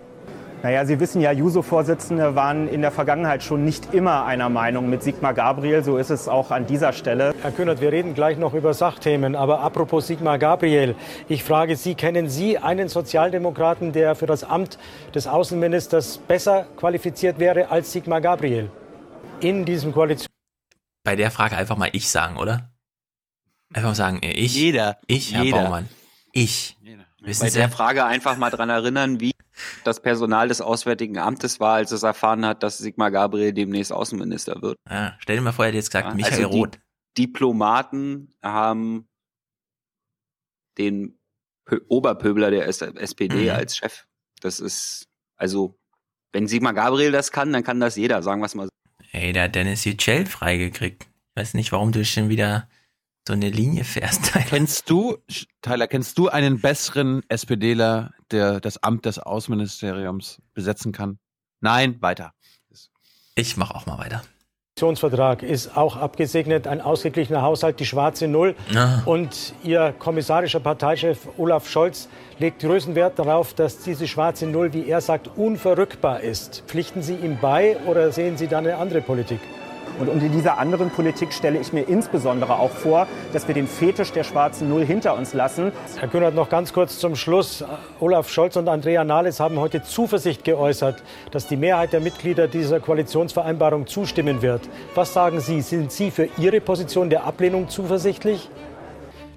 [0.64, 5.04] Naja, Sie wissen ja, Juso-Vorsitzende waren in der Vergangenheit schon nicht immer einer Meinung mit
[5.04, 5.84] Sigmar Gabriel.
[5.84, 7.32] So ist es auch an dieser Stelle.
[7.42, 9.36] Herr Kühnert, wir reden gleich noch über Sachthemen.
[9.36, 10.96] Aber apropos Sigmar Gabriel,
[11.28, 14.80] ich frage Sie, kennen Sie einen Sozialdemokraten, der für das Amt
[15.14, 18.68] des Außenministers besser qualifiziert wäre als Sigmar Gabriel?
[19.38, 20.26] In diesem Koalition.
[21.04, 22.68] Bei der Frage einfach mal ich sagen, oder?
[23.76, 24.54] Einfach mal sagen, äh, ich.
[24.54, 24.98] Jeder.
[25.06, 25.62] Ich, Herr Jeder.
[25.64, 25.88] Baumann.
[26.32, 26.76] Ich.
[27.20, 27.58] Wissen Bei Sie?
[27.58, 29.32] der Frage einfach mal dran erinnern, wie
[29.84, 34.62] das Personal des Auswärtigen Amtes war, als es erfahren hat, dass Sigmar Gabriel demnächst Außenminister
[34.62, 34.76] wird.
[34.88, 36.78] Ja, stell dir mal vor, er hätte jetzt gesagt, Michael also Roth.
[37.18, 39.08] Diplomaten haben
[40.78, 41.18] den
[41.66, 43.50] Pö Oberpöbler der SPD Mhm.
[43.50, 44.06] als Chef.
[44.40, 45.06] Das ist,
[45.36, 45.78] also,
[46.32, 48.70] wenn Sigmar Gabriel das kann, dann kann das jeder, sagen wir es mal so.
[49.12, 51.04] Ey, der hat Dennis Yücel freigekriegt.
[51.04, 52.68] Ich weiß nicht, warum du schon wieder
[53.26, 54.32] so eine Linie fährst.
[54.48, 55.18] Kennst du,
[55.62, 61.18] Tyler, kennst du einen besseren SPDler, der das Amt des Außenministeriums besetzen kann?
[61.60, 62.32] Nein, weiter.
[63.34, 64.22] Ich mach auch mal weiter.
[64.78, 68.54] Koalitionsvertrag ist auch abgesegnet, ein ausgeglichener Haushalt, die schwarze Null.
[68.74, 69.00] Ah.
[69.06, 74.86] Und Ihr kommissarischer Parteichef Olaf Scholz legt größten Wert darauf, dass diese schwarze Null, wie
[74.86, 76.62] er sagt, unverrückbar ist.
[76.66, 79.40] Pflichten Sie ihm bei oder sehen Sie da eine andere Politik?
[79.98, 84.12] Und unter dieser anderen Politik stelle ich mir insbesondere auch vor, dass wir den Fetisch
[84.12, 85.72] der schwarzen Null hinter uns lassen.
[85.98, 87.64] Herr Kühnert, noch ganz kurz zum Schluss.
[88.00, 92.80] Olaf Scholz und Andrea Nahles haben heute Zuversicht geäußert, dass die Mehrheit der Mitglieder dieser
[92.80, 94.68] Koalitionsvereinbarung zustimmen wird.
[94.94, 95.62] Was sagen Sie?
[95.62, 98.50] Sind Sie für Ihre Position der Ablehnung zuversichtlich?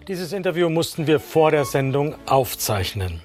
[0.08, 3.22] Dieses Interview mussten wir vor der Sendung aufzeichnen.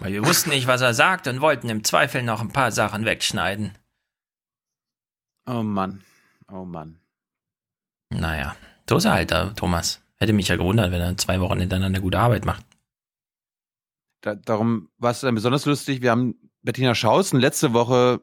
[0.00, 3.04] Weil wir wussten nicht, was er sagt und wollten im Zweifel noch ein paar Sachen
[3.04, 3.72] wegschneiden.
[5.46, 6.02] Oh Mann.
[6.50, 6.98] Oh Mann.
[8.10, 8.54] Naja,
[8.88, 10.02] so ist er halt da, Thomas.
[10.18, 12.64] Hätte mich ja gewundert, wenn er zwei Wochen hintereinander gute Arbeit macht.
[14.20, 16.00] Da, darum war es dann besonders lustig.
[16.02, 18.20] Wir haben Bettina Schausen letzte Woche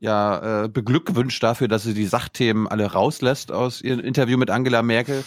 [0.00, 4.82] ja äh, beglückwünscht dafür, dass sie die Sachthemen alle rauslässt aus ihrem Interview mit Angela
[4.82, 5.24] Merkel.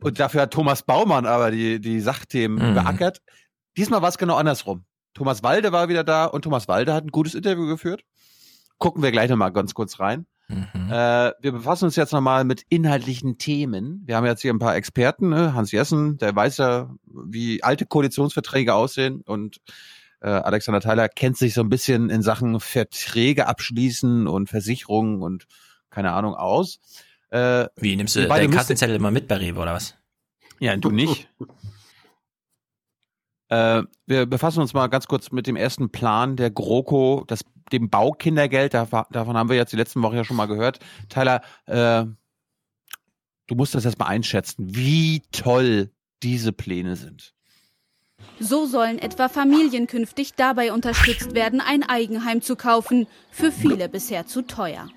[0.00, 2.74] Und dafür hat Thomas Baumann aber die, die Sachthemen mhm.
[2.74, 3.20] beackert.
[3.76, 4.84] Diesmal war es genau andersrum.
[5.14, 8.04] Thomas Walde war wieder da und Thomas Walde hat ein gutes Interview geführt.
[8.80, 10.26] Gucken wir gleich nochmal ganz kurz rein.
[10.48, 10.90] Mhm.
[10.90, 14.02] Äh, wir befassen uns jetzt nochmal mit inhaltlichen Themen.
[14.06, 15.54] Wir haben jetzt hier ein paar Experten, ne?
[15.54, 19.58] Hans Jessen, der weiß ja, wie alte Koalitionsverträge aussehen und
[20.20, 25.46] äh, Alexander Theiler kennt sich so ein bisschen in Sachen Verträge abschließen und Versicherungen und
[25.90, 26.80] keine Ahnung aus.
[27.30, 29.96] Äh, wie, nimmst du deinen Kassenzettel immer mit bei Rewe oder was?
[30.58, 31.28] Ja, du nicht.
[33.52, 37.40] Äh, wir befassen uns mal ganz kurz mit dem ersten Plan der GroKo, das,
[37.72, 38.74] dem Baukindergeld.
[38.74, 40.78] Davon haben wir jetzt die letzten Wochen ja schon mal gehört.
[41.08, 42.04] Tyler, äh,
[43.46, 45.90] du musst das erstmal einschätzen, wie toll
[46.22, 47.34] diese Pläne sind.
[48.38, 54.26] So sollen etwa Familien künftig dabei unterstützt werden, ein Eigenheim zu kaufen, für viele bisher
[54.26, 54.88] zu teuer.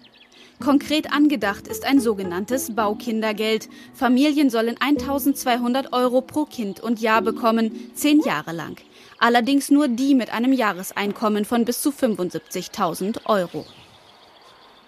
[0.60, 3.68] Konkret angedacht ist ein sogenanntes Baukindergeld.
[3.94, 8.78] Familien sollen 1200 Euro pro Kind und Jahr bekommen, zehn Jahre lang.
[9.26, 13.66] Allerdings nur die mit einem Jahreseinkommen von bis zu 75.000 Euro.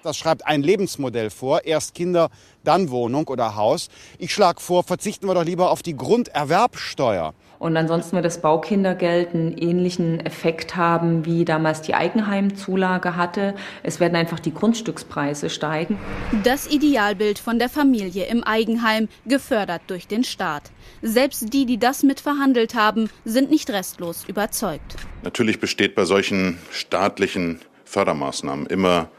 [0.03, 1.63] Das schreibt ein Lebensmodell vor.
[1.63, 2.29] Erst Kinder,
[2.65, 3.87] dann Wohnung oder Haus.
[4.17, 7.33] Ich schlage vor, verzichten wir doch lieber auf die Grunderwerbsteuer.
[7.59, 13.55] Und ansonsten wird das Baukindergeld einen ähnlichen Effekt haben, wie damals die Eigenheimzulage hatte.
[13.83, 15.97] Es werden einfach die Grundstückspreise steigen.
[16.43, 20.71] Das Idealbild von der Familie im Eigenheim, gefördert durch den Staat.
[21.01, 24.95] Selbst die, die das mitverhandelt haben, sind nicht restlos überzeugt.
[25.23, 29.09] Natürlich besteht bei solchen staatlichen Fördermaßnahmen immer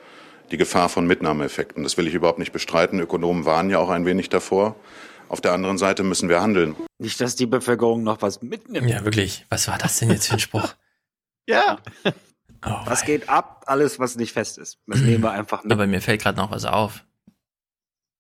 [0.51, 1.83] die Gefahr von Mitnahmeeffekten.
[1.83, 3.01] Das will ich überhaupt nicht bestreiten.
[3.01, 4.77] Ökonomen waren ja auch ein wenig davor.
[5.29, 6.77] Auf der anderen Seite müssen wir handeln.
[6.99, 8.89] Nicht, dass die Bevölkerung noch was mitnimmt.
[8.89, 9.45] Ja, wirklich.
[9.49, 10.75] Was war das denn jetzt für ein Spruch?
[11.49, 11.79] ja.
[12.65, 13.65] Oh, was geht ab?
[13.67, 14.79] Alles, was nicht fest ist.
[14.87, 15.73] Das nehmen wir einfach mit.
[15.73, 17.05] Aber mir fällt gerade noch was auf.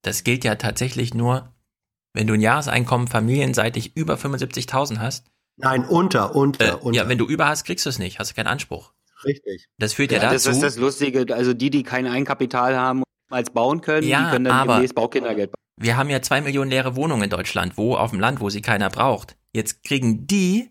[0.03, 1.53] Das gilt ja tatsächlich nur,
[2.17, 5.27] wenn du ein Jahreseinkommen familienseitig über 75.000 hast.
[5.57, 7.03] Nein, unter, unter, äh, unter.
[7.03, 8.19] Ja, wenn du über hast, kriegst du es nicht.
[8.19, 8.93] Hast du keinen Anspruch.
[9.25, 9.67] Richtig.
[9.79, 10.49] Das führt ja, ja dazu.
[10.49, 11.35] Das ist das Lustige.
[11.35, 14.95] Also die, die kein Eigenkapital haben, als bauen können, ja, die können dann aber demnächst
[14.95, 15.57] Baukindergeld bauen.
[15.79, 18.63] Wir haben ja zwei Millionen leere Wohnungen in Deutschland, wo auf dem Land, wo sie
[18.63, 19.37] keiner braucht.
[19.53, 20.71] Jetzt kriegen die,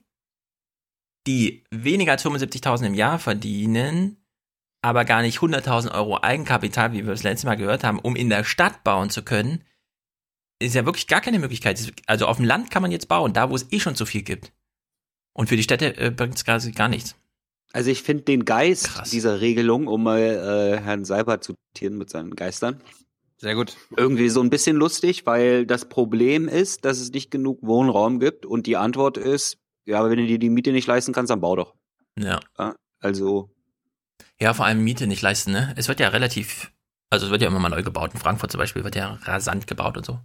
[1.28, 4.18] die weniger als 75.000 im Jahr verdienen,
[4.82, 8.30] aber gar nicht 100.000 Euro Eigenkapital, wie wir das letzte Mal gehört haben, um in
[8.30, 9.64] der Stadt bauen zu können,
[10.60, 11.94] ist ja wirklich gar keine Möglichkeit.
[12.08, 14.24] Also auf dem Land kann man jetzt bauen, da wo es eh schon zu viel
[14.24, 14.52] gibt.
[15.34, 17.16] Und für die Städte äh, bringt es quasi gar nichts.
[17.74, 19.10] Also ich finde den Geist Krass.
[19.10, 22.82] dieser Regelung, um mal äh, Herrn Seibert zu zitieren mit seinen Geistern,
[23.38, 23.76] sehr gut.
[23.98, 28.46] Irgendwie so ein bisschen lustig, weil das Problem ist, dass es nicht genug Wohnraum gibt
[28.46, 31.42] und die Antwort ist, ja, aber wenn du dir die Miete nicht leisten kannst, dann
[31.42, 31.76] bau doch.
[32.18, 32.40] Ja.
[32.58, 33.50] ja also.
[34.40, 35.74] Ja, vor allem Miete nicht leisten, ne?
[35.76, 36.72] Es wird ja relativ,
[37.10, 38.14] also es wird ja immer mal neu gebaut.
[38.14, 40.20] In Frankfurt zum Beispiel wird ja rasant gebaut und so.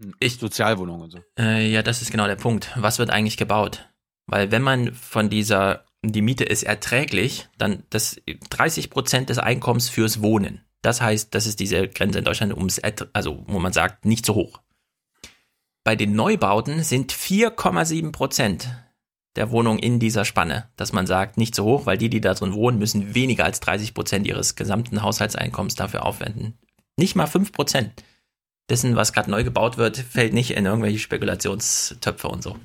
[0.00, 1.18] Hm, ich, Sozialwohnungen und so.
[1.38, 2.72] Äh, ja, das ist genau der Punkt.
[2.76, 3.88] Was wird eigentlich gebaut?
[4.26, 8.20] Weil wenn man von dieser, die Miete ist erträglich, dann das
[8.50, 10.64] 30 Prozent des Einkommens fürs Wohnen.
[10.82, 12.80] Das heißt, das ist diese Grenze in Deutschland, ums,
[13.12, 14.60] also wo man sagt, nicht so hoch.
[15.84, 18.68] Bei den Neubauten sind 4,7 Prozent
[19.36, 22.34] der Wohnungen in dieser Spanne, dass man sagt, nicht so hoch, weil die, die da
[22.34, 26.58] drin wohnen, müssen weniger als 30 Prozent ihres gesamten Haushaltseinkommens dafür aufwenden.
[26.96, 27.92] Nicht mal 5 Prozent
[28.70, 32.56] dessen, was gerade neu gebaut wird, fällt nicht in irgendwelche Spekulationstöpfe und so.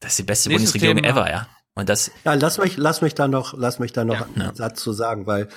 [0.00, 1.08] Das ist die beste Nächstes Bundesregierung Thema.
[1.08, 1.48] ever, ja.
[1.74, 2.10] Und das.
[2.24, 4.54] Ja, lass mich, lass mich da noch, lass mich da noch ja, einen ja.
[4.54, 5.48] Satz zu sagen, weil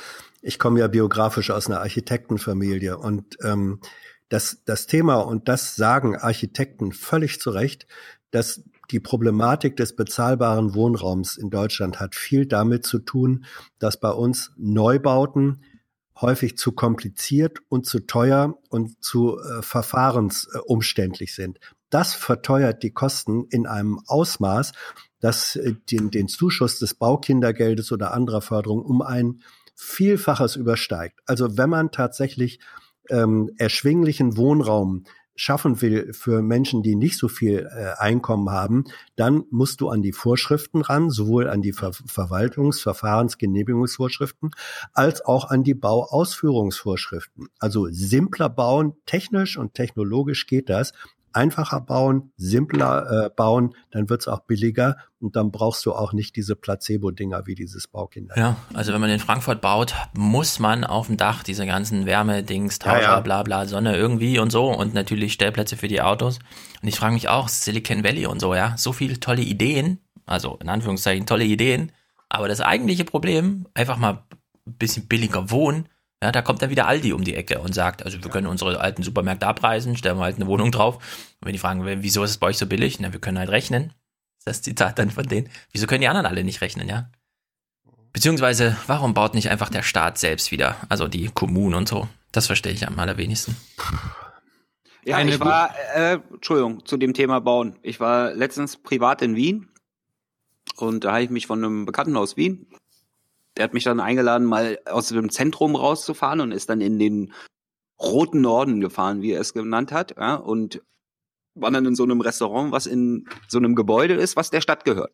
[0.41, 3.79] ich komme ja biografisch aus einer Architektenfamilie und ähm,
[4.29, 7.85] das, das Thema, und das sagen Architekten völlig zu Recht,
[8.31, 13.45] dass die Problematik des bezahlbaren Wohnraums in Deutschland hat viel damit zu tun,
[13.79, 15.63] dass bei uns Neubauten
[16.19, 21.59] häufig zu kompliziert und zu teuer und zu äh, verfahrensumständlich sind.
[21.89, 24.71] Das verteuert die Kosten in einem Ausmaß,
[25.19, 29.41] das äh, den, den Zuschuss des Baukindergeldes oder anderer Förderung um ein
[29.75, 31.19] Vielfaches übersteigt.
[31.25, 32.59] Also wenn man tatsächlich
[33.09, 38.85] ähm, erschwinglichen Wohnraum schaffen will für Menschen, die nicht so viel äh, Einkommen haben,
[39.15, 42.85] dann musst du an die Vorschriften ran, sowohl an die Ver Verwaltungs-,
[44.93, 47.49] als auch an die Bauausführungsvorschriften.
[47.59, 50.93] Also simpler bauen, technisch und technologisch geht das,
[51.33, 56.35] einfacher bauen, simpler äh, bauen, dann wird's auch billiger und dann brauchst du auch nicht
[56.35, 58.37] diese Placebo-Dinger wie dieses Baukinder.
[58.37, 62.79] Ja, also wenn man in Frankfurt baut, muss man auf dem Dach diese ganzen Wärmedings,
[62.79, 63.19] Tauscher, ja, ja.
[63.19, 66.39] bla bla, Sonne irgendwie und so und natürlich Stellplätze für die Autos.
[66.81, 70.57] Und ich frage mich auch, Silicon Valley und so, ja, so viele tolle Ideen, also
[70.61, 71.91] in Anführungszeichen tolle Ideen,
[72.29, 74.23] aber das eigentliche Problem, einfach mal
[74.65, 75.87] ein bisschen billiger wohnen,
[76.21, 78.79] ja, da kommt dann wieder Aldi um die Ecke und sagt, also wir können unsere
[78.79, 80.95] alten Supermärkte abreißen, stellen wir halt eine Wohnung drauf.
[80.95, 82.99] Und wenn die fragen, wieso ist es bei euch so billig?
[82.99, 83.93] Na, wir können halt rechnen.
[84.45, 85.49] Das ist das Zitat dann von denen.
[85.71, 87.09] Wieso können die anderen alle nicht rechnen, ja?
[88.13, 90.75] Beziehungsweise, warum baut nicht einfach der Staat selbst wieder?
[90.89, 92.07] Also die Kommunen und so.
[92.31, 93.55] Das verstehe ich am allerwenigsten.
[95.03, 97.75] Ja, ich war, äh, Entschuldigung, zu dem Thema Bauen.
[97.81, 99.67] Ich war letztens privat in Wien
[100.75, 102.67] und da habe ich mich von einem Bekannten aus Wien
[103.57, 107.33] der hat mich dann eingeladen, mal aus dem Zentrum rauszufahren und ist dann in den
[107.99, 110.81] roten Norden gefahren, wie er es genannt hat, ja, und
[111.53, 114.85] war dann in so einem Restaurant, was in so einem Gebäude ist, was der Stadt
[114.85, 115.13] gehört.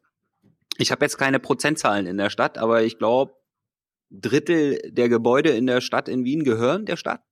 [0.77, 3.33] Ich habe jetzt keine Prozentzahlen in der Stadt, aber ich glaube,
[4.09, 7.24] Drittel der Gebäude in der Stadt in Wien gehören der Stadt.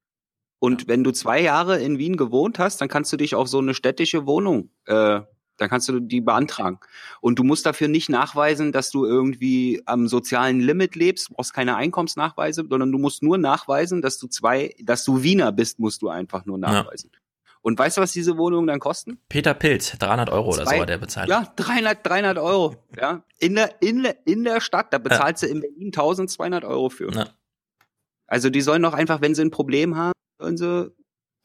[0.59, 3.59] Und wenn du zwei Jahre in Wien gewohnt hast, dann kannst du dich auf so
[3.59, 5.21] eine städtische Wohnung äh,
[5.57, 6.79] dann kannst du die beantragen.
[7.21, 11.75] Und du musst dafür nicht nachweisen, dass du irgendwie am sozialen Limit lebst, brauchst keine
[11.75, 16.09] Einkommensnachweise, sondern du musst nur nachweisen, dass du zwei, dass du Wiener bist, musst du
[16.09, 17.11] einfach nur nachweisen.
[17.13, 17.19] Ja.
[17.61, 19.17] Und weißt du, was diese Wohnungen dann kosten?
[19.27, 21.29] Peter Pilz, 300 Euro Zwei, oder so hat er bezahlt.
[21.29, 22.75] Ja, 300, 300 Euro.
[22.95, 25.49] Ja, in der, in der, in der Stadt, da bezahlst ja.
[25.49, 27.11] du in Berlin 1200 Euro für.
[27.11, 27.25] Ja.
[28.27, 30.93] Also die sollen doch einfach, wenn sie ein Problem haben, sollen sie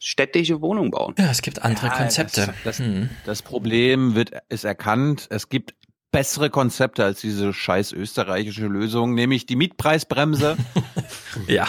[0.01, 1.15] städtische Wohnung bauen.
[1.19, 2.47] Ja, es gibt andere ja, Konzepte.
[2.47, 3.11] Das, das, hm.
[3.27, 5.29] das, Problem wird, ist erkannt.
[5.31, 5.75] Es gibt
[6.11, 10.57] bessere Konzepte als diese scheiß österreichische Lösung, nämlich die Mietpreisbremse.
[11.47, 11.69] ja.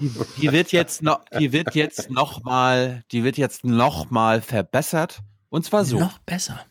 [0.00, 0.10] Die,
[0.40, 5.20] die, wird jetzt noch, die wird jetzt noch mal, die wird jetzt noch mal verbessert.
[5.48, 5.98] Und zwar so.
[5.98, 6.64] Noch besser.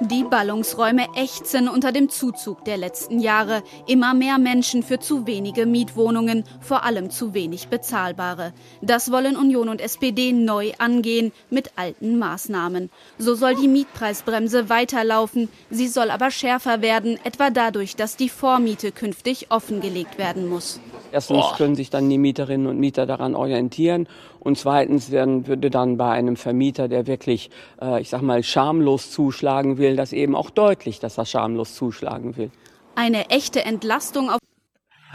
[0.00, 3.64] Die Ballungsräume ächzen unter dem Zuzug der letzten Jahre.
[3.88, 8.52] Immer mehr Menschen für zu wenige Mietwohnungen, vor allem zu wenig bezahlbare.
[8.80, 12.90] Das wollen Union und SPD neu angehen mit alten Maßnahmen.
[13.18, 15.48] So soll die Mietpreisbremse weiterlaufen.
[15.68, 20.78] Sie soll aber schärfer werden, etwa dadurch, dass die Vormiete künftig offengelegt werden muss.
[21.10, 24.06] Erstens können sich dann die Mieterinnen und Mieter daran orientieren
[24.40, 27.50] und zweitens werden, würde dann bei einem Vermieter, der wirklich,
[27.80, 32.36] äh, ich sag mal, schamlos zuschlagen will, das eben auch deutlich, dass er schamlos zuschlagen
[32.36, 32.50] will.
[32.94, 34.38] Eine echte Entlastung auf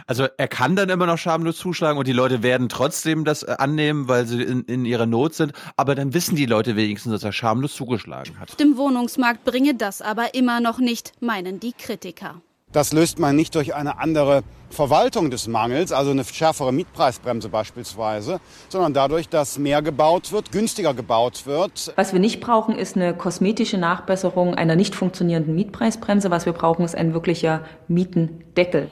[0.06, 3.56] also er kann dann immer noch schamlos zuschlagen und die Leute werden trotzdem das äh,
[3.58, 5.54] annehmen, weil sie in, in ihrer Not sind.
[5.78, 8.60] Aber dann wissen die Leute wenigstens, dass er schamlos zugeschlagen hat.
[8.60, 12.42] Dem Wohnungsmarkt bringe das aber immer noch nicht, meinen die Kritiker.
[12.74, 18.42] Das löst man nicht durch eine andere Verwaltung des Mangels, also eine schärfere Mietpreisbremse beispielsweise,
[18.68, 21.94] sondern dadurch, dass mehr gebaut wird, günstiger gebaut wird.
[21.96, 26.32] Was wir nicht brauchen, ist eine kosmetische Nachbesserung einer nicht funktionierenden Mietpreisbremse.
[26.32, 28.90] Was wir brauchen, ist ein wirklicher Mietendeckel.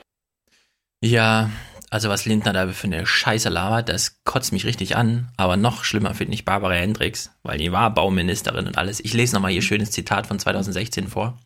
[1.04, 1.50] Ja,
[1.90, 5.30] also was Lindner da für eine Scheiße labert, das kotzt mich richtig an.
[5.38, 9.00] Aber noch schlimmer finde ich Barbara Hendricks, weil die war Bauministerin und alles.
[9.00, 11.40] Ich lese nochmal ihr schönes Zitat von 2016 vor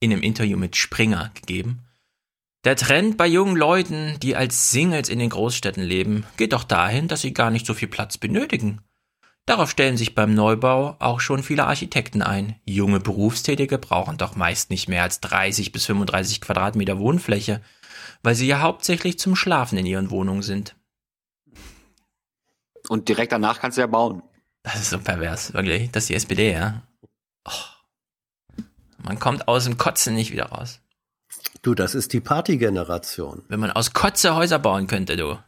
[0.00, 1.82] in einem Interview mit Springer gegeben.
[2.64, 7.06] Der Trend bei jungen Leuten, die als Singles in den Großstädten leben, geht doch dahin,
[7.06, 8.80] dass sie gar nicht so viel Platz benötigen.
[9.46, 12.56] Darauf stellen sich beim Neubau auch schon viele Architekten ein.
[12.64, 17.62] Junge Berufstätige brauchen doch meist nicht mehr als 30 bis 35 Quadratmeter Wohnfläche,
[18.24, 20.74] weil sie ja hauptsächlich zum Schlafen in ihren Wohnungen sind.
[22.88, 24.22] Und direkt danach kannst du ja bauen.
[24.64, 25.92] Das ist so pervers, wirklich.
[25.92, 26.82] Das ist die SPD, ja.
[27.44, 27.75] Oh.
[29.06, 30.80] Man kommt aus dem Kotzen nicht wieder raus.
[31.62, 33.44] Du, das ist die Partygeneration.
[33.48, 35.38] Wenn man aus Kotze Häuser bauen könnte, du.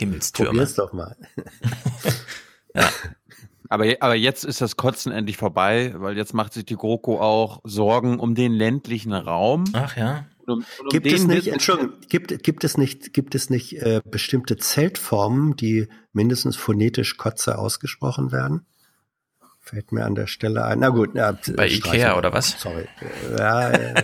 [0.00, 0.50] Himmelstürme.
[0.50, 1.16] Probier's doch mal.
[2.74, 2.88] ja.
[3.68, 7.60] Aber, aber jetzt ist das Kotzen endlich vorbei, weil jetzt macht sich die GroKo auch
[7.64, 9.64] Sorgen um den ländlichen Raum.
[9.72, 10.26] Ach ja.
[10.46, 14.56] Um, um gibt es nicht, Entschuldigung, gibt, gibt es nicht, gibt es nicht äh, bestimmte
[14.56, 18.66] Zeltformen, die mindestens phonetisch Kotze ausgesprochen werden?
[19.68, 20.78] Fällt mir an der Stelle ein.
[20.78, 21.14] Na gut.
[21.14, 22.58] Ja, Bei Ikea oder was?
[22.58, 22.88] Sorry.
[23.36, 23.94] Ja, ja, ja.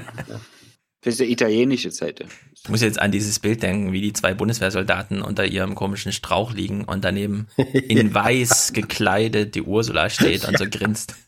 [1.01, 2.26] Das ist eine italienische Seite.
[2.62, 6.52] Ich muss jetzt an dieses Bild denken, wie die zwei Bundeswehrsoldaten unter ihrem komischen Strauch
[6.52, 11.15] liegen und daneben in weiß gekleidet die Ursula steht und so grinst.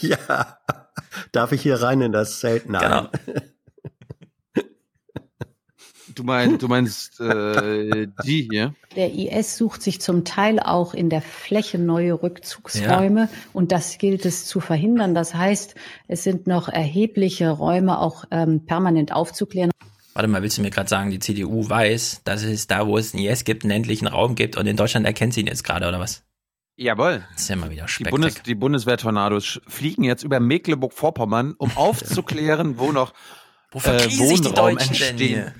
[0.00, 0.58] Ja.
[1.30, 2.68] Darf ich hier rein in das Zelt?
[2.68, 3.08] Nein.
[3.24, 3.40] Genau.
[6.14, 8.74] Du meinst, du meinst äh, die hier?
[8.96, 13.28] Der IS sucht sich zum Teil auch in der Fläche neue Rückzugsräume ja.
[13.52, 15.14] und das gilt es zu verhindern.
[15.14, 15.74] Das heißt,
[16.08, 19.70] es sind noch erhebliche Räume auch ähm, permanent aufzuklären.
[20.14, 23.14] Warte mal, willst du mir gerade sagen, die CDU weiß, dass es da, wo es
[23.14, 25.88] einen IS gibt, einen ländlichen Raum gibt und in Deutschland erkennt sie ihn jetzt gerade,
[25.88, 26.22] oder was?
[26.76, 27.24] Jawohl.
[27.32, 31.70] Das ist ja mal wieder Speck die, Bundes, die Bundeswehr-Tornados fliegen jetzt über Mecklenburg-Vorpommern, um
[31.76, 33.14] aufzuklären, wo noch
[33.70, 35.52] wo äh, Wohnraum entstehen.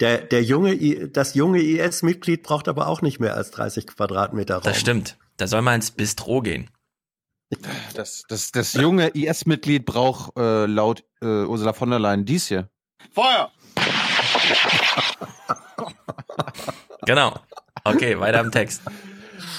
[0.00, 4.64] Der, der junge, das junge IS-Mitglied braucht aber auch nicht mehr als 30 Quadratmeter Raum.
[4.64, 5.16] Das stimmt.
[5.36, 6.70] Da soll man ins Bistro gehen.
[7.94, 12.68] Das, das, das junge IS-Mitglied braucht äh, laut äh, Ursula von der Leyen dies hier.
[13.12, 13.52] Feuer!
[17.06, 17.38] genau.
[17.84, 18.82] Okay, weiter im Text.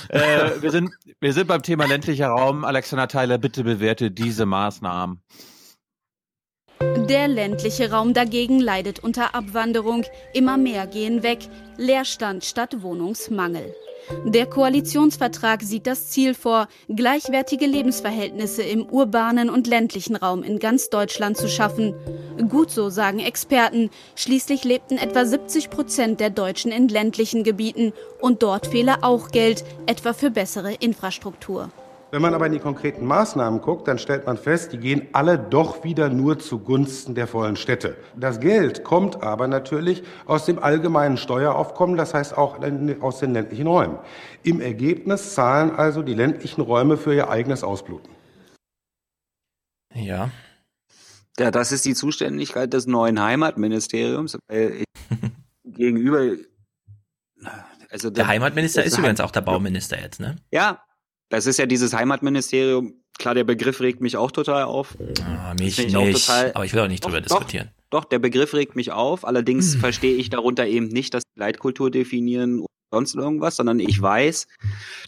[0.09, 2.65] Äh, wir, sind, wir sind beim Thema ländlicher Raum.
[2.65, 5.21] Alexander Theiler, bitte bewerte diese Maßnahmen.
[7.09, 10.03] Der ländliche Raum dagegen leidet unter Abwanderung.
[10.33, 11.39] Immer mehr gehen weg.
[11.77, 13.73] Leerstand statt Wohnungsmangel.
[14.25, 20.89] Der Koalitionsvertrag sieht das Ziel vor, gleichwertige Lebensverhältnisse im urbanen und ländlichen Raum in ganz
[20.89, 21.93] Deutschland zu schaffen.
[22.49, 23.89] Gut so, sagen Experten.
[24.15, 29.63] Schließlich lebten etwa 70 Prozent der Deutschen in ländlichen Gebieten und dort fehle auch Geld,
[29.85, 31.69] etwa für bessere Infrastruktur.
[32.09, 35.37] Wenn man aber in die konkreten Maßnahmen guckt, dann stellt man fest, die gehen alle
[35.37, 37.97] doch wieder nur zugunsten der vollen Städte.
[38.15, 42.59] Das Geld kommt aber natürlich aus dem allgemeinen Steueraufkommen, das heißt auch
[43.01, 43.99] aus den ländlichen Räumen.
[44.43, 48.09] Im Ergebnis zahlen also die ländlichen Räume für ihr eigenes Ausbluten.
[49.93, 50.29] Ja.
[51.37, 54.37] Ja, das ist die Zuständigkeit des neuen Heimatministeriums.
[55.65, 56.37] gegenüber
[57.89, 60.35] also der, der Heimatminister ist übrigens auch der Bauminister jetzt, ne?
[60.51, 60.83] Ja,
[61.29, 62.93] das ist ja dieses Heimatministerium.
[63.17, 64.95] Klar, der Begriff regt mich auch total auf.
[65.23, 67.71] Ah, mich nicht, total, aber ich will auch nicht doch, drüber diskutieren.
[67.89, 69.25] Doch, doch, der Begriff regt mich auf.
[69.25, 69.79] Allerdings hm.
[69.79, 74.47] verstehe ich darunter eben nicht, dass Leitkultur definieren oder sonst irgendwas, sondern ich weiß,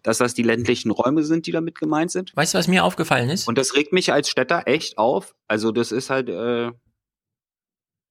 [0.03, 2.35] dass das die ländlichen Räume sind, die damit gemeint sind.
[2.35, 3.47] Weißt du, was mir aufgefallen ist?
[3.47, 5.35] Und das regt mich als Städter echt auf.
[5.47, 6.71] Also das ist halt, äh,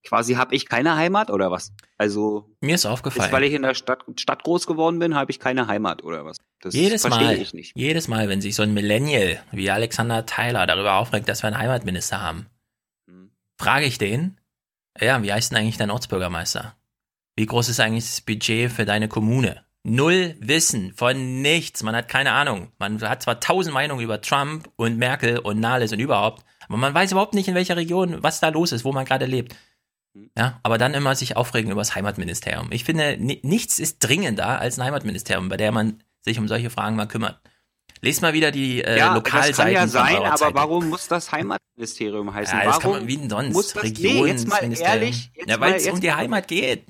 [0.03, 1.73] quasi habe ich keine Heimat oder was?
[1.97, 5.31] Also mir ist aufgefallen, ist, weil ich in der Stadt, Stadt groß geworden bin, habe
[5.31, 6.37] ich keine Heimat oder was?
[6.61, 7.73] Das jedes Mal, ich nicht.
[7.75, 11.57] Jedes Mal, wenn sich so ein Millennial wie Alexander Tyler darüber aufregt, dass wir einen
[11.57, 12.47] Heimatminister haben,
[13.07, 13.31] hm.
[13.57, 14.39] frage ich den,
[14.99, 16.75] ja, wie heißt denn eigentlich dein Ortsbürgermeister?
[17.35, 19.63] Wie groß ist eigentlich das Budget für deine Kommune?
[19.83, 21.83] Null Wissen von nichts.
[21.83, 22.73] Man hat keine Ahnung.
[22.79, 26.93] Man hat zwar tausend Meinungen über Trump und Merkel und Nahles und überhaupt, aber man
[26.93, 29.55] weiß überhaupt nicht, in welcher Region, was da los ist, wo man gerade lebt.
[30.37, 32.71] Ja, aber dann immer sich aufregen über das Heimatministerium.
[32.71, 36.95] Ich finde, nichts ist dringender als ein Heimatministerium, bei der man sich um solche Fragen
[36.95, 37.39] mal kümmert.
[38.01, 39.49] Lest mal wieder die äh, ja, Lokalseiten.
[39.49, 42.57] Das kann ja sein, aber warum muss das Heimatministerium heißen?
[42.57, 43.53] Ja, das warum kann man wie denn sonst?
[43.53, 45.31] Muss das, nee, jetzt mal ehrlich.
[45.35, 46.85] Jetzt ja, weil es um die Heimat geht.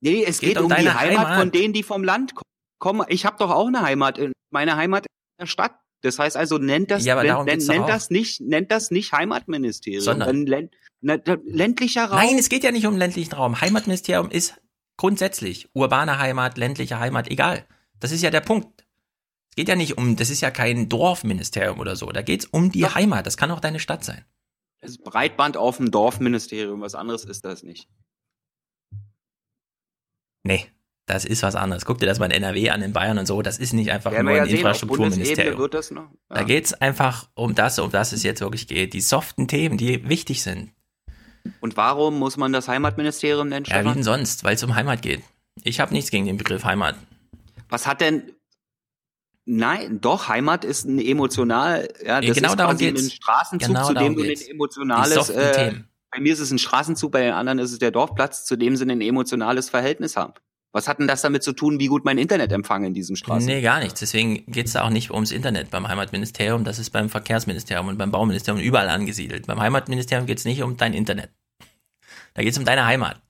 [0.00, 2.34] Nee, es geht, geht um, um die Heimat, Heimat, von denen, die vom Land
[2.78, 3.04] kommen.
[3.08, 4.20] Ich habe doch auch eine Heimat.
[4.50, 5.80] Meine Heimat in der Stadt.
[6.02, 10.02] Das heißt also, nennt das, ja, nennt, nennt das nicht, nennt das nicht Heimatministerium.
[10.02, 10.46] Sondern,
[11.06, 12.18] na, ländlicher Raum?
[12.18, 13.60] Nein, es geht ja nicht um ländlichen Raum.
[13.60, 14.60] Heimatministerium ist
[14.96, 17.64] grundsätzlich urbane Heimat, ländliche Heimat, egal.
[18.00, 18.84] Das ist ja der Punkt.
[19.50, 22.10] Es geht ja nicht um, das ist ja kein Dorfministerium oder so.
[22.10, 22.96] Da geht es um die Doch.
[22.96, 23.24] Heimat.
[23.24, 24.24] Das kann auch deine Stadt sein.
[24.80, 26.80] Das ist Breitband auf dem Dorfministerium.
[26.80, 27.88] Was anderes ist das nicht.
[30.42, 30.66] Nee,
[31.06, 31.84] das ist was anderes.
[31.84, 33.40] Guck dir das mal in NRW an, in Bayern und so.
[33.42, 35.70] Das ist nicht einfach ja, nur ein ja Infrastrukturministerium.
[35.70, 36.10] Ja.
[36.28, 38.92] Da geht's einfach um das, um das es jetzt wirklich geht.
[38.92, 40.72] Die soften Themen, die wichtig sind.
[41.60, 43.66] Und warum muss man das Heimatministerium nennen?
[43.68, 45.22] Ja, wie denn sonst, weil es um Heimat geht.
[45.62, 46.96] Ich habe nichts gegen den Begriff Heimat.
[47.68, 48.32] Was hat denn
[49.48, 53.04] Nein, doch, Heimat ist ein emotional, ja, das genau ist quasi geht's.
[53.04, 55.72] ein Straßenzug, genau zu dem du ein emotionales, äh,
[56.10, 58.74] bei mir ist es ein Straßenzug, bei den anderen ist es der Dorfplatz, zu dem
[58.74, 60.34] sie ein emotionales Verhältnis haben.
[60.76, 63.46] Was hat denn das damit zu tun, wie gut mein Internetempfang in diesem Straßen?
[63.46, 63.98] Nee, gar nichts.
[63.98, 66.64] Deswegen geht es da auch nicht ums Internet beim Heimatministerium.
[66.64, 69.46] Das ist beim Verkehrsministerium und beim Bauministerium überall angesiedelt.
[69.46, 71.30] Beim Heimatministerium geht es nicht um dein Internet.
[72.34, 73.22] Da geht es um deine Heimat.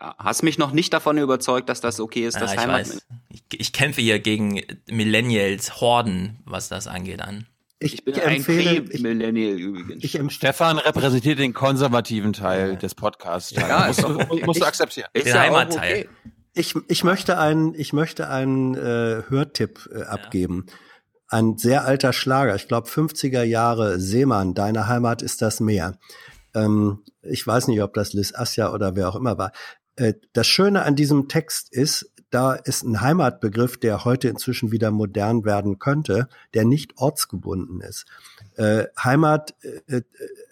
[0.00, 2.88] Hast mich noch nicht davon überzeugt, dass das okay ist, ja, das Heimat.
[3.28, 7.46] Ich, ich, kämpfe hier gegen Millennials, Horden, was das angeht, an.
[7.78, 10.02] Ich, ich bin ich empfehle, ein Millennial übrigens.
[10.02, 13.52] Ich, Stefan repräsentiert den konservativen Teil des Podcasts.
[13.52, 15.06] Ja, musst, du, musst du akzeptieren.
[15.12, 16.08] Ist den Heimatteil.
[16.08, 16.32] Okay.
[16.54, 20.66] Ich, ich möchte einen, ich möchte einen äh, Hörtipp äh, abgeben.
[20.68, 20.74] Ja.
[21.28, 25.98] Ein sehr alter Schlager, ich glaube 50er Jahre, Seemann, deine Heimat ist das Meer.
[26.54, 29.52] Ähm, ich weiß nicht, ob das Liz Asja oder wer auch immer war.
[29.96, 34.90] Äh, das Schöne an diesem Text ist, da ist ein Heimatbegriff, der heute inzwischen wieder
[34.90, 38.06] modern werden könnte, der nicht ortsgebunden ist.
[38.56, 40.02] Äh, Heimat äh, äh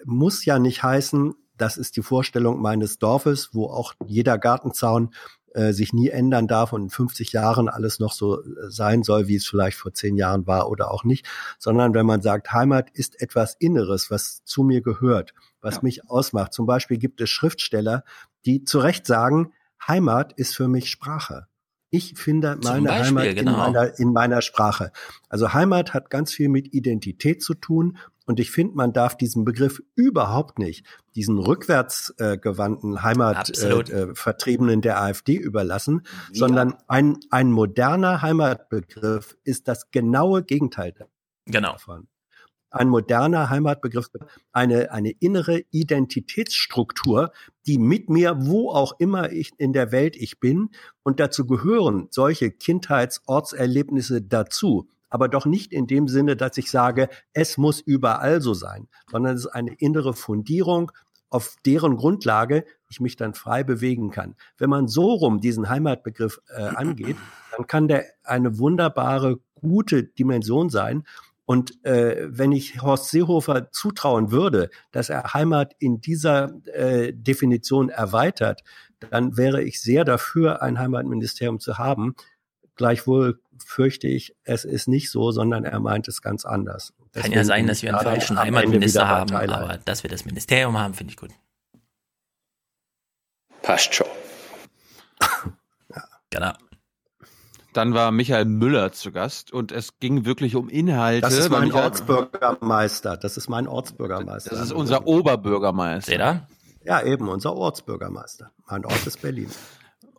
[0.05, 5.15] muss ja nicht heißen, das ist die Vorstellung meines Dorfes, wo auch jeder Gartenzaun
[5.55, 9.29] äh, sich nie ändern darf und in 50 Jahren alles noch so äh, sein soll,
[9.29, 11.27] wie es vielleicht vor zehn Jahren war oder auch nicht,
[11.59, 15.81] sondern wenn man sagt, Heimat ist etwas Inneres, was zu mir gehört, was ja.
[15.83, 16.53] mich ausmacht.
[16.53, 18.05] Zum Beispiel gibt es Schriftsteller,
[18.45, 19.53] die zu Recht sagen,
[19.87, 21.47] Heimat ist für mich Sprache.
[21.91, 23.67] Ich finde meine Beispiel, Heimat genau.
[23.67, 24.93] in, meiner, in meiner Sprache.
[25.29, 27.99] Also Heimat hat ganz viel mit Identität zu tun
[28.31, 30.87] und ich finde, man darf diesen Begriff überhaupt nicht
[31.17, 36.39] diesen rückwärtsgewandten äh, Heimatvertriebenen äh, der AfD überlassen, ja.
[36.39, 40.95] sondern ein, ein moderner Heimatbegriff ist das genaue Gegenteil
[41.47, 41.73] genau.
[41.73, 42.07] davon.
[42.71, 44.11] Ein moderner Heimatbegriff,
[44.53, 47.33] eine, eine innere Identitätsstruktur,
[47.67, 50.71] die mit mir, wo auch immer ich in der Welt ich bin,
[51.03, 57.09] und dazu gehören solche Kindheitsortserlebnisse dazu aber doch nicht in dem Sinne, dass ich sage,
[57.33, 60.91] es muss überall so sein, sondern es ist eine innere Fundierung,
[61.29, 64.35] auf deren Grundlage ich mich dann frei bewegen kann.
[64.59, 67.17] Wenn man so rum diesen Heimatbegriff äh, angeht,
[67.57, 71.05] dann kann der eine wunderbare, gute Dimension sein.
[71.45, 77.89] Und äh, wenn ich Horst Seehofer zutrauen würde, dass er Heimat in dieser äh, Definition
[77.89, 78.63] erweitert,
[79.11, 82.15] dann wäre ich sehr dafür, ein Heimatministerium zu haben.
[82.81, 86.95] Gleichwohl fürchte ich, es ist nicht so, sondern er meint es ganz anders.
[87.15, 90.79] Deswegen Kann ja sein, dass wir einen falschen Heimatminister haben, aber dass wir das Ministerium
[90.79, 91.29] haben, finde ich gut.
[93.61, 94.07] Passt schon.
[95.21, 96.05] ja.
[96.31, 96.53] Genau.
[97.75, 101.21] Dann war Michael Müller zu Gast und es ging wirklich um Inhalte.
[101.21, 103.19] Das ist mein Michael Ortsbürgermeister.
[103.19, 104.51] Das ist mein Ortsbürgermeister.
[104.53, 106.13] Das ist unser Oberbürgermeister.
[106.13, 106.21] Seht
[106.87, 108.51] Ja, eben, unser Ortsbürgermeister.
[108.71, 109.51] Mein Ort ist Berlin.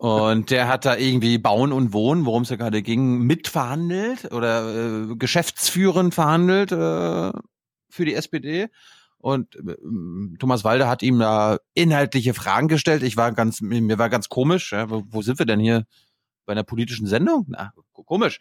[0.02, 5.12] Und der hat da irgendwie Bauen und Wohnen, worum es ja gerade ging, mitverhandelt oder
[5.12, 7.32] äh, geschäftsführend verhandelt äh,
[7.88, 8.70] für die SPD.
[9.20, 9.76] Und äh,
[10.40, 13.04] Thomas Walde hat ihm da inhaltliche Fragen gestellt.
[13.04, 14.72] Ich war ganz, mir war ganz komisch.
[14.72, 15.86] Ja, wo, wo sind wir denn hier?
[16.48, 17.46] Bei einer politischen Sendung?
[17.50, 18.40] Na, komisch.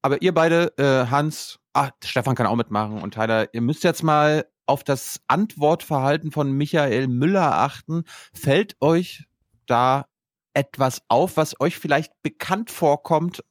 [0.00, 4.02] Aber ihr beide, äh, Hans, ah, Stefan kann auch mitmachen und Tyler, ihr müsst jetzt
[4.02, 8.04] mal auf das Antwortverhalten von Michael Müller achten.
[8.32, 9.24] Fällt euch
[9.66, 10.06] da
[10.54, 13.44] etwas auf, was euch vielleicht bekannt vorkommt?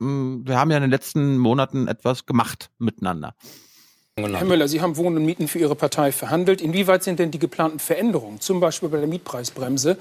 [0.00, 3.34] Hm, wir haben ja in den letzten Monaten etwas gemacht miteinander.
[4.16, 6.60] Herr Müller, Sie haben Wohnen und Mieten für Ihre Partei verhandelt.
[6.60, 9.96] Inwieweit sind denn die geplanten Veränderungen, zum Beispiel bei der Mietpreisbremse,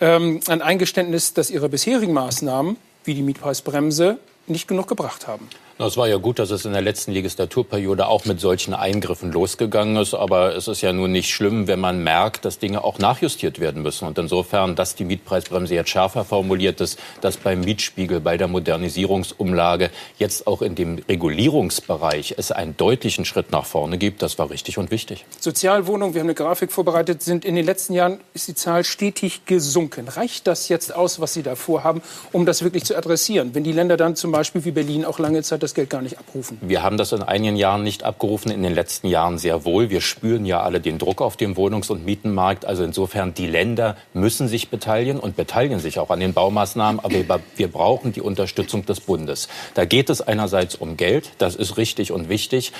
[0.00, 5.48] ähm, ein Eingeständnis, dass Ihre bisherigen Maßnahmen, wie die Mietpreisbremse, nicht genug gebracht haben?
[5.78, 9.96] Es war ja gut, dass es in der letzten Legislaturperiode auch mit solchen Eingriffen losgegangen
[9.96, 10.14] ist.
[10.14, 13.82] Aber es ist ja nun nicht schlimm, wenn man merkt, dass Dinge auch nachjustiert werden
[13.82, 14.08] müssen.
[14.08, 19.90] Und insofern, dass die Mietpreisbremse jetzt schärfer formuliert ist, dass beim Mietspiegel, bei der Modernisierungsumlage
[20.18, 24.78] jetzt auch in dem Regulierungsbereich es einen deutlichen Schritt nach vorne gibt, das war richtig
[24.78, 25.26] und wichtig.
[25.40, 29.44] Sozialwohnungen, wir haben eine Grafik vorbereitet, sind in den letzten Jahren ist die Zahl stetig
[29.44, 30.08] gesunken.
[30.08, 32.00] Reicht das jetzt aus, was Sie da vorhaben,
[32.32, 33.50] um das wirklich zu adressieren?
[33.52, 36.18] Wenn die Länder dann zum Beispiel wie Berlin auch lange Zeit das Geld gar nicht
[36.18, 36.58] abrufen.
[36.60, 39.90] Wir haben das in einigen Jahren nicht abgerufen, in den letzten Jahren sehr wohl.
[39.90, 42.64] Wir spüren ja alle den Druck auf dem Wohnungs- und Mietenmarkt.
[42.64, 47.00] Also insofern, die Länder müssen sich beteiligen und beteiligen sich auch an den Baumaßnahmen.
[47.00, 49.48] Aber wir brauchen die Unterstützung des Bundes.
[49.74, 52.72] Da geht es einerseits um Geld, das ist richtig und wichtig.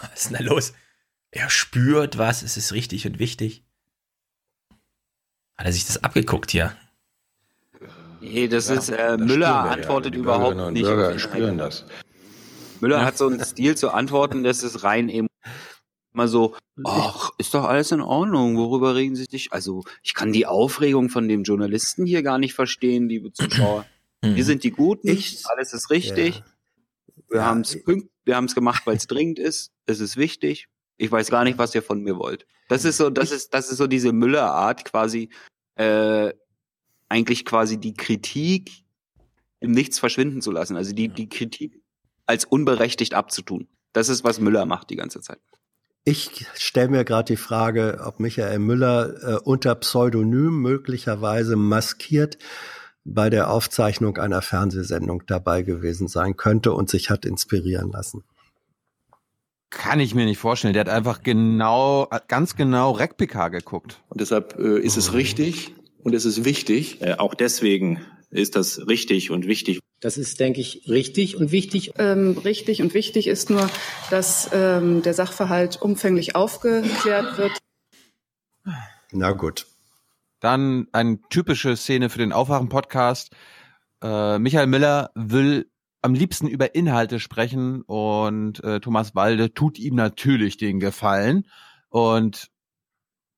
[0.00, 0.72] Was ist denn da los?
[1.30, 3.62] Er spürt was, es ist richtig und wichtig.
[5.56, 6.72] Hat er sich das abgeguckt hier?
[8.20, 10.20] Nee, das ja, ist, äh, das Müller antwortet ja.
[10.20, 10.84] überhaupt Bürgerinnen und nicht.
[10.84, 11.84] Bürger spüren das.
[12.80, 17.64] Müller hat so einen Stil zu antworten, das ist rein immer so, ach, ist doch
[17.64, 19.52] alles in Ordnung, worüber regen Sie sich?
[19.52, 23.86] Also, ich kann die Aufregung von dem Journalisten hier gar nicht verstehen, liebe Zuschauer.
[24.20, 24.42] Wir mhm.
[24.42, 26.38] sind die Guten, ich, alles ist richtig.
[26.38, 26.44] Ja.
[27.28, 27.46] Wir ja.
[27.46, 27.78] haben es
[28.24, 29.72] wir haben es gemacht, weil es dringend ist.
[29.86, 30.68] Es ist wichtig.
[30.98, 32.46] Ich weiß gar nicht, was ihr von mir wollt.
[32.68, 35.30] Das ist so, das ist, das ist so diese Müller-Art quasi,
[35.76, 36.34] äh,
[37.08, 38.84] eigentlich quasi die Kritik
[39.60, 40.76] im Nichts verschwinden zu lassen.
[40.76, 41.80] Also die, die Kritik
[42.28, 43.66] als unberechtigt abzutun.
[43.92, 45.40] Das ist, was Müller macht die ganze Zeit.
[46.04, 52.38] Ich stelle mir gerade die Frage, ob Michael Müller äh, unter Pseudonym möglicherweise maskiert
[53.04, 58.24] bei der Aufzeichnung einer Fernsehsendung dabei gewesen sein könnte und sich hat inspirieren lassen.
[59.70, 60.72] Kann ich mir nicht vorstellen.
[60.72, 64.00] Der hat einfach genau, ganz genau RecPK geguckt.
[64.08, 67.02] Und deshalb äh, ist es richtig und es ist wichtig.
[67.02, 68.00] Äh, auch deswegen
[68.30, 69.80] ist das richtig und wichtig.
[70.00, 71.92] Das ist, denke ich, richtig und wichtig.
[71.98, 73.68] Ähm, richtig und wichtig ist nur,
[74.10, 77.52] dass ähm, der Sachverhalt umfänglich aufgeklärt wird.
[79.10, 79.66] Na gut.
[80.40, 83.34] Dann eine typische Szene für den Aufwachen-Podcast.
[84.02, 85.68] Äh, Michael Miller will
[86.00, 91.48] am liebsten über Inhalte sprechen und äh, Thomas Walde tut ihm natürlich den Gefallen
[91.88, 92.50] und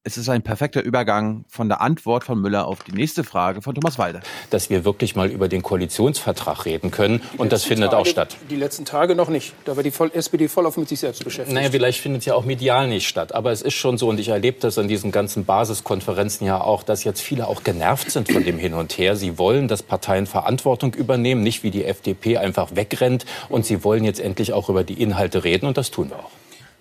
[0.02, 3.74] es ist ein perfekter Übergang von der Antwort von Müller auf die nächste Frage von
[3.74, 4.20] Thomas Walde.
[4.48, 7.20] Dass wir wirklich mal über den Koalitionsvertrag reden können.
[7.36, 8.38] Und das findet Tage, auch statt.
[8.48, 9.52] Die letzten Tage noch nicht.
[9.66, 11.54] Da war die voll, SPD voll auf mit sich selbst beschäftigt.
[11.54, 13.34] Naja, vielleicht findet es ja auch medial nicht statt.
[13.34, 16.82] Aber es ist schon so, und ich erlebe das an diesen ganzen Basiskonferenzen ja auch,
[16.82, 19.16] dass jetzt viele auch genervt sind von dem Hin und Her.
[19.16, 23.26] Sie wollen, dass Parteien Verantwortung übernehmen, nicht wie die FDP einfach wegrennt.
[23.50, 25.66] Und sie wollen jetzt endlich auch über die Inhalte reden.
[25.66, 26.30] Und das tun wir auch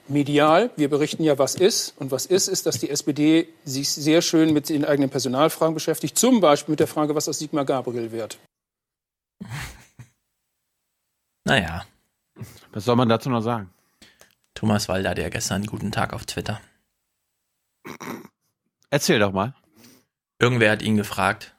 [0.10, 0.72] medial.
[0.76, 1.94] Wir berichten ja, was ist.
[1.98, 6.18] Und was ist, ist, dass die SPD sich sehr schön mit den eigenen Personalfragen beschäftigt.
[6.18, 8.38] Zum Beispiel mit der Frage, was aus Sigmar Gabriel wird.
[11.46, 11.84] Naja.
[12.74, 13.74] Was soll man dazu noch sagen?
[14.54, 16.62] Thomas Walder, der gestern einen guten Tag auf Twitter.
[18.92, 19.56] Erzähl doch mal.
[20.38, 21.56] Irgendwer hat ihn gefragt,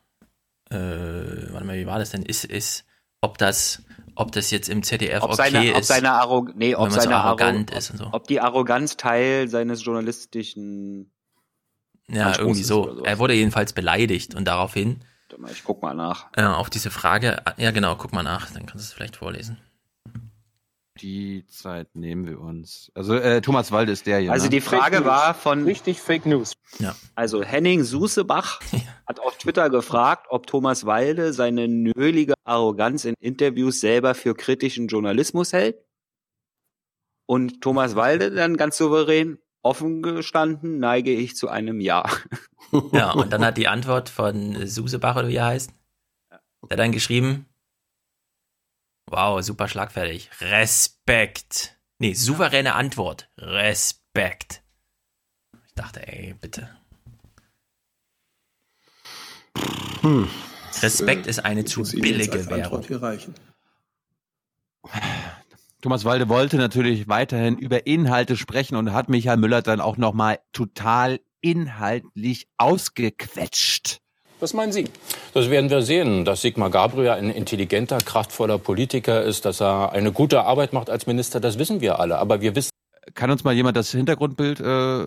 [0.71, 2.23] äh, warte mal, wie war das denn?
[2.23, 2.85] Ist, ist,
[3.21, 3.83] ob das
[4.21, 5.77] ob das jetzt im ZDF ob okay seine, ist.
[5.77, 8.09] Ob seine, Arrog nee, ob seine so arrogant Arro ist und so.
[8.13, 11.11] Ob die Arroganz Teil seines journalistischen
[12.09, 13.03] Ja, Anspruchs irgendwie so.
[13.05, 15.05] Er wurde jedenfalls beleidigt und daraufhin
[15.53, 16.27] Ich guck mal nach.
[16.37, 19.59] äh, auf diese Frage, ja genau, guck mal nach, dann kannst du es vielleicht vorlesen.
[21.01, 22.91] Die Zeit nehmen wir uns.
[22.95, 24.33] Also äh, Thomas Walde ist der hier.
[24.33, 24.51] Also ne?
[24.51, 26.53] die Frage war von Richtig Fake News.
[26.79, 26.95] Ja.
[27.15, 28.61] Also Henning Susebach
[29.07, 34.89] hat auf Twitter gefragt, ob Thomas Walde seine nölige Arroganz in Interviews selber für kritischen
[34.89, 35.77] Journalismus hält.
[37.27, 42.05] Und Thomas Walde dann ganz souverän, offen gestanden, neige ich zu einem Ja.
[42.93, 45.73] Ja, und dann hat die Antwort von Susebach, oder wie er heißt,
[46.69, 47.47] der dann geschrieben,
[49.11, 51.77] wow, super schlagfertig, Respekt.
[51.99, 54.63] Nee, souveräne Antwort, Respekt.
[55.67, 56.71] Ich dachte, ey, bitte.
[60.01, 60.29] Hm.
[60.83, 62.87] Respekt ist eine zu billige Währung.
[65.83, 70.41] Thomas Walde wollte natürlich weiterhin über Inhalte sprechen und hat Michael Müller dann auch nochmal
[70.53, 74.01] total inhaltlich ausgequetscht.
[74.41, 74.85] Was meinen Sie?
[75.35, 80.13] Das werden wir sehen, dass Sigmar Gabriel ein intelligenter, kraftvoller Politiker ist, dass er eine
[80.13, 82.19] gute Arbeit macht als Minister, das wissen wir alle.
[82.19, 82.71] Aber wir wissen.
[83.15, 85.07] Kann uns mal jemand das Hintergrundbild äh,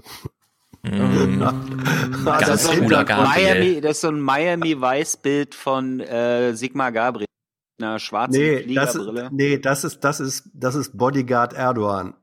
[2.26, 7.28] das, ist so ein Miami, das ist so ein Miami Weiß-Bild von äh, Sigmar Gabriel.
[7.82, 9.24] Einer schwarzen Nee, das Fliegerbrille.
[9.24, 12.16] ist, nee, das ist, das ist, das ist Bodyguard Erdogan.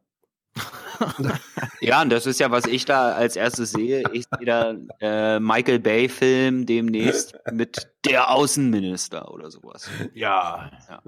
[1.80, 4.02] Ja, und das ist ja, was ich da als erstes sehe.
[4.12, 9.88] Ich sehe da äh, Michael Bay-Film demnächst mit der Außenminister oder sowas.
[10.14, 10.70] Ja.
[10.88, 11.02] ja.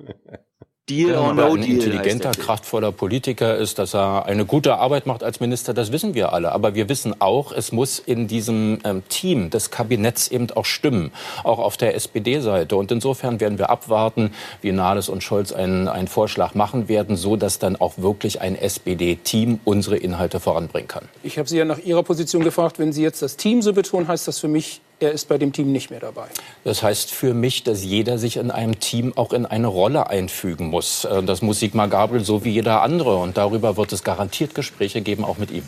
[0.88, 1.74] Deal or aber no ein deal.
[1.74, 6.32] intelligenter, kraftvoller Politiker ist, dass er eine gute Arbeit macht als Minister, das wissen wir
[6.32, 6.50] alle.
[6.50, 11.12] Aber wir wissen auch, es muss in diesem ähm, Team des Kabinetts eben auch stimmen,
[11.44, 12.74] auch auf der SPD-Seite.
[12.74, 17.36] Und insofern werden wir abwarten, wie Nahles und Scholz einen, einen Vorschlag machen werden, so
[17.36, 21.08] dass dann auch wirklich ein SPD-Team unsere Inhalte voranbringen kann.
[21.22, 22.80] Ich habe Sie ja nach Ihrer Position gefragt.
[22.80, 25.52] Wenn Sie jetzt das Team so betonen, heißt das für mich, er ist bei dem
[25.52, 26.28] Team nicht mehr dabei.
[26.64, 30.66] Das heißt für mich, dass jeder sich in einem Team auch in eine Rolle einfügen
[30.68, 31.04] muss.
[31.04, 33.16] Äh, Das muss Sigmar Gabriel so wie jeder andere.
[33.18, 35.64] Und darüber wird es garantiert Gespräche geben, auch mit ihm.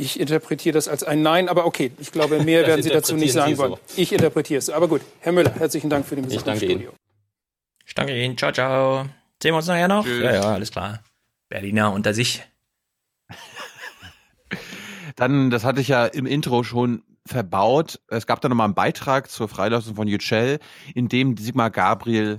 [0.00, 1.90] Ich interpretiere das als ein Nein, aber okay.
[1.98, 3.96] Ich glaube, mehr werden Sie dazu nicht sagen interpretieren wollen.
[3.96, 4.70] Ich interpretiere es.
[4.70, 6.80] Aber gut, Herr Müller, herzlichen Dank für den Besuch Ich danke im Ihnen.
[6.80, 6.98] Studio.
[7.86, 8.38] Ich danke Ihnen.
[8.38, 9.04] Ciao, ciao.
[9.42, 10.04] Sehen wir uns nachher noch?
[10.04, 10.22] Tschüss.
[10.22, 11.00] Ja, ja, alles klar.
[11.48, 12.42] Berliner unter sich.
[15.16, 18.00] Dann, das hatte ich ja im Intro schon verbaut.
[18.08, 20.58] Es gab da nochmal einen Beitrag zur Freilassung von Yücel,
[20.94, 22.38] in dem Sigmar Gabriel,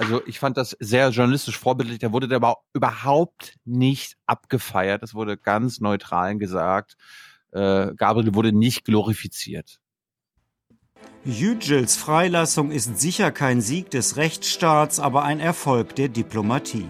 [0.00, 5.02] also ich fand das sehr journalistisch vorbildlich, da wurde der aber überhaupt nicht abgefeiert.
[5.02, 6.96] Es wurde ganz neutral gesagt.
[7.52, 9.78] Äh, Gabriel wurde nicht glorifiziert.
[11.26, 16.88] Yücels Freilassung ist sicher kein Sieg des Rechtsstaats, aber ein Erfolg der Diplomatie.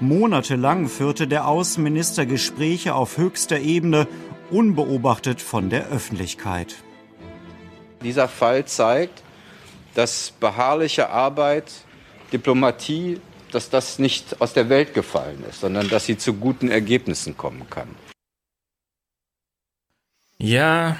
[0.00, 4.06] Monatelang führte der Außenminister Gespräche auf höchster Ebene,
[4.50, 6.76] unbeobachtet von der Öffentlichkeit.
[8.02, 9.22] Dieser Fall zeigt,
[9.94, 11.72] dass beharrliche Arbeit,
[12.32, 13.20] Diplomatie,
[13.52, 17.68] dass das nicht aus der Welt gefallen ist, sondern dass sie zu guten Ergebnissen kommen
[17.68, 17.88] kann.
[20.38, 20.96] Ja.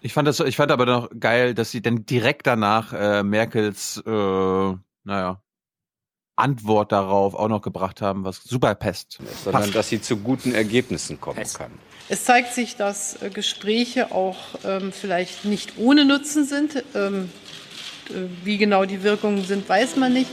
[0.00, 4.00] Ich fand das, ich fand aber noch geil, dass sie dann direkt danach äh, Merkels,
[4.06, 4.10] äh,
[5.04, 5.42] naja,
[6.36, 9.18] Antwort darauf auch noch gebracht haben, was Superpest.
[9.44, 9.74] Sondern Passt.
[9.74, 11.72] dass sie zu guten Ergebnissen kommen kann.
[12.08, 16.84] Es zeigt sich, dass äh, Gespräche auch ähm, vielleicht nicht ohne Nutzen sind.
[16.94, 17.30] Ähm,
[18.10, 20.30] äh, wie genau die Wirkungen sind, weiß man nicht.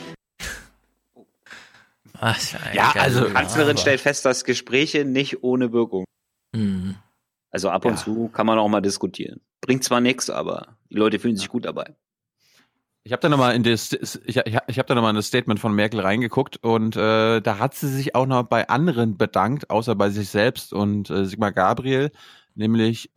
[2.20, 2.36] Ein
[2.74, 3.34] Ja, also Laber.
[3.34, 6.06] Kanzlerin stellt fest, dass Gespräche nicht ohne Wirkung.
[6.54, 6.96] Mhm.
[7.50, 8.04] Also ab und Ja.
[8.04, 9.42] zu kann man auch mal diskutieren.
[9.62, 11.96] Bringt zwar nichts, aber die Leute fühlen sich gut dabei.
[13.06, 15.60] Ich habe da nochmal in das, ich, ich, ich habe da nochmal in das Statement
[15.60, 19.94] von Merkel reingeguckt und äh, da hat sie sich auch noch bei anderen bedankt, außer
[19.96, 22.12] bei sich selbst und äh, Sigmar Gabriel,
[22.56, 23.12] nämlich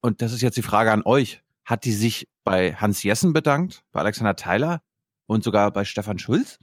[0.00, 3.84] und das ist jetzt die Frage an euch, hat die sich bei Hans Jessen bedankt,
[3.92, 4.82] bei Alexander Theiler
[5.26, 6.58] und sogar bei Stefan Schulz?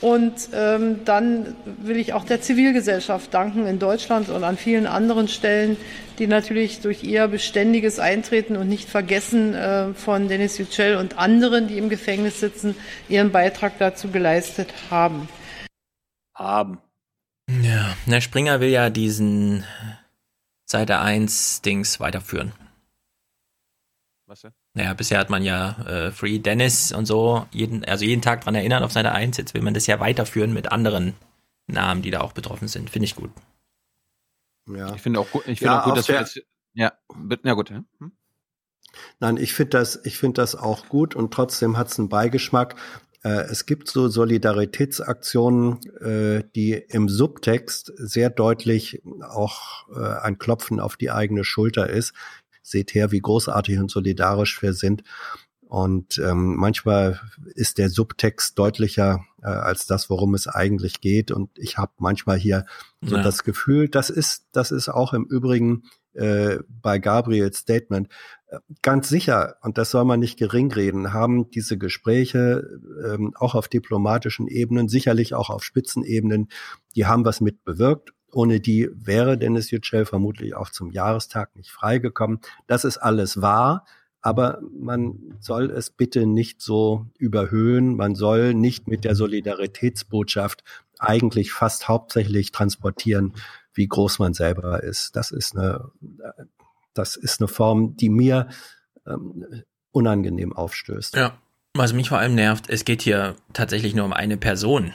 [0.00, 5.28] Und ähm, dann will ich auch der Zivilgesellschaft danken in Deutschland und an vielen anderen
[5.28, 5.76] Stellen,
[6.18, 11.68] die natürlich durch ihr beständiges Eintreten und nicht vergessen äh, von Dennis Yücel und anderen,
[11.68, 12.74] die im Gefängnis sitzen,
[13.08, 15.28] ihren Beitrag dazu geleistet haben.
[16.34, 16.78] Haben.
[17.62, 19.64] Ja, der Springer will ja diesen
[20.64, 22.52] Seite 1 Dings weiterführen.
[24.26, 24.52] Was denn?
[24.74, 28.54] Naja, bisher hat man ja äh, Free Dennis und so, jeden, also jeden Tag dran
[28.54, 29.36] erinnern auf Seite 1.
[29.36, 31.14] Jetzt will man das ja weiterführen mit anderen
[31.66, 32.88] Namen, die da auch betroffen sind.
[32.88, 33.30] Finde ich gut.
[34.66, 34.94] Ja.
[34.94, 36.40] Ich finde auch gut, ich finde Ja, auch gut, dass wir jetzt,
[36.74, 37.84] ja, bitte- ja gut, ja.
[37.98, 38.12] Hm?
[39.20, 42.76] Nein, ich finde das, ich finde das auch gut und trotzdem hat es einen Beigeschmack.
[43.24, 50.80] Äh, es gibt so Solidaritätsaktionen, äh, die im Subtext sehr deutlich auch äh, ein Klopfen
[50.80, 52.12] auf die eigene Schulter ist.
[52.72, 55.04] Seht her, wie großartig und solidarisch wir sind.
[55.68, 57.18] Und ähm, manchmal
[57.54, 61.30] ist der Subtext deutlicher äh, als das, worum es eigentlich geht.
[61.30, 62.66] Und ich habe manchmal hier
[63.00, 63.22] so Ja.
[63.22, 68.08] das Gefühl, das ist, das ist auch im Übrigen äh, bei Gabriels Statement
[68.48, 72.68] äh, ganz sicher, und das soll man nicht gering reden, haben diese Gespräche
[73.02, 76.48] ähm, auch auf diplomatischen Ebenen, sicherlich auch auf Spitzenebenen,
[76.94, 78.12] die haben was mit bewirkt.
[78.32, 82.40] Ohne die wäre Dennis Yücel vermutlich auch zum Jahrestag nicht freigekommen.
[82.66, 83.84] Das ist alles wahr,
[84.20, 87.96] aber man soll es bitte nicht so überhöhen.
[87.96, 90.64] Man soll nicht mit der Solidaritätsbotschaft
[90.98, 93.34] eigentlich fast hauptsächlich transportieren,
[93.74, 95.16] wie groß man selber ist.
[95.16, 95.90] Das ist eine,
[96.94, 98.48] das ist eine Form, die mir
[99.06, 101.16] ähm, unangenehm aufstößt.
[101.16, 101.38] Ja.
[101.74, 104.92] Was mich vor allem nervt, es geht hier tatsächlich nur um eine Person.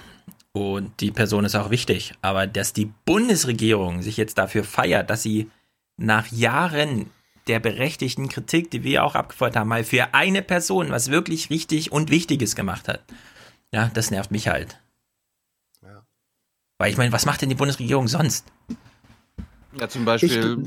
[0.58, 2.14] Und die Person ist auch wichtig.
[2.22, 5.52] Aber dass die Bundesregierung sich jetzt dafür feiert, dass sie
[5.98, 7.11] nach Jahren
[7.48, 11.92] der berechtigten Kritik, die wir auch abgefeuert haben, mal für eine Person was wirklich richtig
[11.92, 13.03] und Wichtiges gemacht hat.
[13.72, 14.80] Ja, das nervt mich halt.
[16.80, 18.52] Weil ich meine, was macht denn die Bundesregierung sonst?
[19.80, 20.58] Ja, zum Beispiel,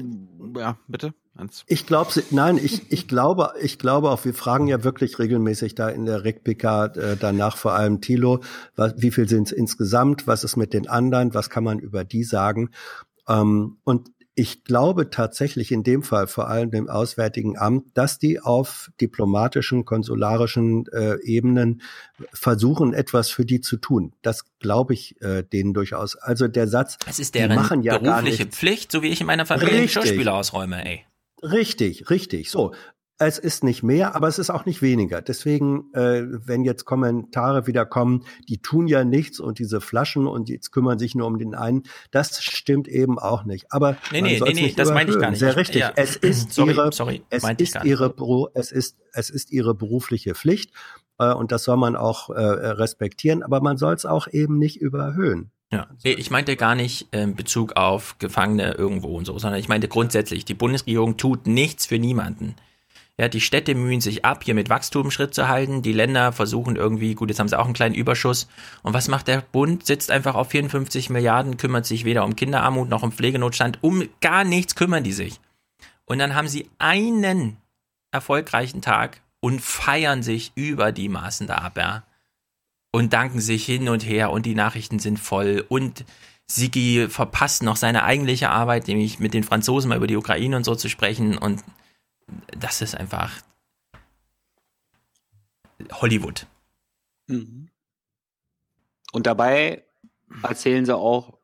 [0.56, 1.64] ja, bitte, Hans.
[1.66, 5.88] Ich glaube, nein, ich, ich glaube, ich glaube auch, wir fragen ja wirklich regelmäßig da
[5.88, 8.40] in der RecPK äh, danach vor allem Thilo,
[8.76, 12.04] was, wie viel sind es insgesamt, was ist mit den anderen, was kann man über
[12.04, 12.70] die sagen?
[13.28, 18.40] Ähm, und ich glaube tatsächlich in dem Fall vor allem dem Auswärtigen Amt, dass die
[18.40, 21.82] auf diplomatischen, konsularischen äh, Ebenen
[22.32, 24.12] versuchen, etwas für die zu tun.
[24.22, 26.16] Das glaube ich äh, denen durchaus.
[26.16, 28.58] Also der Satz, Es ist die deren machen ja gar berufliche nichts.
[28.58, 29.94] Pflicht, so wie ich in meiner Familie Richtig.
[29.94, 31.04] Geschirrspüler ausräume, ey.
[31.42, 32.50] Richtig, richtig.
[32.50, 32.72] So.
[33.22, 35.20] Es ist nicht mehr, aber es ist auch nicht weniger.
[35.20, 40.48] Deswegen, äh, wenn jetzt Kommentare wieder kommen, die tun ja nichts und diese Flaschen und
[40.48, 41.82] jetzt kümmern sich nur um den einen,
[42.12, 43.70] das stimmt eben auch nicht.
[43.72, 45.38] Aber Nee, nee, nee, nee, das meine ich gar nicht.
[45.38, 45.80] Sehr Ich- richtig.
[45.82, 45.92] ja.
[45.96, 48.14] Es ist Sorry, ihre, sorry, es ist ihre,
[48.54, 50.72] es ist, es ist ihre berufliche Pflicht
[51.18, 53.42] äh, und das soll man auch äh, respektieren.
[53.42, 55.50] Aber man soll es auch eben nicht überhöhen.
[55.70, 59.68] Ja, ich meinte gar nicht äh, in Bezug auf Gefangene irgendwo und so, sondern ich
[59.68, 62.56] meinte grundsätzlich, die Bundesregierung tut nichts für niemanden.
[63.20, 65.82] Ja, die Städte mühen sich ab, hier mit Wachstum Schritt zu halten.
[65.82, 68.48] Die Länder versuchen irgendwie, gut, jetzt haben sie auch einen kleinen Überschuss.
[68.82, 69.84] Und was macht der Bund?
[69.84, 73.76] Sitzt einfach auf 54 Milliarden, kümmert sich weder um Kinderarmut noch um Pflegenotstand.
[73.82, 75.38] Um gar nichts kümmern die sich.
[76.06, 77.58] Und dann haben sie einen
[78.10, 82.04] erfolgreichen Tag und feiern sich über die Maßen da ab, ja.
[82.90, 86.06] Und danken sich hin und her und die Nachrichten sind voll und
[86.46, 90.64] Sigi verpasst noch seine eigentliche Arbeit, nämlich mit den Franzosen mal über die Ukraine und
[90.64, 91.62] so zu sprechen und
[92.58, 93.32] das ist einfach
[95.92, 96.46] Hollywood.
[97.26, 97.68] Mhm.
[99.12, 99.84] Und dabei
[100.42, 101.38] erzählen sie auch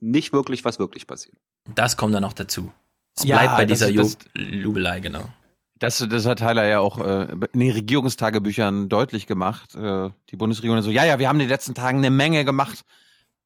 [0.00, 1.36] nicht wirklich, was wirklich passiert.
[1.74, 2.72] Das kommt dann noch dazu.
[3.16, 3.90] Es Ja, bleibt bei dieser
[4.34, 5.28] Lubelei, genau.
[5.74, 9.74] Das, das hat Tyler ja auch äh, in den Regierungstagebüchern deutlich gemacht.
[9.74, 12.84] Äh, die Bundesregierung so, ja, ja, wir haben in den letzten Tagen eine Menge gemacht.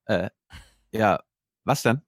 [0.05, 0.31] Äh,
[0.93, 1.21] ja,
[1.65, 2.03] was denn?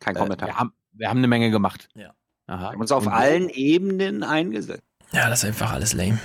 [0.00, 0.48] Kein Äh, Kommentar.
[0.48, 1.88] wir, haben, wir haben eine Menge gemacht.
[1.94, 2.14] Ja.
[2.46, 2.60] Aha.
[2.60, 4.82] Wir haben uns auf Und- allen Ebenen eingesetzt.
[5.12, 6.18] Ja, das ist einfach alles lame.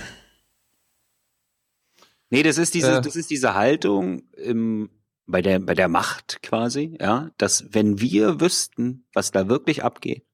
[2.30, 3.00] Nee, das ist diese, Äh.
[3.00, 4.90] das ist diese Haltung im,
[5.26, 10.24] bei der, bei der Macht quasi, ja, dass wenn wir wüssten, was da wirklich abgeht,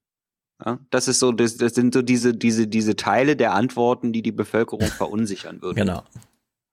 [0.64, 4.22] ja, das ist so, das, das sind so diese, diese, diese Teile der Antworten, die
[4.22, 5.76] die Bevölkerung verunsichern würden.
[5.76, 6.02] Genau.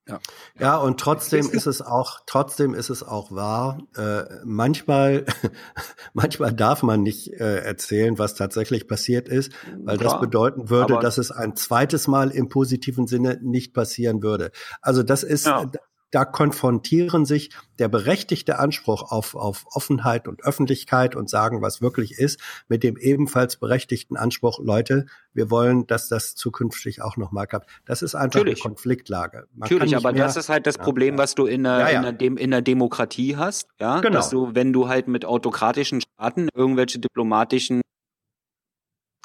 [0.08, 0.20] Ja.
[0.60, 3.80] Ja, und trotzdem ist es auch, trotzdem ist es auch wahr.
[3.96, 5.26] Äh, manchmal,
[6.14, 11.00] manchmal darf man nicht äh, erzählen, was tatsächlich passiert ist, weil das Klar, bedeuten würde,
[11.00, 14.52] dass es ein zweites Mal im positiven Sinne nicht passieren würde.
[14.82, 15.66] Also das ist, Ja.
[16.14, 22.20] Da konfrontieren sich der berechtigte Anspruch auf, auf Offenheit und Öffentlichkeit und sagen, was wirklich
[22.20, 27.68] ist, mit dem ebenfalls berechtigten Anspruch, Leute, wir wollen, dass das zukünftig auch nochmal klappt.
[27.86, 28.64] Das ist einfach Natürlich.
[28.64, 29.48] eine Konflikttlage.
[29.54, 31.90] Man Natürlich, aber mehr- das ist halt das Ja, Problem, was du in der, Ja,
[31.90, 31.98] ja.
[31.98, 34.14] In, der Dem in der Demokratie hast, ja, Genau.
[34.14, 37.82] dass du, wenn du halt mit autokratischen Staaten irgendwelche diplomatischen,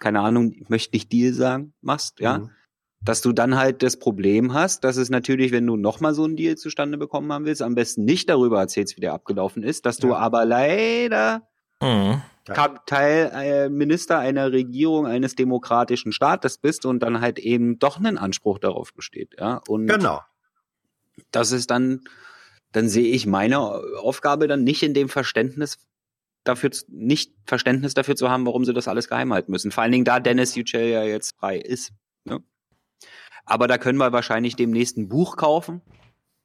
[0.01, 2.51] keine Ahnung, ich möchte nicht Deal sagen, machst, ja, Mhm.
[3.01, 6.37] Dass du dann halt das Problem hast, dass es natürlich, wenn du nochmal so einen
[6.37, 9.99] Deal zustande bekommen haben willst, am besten nicht darüber erzählst, wie der abgelaufen ist, dass
[9.99, 11.43] du aber leider
[11.81, 12.23] Mhm.
[12.87, 18.19] Teil äh, Minister einer Regierung eines demokratischen Staates bist und dann halt eben doch einen
[18.19, 19.61] Anspruch darauf besteht, ja.
[19.69, 20.21] Und Genau.
[21.31, 22.01] das ist dann,
[22.73, 25.79] dann sehe ich meine Aufgabe dann nicht in dem Verständnis
[26.43, 29.71] dafür, zu- nicht Verständnis dafür zu haben, warum sie das alles geheim halten müssen.
[29.71, 31.93] Vor allen Dingen, da Dennis Yücel ja jetzt frei ist.
[32.25, 32.41] Ne?
[33.49, 35.81] Aber da können wir wahrscheinlich demnächst ein Buch kaufen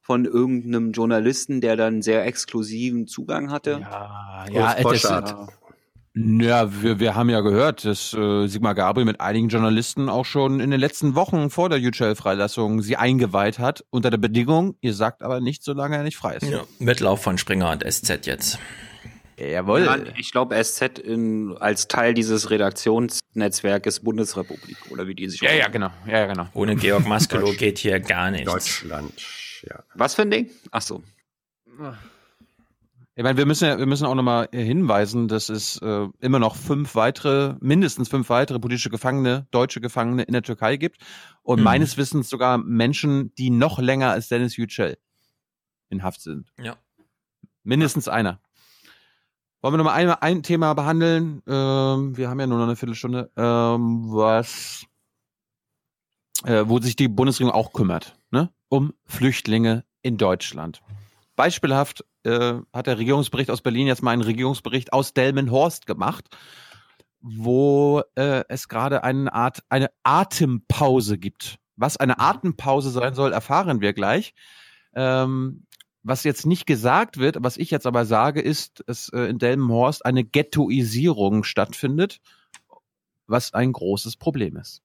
[0.02, 3.82] von irgendeinem Journalisten, der dann sehr exklusiven Zugang hatte.
[3.82, 5.04] Ja, ja, das,
[6.16, 10.60] ja wir, wir haben ja gehört, dass äh, Sigmar Gabriel mit einigen Journalisten auch schon
[10.60, 15.24] in den letzten Wochen vor der UCL-Freilassung sie eingeweiht hat, unter der Bedingung, ihr sagt
[15.24, 16.50] aber nicht, solange er nicht frei ist.
[16.50, 18.60] Ja, Wettlauf von Springer und SZ jetzt.
[19.38, 19.86] Jawohl.
[19.86, 25.52] Ja, ich glaube, SZ in, als Teil dieses Redaktionsnetzwerkes Bundesrepublik oder wie die sich Ja,
[25.54, 25.90] ja, genau.
[26.06, 26.48] Ja, ja, genau.
[26.54, 28.52] Ohne Georg Maskelow geht hier gar nichts.
[28.52, 29.14] Deutschland,
[29.64, 29.84] ja.
[29.96, 30.50] Was für ein Ding?
[30.72, 31.04] Ach so.
[33.16, 36.56] Ich meine, wir müssen ja, wir müssen auch nochmal hinweisen, dass es äh, immer noch
[36.56, 40.98] fünf weitere, mindestens fünf weitere politische Gefangene, deutsche Gefangene in der Türkei gibt.
[41.44, 41.64] Und Mhm.
[41.64, 44.98] meines Wissens sogar Menschen, die noch länger als Dennis Yücel
[45.90, 46.52] in Haft sind.
[46.60, 46.76] Ja.
[47.64, 48.40] Mindestens einer.
[49.64, 51.42] Wollen wir nochmal ein, ein Thema behandeln?
[51.48, 54.86] Ähm, wir haben ja nur noch eine Viertelstunde, ähm, was,
[56.44, 58.50] äh, wo sich die Bundesregierung auch kümmert, ne?
[58.68, 60.82] Um Flüchtlinge in Deutschland.
[61.38, 66.28] Beispielhaft äh, hat der Regierungsbericht aus Berlin jetzt mal einen Regierungsbericht aus Delmenhorst gemacht,
[67.22, 71.58] wo äh, es gerade eine Art eine Atempause gibt.
[71.78, 74.34] Was eine Atempause sein soll, erfahren wir gleich.
[74.94, 75.68] Ähm,
[76.04, 80.06] was jetzt nicht gesagt wird, was ich jetzt aber sage, ist, dass äh, in Delmenhorst
[80.06, 82.20] eine Ghettoisierung stattfindet,
[83.26, 84.82] was ein großes Problem ist.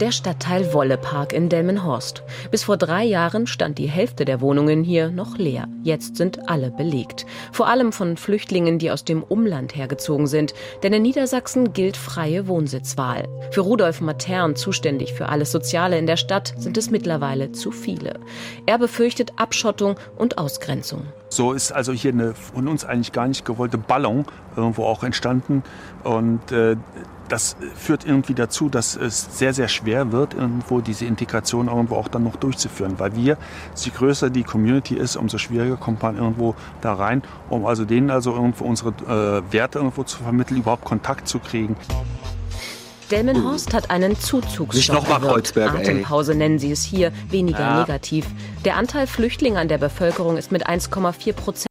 [0.00, 2.24] Der Stadtteil Wollepark in Delmenhorst.
[2.50, 5.68] Bis vor drei Jahren stand die Hälfte der Wohnungen hier noch leer.
[5.84, 7.26] Jetzt sind alle belegt.
[7.52, 10.52] Vor allem von Flüchtlingen, die aus dem Umland hergezogen sind.
[10.82, 13.28] Denn in Niedersachsen gilt freie Wohnsitzwahl.
[13.52, 18.18] Für Rudolf Matern, zuständig für alles Soziale in der Stadt, sind es mittlerweile zu viele.
[18.66, 21.06] Er befürchtet Abschottung und Ausgrenzung.
[21.34, 25.64] So ist also hier eine von uns eigentlich gar nicht gewollte Ballung irgendwo auch entstanden.
[26.04, 26.76] Und äh,
[27.28, 32.06] das führt irgendwie dazu, dass es sehr, sehr schwer wird, irgendwo diese Integration irgendwo auch
[32.06, 32.94] dann noch durchzuführen.
[32.98, 33.36] Weil wir,
[33.74, 38.10] je größer die Community ist, umso schwieriger kommt man irgendwo da rein, um also denen
[38.10, 41.74] also irgendwo unsere äh, Werte irgendwo zu vermitteln, überhaupt Kontakt zu kriegen.
[43.14, 45.34] Delmenhorst hat einen Zuzugsstopp Nicht noch mal erwirkt.
[45.34, 45.80] Kreuzberg, ey.
[45.82, 47.80] Atempause nennen sie es hier, weniger Ja.
[47.80, 48.26] negativ.
[48.64, 51.66] Der Anteil Flüchtlinge an der Bevölkerung ist mit 1,4 Prozent.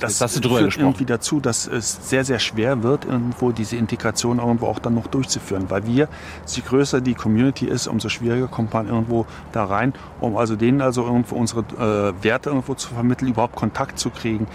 [0.00, 0.86] Das hast du drüber führt gesprochen.
[0.88, 5.06] irgendwie dazu, dass es sehr, sehr schwer wird, irgendwo diese Integration irgendwo auch dann noch
[5.06, 5.70] durchzuführen.
[5.70, 6.08] Weil wir,
[6.46, 10.82] je größer die Community ist, umso schwieriger kommt man irgendwo da rein, um also denen
[10.82, 14.46] also irgendwo unsere äh, Werte irgendwo zu vermitteln, überhaupt Kontakt zu kriegen.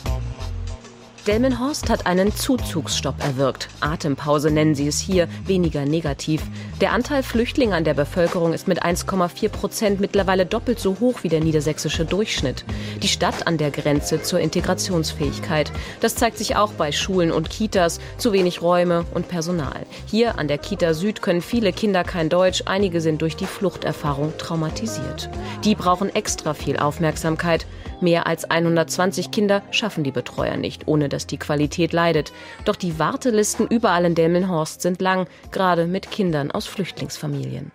[1.28, 3.70] Delmenhorst hat einen Zuzugsstopp erwirkt.
[3.80, 6.42] Atempause nennen sie es hier, weniger negativ.
[6.82, 11.30] Der Anteil Flüchtlinge an der Bevölkerung ist mit 1,4 Prozent mittlerweile doppelt so hoch wie
[11.30, 12.66] der niedersächsische Durchschnitt.
[13.02, 15.72] Die Stadt an der Grenze zur Integrationsfähigkeit.
[16.02, 18.02] Das zeigt sich auch bei Schulen und Kitas.
[18.18, 19.86] Zu wenig Räume und Personal.
[20.06, 22.64] Hier an der Kita Süd können viele Kinder kein Deutsch.
[22.66, 25.30] Einige sind durch die Fluchterfahrung traumatisiert.
[25.64, 27.66] Die brauchen extra viel Aufmerksamkeit.
[28.04, 32.34] Mehr als 120 Kinder schaffen die Betreuer nicht, ohne dass die Qualität leidet.
[32.66, 37.72] Doch die Wartelisten überall in Delmenhorst sind lang, gerade mit Kindern aus Flüchtlingsfamilien.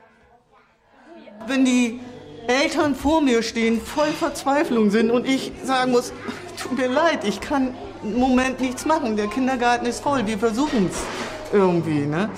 [1.46, 1.98] wenn die
[2.46, 6.12] Eltern vor mir stehen, voll Verzweiflung sind und ich sagen muss,
[6.60, 10.90] tut mir leid, ich kann im Moment nichts machen, der Kindergarten ist voll, wir versuchen
[10.90, 12.28] es irgendwie, ne?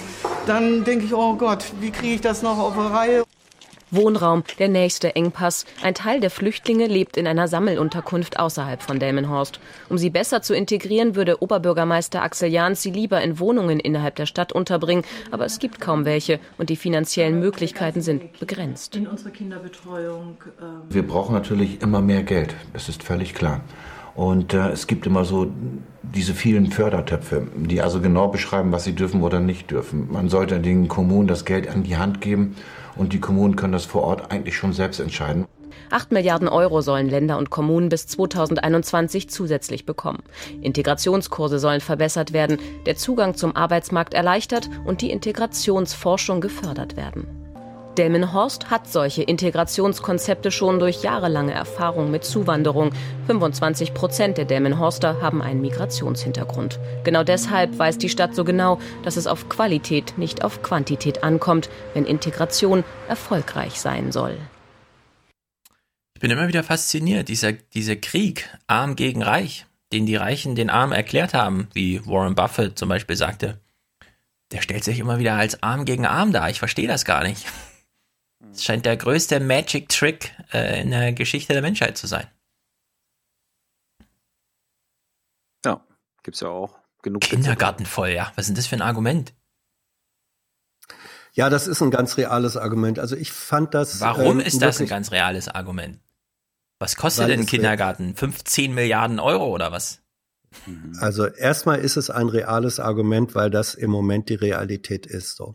[0.46, 3.24] Dann denke ich, oh Gott, wie kriege ich das noch auf die Reihe?
[3.90, 5.64] Wohnraum, der nächste Engpass.
[5.82, 9.60] Ein Teil der Flüchtlinge lebt in einer Sammelunterkunft außerhalb von Delmenhorst.
[9.88, 14.26] Um sie besser zu integrieren, würde Oberbürgermeister Axel Jahns sie lieber in Wohnungen innerhalb der
[14.26, 15.04] Stadt unterbringen.
[15.30, 18.96] Aber es gibt kaum welche und die finanziellen Möglichkeiten sind begrenzt.
[18.96, 20.36] In unserer Kinderbetreuung.
[20.60, 23.60] ähm, Wir brauchen natürlich immer mehr Geld, das ist völlig klar.
[24.14, 25.50] Und äh, es gibt immer so
[26.02, 30.08] diese vielen Fördertöpfe, die also genau beschreiben, was sie dürfen oder nicht dürfen.
[30.10, 32.56] Man sollte den Kommunen das Geld an die Hand geben
[33.00, 35.46] und die Kommunen können das vor Ort eigentlich schon selbst entscheiden.
[35.90, 40.22] 8 Milliarden Euro sollen Länder und Kommunen bis 2021 zusätzlich bekommen.
[40.60, 47.26] Integrationskurse sollen verbessert werden, der Zugang zum Arbeitsmarkt erleichtert und die Integrationsforschung gefördert werden.
[47.98, 52.92] Delmenhorst hat solche Integrationskonzepte schon durch jahrelange Erfahrung mit Zuwanderung.
[53.26, 56.78] 25 Prozent der Delmenhorster haben einen Migrationshintergrund.
[57.04, 61.68] Genau deshalb weiß die Stadt so genau, dass es auf Qualität, nicht auf Quantität ankommt,
[61.94, 64.36] wenn Integration erfolgreich sein soll.
[66.14, 70.70] Ich bin immer wieder fasziniert, dieser, dieser Krieg, arm gegen reich, den die Reichen den
[70.70, 73.58] Armen erklärt haben, wie Warren Buffett zum Beispiel sagte,
[74.52, 76.50] der stellt sich immer wieder als arm gegen arm dar.
[76.50, 77.46] Ich verstehe das gar nicht.
[78.52, 82.26] Es scheint der größte Magic Trick äh, in der Geschichte der Menschheit zu sein.
[85.64, 85.84] Ja,
[86.22, 87.20] gibt's ja auch genug.
[87.22, 88.32] Kindergarten voll, ja.
[88.36, 89.34] Was ist denn das für ein Argument?
[91.32, 92.98] Ja, das ist ein ganz reales Argument.
[92.98, 94.00] Also ich fand das.
[94.00, 96.00] Warum ähm, ist das ein ganz reales Argument?
[96.78, 98.16] Was kostet denn ein Kindergarten?
[98.16, 100.00] 15 Milliarden Euro oder was?
[100.98, 105.36] Also erstmal ist es ein reales Argument, weil das im Moment die Realität ist.
[105.36, 105.54] So.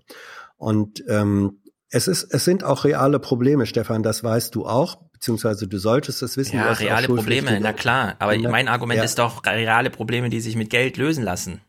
[0.56, 1.62] Und ähm,
[1.96, 6.22] es ist, es sind auch reale Probleme, Stefan, das weißt du auch, beziehungsweise du solltest
[6.22, 6.58] es wissen.
[6.58, 8.16] Ja, reale Probleme, na klar.
[8.20, 9.06] Aber mein Argument ja.
[9.06, 11.62] ist doch reale Probleme, die sich mit Geld lösen lassen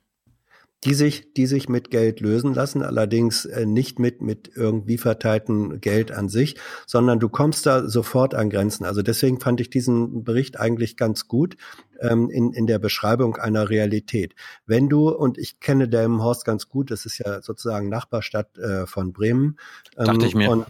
[0.86, 5.80] die sich, die sich mit Geld lösen lassen, allerdings äh, nicht mit, mit irgendwie verteilten
[5.80, 6.56] Geld an sich,
[6.86, 8.84] sondern du kommst da sofort an Grenzen.
[8.84, 11.56] Also deswegen fand ich diesen Bericht eigentlich ganz gut
[12.00, 14.36] ähm, in, in der Beschreibung einer Realität.
[14.64, 19.12] Wenn du, und ich kenne Delmenhorst ganz gut, das ist ja sozusagen Nachbarstadt äh, von
[19.12, 19.56] Bremen.
[19.98, 20.50] Ähm, Dachte ich mir.
[20.50, 20.66] Und,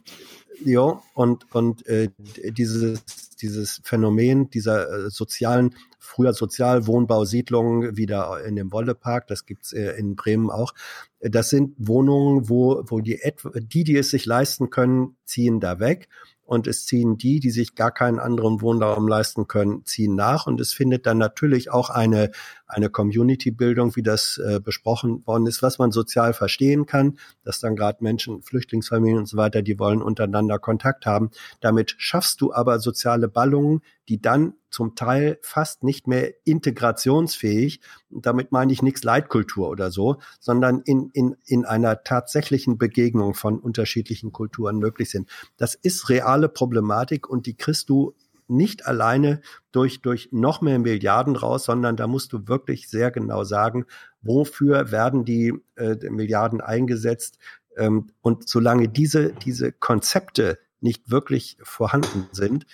[0.65, 2.09] ja, und, und äh,
[2.53, 3.05] dieses,
[3.43, 5.75] dieses Phänomen dieser äh, sozialen,
[6.17, 10.73] früher Sozialwohnbausiedlungen wieder in dem Wollepark, das gibt's äh, in Bremen auch.
[11.21, 13.21] Das sind Wohnungen, wo, wo die,
[13.55, 16.09] die, die es sich leisten können, ziehen da weg
[16.45, 20.59] und es ziehen die, die sich gar keinen anderen Wohnraum leisten können, ziehen nach und
[20.61, 22.31] es findet dann natürlich auch eine,
[22.67, 27.77] eine Community-Bildung, wie das äh, besprochen worden ist, was man sozial verstehen kann, dass dann
[27.77, 31.31] gerade Menschen, Flüchtlingsfamilien und so weiter, die wollen untereinander Kontakt haben.
[31.61, 37.81] Damit schaffst du aber soziale Ballungen, die dann zum Teil fast nicht mehr integrationsfähig,
[38.11, 43.59] damit meine ich nichts Leitkultur oder so, sondern in, in, in einer tatsächlichen Begegnung von
[43.59, 45.31] unterschiedlichen Kulturen möglich sind.
[45.57, 48.15] Das ist reale Problematik und die kriegst du
[48.49, 49.41] nicht alleine
[49.73, 53.87] durch, durch noch mehr Milliarden raus, sondern da musst du wirklich sehr genau sagen,
[54.23, 57.39] wofür werden die äh, Milliarden eingesetzt.
[57.77, 62.67] Ähm, und solange diese, diese Konzepte nicht wirklich vorhanden sind,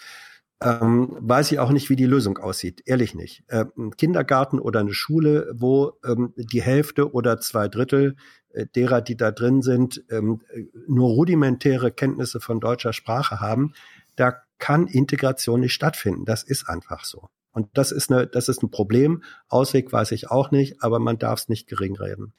[0.62, 2.82] ähm, weiß ich auch nicht, wie die Lösung aussieht.
[2.86, 3.42] Ehrlich nicht.
[3.48, 8.16] Äh, ein Kindergarten oder eine Schule, wo ähm, die Hälfte oder zwei Drittel
[8.50, 10.42] äh, derer, die da drin sind, ähm,
[10.86, 13.72] nur rudimentäre Kenntnisse von deutscher Sprache haben,
[14.14, 16.24] da kann Integration nicht stattfinden.
[16.24, 17.28] Das ist einfach so.
[17.50, 19.24] Und das ist, eine, das ist ein Problem.
[19.48, 22.32] Ausweg weiß ich auch nicht, aber man darf es nicht gering reden.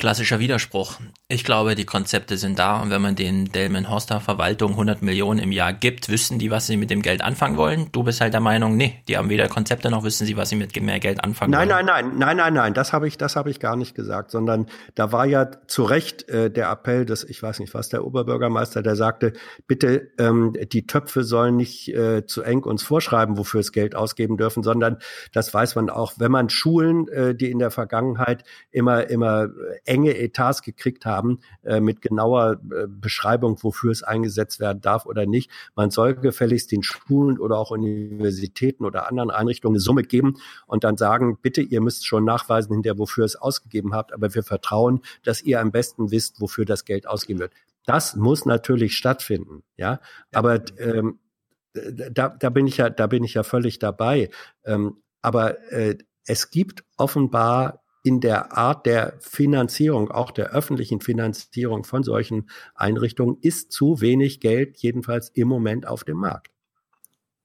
[0.00, 0.94] Klassischer Widerspruch.
[1.28, 5.52] Ich glaube, die Konzepte sind da und wenn man den Delmenhorster Verwaltung 100 Millionen im
[5.52, 7.92] Jahr gibt, wüssten die, was sie mit dem Geld anfangen wollen.
[7.92, 10.56] Du bist halt der Meinung, nee, die haben weder Konzepte noch wissen sie, was sie
[10.56, 11.84] mit mehr Geld anfangen nein, wollen.
[11.84, 14.68] Nein, nein, nein, nein, nein, das habe ich, das habe ich gar nicht gesagt, sondern
[14.94, 18.82] da war ja zu Recht äh, der Appell des, ich weiß nicht was, der Oberbürgermeister,
[18.82, 19.34] der sagte,
[19.66, 24.38] bitte ähm, die Töpfe sollen nicht äh, zu eng uns vorschreiben, wofür es Geld ausgeben
[24.38, 24.96] dürfen, sondern
[25.34, 29.50] das weiß man auch, wenn man Schulen, äh, die in der Vergangenheit immer immer
[29.90, 35.26] enge Etats gekriegt haben äh, mit genauer äh, Beschreibung, wofür es eingesetzt werden darf oder
[35.26, 35.50] nicht.
[35.74, 40.36] Man soll gefälligst den Schulen oder auch Universitäten oder anderen Einrichtungen eine Summe geben
[40.66, 44.44] und dann sagen, bitte, ihr müsst schon nachweisen hinter, wofür es ausgegeben habt, aber wir
[44.44, 47.52] vertrauen, dass ihr am besten wisst, wofür das Geld ausgegeben wird.
[47.84, 49.98] Das muss natürlich stattfinden, ja.
[50.32, 51.18] Aber ähm,
[51.72, 54.30] da, da bin ich ja, da bin ich ja völlig dabei.
[54.64, 61.84] Ähm, aber äh, es gibt offenbar in der Art der Finanzierung, auch der öffentlichen Finanzierung
[61.84, 66.50] von solchen Einrichtungen, ist zu wenig Geld, jedenfalls im Moment auf dem Markt.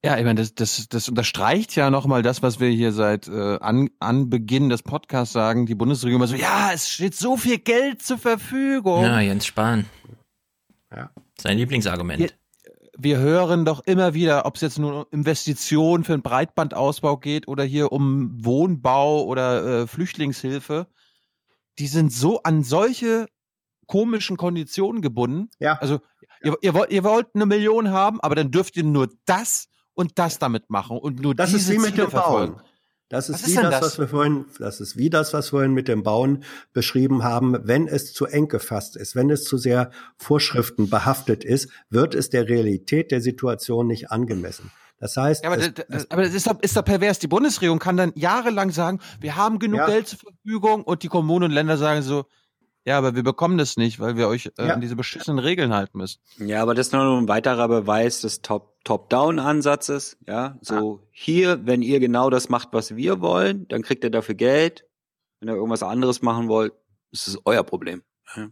[0.04, 3.58] Ja, ich meine, das, das, das unterstreicht ja nochmal das, was wir hier seit äh,
[3.58, 5.66] an, Anbeginn des Podcasts sagen.
[5.66, 9.02] Die Bundesregierung immer so, ja, es steht so viel Geld zur Verfügung.
[9.02, 9.86] Ja, Jens Spahn.
[10.94, 11.10] Ja.
[11.38, 12.36] Sein Lieblingsargument.
[12.98, 17.46] Wir hören doch immer wieder, ob es jetzt nur um Investitionen für einen Breitbandausbau geht
[17.46, 20.86] oder hier um Wohnbau oder äh, Flüchtlingshilfe.
[21.78, 23.26] Die sind so an solche
[23.86, 25.50] komischen Konditionen gebunden.
[25.58, 25.78] Ja.
[25.78, 26.00] Also
[26.42, 30.18] ihr, ihr, wollt, ihr wollt eine Million haben, aber dann dürft ihr nur das und
[30.18, 32.60] das damit machen und nur das diese ist wie mit Ziele dem Bauen.
[33.08, 33.82] Das ist, Was wie ist das, das?
[33.82, 37.56] was wir vorhin, das ist wie das, was wir vorhin mit dem Bauen beschrieben haben.
[37.62, 42.30] Wenn es zu eng gefasst ist, wenn es zu sehr Vorschriften behaftet ist, wird es
[42.30, 44.72] der Realität der Situation nicht angemessen.
[44.98, 47.18] Das heißt, Ja, aber, es, das, das, aber das ist, doch, ist doch pervers.
[47.20, 49.86] Die Bundesregierung kann dann jahrelang sagen, wir haben genug Ja.
[49.86, 52.26] Geld zur Verfügung und die Kommunen und Länder sagen so,
[52.86, 54.74] ja, aber wir bekommen das nicht, weil wir euch äh, Ja.
[54.74, 56.20] an diese beschissenen Regeln halten müssen.
[56.38, 60.16] Ja, aber das ist nur ein weiterer Beweis des Top- Top-Down-Ansatzes.
[60.26, 64.34] Ja, so hier, wenn ihr genau das macht, was wir wollen, dann kriegt ihr dafür
[64.36, 64.84] Geld.
[65.40, 66.72] Wenn ihr irgendwas anderes machen wollt,
[67.10, 68.02] ist es euer Problem.
[68.36, 68.48] Ja.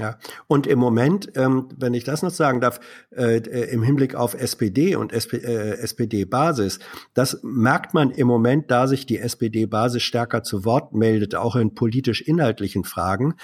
[0.00, 2.80] Ja, und im Moment, ähm, wenn ich das noch sagen darf,
[3.14, 6.78] äh, äh, im Hinblick auf SPD und SP, äh, SPD-Basis,
[7.14, 11.74] das merkt man im Moment, da sich die SPD-Basis stärker zu Wort meldet, auch in
[11.74, 13.34] politisch-inhaltlichen Fragen.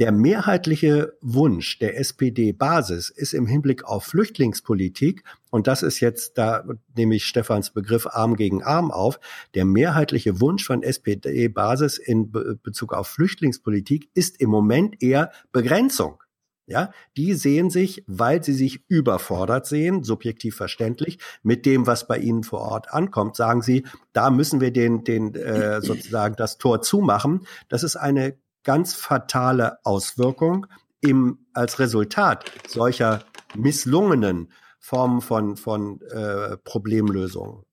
[0.00, 6.64] Der mehrheitliche Wunsch der SPD-Basis ist im Hinblick auf Flüchtlingspolitik, und das ist jetzt, da
[6.96, 9.20] nehme ich Stefans Begriff Arm gegen Arm auf,
[9.54, 16.22] der mehrheitliche Wunsch von SPD-Basis in Be Bezug auf Flüchtlingspolitik ist im Moment eher Begrenzung.
[16.66, 22.16] Ja, die sehen sich, weil sie sich überfordert sehen, subjektiv verständlich, mit dem, was bei
[22.16, 26.80] ihnen vor Ort ankommt, sagen sie, da müssen wir den, den äh, sozusagen das Tor
[26.80, 27.44] zumachen.
[27.68, 30.66] Das ist eine ganz fatale Auswirkung
[31.00, 33.24] im, als Resultat solcher
[33.54, 37.64] misslungenen Formen von, von äh, Problemlösungen.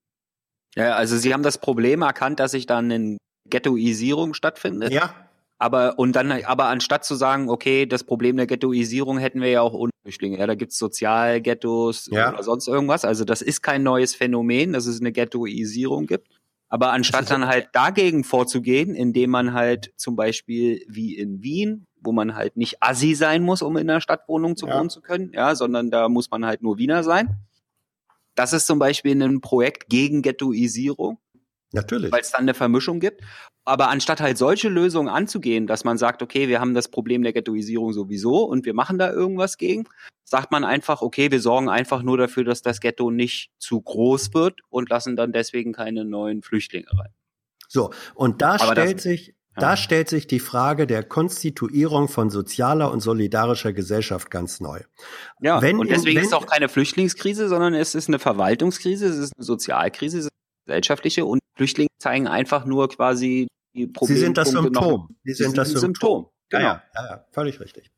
[0.75, 3.17] Ja, also sie haben das Problem erkannt, dass sich dann eine
[3.49, 4.91] Ghettoisierung stattfindet.
[4.91, 5.13] Ja.
[5.59, 9.61] Aber und dann, aber anstatt zu sagen, okay, das Problem der Ghettoisierung hätten wir ja
[9.61, 10.37] auch ohne Flüchtlinge.
[10.37, 12.31] Ja, da gibt's Sozialghettos Ja.
[12.31, 13.05] oder sonst irgendwas.
[13.05, 16.36] Also das ist kein neues Phänomen, dass es eine Ghettoisierung gibt.
[16.69, 22.11] Aber anstatt dann halt dagegen vorzugehen, indem man halt zum Beispiel wie in Wien, wo
[22.11, 24.77] man halt nicht Assi sein muss, um in einer Stadtwohnung zu Ja.
[24.77, 27.37] wohnen zu können, ja, sondern da muss man halt nur Wiener sein.
[28.35, 31.19] Das ist zum Beispiel ein Projekt gegen Ghettoisierung
[31.73, 32.11] Natürlich.
[32.11, 33.21] weil es dann eine Vermischung gibt.
[33.65, 37.33] Aber anstatt halt solche Lösungen anzugehen, dass man sagt, okay, wir haben das Problem der
[37.33, 39.83] Ghettoisierung sowieso und wir machen da irgendwas gegen,
[40.23, 44.33] sagt man einfach, okay, wir sorgen einfach nur dafür, dass das Ghetto nicht zu groß
[44.33, 47.11] wird und lassen dann deswegen keine neuen Flüchtlinge rein.
[47.67, 52.29] So, und da Aber das- stellt sich, da stellt sich die Frage der Konstituierung von
[52.29, 54.81] sozialer und solidarischer Gesellschaft ganz neu.
[55.41, 58.19] Ja, Wenn und in- deswegen wenn- ist es auch keine Flüchtlingskrise, sondern es ist eine
[58.19, 63.47] Verwaltungskrise, es ist eine Sozialkrise, es ist eine gesellschaftliche und Flüchtlinge zeigen einfach nur quasi
[63.75, 64.19] die Sie Probleme.
[64.19, 65.15] sind das Symptom.
[65.23, 66.27] Sie sind das ein Symptom.
[66.49, 66.63] Genau.
[66.63, 67.91] Ja, ja, ja, völlig richtig.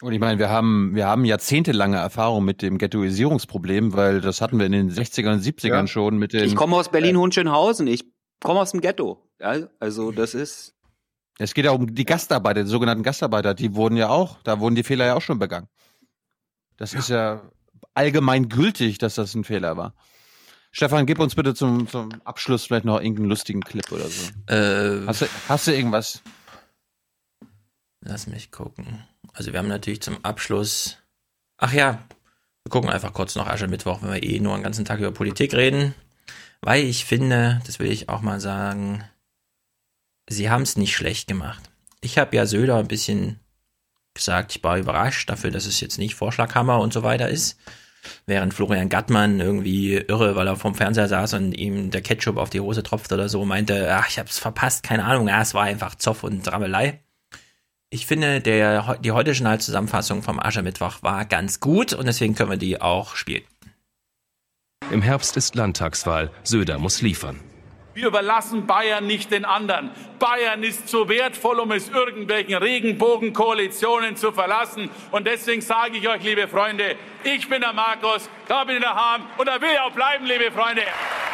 [0.00, 4.58] Und ich meine, wir haben, wir haben jahrzehntelange Erfahrung mit dem Ghettoisierungsproblem, weil das hatten
[4.58, 5.86] wir in den 60ern und 70ern Ja.
[5.86, 6.44] schon mit den.
[6.44, 8.04] Ich komme aus Berlin-Hohenschönhausen, ich
[8.40, 9.28] komme aus dem Ghetto.
[9.40, 10.74] Ja, also das ist.
[11.38, 14.74] Es geht ja um die Gastarbeiter, die sogenannten Gastarbeiter, die wurden ja auch, da wurden
[14.74, 15.68] die Fehler ja auch schon begangen.
[16.76, 17.42] Das ist ja
[17.94, 19.94] allgemein gültig, dass das ein Fehler war.
[20.72, 24.30] Stefan, gib uns bitte zum, zum Abschluss vielleicht noch irgendeinen lustigen Clip oder so.
[24.46, 26.22] Äh, Hast du, hast du irgendwas?
[28.00, 29.04] Lass mich gucken.
[29.34, 30.96] Also wir haben natürlich zum Abschluss.
[31.58, 32.02] Ach ja,
[32.64, 35.54] wir gucken einfach kurz noch Aschermittwoch, wenn wir eh nur den ganzen Tag über Politik
[35.54, 35.94] reden.
[36.62, 39.04] Weil ich finde, das will ich auch mal sagen,
[40.28, 41.70] sie haben es nicht schlecht gemacht.
[42.00, 43.40] Ich habe ja Söder ein bisschen
[44.14, 47.58] gesagt, ich war überrascht dafür, dass es jetzt nicht Vorschlaghammer und so weiter ist.
[48.26, 52.50] Während Florian Gattmann irgendwie irre, weil er vorm Fernseher saß und ihm der Ketchup auf
[52.50, 55.64] die Hose tropft oder so, meinte, ach, ich hab's verpasst, keine Ahnung, ja, es war
[55.64, 57.00] einfach Zoff und Dramelei.
[57.90, 62.56] Ich finde, der, die heutige Journalzusammenfassung vom Aschermittwoch war ganz gut und deswegen können wir
[62.56, 63.42] die auch spielen.
[64.90, 66.30] Im Herbst ist Landtagswahl.
[66.42, 67.38] Söder muss liefern.
[67.94, 69.90] Wir überlassen Bayern nicht den anderen.
[70.18, 74.88] Bayern ist zu wertvoll, um es irgendwelchen Regenbogenkoalitionen zu verlassen.
[75.10, 78.94] Und deswegen sage ich euch, liebe Freunde, ich bin der Markus, da bin ich der
[78.94, 80.82] Hahn und da will ich auch bleiben, liebe Freunde.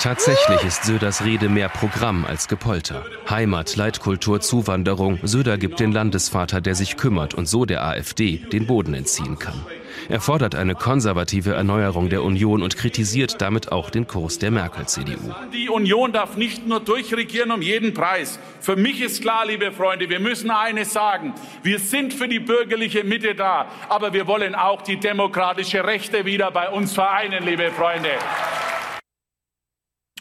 [0.01, 3.05] Tatsächlich ist Söders Rede mehr Programm als Gepolter.
[3.31, 5.21] Heimat, Leitkultur, Zuwanderung.
[5.23, 9.65] Söder gibt den Landesvater, der sich kümmert und so der AfD den Boden entziehen kann.
[10.11, 15.35] Er fordert eine konservative Erneuerung der Union und kritisiert damit auch den Kurs der Merkel-CDU.
[15.53, 18.39] Die Union darf nicht nur durchregieren um jeden Preis.
[18.63, 21.35] Für mich ist klar, liebe Freunde, wir müssen eines sagen.
[21.63, 26.51] Wir sind für die bürgerliche Mitte da, aber wir wollen auch die demokratische Rechte wieder
[26.53, 28.13] bei uns vereinen, liebe Freunde.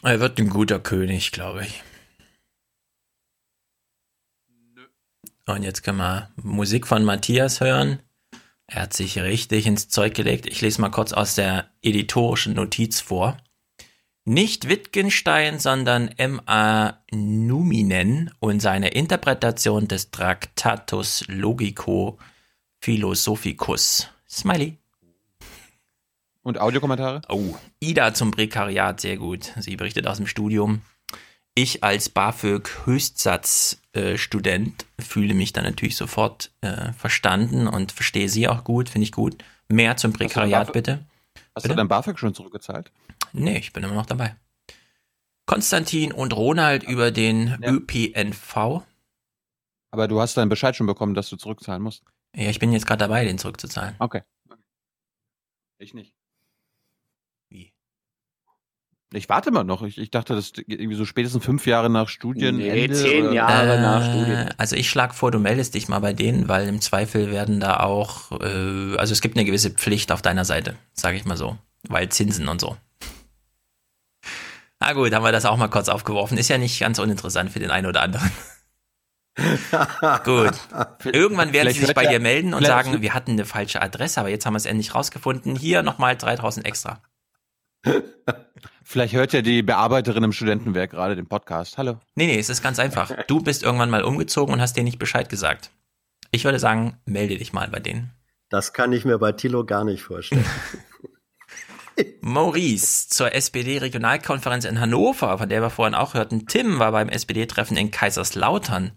[0.02, 1.82] Er wird ein guter König, glaube ich.
[5.46, 8.02] Und jetzt können wir Musik von Matthias hören.
[8.70, 10.46] Er hat sich richtig ins Zeug gelegt.
[10.46, 13.38] Ich lese mal kurz aus der editorischen Notiz vor.
[14.26, 16.98] Nicht Wittgenstein, sondern M.A.
[17.10, 22.18] Numinen und seine Interpretation des Tractatus Logico
[22.78, 24.08] Philosophicus.
[24.28, 24.76] Smiley.
[26.42, 27.22] Und Audiokommentare?
[27.30, 29.54] Oh, Ida zum Prekariat, sehr gut.
[29.58, 30.82] Sie berichtet aus dem Studium.
[31.62, 38.88] Ich als BAföG-Höchstsatzstudent fühle mich dann natürlich sofort äh, verstanden und verstehe Sie auch gut,
[38.88, 39.36] finde ich gut.
[39.68, 41.04] Mehr zum Prekariat, bitte.
[41.54, 41.74] Hast Bitte?
[41.74, 42.92] du dein BAföG schon zurückgezahlt?
[43.32, 44.36] Nee, ich bin immer noch dabei.
[45.46, 48.82] Konstantin und Ronald über den ÖPNV.
[49.90, 52.04] Aber du hast deinen Bescheid schon bekommen, dass du zurückzahlen musst.
[52.36, 53.96] Ja, ich bin jetzt gerade dabei, den zurückzuzahlen.
[53.98, 54.22] Okay.
[55.78, 56.14] Ich nicht.
[59.14, 59.82] Ich warte mal noch.
[59.82, 62.56] Ich, ich dachte, das irgendwie so spätestens fünf Jahre nach Studien.
[62.58, 64.48] Nee, zehn Jahre nach Studien.
[64.48, 67.58] Äh, Also ich schlage vor, du meldest dich mal bei denen, weil im Zweifel werden
[67.58, 71.38] da auch, äh, also es gibt eine gewisse Pflicht auf deiner Seite, sage ich mal
[71.38, 71.56] so,
[71.88, 72.76] weil Zinsen und so.
[74.80, 76.36] Na gut, haben wir das auch mal kurz aufgeworfen.
[76.36, 78.30] Ist ja nicht ganz uninteressant für den einen oder anderen.
[80.24, 80.52] gut.
[81.04, 83.80] Irgendwann werden sie Vielleicht sich hört bei dir melden und sagen, wir hatten eine falsche
[83.80, 85.56] Adresse, aber jetzt haben wir es endlich rausgefunden.
[85.56, 87.00] Hier nochmal 3000 extra.
[88.90, 91.76] Vielleicht hört ja die Bearbeiterin im Studentenwerk gerade den Podcast.
[91.76, 92.00] Hallo.
[92.14, 93.12] Nee, nee, es ist ganz einfach.
[93.26, 95.70] Du bist irgendwann mal umgezogen und hast dir nicht Bescheid gesagt.
[96.30, 98.12] Ich würde sagen, melde dich mal bei denen.
[98.48, 100.46] Das kann ich mir bei Thilo gar nicht vorstellen.
[102.22, 106.46] Maurice zur SPD-Regionalkonferenz in Hannover, von der wir vorhin auch hörten.
[106.46, 108.92] Tim war beim SPD-Treffen in Kaiserslautern.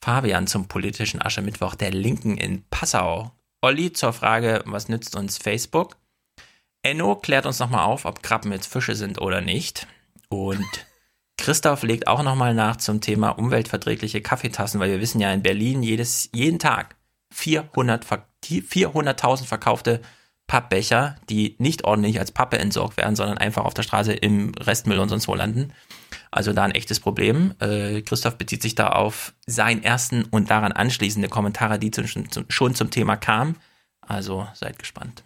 [0.00, 3.32] Fabian zum politischen Aschermittwoch der Linken in Passau.
[3.62, 5.96] Olli zur Frage, was nützt uns Facebook?
[6.88, 9.86] Enno klärt uns nochmal auf, ob Krabben jetzt Fische sind oder nicht.
[10.28, 10.66] Und
[11.36, 15.82] Christoph legt auch nochmal nach zum Thema umweltverträgliche Kaffeetassen, weil wir wissen ja in Berlin
[15.82, 16.96] jedes, jeden Tag
[17.32, 20.00] 400 ver- die 400.000 verkaufte
[20.46, 24.98] Pappbecher, die nicht ordentlich als Pappe entsorgt werden, sondern einfach auf der Straße im Restmüll
[24.98, 25.72] und sonst wo landen.
[26.30, 27.54] Also da ein echtes Problem.
[27.60, 32.04] Äh, Christoph bezieht sich da auf seinen ersten und daran anschließende Kommentare, die zu,
[32.48, 33.56] schon zum Thema kamen.
[34.00, 35.22] Also seid gespannt.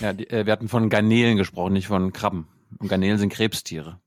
[0.00, 2.48] Ja, die, äh, wir hatten von Garnelen gesprochen, nicht von Krabben.
[2.78, 4.00] Und Garnelen sind Krebstiere.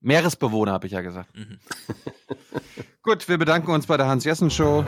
[0.00, 1.30] Meeresbewohner, habe ich ja gesagt.
[3.02, 4.84] Gut, wir bedanken uns bei der Hans-Jessen-Show.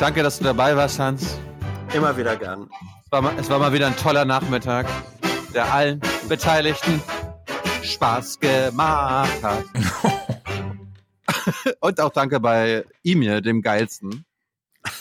[0.00, 1.38] Danke, dass du dabei warst, Hans.
[1.94, 2.68] Immer wieder gern.
[3.04, 4.86] Es war, mal, es war mal wieder ein toller Nachmittag,
[5.54, 7.00] der allen Beteiligten
[7.82, 9.64] Spaß gemacht hat.
[11.80, 14.24] Und auch danke bei Emir, dem geilsten.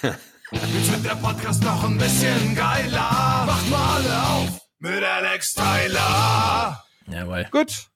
[0.54, 3.46] Jetzt wird der Podcast noch ein bisschen geiler.
[3.46, 6.84] Macht mal alle auf mit Alex Tyler.
[7.08, 7.46] Jawohl.
[7.52, 7.88] Gut,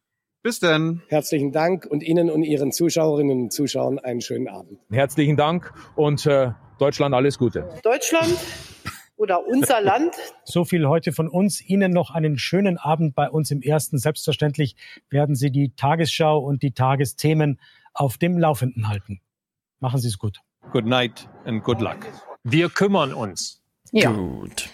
[0.41, 1.01] bis dann.
[1.09, 4.79] Herzlichen Dank und Ihnen und Ihren Zuschauerinnen und Zuschauern einen schönen Abend.
[4.89, 7.67] Herzlichen Dank und äh, Deutschland alles Gute.
[7.83, 8.37] Deutschland
[9.17, 10.15] oder unser Land.
[10.45, 11.59] So viel heute von uns.
[11.59, 13.97] Ihnen noch einen schönen Abend bei uns im Ersten.
[13.97, 14.77] Selbstverständlich
[15.09, 17.59] werden Sie die Tagesschau und die Tagesthemen
[17.93, 19.19] auf dem Laufenden halten.
[19.81, 20.39] Machen Sie es gut.
[20.71, 22.07] Good night and good luck.
[22.47, 23.59] Wir kümmern uns.
[23.91, 24.11] Ja.
[24.11, 24.69] Gut.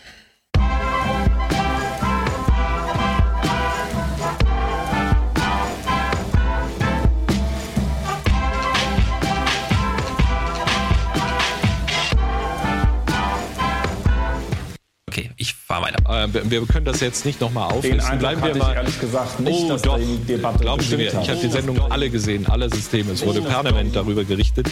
[15.08, 15.98] Okay, ich fahr weiter.
[16.09, 18.00] Äh, wir, wir können das jetzt nicht nochmal auflisten.
[18.01, 18.75] Eindruck Bleiben wir mal.
[18.75, 19.98] ehrlich gesagt nicht, oh, dass doch.
[19.98, 21.38] die Debatte Glauben Sie mir, bestimmt ich hat.
[21.38, 23.14] habe die Sendung alle gesehen, alle Systeme.
[23.14, 24.67] Es wurde permanent darüber gerichtet.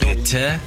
[0.00, 0.58] Bitte?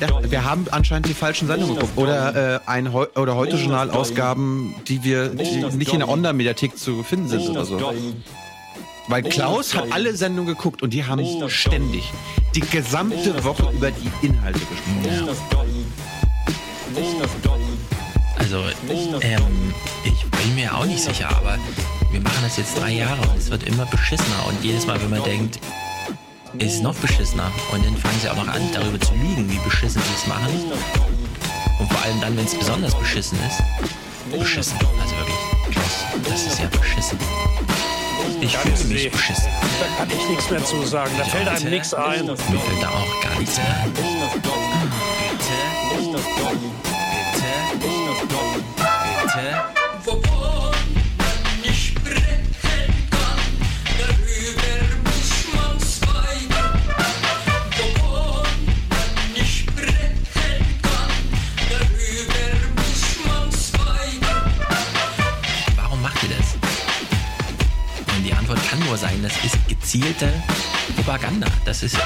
[0.00, 1.96] Ja, wir haben anscheinend die falschen Sendungen geguckt.
[1.96, 7.02] Oder, äh, ein Heu oder heute Journal-Ausgaben, die wir die nicht in der Online-Mediathek zu
[7.02, 7.78] finden sind oder so.
[9.08, 12.10] Weil Klaus hat alle Sendungen geguckt und die haben ständig
[12.54, 15.86] die gesamte Woche über die Inhalte gesprochen.
[18.38, 18.58] Also,
[19.20, 19.74] ähm,
[20.04, 21.58] ich bin mir auch nicht sicher, aber
[22.10, 24.46] wir machen das jetzt drei Jahre und es wird immer beschissener.
[24.48, 25.58] Und jedes Mal, wenn man denkt,
[26.58, 27.50] ist noch beschissener.
[27.72, 30.72] Und dann fangen sie auch noch an, darüber zu lügen, wie beschissen sie es machen.
[31.78, 33.62] Und vor allem dann, wenn es besonders beschissen ist.
[34.38, 34.78] Beschissen.
[35.00, 35.36] Also wirklich,
[36.28, 37.18] das ist ja beschissen.
[38.40, 39.48] Ich fühle mich beschissen.
[39.80, 41.12] Da kann ich nichts mehr zu sagen.
[41.18, 42.26] Da fällt einem nichts ein.
[42.26, 43.92] Mir fällt da auch gar nichts mehr ein.
[43.92, 44.12] Bitte?
[45.96, 46.18] Bitte?
[49.32, 49.83] Bitte?
[68.94, 70.32] Nur sein, das ist gezielte
[70.94, 71.48] Propaganda.
[71.64, 71.96] Das ist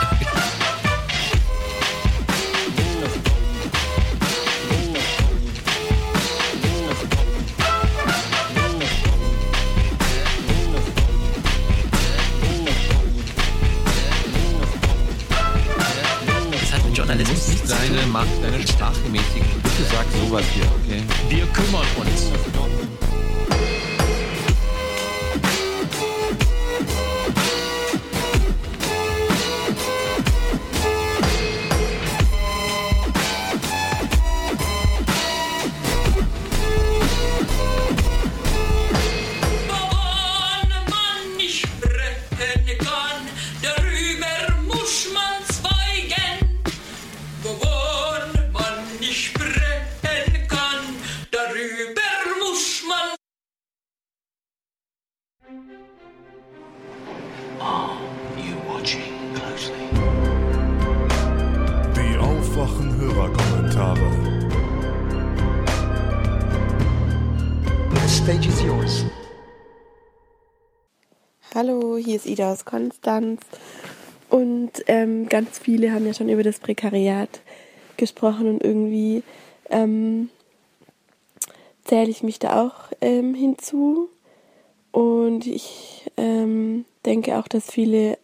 [17.68, 18.00] Deine,
[18.40, 19.46] deine sprachgemäßigen.
[19.62, 21.02] Bitte sag sowas hier, okay?
[21.28, 23.07] Wir kümmern uns.
[72.18, 73.40] Ist Ida aus Konstanz.
[74.28, 77.40] Und ähm, ganz viele haben ja schon über das Prekariat
[77.96, 79.22] gesprochen und irgendwie
[79.70, 80.28] ähm,
[81.84, 84.08] zähle ich mich da auch ähm, hinzu.
[84.92, 88.18] Und ich ähm, denke auch, dass viele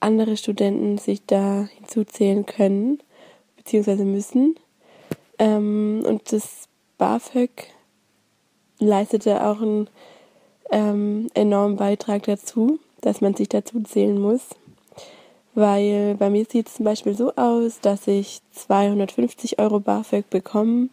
[0.00, 2.98] andere Studenten sich da hinzuzählen können,
[3.56, 4.56] beziehungsweise müssen.
[5.38, 6.68] Ähm, und das
[6.98, 7.50] BAföG
[8.78, 9.88] leistete auch einen
[10.70, 14.46] ähm, enormen Beitrag dazu, dass man sich dazu zählen muss.
[15.54, 20.88] Weil bei mir sieht es zum Beispiel so aus, dass ich 250 Euro BAföG bekomme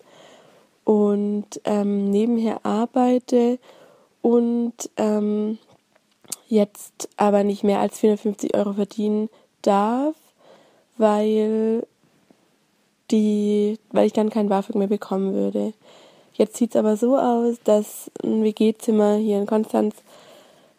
[0.83, 3.59] und ähm, nebenher arbeite
[4.21, 5.59] und ähm,
[6.47, 9.29] jetzt aber nicht mehr als 450 Euro verdienen
[9.61, 10.15] darf,
[10.97, 11.85] weil
[13.11, 15.73] die, weil ich dann kein BAföG mehr bekommen würde.
[16.33, 19.95] Jetzt sieht es aber so aus, dass ein WG-Zimmer hier in Konstanz,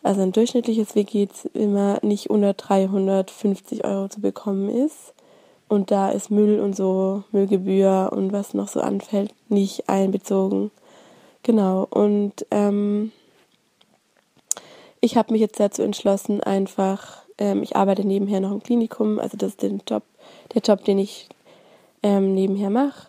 [0.07, 5.15] also ein durchschnittliches WG-Zimmer, nicht unter 350 Euro zu bekommen ist.
[5.69, 10.71] Und da ist Müll und so, Müllgebühr und was noch so anfällt, nicht einbezogen.
[11.43, 11.87] Genau.
[11.91, 13.11] Und ähm,
[15.01, 19.37] ich habe mich jetzt dazu entschlossen, einfach, ähm, ich arbeite nebenher noch im Klinikum, also
[19.37, 20.05] das ist den Job,
[20.55, 21.29] der Job, den ich
[22.03, 23.09] ähm, nebenher mache.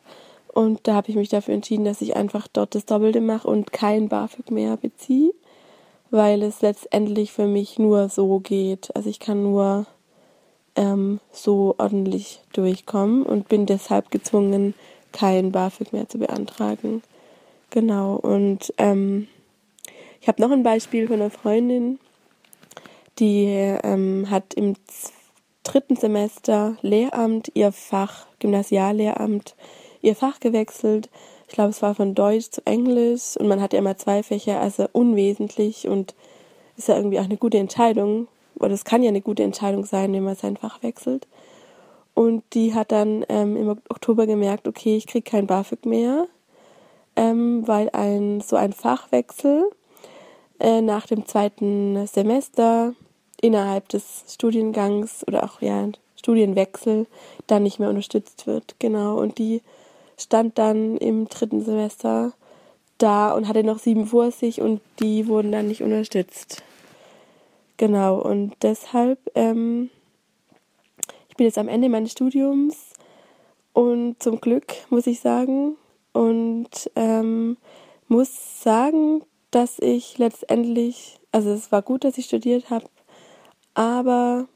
[0.53, 3.72] Und da habe ich mich dafür entschieden, dass ich einfach dort das Doppelte mache und
[3.72, 5.34] kein BAföG mehr beziehe,
[6.10, 8.95] weil es letztendlich für mich nur so geht.
[8.95, 9.86] Also ich kann nur
[10.76, 14.74] ähm, so ordentlich durchkommen und bin deshalb gezwungen,
[15.11, 17.02] kein BAföG mehr zu beantragen.
[17.69, 18.16] Genau.
[18.16, 19.27] Und ähm,
[20.22, 22.00] ich habe noch ein Beispiel von einer Freundin,
[23.19, 24.76] die ähm, hat im
[25.64, 29.56] dritten Semester Lehramt ihr Fach, Gymnasiallehramt,
[30.02, 31.10] ihr Fach gewechselt.
[31.48, 34.59] Ich glaube, es war von Deutsch zu Englisch und man hat ja immer zwei Fächer,
[34.59, 36.14] also unwesentlich und
[36.76, 38.27] ist ja irgendwie auch eine gute Entscheidung.
[38.56, 41.27] Oder es kann ja eine gute Entscheidung sein, wenn man sein Fach wechselt.
[42.14, 46.27] Und die hat dann ähm, im Oktober gemerkt, okay, ich kriege kein BAföG mehr,
[47.16, 49.69] ähm, weil ein so ein Fachwechsel
[50.59, 52.93] äh, nach dem zweiten Semester
[53.40, 57.06] innerhalb des Studiengangs oder auch ja Studienwechsel
[57.45, 58.76] dann nicht mehr unterstützt wird.
[58.80, 59.19] Genau.
[59.19, 59.61] Und die
[60.17, 62.33] stand dann im dritten Semester
[62.97, 66.63] da und hatte noch sieben vor sich und die wurden dann nicht unterstützt.
[67.77, 69.91] Genau, und deshalb, ähm,
[71.29, 72.93] ich bin jetzt am Ende meines Studiums
[73.73, 75.77] und zum Glück, muss ich sagen,
[76.11, 77.57] und ähm,
[78.07, 79.21] muss sagen,
[79.51, 82.85] dass ich letztendlich, also es war gut, dass ich studiert habe,
[83.75, 84.47] aber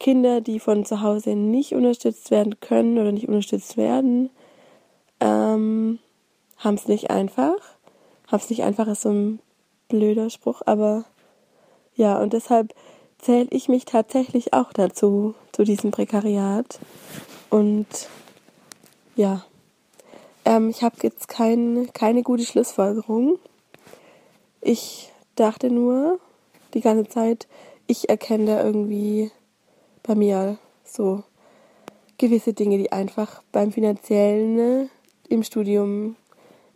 [0.00, 4.30] Kinder, die von zu Hause nicht unterstützt werden können oder nicht unterstützt werden,
[5.20, 5.98] ähm,
[6.58, 7.56] haben es nicht einfach.
[8.26, 9.40] Haben es nicht einfach, ist so ein
[9.88, 11.04] blöder Spruch, aber
[11.94, 12.74] ja, und deshalb
[13.18, 16.78] zähle ich mich tatsächlich auch dazu, zu diesem Prekariat.
[17.50, 17.86] Und
[19.16, 19.44] ja,
[20.44, 23.38] ähm, ich habe jetzt kein, keine gute Schlussfolgerung.
[24.60, 26.20] Ich dachte nur
[26.74, 27.48] die ganze Zeit,
[27.86, 29.32] ich erkenne da irgendwie
[30.02, 31.24] bei mir so
[32.18, 34.90] gewisse Dinge, die einfach beim finanziellen
[35.28, 36.16] im Studium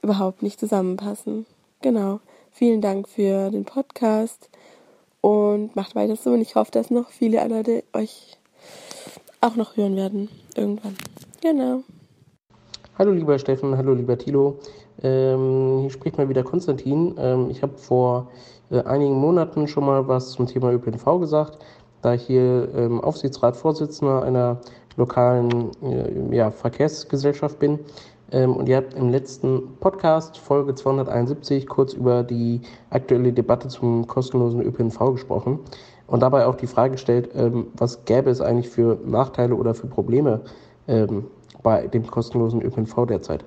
[0.03, 1.47] überhaupt nicht zusammenpassen.
[1.81, 2.21] Genau.
[2.51, 4.51] Vielen Dank für den Podcast
[5.21, 6.31] und macht weiter so.
[6.31, 8.37] Und ich hoffe, dass noch viele Leute euch
[9.41, 10.29] auch noch hören werden.
[10.55, 10.97] Irgendwann.
[11.41, 11.83] Genau.
[12.99, 14.59] Hallo lieber Steffen, hallo lieber Thilo.
[15.03, 17.15] Ähm, hier spricht mal wieder Konstantin.
[17.19, 18.31] Ähm, ich habe vor
[18.71, 21.59] äh, einigen Monaten schon mal was zum Thema ÖPNV gesagt,
[22.03, 24.61] da ich hier ähm, Aufsichtsratsvorsitzender einer
[24.97, 27.79] lokalen äh, ja, Verkehrsgesellschaft bin.
[28.33, 34.07] Ähm, und ihr habt im letzten Podcast, Folge 271, kurz über die aktuelle Debatte zum
[34.07, 35.61] kostenlosen ÖPNV gesprochen
[36.07, 39.86] und dabei auch die Frage gestellt, ähm, was gäbe es eigentlich für Nachteile oder für
[39.86, 40.41] Probleme
[40.89, 41.27] ähm,
[41.62, 43.44] bei dem kostenlosen ÖPNV derzeit.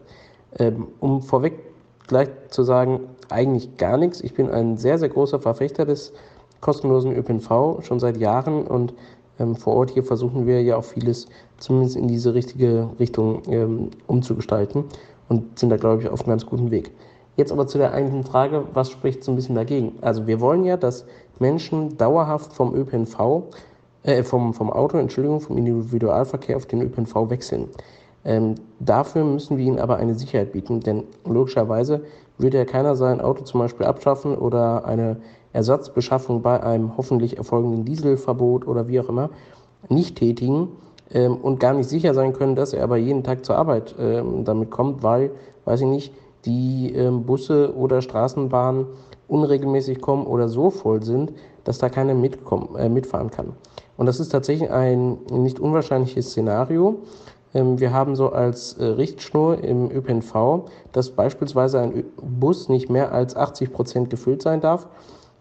[1.01, 1.59] Um vorweg
[2.07, 4.21] gleich zu sagen, eigentlich gar nichts.
[4.21, 6.13] Ich bin ein sehr, sehr großer Verfechter des
[6.61, 8.93] kostenlosen ÖPNV schon seit Jahren und
[9.39, 13.89] ähm, vor Ort hier versuchen wir ja auch vieles zumindest in diese richtige Richtung ähm,
[14.07, 14.85] umzugestalten
[15.29, 16.91] und sind da, glaube ich, auf einem ganz guten Weg.
[17.37, 19.93] Jetzt aber zu der eigentlichen Frage, was spricht so ein bisschen dagegen?
[20.01, 21.05] Also wir wollen ja, dass
[21.39, 23.43] Menschen dauerhaft vom ÖPNV,
[24.03, 27.67] äh, vom, vom Auto, Entschuldigung, vom Individualverkehr auf den ÖPNV wechseln.
[28.23, 32.01] Ähm, dafür müssen wir ihnen aber eine Sicherheit bieten, denn logischerweise
[32.37, 35.17] würde ja keiner sein Auto zum Beispiel abschaffen oder eine
[35.55, 39.29] Ersatzbeschaffung bei einem hoffentlich erfolgenden Dieselverbot oder wie auch immer
[39.89, 40.69] nicht tätigen,
[41.11, 44.43] ähm, und gar nicht sicher sein können, dass er aber jeden Tag zur Arbeit ähm,
[44.43, 45.31] damit kommt, weil,
[45.65, 46.13] weiß ich nicht,
[46.45, 48.87] die ähm, Busse oder Straßenbahnen
[49.27, 53.53] unregelmäßig kommen oder so voll sind, dass da keiner äh, mitfahren kann.
[53.97, 56.97] Und das ist tatsächlich ein nicht unwahrscheinliches Szenario.
[57.53, 63.11] Ähm, wir haben so als äh, Richtschnur im ÖPNV, dass beispielsweise ein Bus nicht mehr
[63.11, 64.87] als 80 Prozent gefüllt sein darf.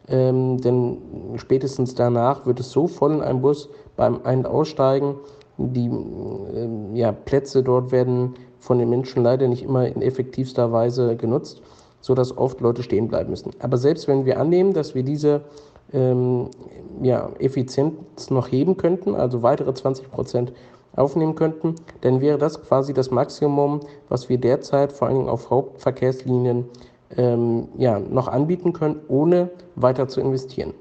[0.08, 0.99] Ähm, denn
[1.36, 5.16] spätestens danach wird es so voll in einem Bus beim Ein- und Aussteigen,
[5.57, 11.16] die äh, ja, Plätze dort werden von den Menschen leider nicht immer in effektivster Weise
[11.16, 11.62] genutzt,
[12.00, 13.52] sodass oft Leute stehen bleiben müssen.
[13.60, 15.42] Aber selbst wenn wir annehmen, dass wir diese
[15.92, 16.49] ähm,
[17.02, 20.52] ja, Effizienz noch heben könnten, also weitere 20 Prozent
[20.97, 26.66] aufnehmen könnten, dann wäre das quasi das Maximum, was wir derzeit vor Dingen auf Hauptverkehrslinien
[27.16, 30.74] ähm, ja, noch anbieten können, ohne weiter zu investieren.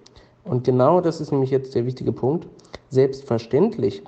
[0.44, 2.48] Und genau das ist nämlich jetzt der wichtige Punkt.
[2.90, 4.04] Selbstverständlich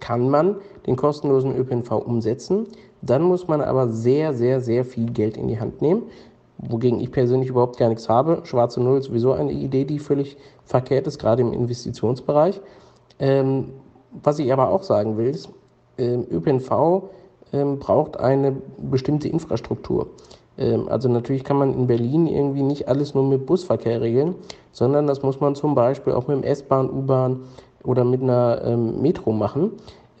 [0.00, 2.66] kann man den kostenlosen ÖPNV umsetzen.
[3.02, 6.02] Dann muss man aber sehr, sehr, sehr viel Geld in die Hand nehmen,
[6.58, 8.40] wogegen ich persönlich überhaupt gar nichts habe.
[8.44, 12.60] Schwarze Null ist sowieso eine Idee, die völlig verkehrt ist, gerade im Investitionsbereich.
[13.18, 13.72] Ähm,
[14.22, 15.48] was ich aber auch sagen will, ist,
[15.98, 17.10] äh, ÖPNV
[17.52, 20.08] äh, braucht eine bestimmte Infrastruktur.
[20.58, 24.34] Ähm, also natürlich kann man in Berlin irgendwie nicht alles nur mit Busverkehr regeln,
[24.72, 27.40] sondern das muss man zum Beispiel auch mit dem S-Bahn, U-Bahn
[27.84, 29.72] oder mit einer ähm, Metro machen.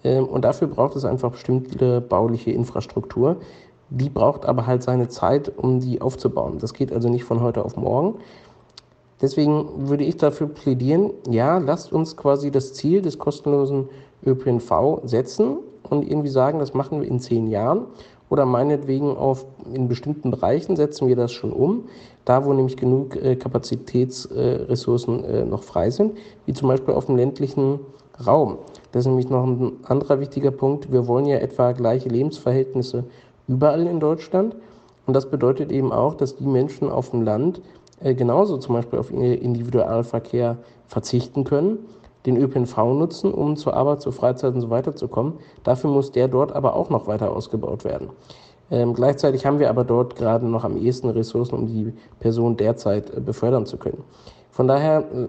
[0.04, 3.36] Ähm, und dafür braucht es einfach bestimmte bauliche Infrastruktur.
[3.90, 6.58] Die braucht aber halt seine Zeit, um die aufzubauen.
[6.58, 8.16] Das geht also nicht von heute auf morgen.
[9.20, 13.88] Deswegen würde ich dafür plädieren, ja, lasst uns quasi das Ziel des kostenlosen
[14.24, 15.58] ÖPNV setzen
[15.90, 17.86] und irgendwie sagen, das machen wir in zehn Jahren.
[18.30, 21.84] Oder meinetwegen auf, in bestimmten Bereichen setzen wir das schon um,
[22.24, 27.16] da wo nämlich genug äh, Kapazitätsressourcen äh, noch frei sind, wie zum Beispiel auf dem
[27.16, 27.80] ländlichen
[28.26, 28.58] Raum.
[28.92, 30.92] Das ist nämlich noch ein anderer wichtiger Punkt.
[30.92, 33.04] Wir wollen ja etwa gleiche Lebensverhältnisse
[33.46, 34.56] überall in Deutschland.
[35.06, 37.62] Und das bedeutet eben auch, dass die Menschen auf dem Land
[38.00, 41.78] äh, genauso zum Beispiel auf Individualverkehr verzichten können,
[42.28, 45.38] den ÖPNV nutzen, um zur Arbeit, zur Freizeit und so weiter zu kommen.
[45.64, 48.10] Dafür muss der dort aber auch noch weiter ausgebaut werden.
[48.70, 53.14] Ähm, gleichzeitig haben wir aber dort gerade noch am ehesten Ressourcen, um die Person derzeit
[53.16, 54.04] äh, befördern zu können.
[54.50, 55.28] Von daher, äh,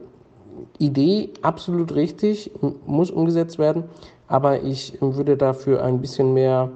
[0.77, 2.51] Idee absolut richtig,
[2.85, 3.85] muss umgesetzt werden,
[4.27, 6.69] aber ich würde dafür ein bisschen mehr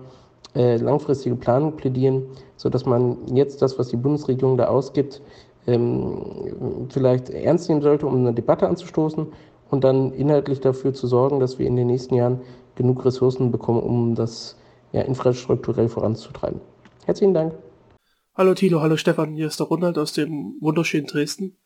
[0.55, 2.23] äh, langfristige Planung plädieren,
[2.55, 5.21] sodass man jetzt das, was die Bundesregierung da ausgibt,
[5.67, 9.27] ähm, vielleicht ernst nehmen sollte, um eine Debatte anzustoßen
[9.73, 12.41] und dann inhaltlich dafür zu sorgen, dass wir in den nächsten Jahren
[12.75, 14.55] genug Ressourcen bekommen, um das
[14.91, 16.61] ja, infrastrukturell voranzutreiben.
[17.05, 17.55] Herzlichen Dank.
[18.35, 21.57] Hallo Tilo, hallo Stefan, hier ist der Ronald aus dem wunderschönen Dresden.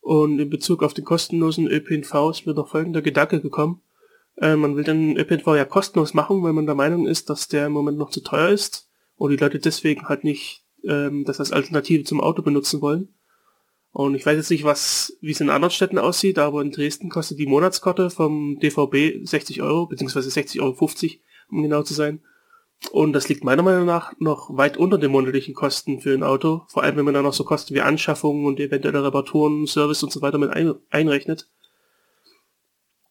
[0.00, 3.82] Und in Bezug auf den kostenlosen ÖPNV ist mir noch folgender Gedanke gekommen.
[4.38, 7.66] Äh, man will den ÖPNV ja kostenlos machen, weil man der Meinung ist, dass der
[7.66, 11.52] im Moment noch zu teuer ist und die Leute deswegen halt nicht ähm, das als
[11.52, 13.14] Alternative zum Auto benutzen wollen.
[13.92, 17.08] Und ich weiß jetzt nicht, was, wie es in anderen Städten aussieht, aber in Dresden
[17.08, 20.76] kostet die Monatskarte vom DVB 60 Euro, beziehungsweise 60,50 Euro,
[21.50, 22.22] um genau zu sein.
[22.92, 26.62] Und das liegt meiner Meinung nach noch weit unter den monatlichen Kosten für ein Auto,
[26.68, 30.12] vor allem wenn man dann noch so Kosten wie Anschaffungen und eventuelle Reparaturen, Service und
[30.12, 31.50] so weiter mit ein, einrechnet.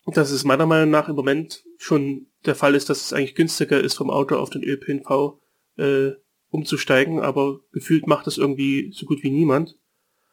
[0.08, 3.80] Dass es meiner Meinung nach im Moment schon der Fall ist, dass es eigentlich günstiger
[3.80, 5.40] ist, vom Auto auf den ÖPNV
[5.78, 6.12] äh,
[6.50, 9.78] umzusteigen, aber gefühlt macht das irgendwie so gut wie niemand.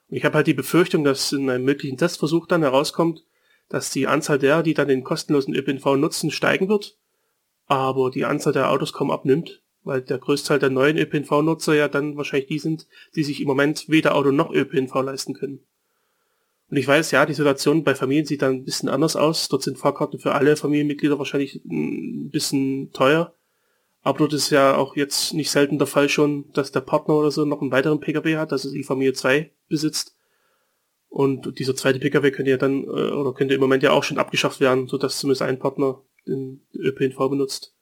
[0.09, 3.25] Und ich habe halt die Befürchtung, dass in einem möglichen Testversuch dann herauskommt,
[3.69, 6.97] dass die Anzahl der, die dann den kostenlosen ÖPNV nutzen, steigen wird
[7.67, 12.17] aber die Anzahl der Autos kaum abnimmt, weil der Größteil der neuen ÖPNV-Nutzer ja dann
[12.17, 15.61] wahrscheinlich die sind, die sich im Moment weder Auto noch ÖPNV leisten können.
[16.69, 19.49] Und ich weiß, ja, die Situation bei Familien sieht dann ein bisschen anders aus.
[19.49, 23.36] Dort sind Fahrkarten für alle Familienmitglieder wahrscheinlich ein bisschen teuer.
[24.07, 27.33] Aber dort ist ja auch jetzt nicht selten der Fall schon, dass der Partner oder
[27.33, 30.17] so noch einen weiteren Pkw hat, also die Familie 2 besitzt.
[31.09, 34.19] Und dieser zweite Pkw könnte ja dann, äh, oder könnte im Moment ja auch schon
[34.19, 37.75] abgeschafft werden, sodass zumindest ein Partner den ÖPNV benutzt.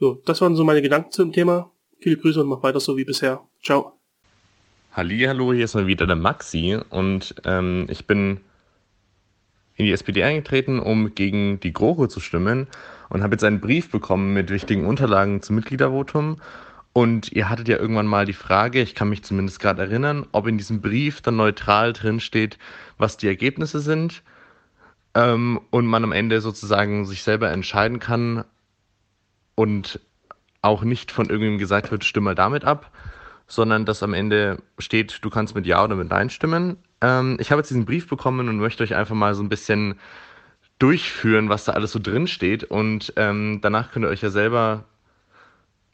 [0.00, 1.70] So, das waren so meine Gedanken zum Thema.
[2.00, 3.46] Viele Grüße und mach weiter so wie bisher.
[3.62, 3.92] Ciao.
[4.90, 8.40] Hallo, hier ist mal wieder der Maxi und ähm, ich bin
[9.76, 12.66] in die SPD eingetreten, um gegen die GroKo zu stimmen
[13.08, 16.36] und habe jetzt einen Brief bekommen mit wichtigen Unterlagen zum Mitgliedervotum.
[16.92, 20.46] Und ihr hattet ja irgendwann mal die Frage, ich kann mich zumindest gerade erinnern, ob
[20.46, 22.58] in diesem Brief dann neutral drin steht,
[22.96, 24.22] was die Ergebnisse sind
[25.14, 28.44] ähm, und man am Ende sozusagen sich selber entscheiden kann
[29.54, 30.00] und
[30.62, 32.90] auch nicht von irgendjemandem gesagt wird, stimme damit ab,
[33.46, 36.78] sondern dass am Ende steht, du kannst mit Ja oder mit Nein stimmen.
[37.00, 39.98] Ähm, ich habe jetzt diesen Brief bekommen und möchte euch einfach mal so ein bisschen
[40.78, 42.64] durchführen, was da alles so drin steht.
[42.64, 44.84] Und ähm, danach könnt ihr euch ja selber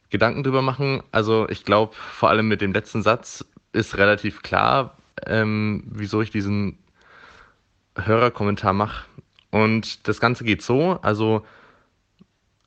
[0.09, 1.01] Gedanken drüber machen.
[1.11, 6.31] Also ich glaube, vor allem mit dem letzten Satz ist relativ klar, ähm, wieso ich
[6.31, 6.77] diesen
[7.95, 9.05] Hörerkommentar mache.
[9.51, 11.45] Und das Ganze geht so, also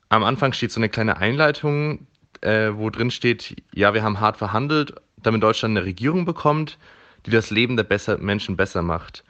[0.09, 2.07] am Anfang steht so eine kleine Einleitung,
[2.41, 6.77] äh, wo drin steht, ja, wir haben hart verhandelt, damit Deutschland eine Regierung bekommt,
[7.25, 9.23] die das Leben der besser, Menschen besser macht.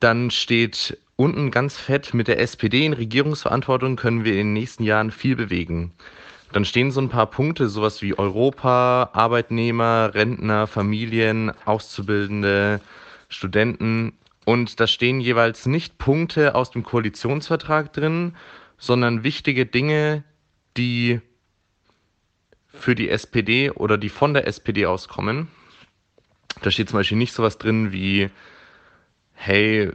[0.00, 4.84] Dann steht unten ganz fett, mit der SPD in Regierungsverantwortung können wir in den nächsten
[4.84, 5.92] Jahren viel bewegen.
[6.52, 12.80] Dann stehen so ein paar Punkte, sowas wie Europa, Arbeitnehmer, Rentner, Familien, Auszubildende,
[13.28, 14.12] Studenten.
[14.44, 18.36] Und da stehen jeweils nicht Punkte aus dem Koalitionsvertrag drin,
[18.78, 20.22] sondern wichtige Dinge,
[20.76, 21.20] die
[22.68, 25.48] für die SPD oder die von der SPD auskommen.
[26.62, 28.30] Da steht zum Beispiel nicht sowas drin wie,
[29.32, 29.92] hey,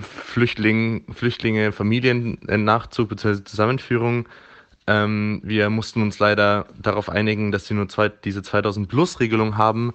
[0.00, 3.44] Flüchtling, Flüchtlinge, Familiennachzug bzw.
[3.44, 4.28] Zusammenführung.
[4.86, 9.92] Ähm, wir mussten uns leider darauf einigen, dass sie nur zwei, diese 2000-Plus-Regelung haben.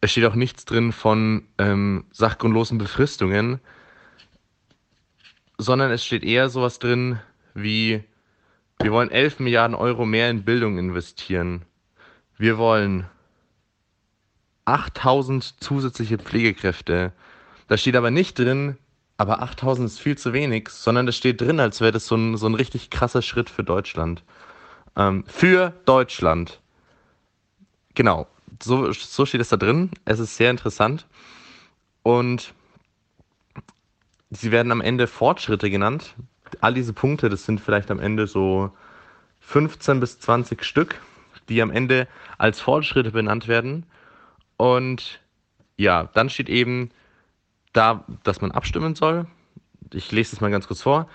[0.00, 3.60] Es steht auch nichts drin von ähm, sachgrundlosen Befristungen,
[5.56, 7.18] sondern es steht eher sowas drin
[7.54, 8.04] wie,
[8.80, 11.62] wir wollen 11 Milliarden Euro mehr in Bildung investieren.
[12.36, 13.06] Wir wollen
[14.66, 17.12] 8000 zusätzliche Pflegekräfte.
[17.66, 18.76] Da steht aber nicht drin,
[19.18, 22.36] aber 8000 ist viel zu wenig, sondern das steht drin, als wäre das so ein,
[22.36, 24.22] so ein richtig krasser Schritt für Deutschland.
[24.96, 26.60] Ähm, für Deutschland.
[27.94, 28.28] Genau,
[28.62, 29.90] so, so steht es da drin.
[30.04, 31.06] Es ist sehr interessant.
[32.04, 32.54] Und
[34.30, 36.14] sie werden am Ende Fortschritte genannt.
[36.60, 38.70] All diese Punkte, das sind vielleicht am Ende so
[39.40, 41.00] 15 bis 20 Stück,
[41.48, 42.06] die am Ende
[42.38, 43.84] als Fortschritte benannt werden.
[44.56, 45.20] Und
[45.76, 46.92] ja, dann steht eben
[47.72, 49.26] da, dass man abstimmen soll.
[49.92, 51.08] Ich lese es mal ganz kurz vor.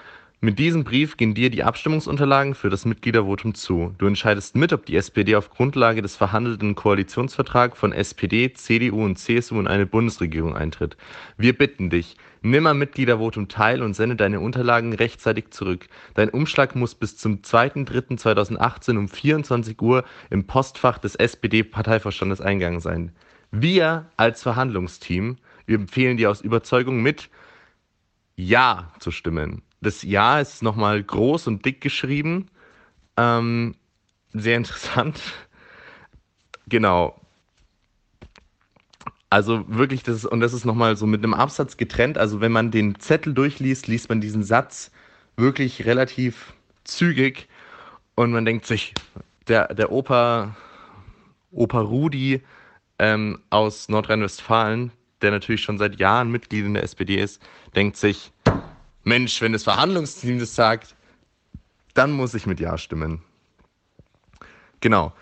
[0.44, 3.96] Mit diesem Brief gehen dir die Abstimmungsunterlagen für das Mitgliedervotum zu.
[3.98, 9.18] Du entscheidest mit, ob die SPD auf Grundlage des verhandelten Koalitionsvertrags von SPD, CDU und
[9.18, 10.98] CSU in eine Bundesregierung eintritt.
[11.38, 15.88] Wir bitten dich, nimm am Mitgliedervotum teil und sende deine Unterlagen rechtzeitig zurück.
[16.14, 23.14] Dein Umschlag muss bis zum 2.3.2018 um 24 Uhr im Postfach des SPD-Parteivorstandes eingegangen sein.
[23.52, 27.30] Wir als Verhandlungsteam empfehlen dir aus Überzeugung mit,
[28.36, 29.62] Ja zu stimmen.
[29.82, 32.50] Das Ja ist nochmal groß und dick geschrieben.
[33.18, 33.76] Ähm,
[34.34, 35.22] sehr interessant.
[36.68, 37.20] Genau.
[39.30, 42.18] Also wirklich, das ist, und das ist nochmal so mit einem Absatz getrennt.
[42.18, 44.92] Also wenn man den Zettel durchliest, liest man diesen Satz
[45.38, 47.48] wirklich relativ zügig
[48.16, 48.94] und man denkt sich,
[49.48, 50.56] der, der Opa,
[51.52, 52.42] Opa Rudi
[53.00, 54.92] ähm, aus Nordrhein-Westfalen,
[55.24, 57.42] der natürlich schon seit Jahren Mitglied in der SPD ist,
[57.76, 58.32] denkt sich,
[59.04, 60.96] Mensch, wenn das Verhandlungsteam das sagt,
[61.94, 63.22] dann muss ich mit Ja stimmen.
[64.80, 65.14] Genau.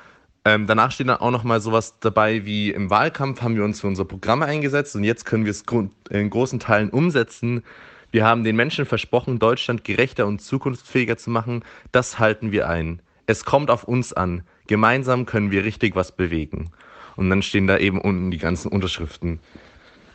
[0.44, 3.82] Ähm, danach steht dann auch noch mal sowas dabei wie im Wahlkampf haben wir uns
[3.82, 5.64] für unser Programm eingesetzt und jetzt können wir es
[6.10, 7.64] in großen Teilen umsetzen.
[8.10, 11.64] Wir haben den Menschen versprochen, Deutschland gerechter und zukunftsfähiger zu machen.
[11.92, 13.02] Das halten wir ein.
[13.28, 14.44] Es kommt auf uns an.
[14.68, 16.72] Gemeinsam können wir richtig was bewegen.
[17.16, 19.40] Und dann stehen da eben unten die ganzen Unterschriften.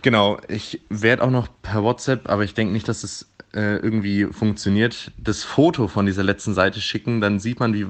[0.06, 4.26] Genau, ich werde auch noch per WhatsApp, aber ich denke nicht, dass es äh, irgendwie
[4.26, 7.20] funktioniert, das Foto von dieser letzten Seite schicken.
[7.20, 7.88] Dann sieht man, wie,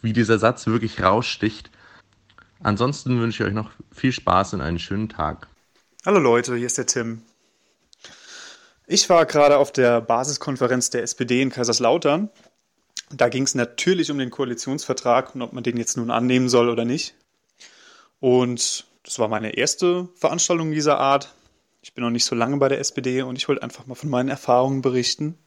[0.00, 1.70] wie dieser Satz wirklich raussticht.
[2.62, 5.46] Ansonsten wünsche ich euch noch viel Spaß und einen schönen Tag.
[6.06, 7.20] Hallo Leute, hier ist der Tim.
[8.86, 12.30] Ich war gerade auf der Basiskonferenz der SPD in Kaiserslautern.
[13.10, 16.70] Da ging es natürlich um den Koalitionsvertrag und ob man den jetzt nun annehmen soll
[16.70, 17.14] oder nicht.
[18.20, 21.34] Und das war meine erste Veranstaltung dieser Art.
[21.80, 24.10] Ich bin noch nicht so lange bei der SPD und ich wollte einfach mal von
[24.10, 25.38] meinen Erfahrungen berichten.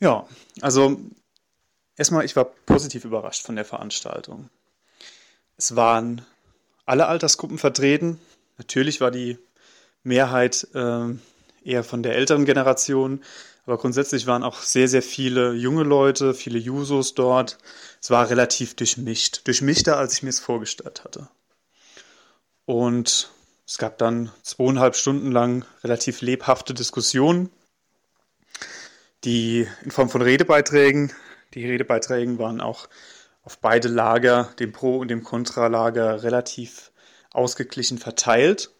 [0.00, 0.26] Ja,
[0.60, 1.00] also
[1.96, 4.48] erstmal, ich war positiv überrascht von der Veranstaltung.
[5.56, 6.24] Es waren
[6.86, 8.20] alle Altersgruppen vertreten.
[8.58, 9.38] Natürlich war die
[10.04, 11.08] Mehrheit äh,
[11.64, 13.22] eher von der älteren Generation,
[13.66, 17.58] aber grundsätzlich waren auch sehr, sehr viele junge Leute, viele Jusos dort.
[18.00, 21.28] Es war relativ durchmischt, durchmischter, als ich mir es vorgestellt hatte.
[22.64, 23.30] Und
[23.68, 27.50] es gab dann zweieinhalb Stunden lang relativ lebhafte Diskussionen,
[29.24, 31.12] die in Form von Redebeiträgen.
[31.52, 32.88] Die Redebeiträge waren auch
[33.42, 36.92] auf beide Lager, dem Pro- und dem Kontralager, relativ
[37.30, 38.70] ausgeglichen verteilt.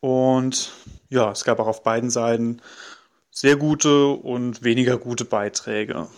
[0.00, 0.72] Und
[1.10, 2.62] ja, es gab auch auf beiden Seiten
[3.30, 6.08] sehr gute und weniger gute Beiträge.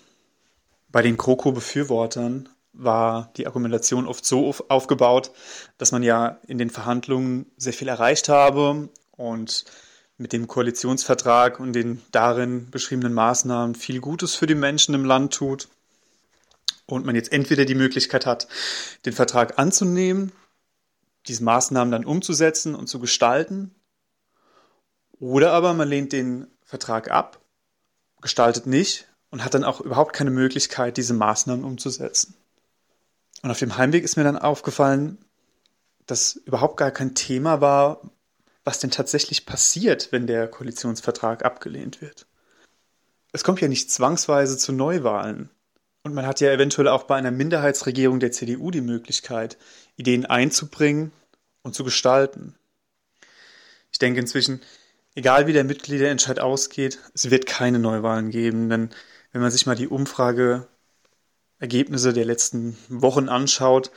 [0.89, 2.48] Bei den Kroko-Befürwortern
[2.78, 5.32] war die Argumentation oft so aufgebaut,
[5.78, 9.64] dass man ja in den Verhandlungen sehr viel erreicht habe und
[10.18, 15.34] mit dem Koalitionsvertrag und den darin beschriebenen Maßnahmen viel Gutes für die Menschen im Land
[15.34, 15.68] tut
[16.86, 18.48] und man jetzt entweder die Möglichkeit hat,
[19.05, 20.32] den Vertrag anzunehmen,
[21.26, 23.74] diese Maßnahmen dann umzusetzen und zu gestalten,
[25.18, 27.40] oder aber man lehnt den Vertrag ab,
[28.20, 32.34] gestaltet nicht und hat dann auch überhaupt keine Möglichkeit, diese Maßnahmen umzusetzen.
[33.47, 35.18] Und auf dem Heimweg ist mir dann aufgefallen,
[36.07, 38.00] dass überhaupt gar kein Thema war,
[38.65, 42.26] was denn tatsächlich passiert, wenn der Koalitionsvertrag abgelehnt wird.
[43.31, 45.49] Es kommt ja nicht zwangsweise zu Neuwahlen.
[46.02, 49.58] Und man hat ja eventuell auch bei einer Minderheitsregierung der CDU die Möglichkeit,
[49.94, 51.12] Ideen einzubringen
[51.62, 52.57] und zu gestalten.
[53.92, 54.60] Ich denke inzwischen,
[55.15, 58.91] egal wie der Mitgliederentscheid ausgeht, es wird keine Neuwahlen geben, denn
[59.31, 59.86] wenn man sich mal die
[61.59, 63.91] Umfrageergebnisse der letzten Wochen anschaut,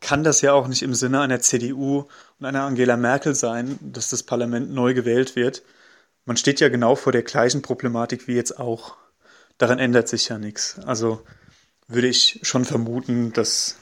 [0.00, 2.04] kann das ja auch nicht im Sinne einer CDU
[2.38, 5.62] und einer Angela Merkel sein, dass das Parlament neu gewählt wird.
[6.26, 8.96] Man steht ja genau vor der gleichen Problematik wie jetzt auch.
[9.56, 10.78] Daran ändert sich ja nichts.
[10.84, 11.24] Also
[11.88, 13.76] würde ich schon vermuten, dass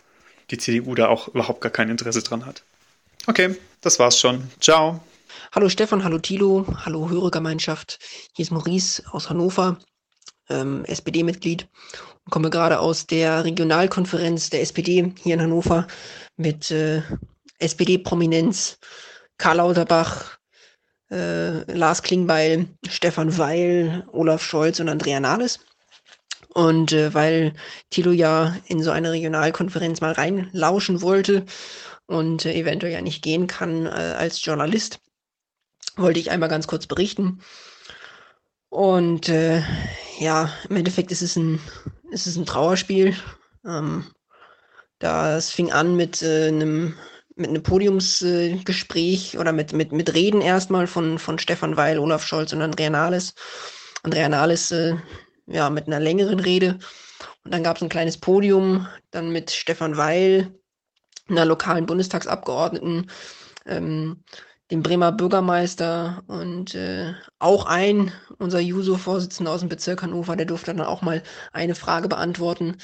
[0.51, 2.63] die CDU da auch überhaupt gar kein Interesse dran hat.
[3.27, 4.49] Okay, das war's schon.
[4.61, 5.01] Ciao.
[5.53, 7.99] Hallo Stefan, hallo Thilo, hallo Hörergemeinschaft.
[8.35, 9.79] Hier ist Maurice aus Hannover,
[10.49, 11.69] ähm, SPD-Mitglied
[12.31, 15.87] komme gerade aus der Regionalkonferenz der SPD hier in Hannover
[16.37, 17.03] mit äh,
[17.59, 18.79] SPD-Prominenz
[19.39, 20.39] Karl Lauterbach,
[21.11, 25.61] äh, Lars Klingbeil, Stefan Weil, Olaf Scholz und Andrea Nahles.
[26.55, 27.53] Und äh, weil
[27.91, 31.45] Thilo ja in so eine Regionalkonferenz mal reinlauschen wollte
[32.07, 35.01] und äh, eventuell ja nicht gehen kann äh, als Journalist,
[35.97, 37.41] wollte ich einmal ganz kurz berichten.
[38.71, 39.63] Und äh,
[40.19, 41.61] ja, im Endeffekt ist es ein,
[42.11, 43.15] ist es ein Trauerspiel.
[43.65, 44.07] Ähm,
[44.99, 46.95] das fing an mit äh, einem
[47.37, 52.53] mit Podiumsgespräch äh, oder mit, mit, mit Reden erstmal von, von Stefan Weil, Olaf Scholz
[52.53, 53.35] und Andrea Nahles.
[54.03, 54.95] Andrea Nahles äh,
[55.47, 56.79] ja, mit einer längeren Rede.
[57.45, 60.53] Und dann gab es ein kleines Podium, dann mit Stefan Weil,
[61.29, 63.11] einer lokalen Bundestagsabgeordneten,
[63.67, 64.25] ähm,
[64.71, 70.75] dem Bremer Bürgermeister und äh, auch ein, unser Juso-Vorsitzender aus dem Bezirk Hannover, der durfte
[70.75, 71.23] dann auch mal
[71.53, 72.79] eine Frage beantworten,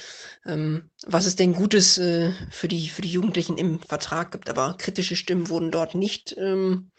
[0.47, 4.49] ähm, was es denn Gutes äh, für, die, für die Jugendlichen im Vertrag gibt.
[4.49, 6.93] Aber kritische Stimmen wurden dort nicht ähm,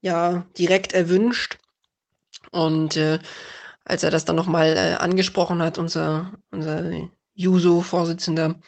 [0.00, 1.58] ja, direkt erwünscht.
[2.52, 3.18] Und äh,
[3.84, 6.92] als er das dann nochmal äh, angesprochen hat, unser, unser
[7.32, 8.60] Juso-Vorsitzender,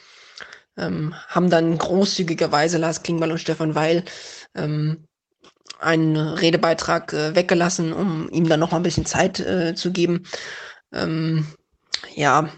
[0.79, 4.05] ähm, haben dann großzügigerweise Lars Klingbeil und Stefan Weil
[4.55, 5.07] ähm,
[5.81, 10.25] einen Redebeitrag äh, weggelassen, um ihm dann noch mal ein bisschen Zeit äh, zu geben.
[10.93, 11.47] Ähm,
[12.15, 12.51] ja,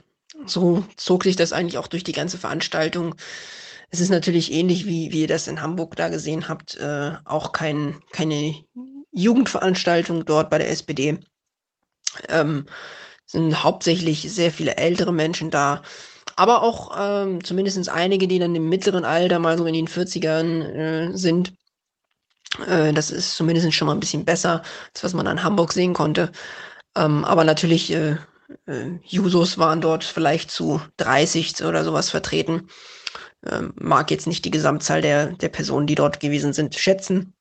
[0.47, 3.15] so zog sich das eigentlich auch durch die ganze Veranstaltung.
[3.91, 7.53] Es ist natürlich ähnlich, wie, wie ihr das in Hamburg da gesehen habt, äh, auch
[7.53, 8.55] kein, keine
[9.13, 11.19] Jugendveranstaltung dort bei der SPD.
[12.29, 12.67] Ähm,
[13.27, 15.83] sind hauptsächlich sehr viele ältere Menschen da,
[16.37, 20.63] aber auch ähm, zumindest einige, die dann im mittleren Alter, mal so in den 40ern
[20.63, 21.53] äh, sind.
[22.67, 24.63] Äh, das ist zumindest schon mal ein bisschen besser,
[24.95, 26.33] als was man an Hamburg sehen konnte.
[26.97, 28.17] Ähm, aber natürlich, äh,
[28.67, 32.69] äh, Jusos waren dort vielleicht zu 30 oder sowas vertreten.
[33.47, 37.35] Ähm, mag jetzt nicht die Gesamtzahl der, der Personen, die dort gewesen sind, schätzen.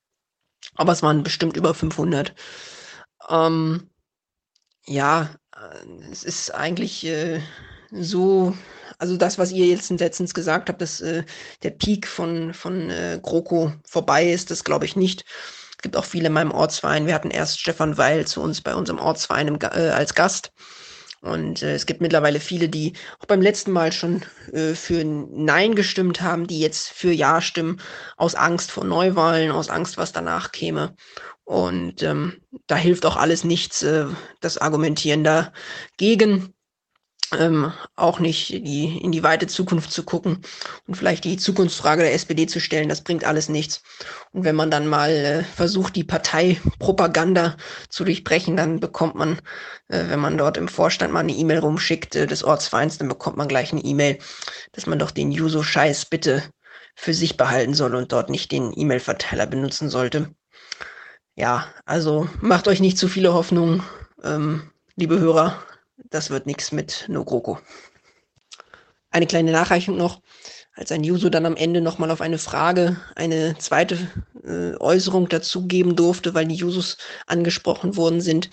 [0.76, 2.34] Aber es waren bestimmt über 500.
[3.30, 3.90] Ähm,
[4.86, 7.42] ja, äh, es ist eigentlich äh,
[7.92, 8.56] so
[9.02, 11.24] also das, was ihr jetzt letztens gesagt habt, dass äh,
[11.64, 15.26] der Peak von, von äh, GroKo vorbei ist, das glaube ich nicht.
[15.72, 17.08] Es gibt auch viele in meinem Ortsverein.
[17.08, 20.52] Wir hatten erst Stefan Weil zu uns bei unserem Ortsverein im, äh, als Gast.
[21.22, 24.24] Und äh, es gibt mittlerweile viele, die auch beim letzten Mal schon
[24.54, 27.82] äh, für Nein gestimmt haben, die jetzt für Ja stimmen,
[28.18, 30.96] aus Angst vor Neuwahlen, aus Angst, was danach käme.
[31.44, 34.06] Und ähm, da hilft auch alles nichts, äh,
[34.42, 36.54] das Argumentieren dagegen
[37.38, 40.42] ähm, auch nicht die, in die weite Zukunft zu gucken
[40.88, 43.84] und vielleicht die Zukunftsfrage der SPD zu stellen, das bringt alles nichts.
[44.32, 47.58] Und wenn man dann mal äh, versucht, die Parteipropaganda
[47.90, 49.40] zu durchbrechen, dann bekommt man,
[49.88, 53.38] äh, wenn man dort im Vorstand mal eine E-Mail rumschickt äh, des Ortsvereins, dann bekommt
[53.38, 54.18] man gleich eine E-Mail,
[54.74, 56.44] dass man doch den Juso-Scheiß bitte
[56.96, 60.34] für sich behalten soll und dort nicht den E-Mail-Verteiler benutzen sollte.
[61.36, 63.84] Ja, also macht euch nicht zu viele Hoffnungen,
[64.24, 65.64] ähm, liebe Hörer
[66.12, 67.58] das wird nichts mit No GroKo.
[69.10, 70.22] Eine kleine Nachreichung noch.
[70.74, 73.98] Als ein User dann am Ende nochmal auf eine Frage eine zweite
[74.46, 78.50] äh, Äußerung dazugeben durfte, weil die Usos angesprochen worden sind,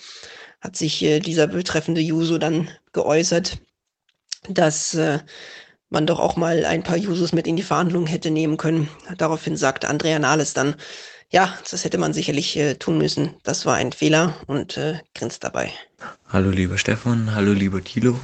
[0.59, 3.59] hat sich äh, dieser betreffende User dann geäußert,
[4.49, 5.19] dass äh,
[5.89, 8.89] man doch auch mal ein paar Usos mit in die Verhandlungen hätte nehmen können.
[9.17, 10.75] Daraufhin sagte Andrea Nahles dann,
[11.31, 13.35] ja, das hätte man sicherlich äh, tun müssen.
[13.43, 15.71] Das war ein Fehler und äh, grinst dabei.
[16.27, 18.19] Hallo lieber Stefan, hallo lieber Thilo.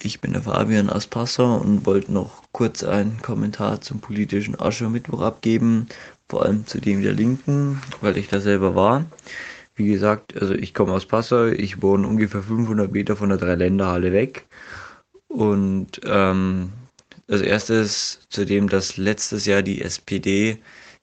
[0.00, 5.20] Ich bin der Fabian aus Passau und wollte noch kurz einen Kommentar zum politischen Aschermittwoch
[5.20, 5.86] abgeben,
[6.28, 9.04] vor allem zu dem der Linken, weil ich da selber war.
[9.74, 14.12] Wie gesagt, also ich komme aus Passau, ich wohne ungefähr 500 Meter von der Dreiländerhalle
[14.12, 14.46] weg.
[15.28, 16.72] Und ähm,
[17.28, 20.58] als erstes zu dem, dass letztes Jahr die SPD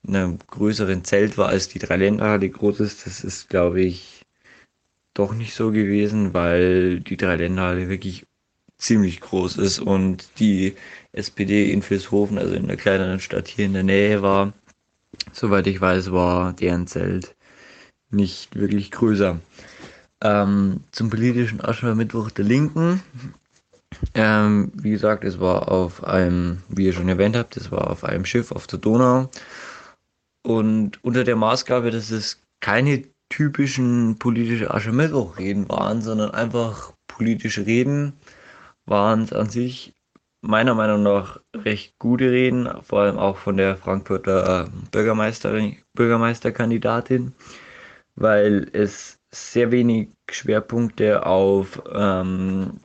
[0.08, 4.26] einem größeren Zelt war als die Dreiländerhalle groß ist, das ist, glaube ich,
[5.14, 8.26] doch nicht so gewesen, weil die Dreiländerhalle wirklich
[8.78, 10.76] ziemlich groß ist und die
[11.12, 14.54] SPD in Vilshofen, also in der kleineren Stadt hier in der Nähe war.
[15.34, 17.36] Soweit ich weiß, war deren Zelt
[18.10, 19.40] nicht wirklich größer.
[20.22, 23.04] Ähm, zum politischen Aschermittwoch der Linken.
[24.14, 28.04] Ähm, wie gesagt, es war auf einem, wie ihr schon erwähnt habt, es war auf
[28.04, 29.30] einem Schiff auf der Donau.
[30.50, 38.14] Und unter der Maßgabe, dass es keine typischen politische Aschermittwoch-Reden waren, sondern einfach politische Reden,
[38.88, 39.94] waren es an sich
[40.42, 47.36] meiner Meinung nach recht gute Reden, vor allem auch von der Frankfurter Bürgermeisterin, Bürgermeisterkandidatin,
[48.16, 52.80] weil es sehr wenig Schwerpunkte auf ähm,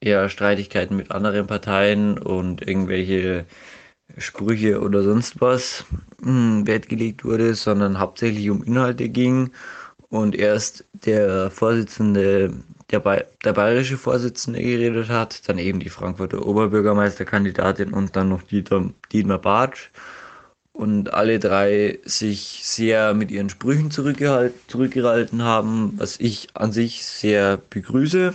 [0.00, 3.46] eher Streitigkeiten mit anderen Parteien und irgendwelche
[4.18, 5.84] Sprüche oder sonst was
[6.22, 9.50] hm, Wert gelegt wurde, sondern hauptsächlich um Inhalte ging
[10.08, 12.52] und erst der Vorsitzende
[12.90, 18.42] der, ba der bayerische Vorsitzende geredet hat, dann eben die Frankfurter Oberbürgermeisterkandidatin und dann noch
[18.42, 19.90] Dieter, Dietmar Bartsch.
[20.72, 27.58] Und alle drei sich sehr mit ihren Sprüchen zurückgehalten haben, was ich an sich sehr
[27.70, 28.34] begrüße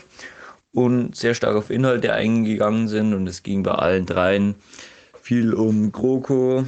[0.71, 3.13] und sehr stark auf Inhalte eingegangen sind.
[3.13, 4.55] Und es ging bei allen dreien
[5.29, 6.65] viel um GroKo,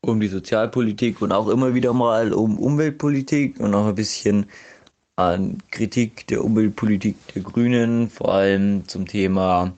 [0.00, 4.46] um die Sozialpolitik und auch immer wieder mal um Umweltpolitik und auch ein bisschen
[5.16, 9.72] an Kritik der Umweltpolitik der Grünen, vor allem zum Thema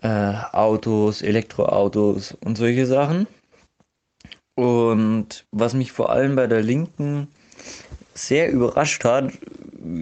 [0.00, 3.26] äh, Autos, Elektroautos und solche Sachen.
[4.54, 7.28] Und was mich vor allem bei der Linken
[8.14, 9.30] sehr überrascht hat,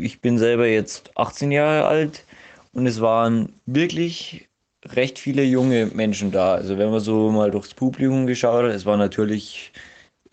[0.00, 2.24] ich bin selber jetzt 18 Jahre alt
[2.72, 4.49] und es waren wirklich
[4.86, 6.54] recht viele junge Menschen da.
[6.54, 9.72] Also wenn man so mal durchs Publikum geschaut hat, es waren natürlich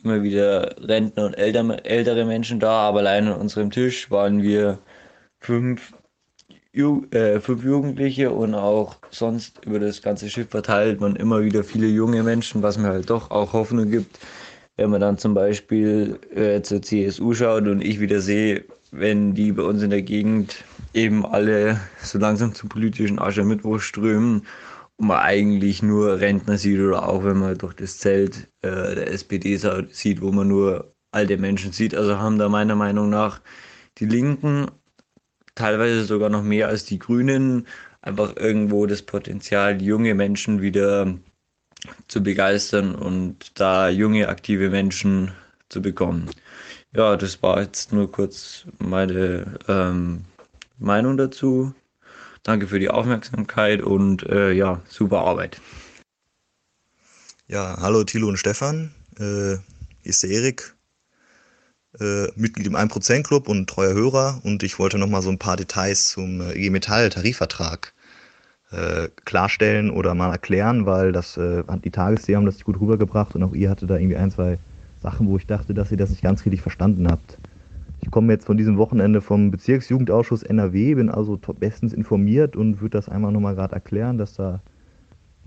[0.04, 4.80] immer wieder Rentner und ältere, ältere Menschen da, aber allein an unserem Tisch waren wir
[5.40, 5.94] fünf,
[6.74, 11.64] Ju äh, fünf Jugendliche und auch sonst über das ganze Schiff verteilt man immer wieder
[11.64, 14.20] viele junge Menschen, was mir halt doch auch Hoffnung gibt,
[14.78, 19.52] wenn man dann zum Beispiel äh, zur CSU schaut und ich wieder sehe, wenn die
[19.52, 24.46] bei uns in der Gegend eben alle so langsam zum politischen Aschermittwoch strömen
[24.98, 29.12] und man eigentlich nur Rentner sieht oder auch wenn man durch das Zelt äh, der
[29.12, 29.58] SPD
[29.92, 31.96] sieht, wo man nur alte Menschen sieht.
[31.96, 33.42] Also haben da meiner Meinung nach
[34.00, 34.68] die Linken
[35.56, 37.68] teilweise sogar noch mehr als die Grünen
[38.02, 41.14] einfach irgendwo das Potenzial, junge Menschen wieder
[42.08, 45.32] zu begeistern und da junge, aktive Menschen
[45.70, 46.30] zu bekommen.
[46.94, 50.26] Ja, das war jetzt nur kurz meine ähm,
[50.78, 51.74] Meinung dazu.
[52.44, 55.60] Danke für die Aufmerksamkeit und äh, ja, super Arbeit.
[57.48, 58.92] Ja, hallo Thilo und Stefan.
[59.18, 59.58] Äh,
[60.02, 60.76] hier ist der Erik,
[62.00, 64.40] äh, Mitglied im 1% Club und treuer Hörer.
[64.44, 67.94] Und ich wollte nochmal so ein paar Details zum äh, IG Metall Tarifvertrag
[68.72, 73.44] äh, klarstellen oder mal erklären, weil das äh, die Tagesthemen haben das gut rübergebracht und
[73.44, 74.60] auch ihr hatte da irgendwie ein, zwei
[75.02, 77.38] Sachen, wo ich dachte, dass ihr das nicht ganz richtig verstanden habt.
[78.08, 82.98] Ich komme jetzt von diesem Wochenende vom Bezirksjugendausschuss NRW, bin also bestens informiert und würde
[82.98, 84.62] das einmal nochmal gerade erklären, dass da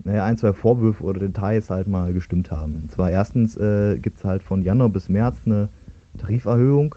[0.03, 2.83] naja, ein, zwei Vorwürfe oder Details halt mal gestimmt haben.
[2.83, 5.69] Und zwar erstens äh, gibt es halt von Januar bis März eine
[6.19, 6.93] Tariferhöhung,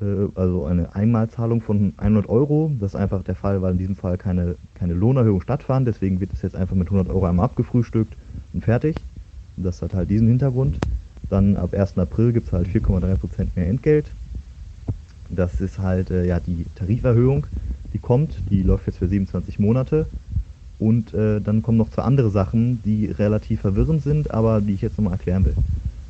[0.00, 2.72] äh, also eine Einmalzahlung von 100 Euro.
[2.80, 5.86] Das ist einfach der Fall, weil in diesem Fall keine, keine Lohnerhöhung stattfand.
[5.86, 8.16] Deswegen wird es jetzt einfach mit 100 Euro einmal abgefrühstückt
[8.52, 8.96] und fertig.
[9.56, 10.80] Und das hat halt diesen Hintergrund.
[11.30, 11.98] Dann ab 1.
[11.98, 14.10] April gibt es halt 4,3% mehr Entgelt.
[15.28, 17.46] Das ist halt äh, ja die Tariferhöhung,
[17.92, 20.06] die kommt, die läuft jetzt für 27 Monate.
[20.78, 24.82] Und äh, dann kommen noch zwei andere Sachen, die relativ verwirrend sind, aber die ich
[24.82, 25.58] jetzt nochmal erklären will.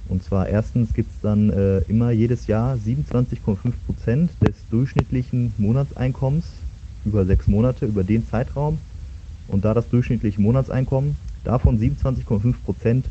[0.08, 6.66] Und zwar erstens gibt es dann äh, immer jedes Jahr 27,5% des durchschnittlichen Monatseinkommens
[7.04, 8.82] über sechs Monate, über den Zeitraum.
[9.46, 13.04] Und da das durchschnittliche Monatseinkommen, davon 27,5%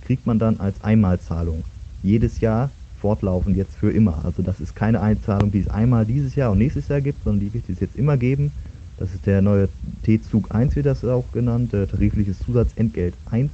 [0.00, 1.66] kriegt man dann als Einmalzahlung.
[2.02, 4.24] Jedes Jahr fortlaufend jetzt für immer.
[4.24, 7.40] Also das ist keine Einzahlung, die es einmal dieses Jahr und nächstes Jahr gibt, sondern
[7.40, 8.52] die wird es jetzt immer geben.
[8.98, 9.68] Das ist der neue
[10.02, 13.50] T-Zug 1, wird das auch genannt, äh, tarifliches Zusatzentgelt 1.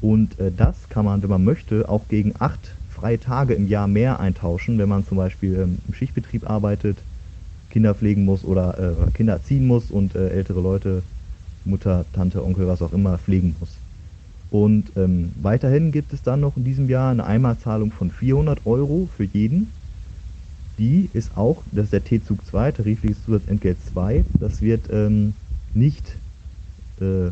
[0.00, 3.86] Und äh, das kann man, wenn man möchte, auch gegen acht freie Tage im Jahr
[3.86, 6.98] mehr eintauschen, wenn man zum Beispiel ähm, im Schichtbetrieb arbeitet,
[7.70, 11.02] Kinder pflegen muss oder äh, Kinder erziehen muss und äh, ältere Leute,
[11.64, 13.85] Mutter, Tante, Onkel, was auch immer, pflegen muss.
[14.50, 19.08] Und ähm, weiterhin gibt es dann noch in diesem Jahr eine Einmalzahlung von 400 Euro
[19.16, 19.72] für jeden.
[20.78, 24.24] Die ist auch, das ist der T-Zug 2, tarifliches Zusatzentgelt 2.
[24.40, 25.32] Das wird ähm,
[25.74, 26.20] nicht
[27.00, 27.30] äh,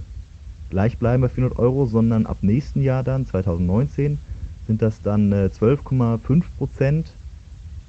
[0.71, 4.19] gleich bleiben bei 400 Euro, sondern ab nächsten Jahr dann, 2019,
[4.67, 7.19] sind das dann äh, 12,5 Prozent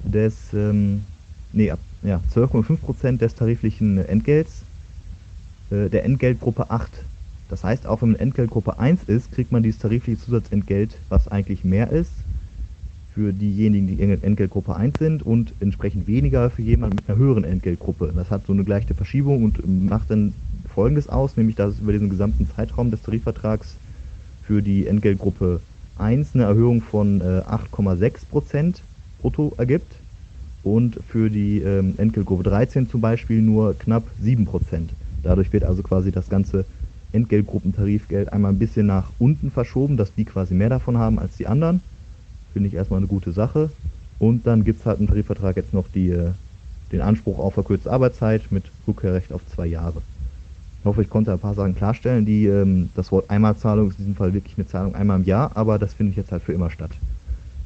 [0.04, 1.02] des, ähm,
[1.52, 1.72] nee,
[2.02, 4.66] ja, 12,5 Prozent des tariflichen Entgelts
[5.70, 7.08] äh, der Entgeltgruppe 8.
[7.48, 11.64] Das heißt, auch wenn man Entgeltgruppe 1 ist, kriegt man dieses tarifliche Zusatzentgelt, was eigentlich
[11.64, 12.12] mehr ist
[13.16, 17.44] für diejenigen, die in Entgeltgruppe 1 sind und entsprechend weniger für jemanden mit einer höheren
[17.44, 18.12] Entgeltgruppe.
[18.14, 20.34] Das hat so eine gleiche Verschiebung und macht dann
[20.66, 23.78] Folgendes aus, nämlich dass es über diesen gesamten Zeitraum des Tarifvertrags
[24.42, 25.60] für die Entgeltgruppe
[25.96, 28.82] 1 eine Erhöhung von äh, 8,6 Prozent
[29.18, 29.94] brutto ergibt
[30.62, 34.92] und für die ähm, Entgeltgruppe 13 zum Beispiel nur knapp 7 Prozent.
[35.22, 36.66] Dadurch wird also quasi das ganze
[37.16, 41.46] Entgeltgruppentarifgeld einmal ein bisschen nach unten verschoben, dass die quasi mehr davon haben als die
[41.46, 41.80] anderen.
[42.52, 43.70] Finde ich erstmal eine gute Sache.
[44.18, 46.30] Und dann gibt es halt im Tarifvertrag jetzt noch die, äh,
[46.92, 50.00] den Anspruch auf verkürzte Arbeitszeit mit Rückkehrrecht auf zwei Jahre.
[50.80, 52.24] Ich hoffe, ich konnte ein paar Sachen klarstellen.
[52.24, 55.50] Die, ähm, das Wort Einmalzahlung ist in diesem Fall wirklich eine Zahlung einmal im Jahr,
[55.54, 56.92] aber das findet jetzt halt für immer statt.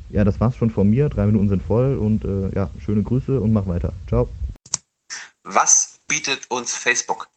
[0.09, 1.09] Ja, das war's schon von mir.
[1.09, 3.93] Drei Minuten sind voll und äh, ja, schöne Grüße und mach weiter.
[4.09, 4.29] Ciao.
[5.45, 7.29] Was bietet uns Facebook?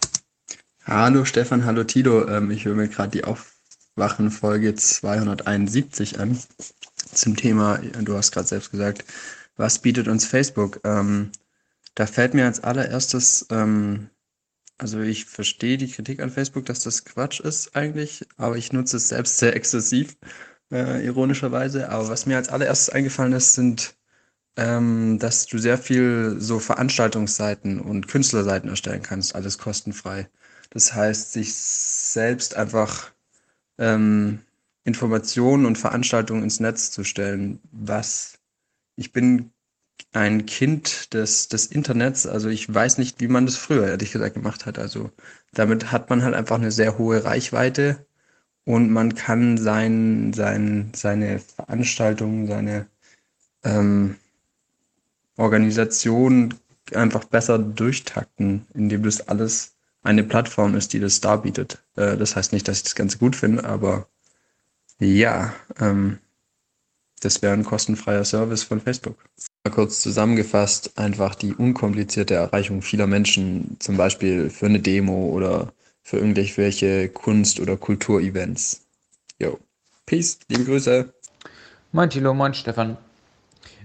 [0.85, 2.27] Hallo Stefan, hallo Tito.
[2.27, 6.37] Ähm, ich höre mir gerade die Aufwachenfolge 271 an
[7.13, 9.05] zum Thema, du hast gerade selbst gesagt,
[9.55, 10.81] was bietet uns Facebook?
[10.83, 11.31] Ähm,
[11.95, 14.09] da fällt mir als allererstes ähm,
[14.77, 18.97] also ich verstehe die Kritik an Facebook, dass das Quatsch ist eigentlich, aber ich nutze
[18.97, 20.17] es selbst sehr exzessiv,
[20.71, 21.89] äh, ironischerweise.
[21.89, 23.95] Aber was mir als allererstes eingefallen ist, sind,
[24.57, 30.29] ähm, dass du sehr viel so Veranstaltungsseiten und Künstlerseiten erstellen kannst, alles kostenfrei.
[30.73, 33.11] Das heißt, sich selbst einfach
[33.77, 34.39] ähm,
[34.83, 38.39] Informationen und Veranstaltungen ins Netz zu stellen, was
[38.95, 39.51] ich bin
[40.13, 42.25] ein Kind des, des Internets.
[42.25, 44.79] Also ich weiß nicht, wie man das früher, ehrlich gesagt, gemacht hat.
[44.79, 45.11] Also
[45.53, 48.07] damit hat man halt einfach eine sehr hohe Reichweite
[48.65, 52.87] und man kann sein, sein, seine Veranstaltungen, seine
[53.63, 54.15] ähm,
[55.37, 56.55] Organisation
[56.95, 59.72] einfach besser durchtakten, indem das alles
[60.03, 61.81] eine Plattform ist, die das darbietet.
[61.95, 64.07] Äh, das heißt nicht, dass ich das Ganze gut finde, aber
[64.99, 66.19] ja, ähm,
[67.21, 69.17] das wäre ein kostenfreier Service von Facebook.
[69.71, 75.73] Kurz zusammengefasst, einfach die unkomplizierte Erreichung vieler Menschen, zum Beispiel für eine Demo oder
[76.03, 78.85] für irgendwelche Kunst- oder Kulturevents.
[79.39, 79.57] Jo.
[80.05, 81.13] Peace, liebe Grüße.
[81.93, 82.97] Moin Tilo, moin Stefan.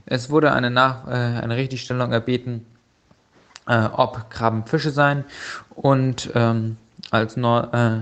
[0.05, 2.67] Es wurde eine, Nach äh, eine Richtigstellung erbeten,
[3.69, 5.25] äh, ob Krabben Fische seien
[5.75, 6.77] und ähm,
[7.11, 8.01] als, Nord äh,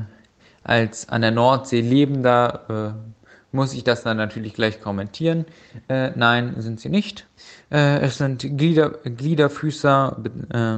[0.64, 3.16] als an der Nordsee lebender äh,
[3.52, 5.46] muss ich das dann natürlich gleich kommentieren.
[5.88, 7.26] Äh, nein, sind sie nicht.
[7.70, 10.16] Äh, es sind Glieder, Gliederfüßer,
[10.52, 10.74] äh,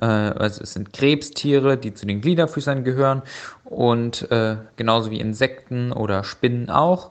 [0.00, 3.22] äh, also es sind Krebstiere, die zu den Gliederfüßern gehören
[3.64, 7.10] und äh, genauso wie Insekten oder Spinnen auch.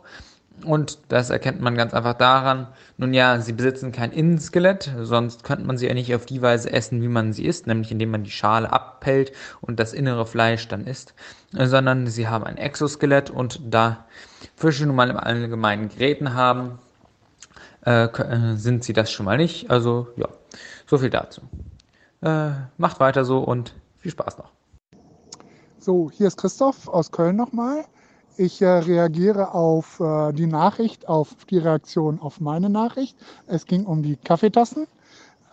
[0.65, 5.65] Und das erkennt man ganz einfach daran, nun ja, sie besitzen kein Innenskelett, sonst könnte
[5.65, 8.23] man sie ja nicht auf die Weise essen, wie man sie isst, nämlich indem man
[8.23, 11.13] die Schale abpellt und das innere Fleisch dann isst,
[11.51, 14.05] sondern sie haben ein Exoskelett und da
[14.55, 16.79] Fische nun mal im Allgemeinen Gräten haben,
[17.85, 19.69] äh, äh, sind sie das schon mal nicht.
[19.69, 20.27] Also ja,
[20.87, 21.41] so viel dazu.
[22.21, 24.51] Äh, macht weiter so und viel Spaß noch.
[25.79, 27.85] So, hier ist Christoph aus Köln nochmal.
[28.39, 33.17] Ich äh, reagiere auf äh, die Nachricht, auf die Reaktion auf meine Nachricht.
[33.47, 34.85] Es ging um die Kaffeetassen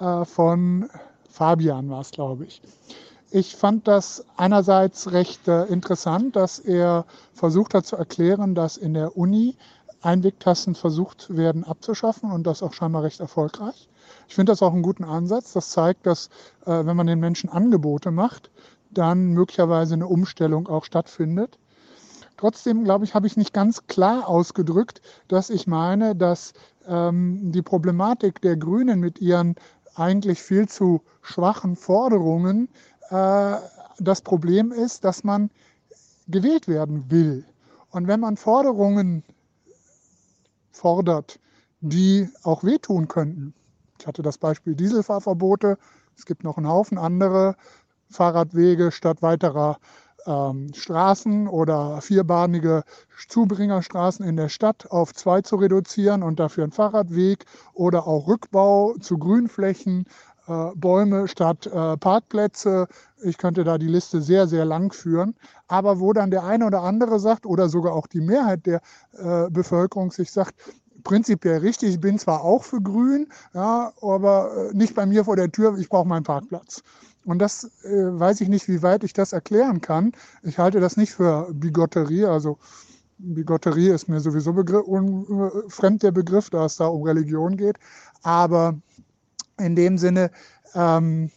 [0.00, 0.90] äh, von
[1.30, 2.60] Fabian war es, glaube ich.
[3.30, 8.92] Ich fand das einerseits recht äh, interessant, dass er versucht hat zu erklären, dass in
[8.92, 9.56] der Uni
[10.02, 13.88] Einwegtassen versucht werden abzuschaffen und das auch scheinbar recht erfolgreich.
[14.28, 15.54] Ich finde das auch einen guten Ansatz.
[15.54, 16.28] Das zeigt, dass
[16.66, 18.50] äh, wenn man den Menschen Angebote macht,
[18.90, 21.58] dann möglicherweise eine Umstellung auch stattfindet.
[22.36, 26.52] Trotzdem, glaube ich, habe ich nicht ganz klar ausgedrückt, dass ich meine, dass
[26.86, 29.54] ähm, die Problematik der Grünen mit ihren
[29.94, 32.68] eigentlich viel zu schwachen Forderungen
[33.10, 33.56] äh,
[33.98, 35.50] das Problem ist, dass man
[36.26, 37.44] gewählt werden will.
[37.90, 39.22] Und wenn man Forderungen
[40.72, 41.38] fordert,
[41.80, 43.54] die auch wehtun könnten,
[44.00, 45.78] ich hatte das Beispiel Dieselfahrverbote,
[46.16, 47.54] es gibt noch einen Haufen andere
[48.10, 49.78] Fahrradwege statt weiterer
[50.26, 52.82] ähm, Straßen oder vierbahnige
[53.28, 58.94] Zubringerstraßen in der Stadt auf zwei zu reduzieren und dafür einen Fahrradweg oder auch Rückbau
[59.00, 60.06] zu Grünflächen,
[60.46, 62.86] äh, Bäume statt äh, Parkplätze.
[63.22, 65.34] Ich könnte da die Liste sehr, sehr lang führen.
[65.68, 68.80] Aber wo dann der eine oder andere sagt oder sogar auch die Mehrheit der
[69.12, 70.54] äh, Bevölkerung sich sagt,
[71.04, 75.36] prinzipiell richtig, ich bin zwar auch für Grün, ja, aber äh, nicht bei mir vor
[75.36, 76.82] der Tür, ich brauche meinen Parkplatz.
[77.24, 80.12] Und das äh, weiß ich nicht, wie weit ich das erklären kann.
[80.42, 82.26] Ich halte das nicht für Bigotterie.
[82.26, 82.58] Also
[83.18, 87.56] Bigotterie ist mir sowieso Begriff, un, äh, fremd der Begriff, da es da um Religion
[87.56, 87.78] geht.
[88.22, 88.78] Aber
[89.58, 90.30] in dem Sinne,
[90.74, 91.30] ähm,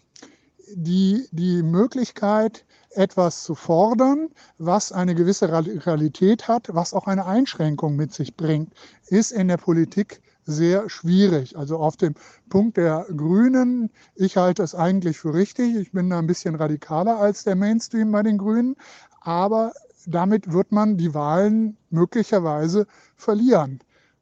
[0.76, 7.96] die, die Möglichkeit, etwas zu fordern, was eine gewisse Radikalität hat, was auch eine Einschränkung
[7.96, 8.74] mit sich bringt,
[9.08, 11.58] ist in der Politik sehr schwierig.
[11.58, 12.16] Also auf dem
[12.50, 15.76] Punkt der Grünen, ich halte es eigentlich für richtig.
[15.76, 18.76] Ich bin da ein bisschen radikaler als der Mainstream bei den Grünen.
[19.22, 19.74] Aber
[20.08, 23.80] damit wird man die Wahlen möglicherweise verlieren.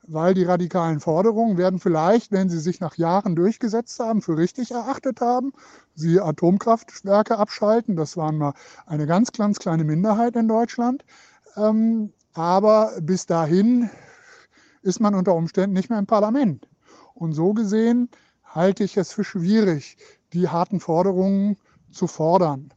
[0.07, 4.71] Weil die radikalen Forderungen werden vielleicht, wenn sie sich nach Jahren durchgesetzt haben, für richtig
[4.71, 5.53] erachtet haben.
[5.95, 7.95] Sie Atomkraftwerke abschalten.
[7.95, 8.53] Das waren mal
[8.85, 11.05] eine ganz, ganz kleine Minderheit in Deutschland.
[11.55, 13.89] Ähm, aber bis dahin
[14.85, 16.67] ist man unter Umständen nicht mehr im Parlament.
[17.15, 18.09] Und so gesehen
[18.43, 19.97] halte ich es für schwierig,
[20.33, 21.57] die harten Forderungen
[21.91, 22.71] zu fordern.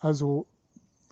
[0.00, 0.46] Also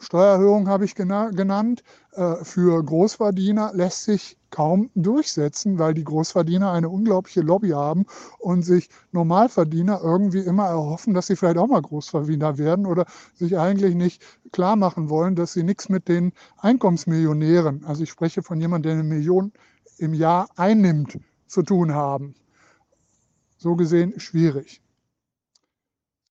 [0.00, 1.82] Steuererhöhung habe ich genannt.
[2.12, 8.06] Äh, für Großverdiener lässt sich kaum durchsetzen, weil die Großverdiener eine unglaubliche Lobby haben
[8.38, 13.58] und sich Normalverdiener irgendwie immer erhoffen, dass sie vielleicht auch mal Großverdiener werden oder sich
[13.58, 14.22] eigentlich nicht
[14.52, 19.00] klar machen wollen, dass sie nichts mit den Einkommensmillionären, also ich spreche von jemandem, der
[19.00, 19.52] eine Million
[19.98, 22.34] im Jahr einnimmt, zu tun haben.
[23.56, 24.82] So gesehen schwierig.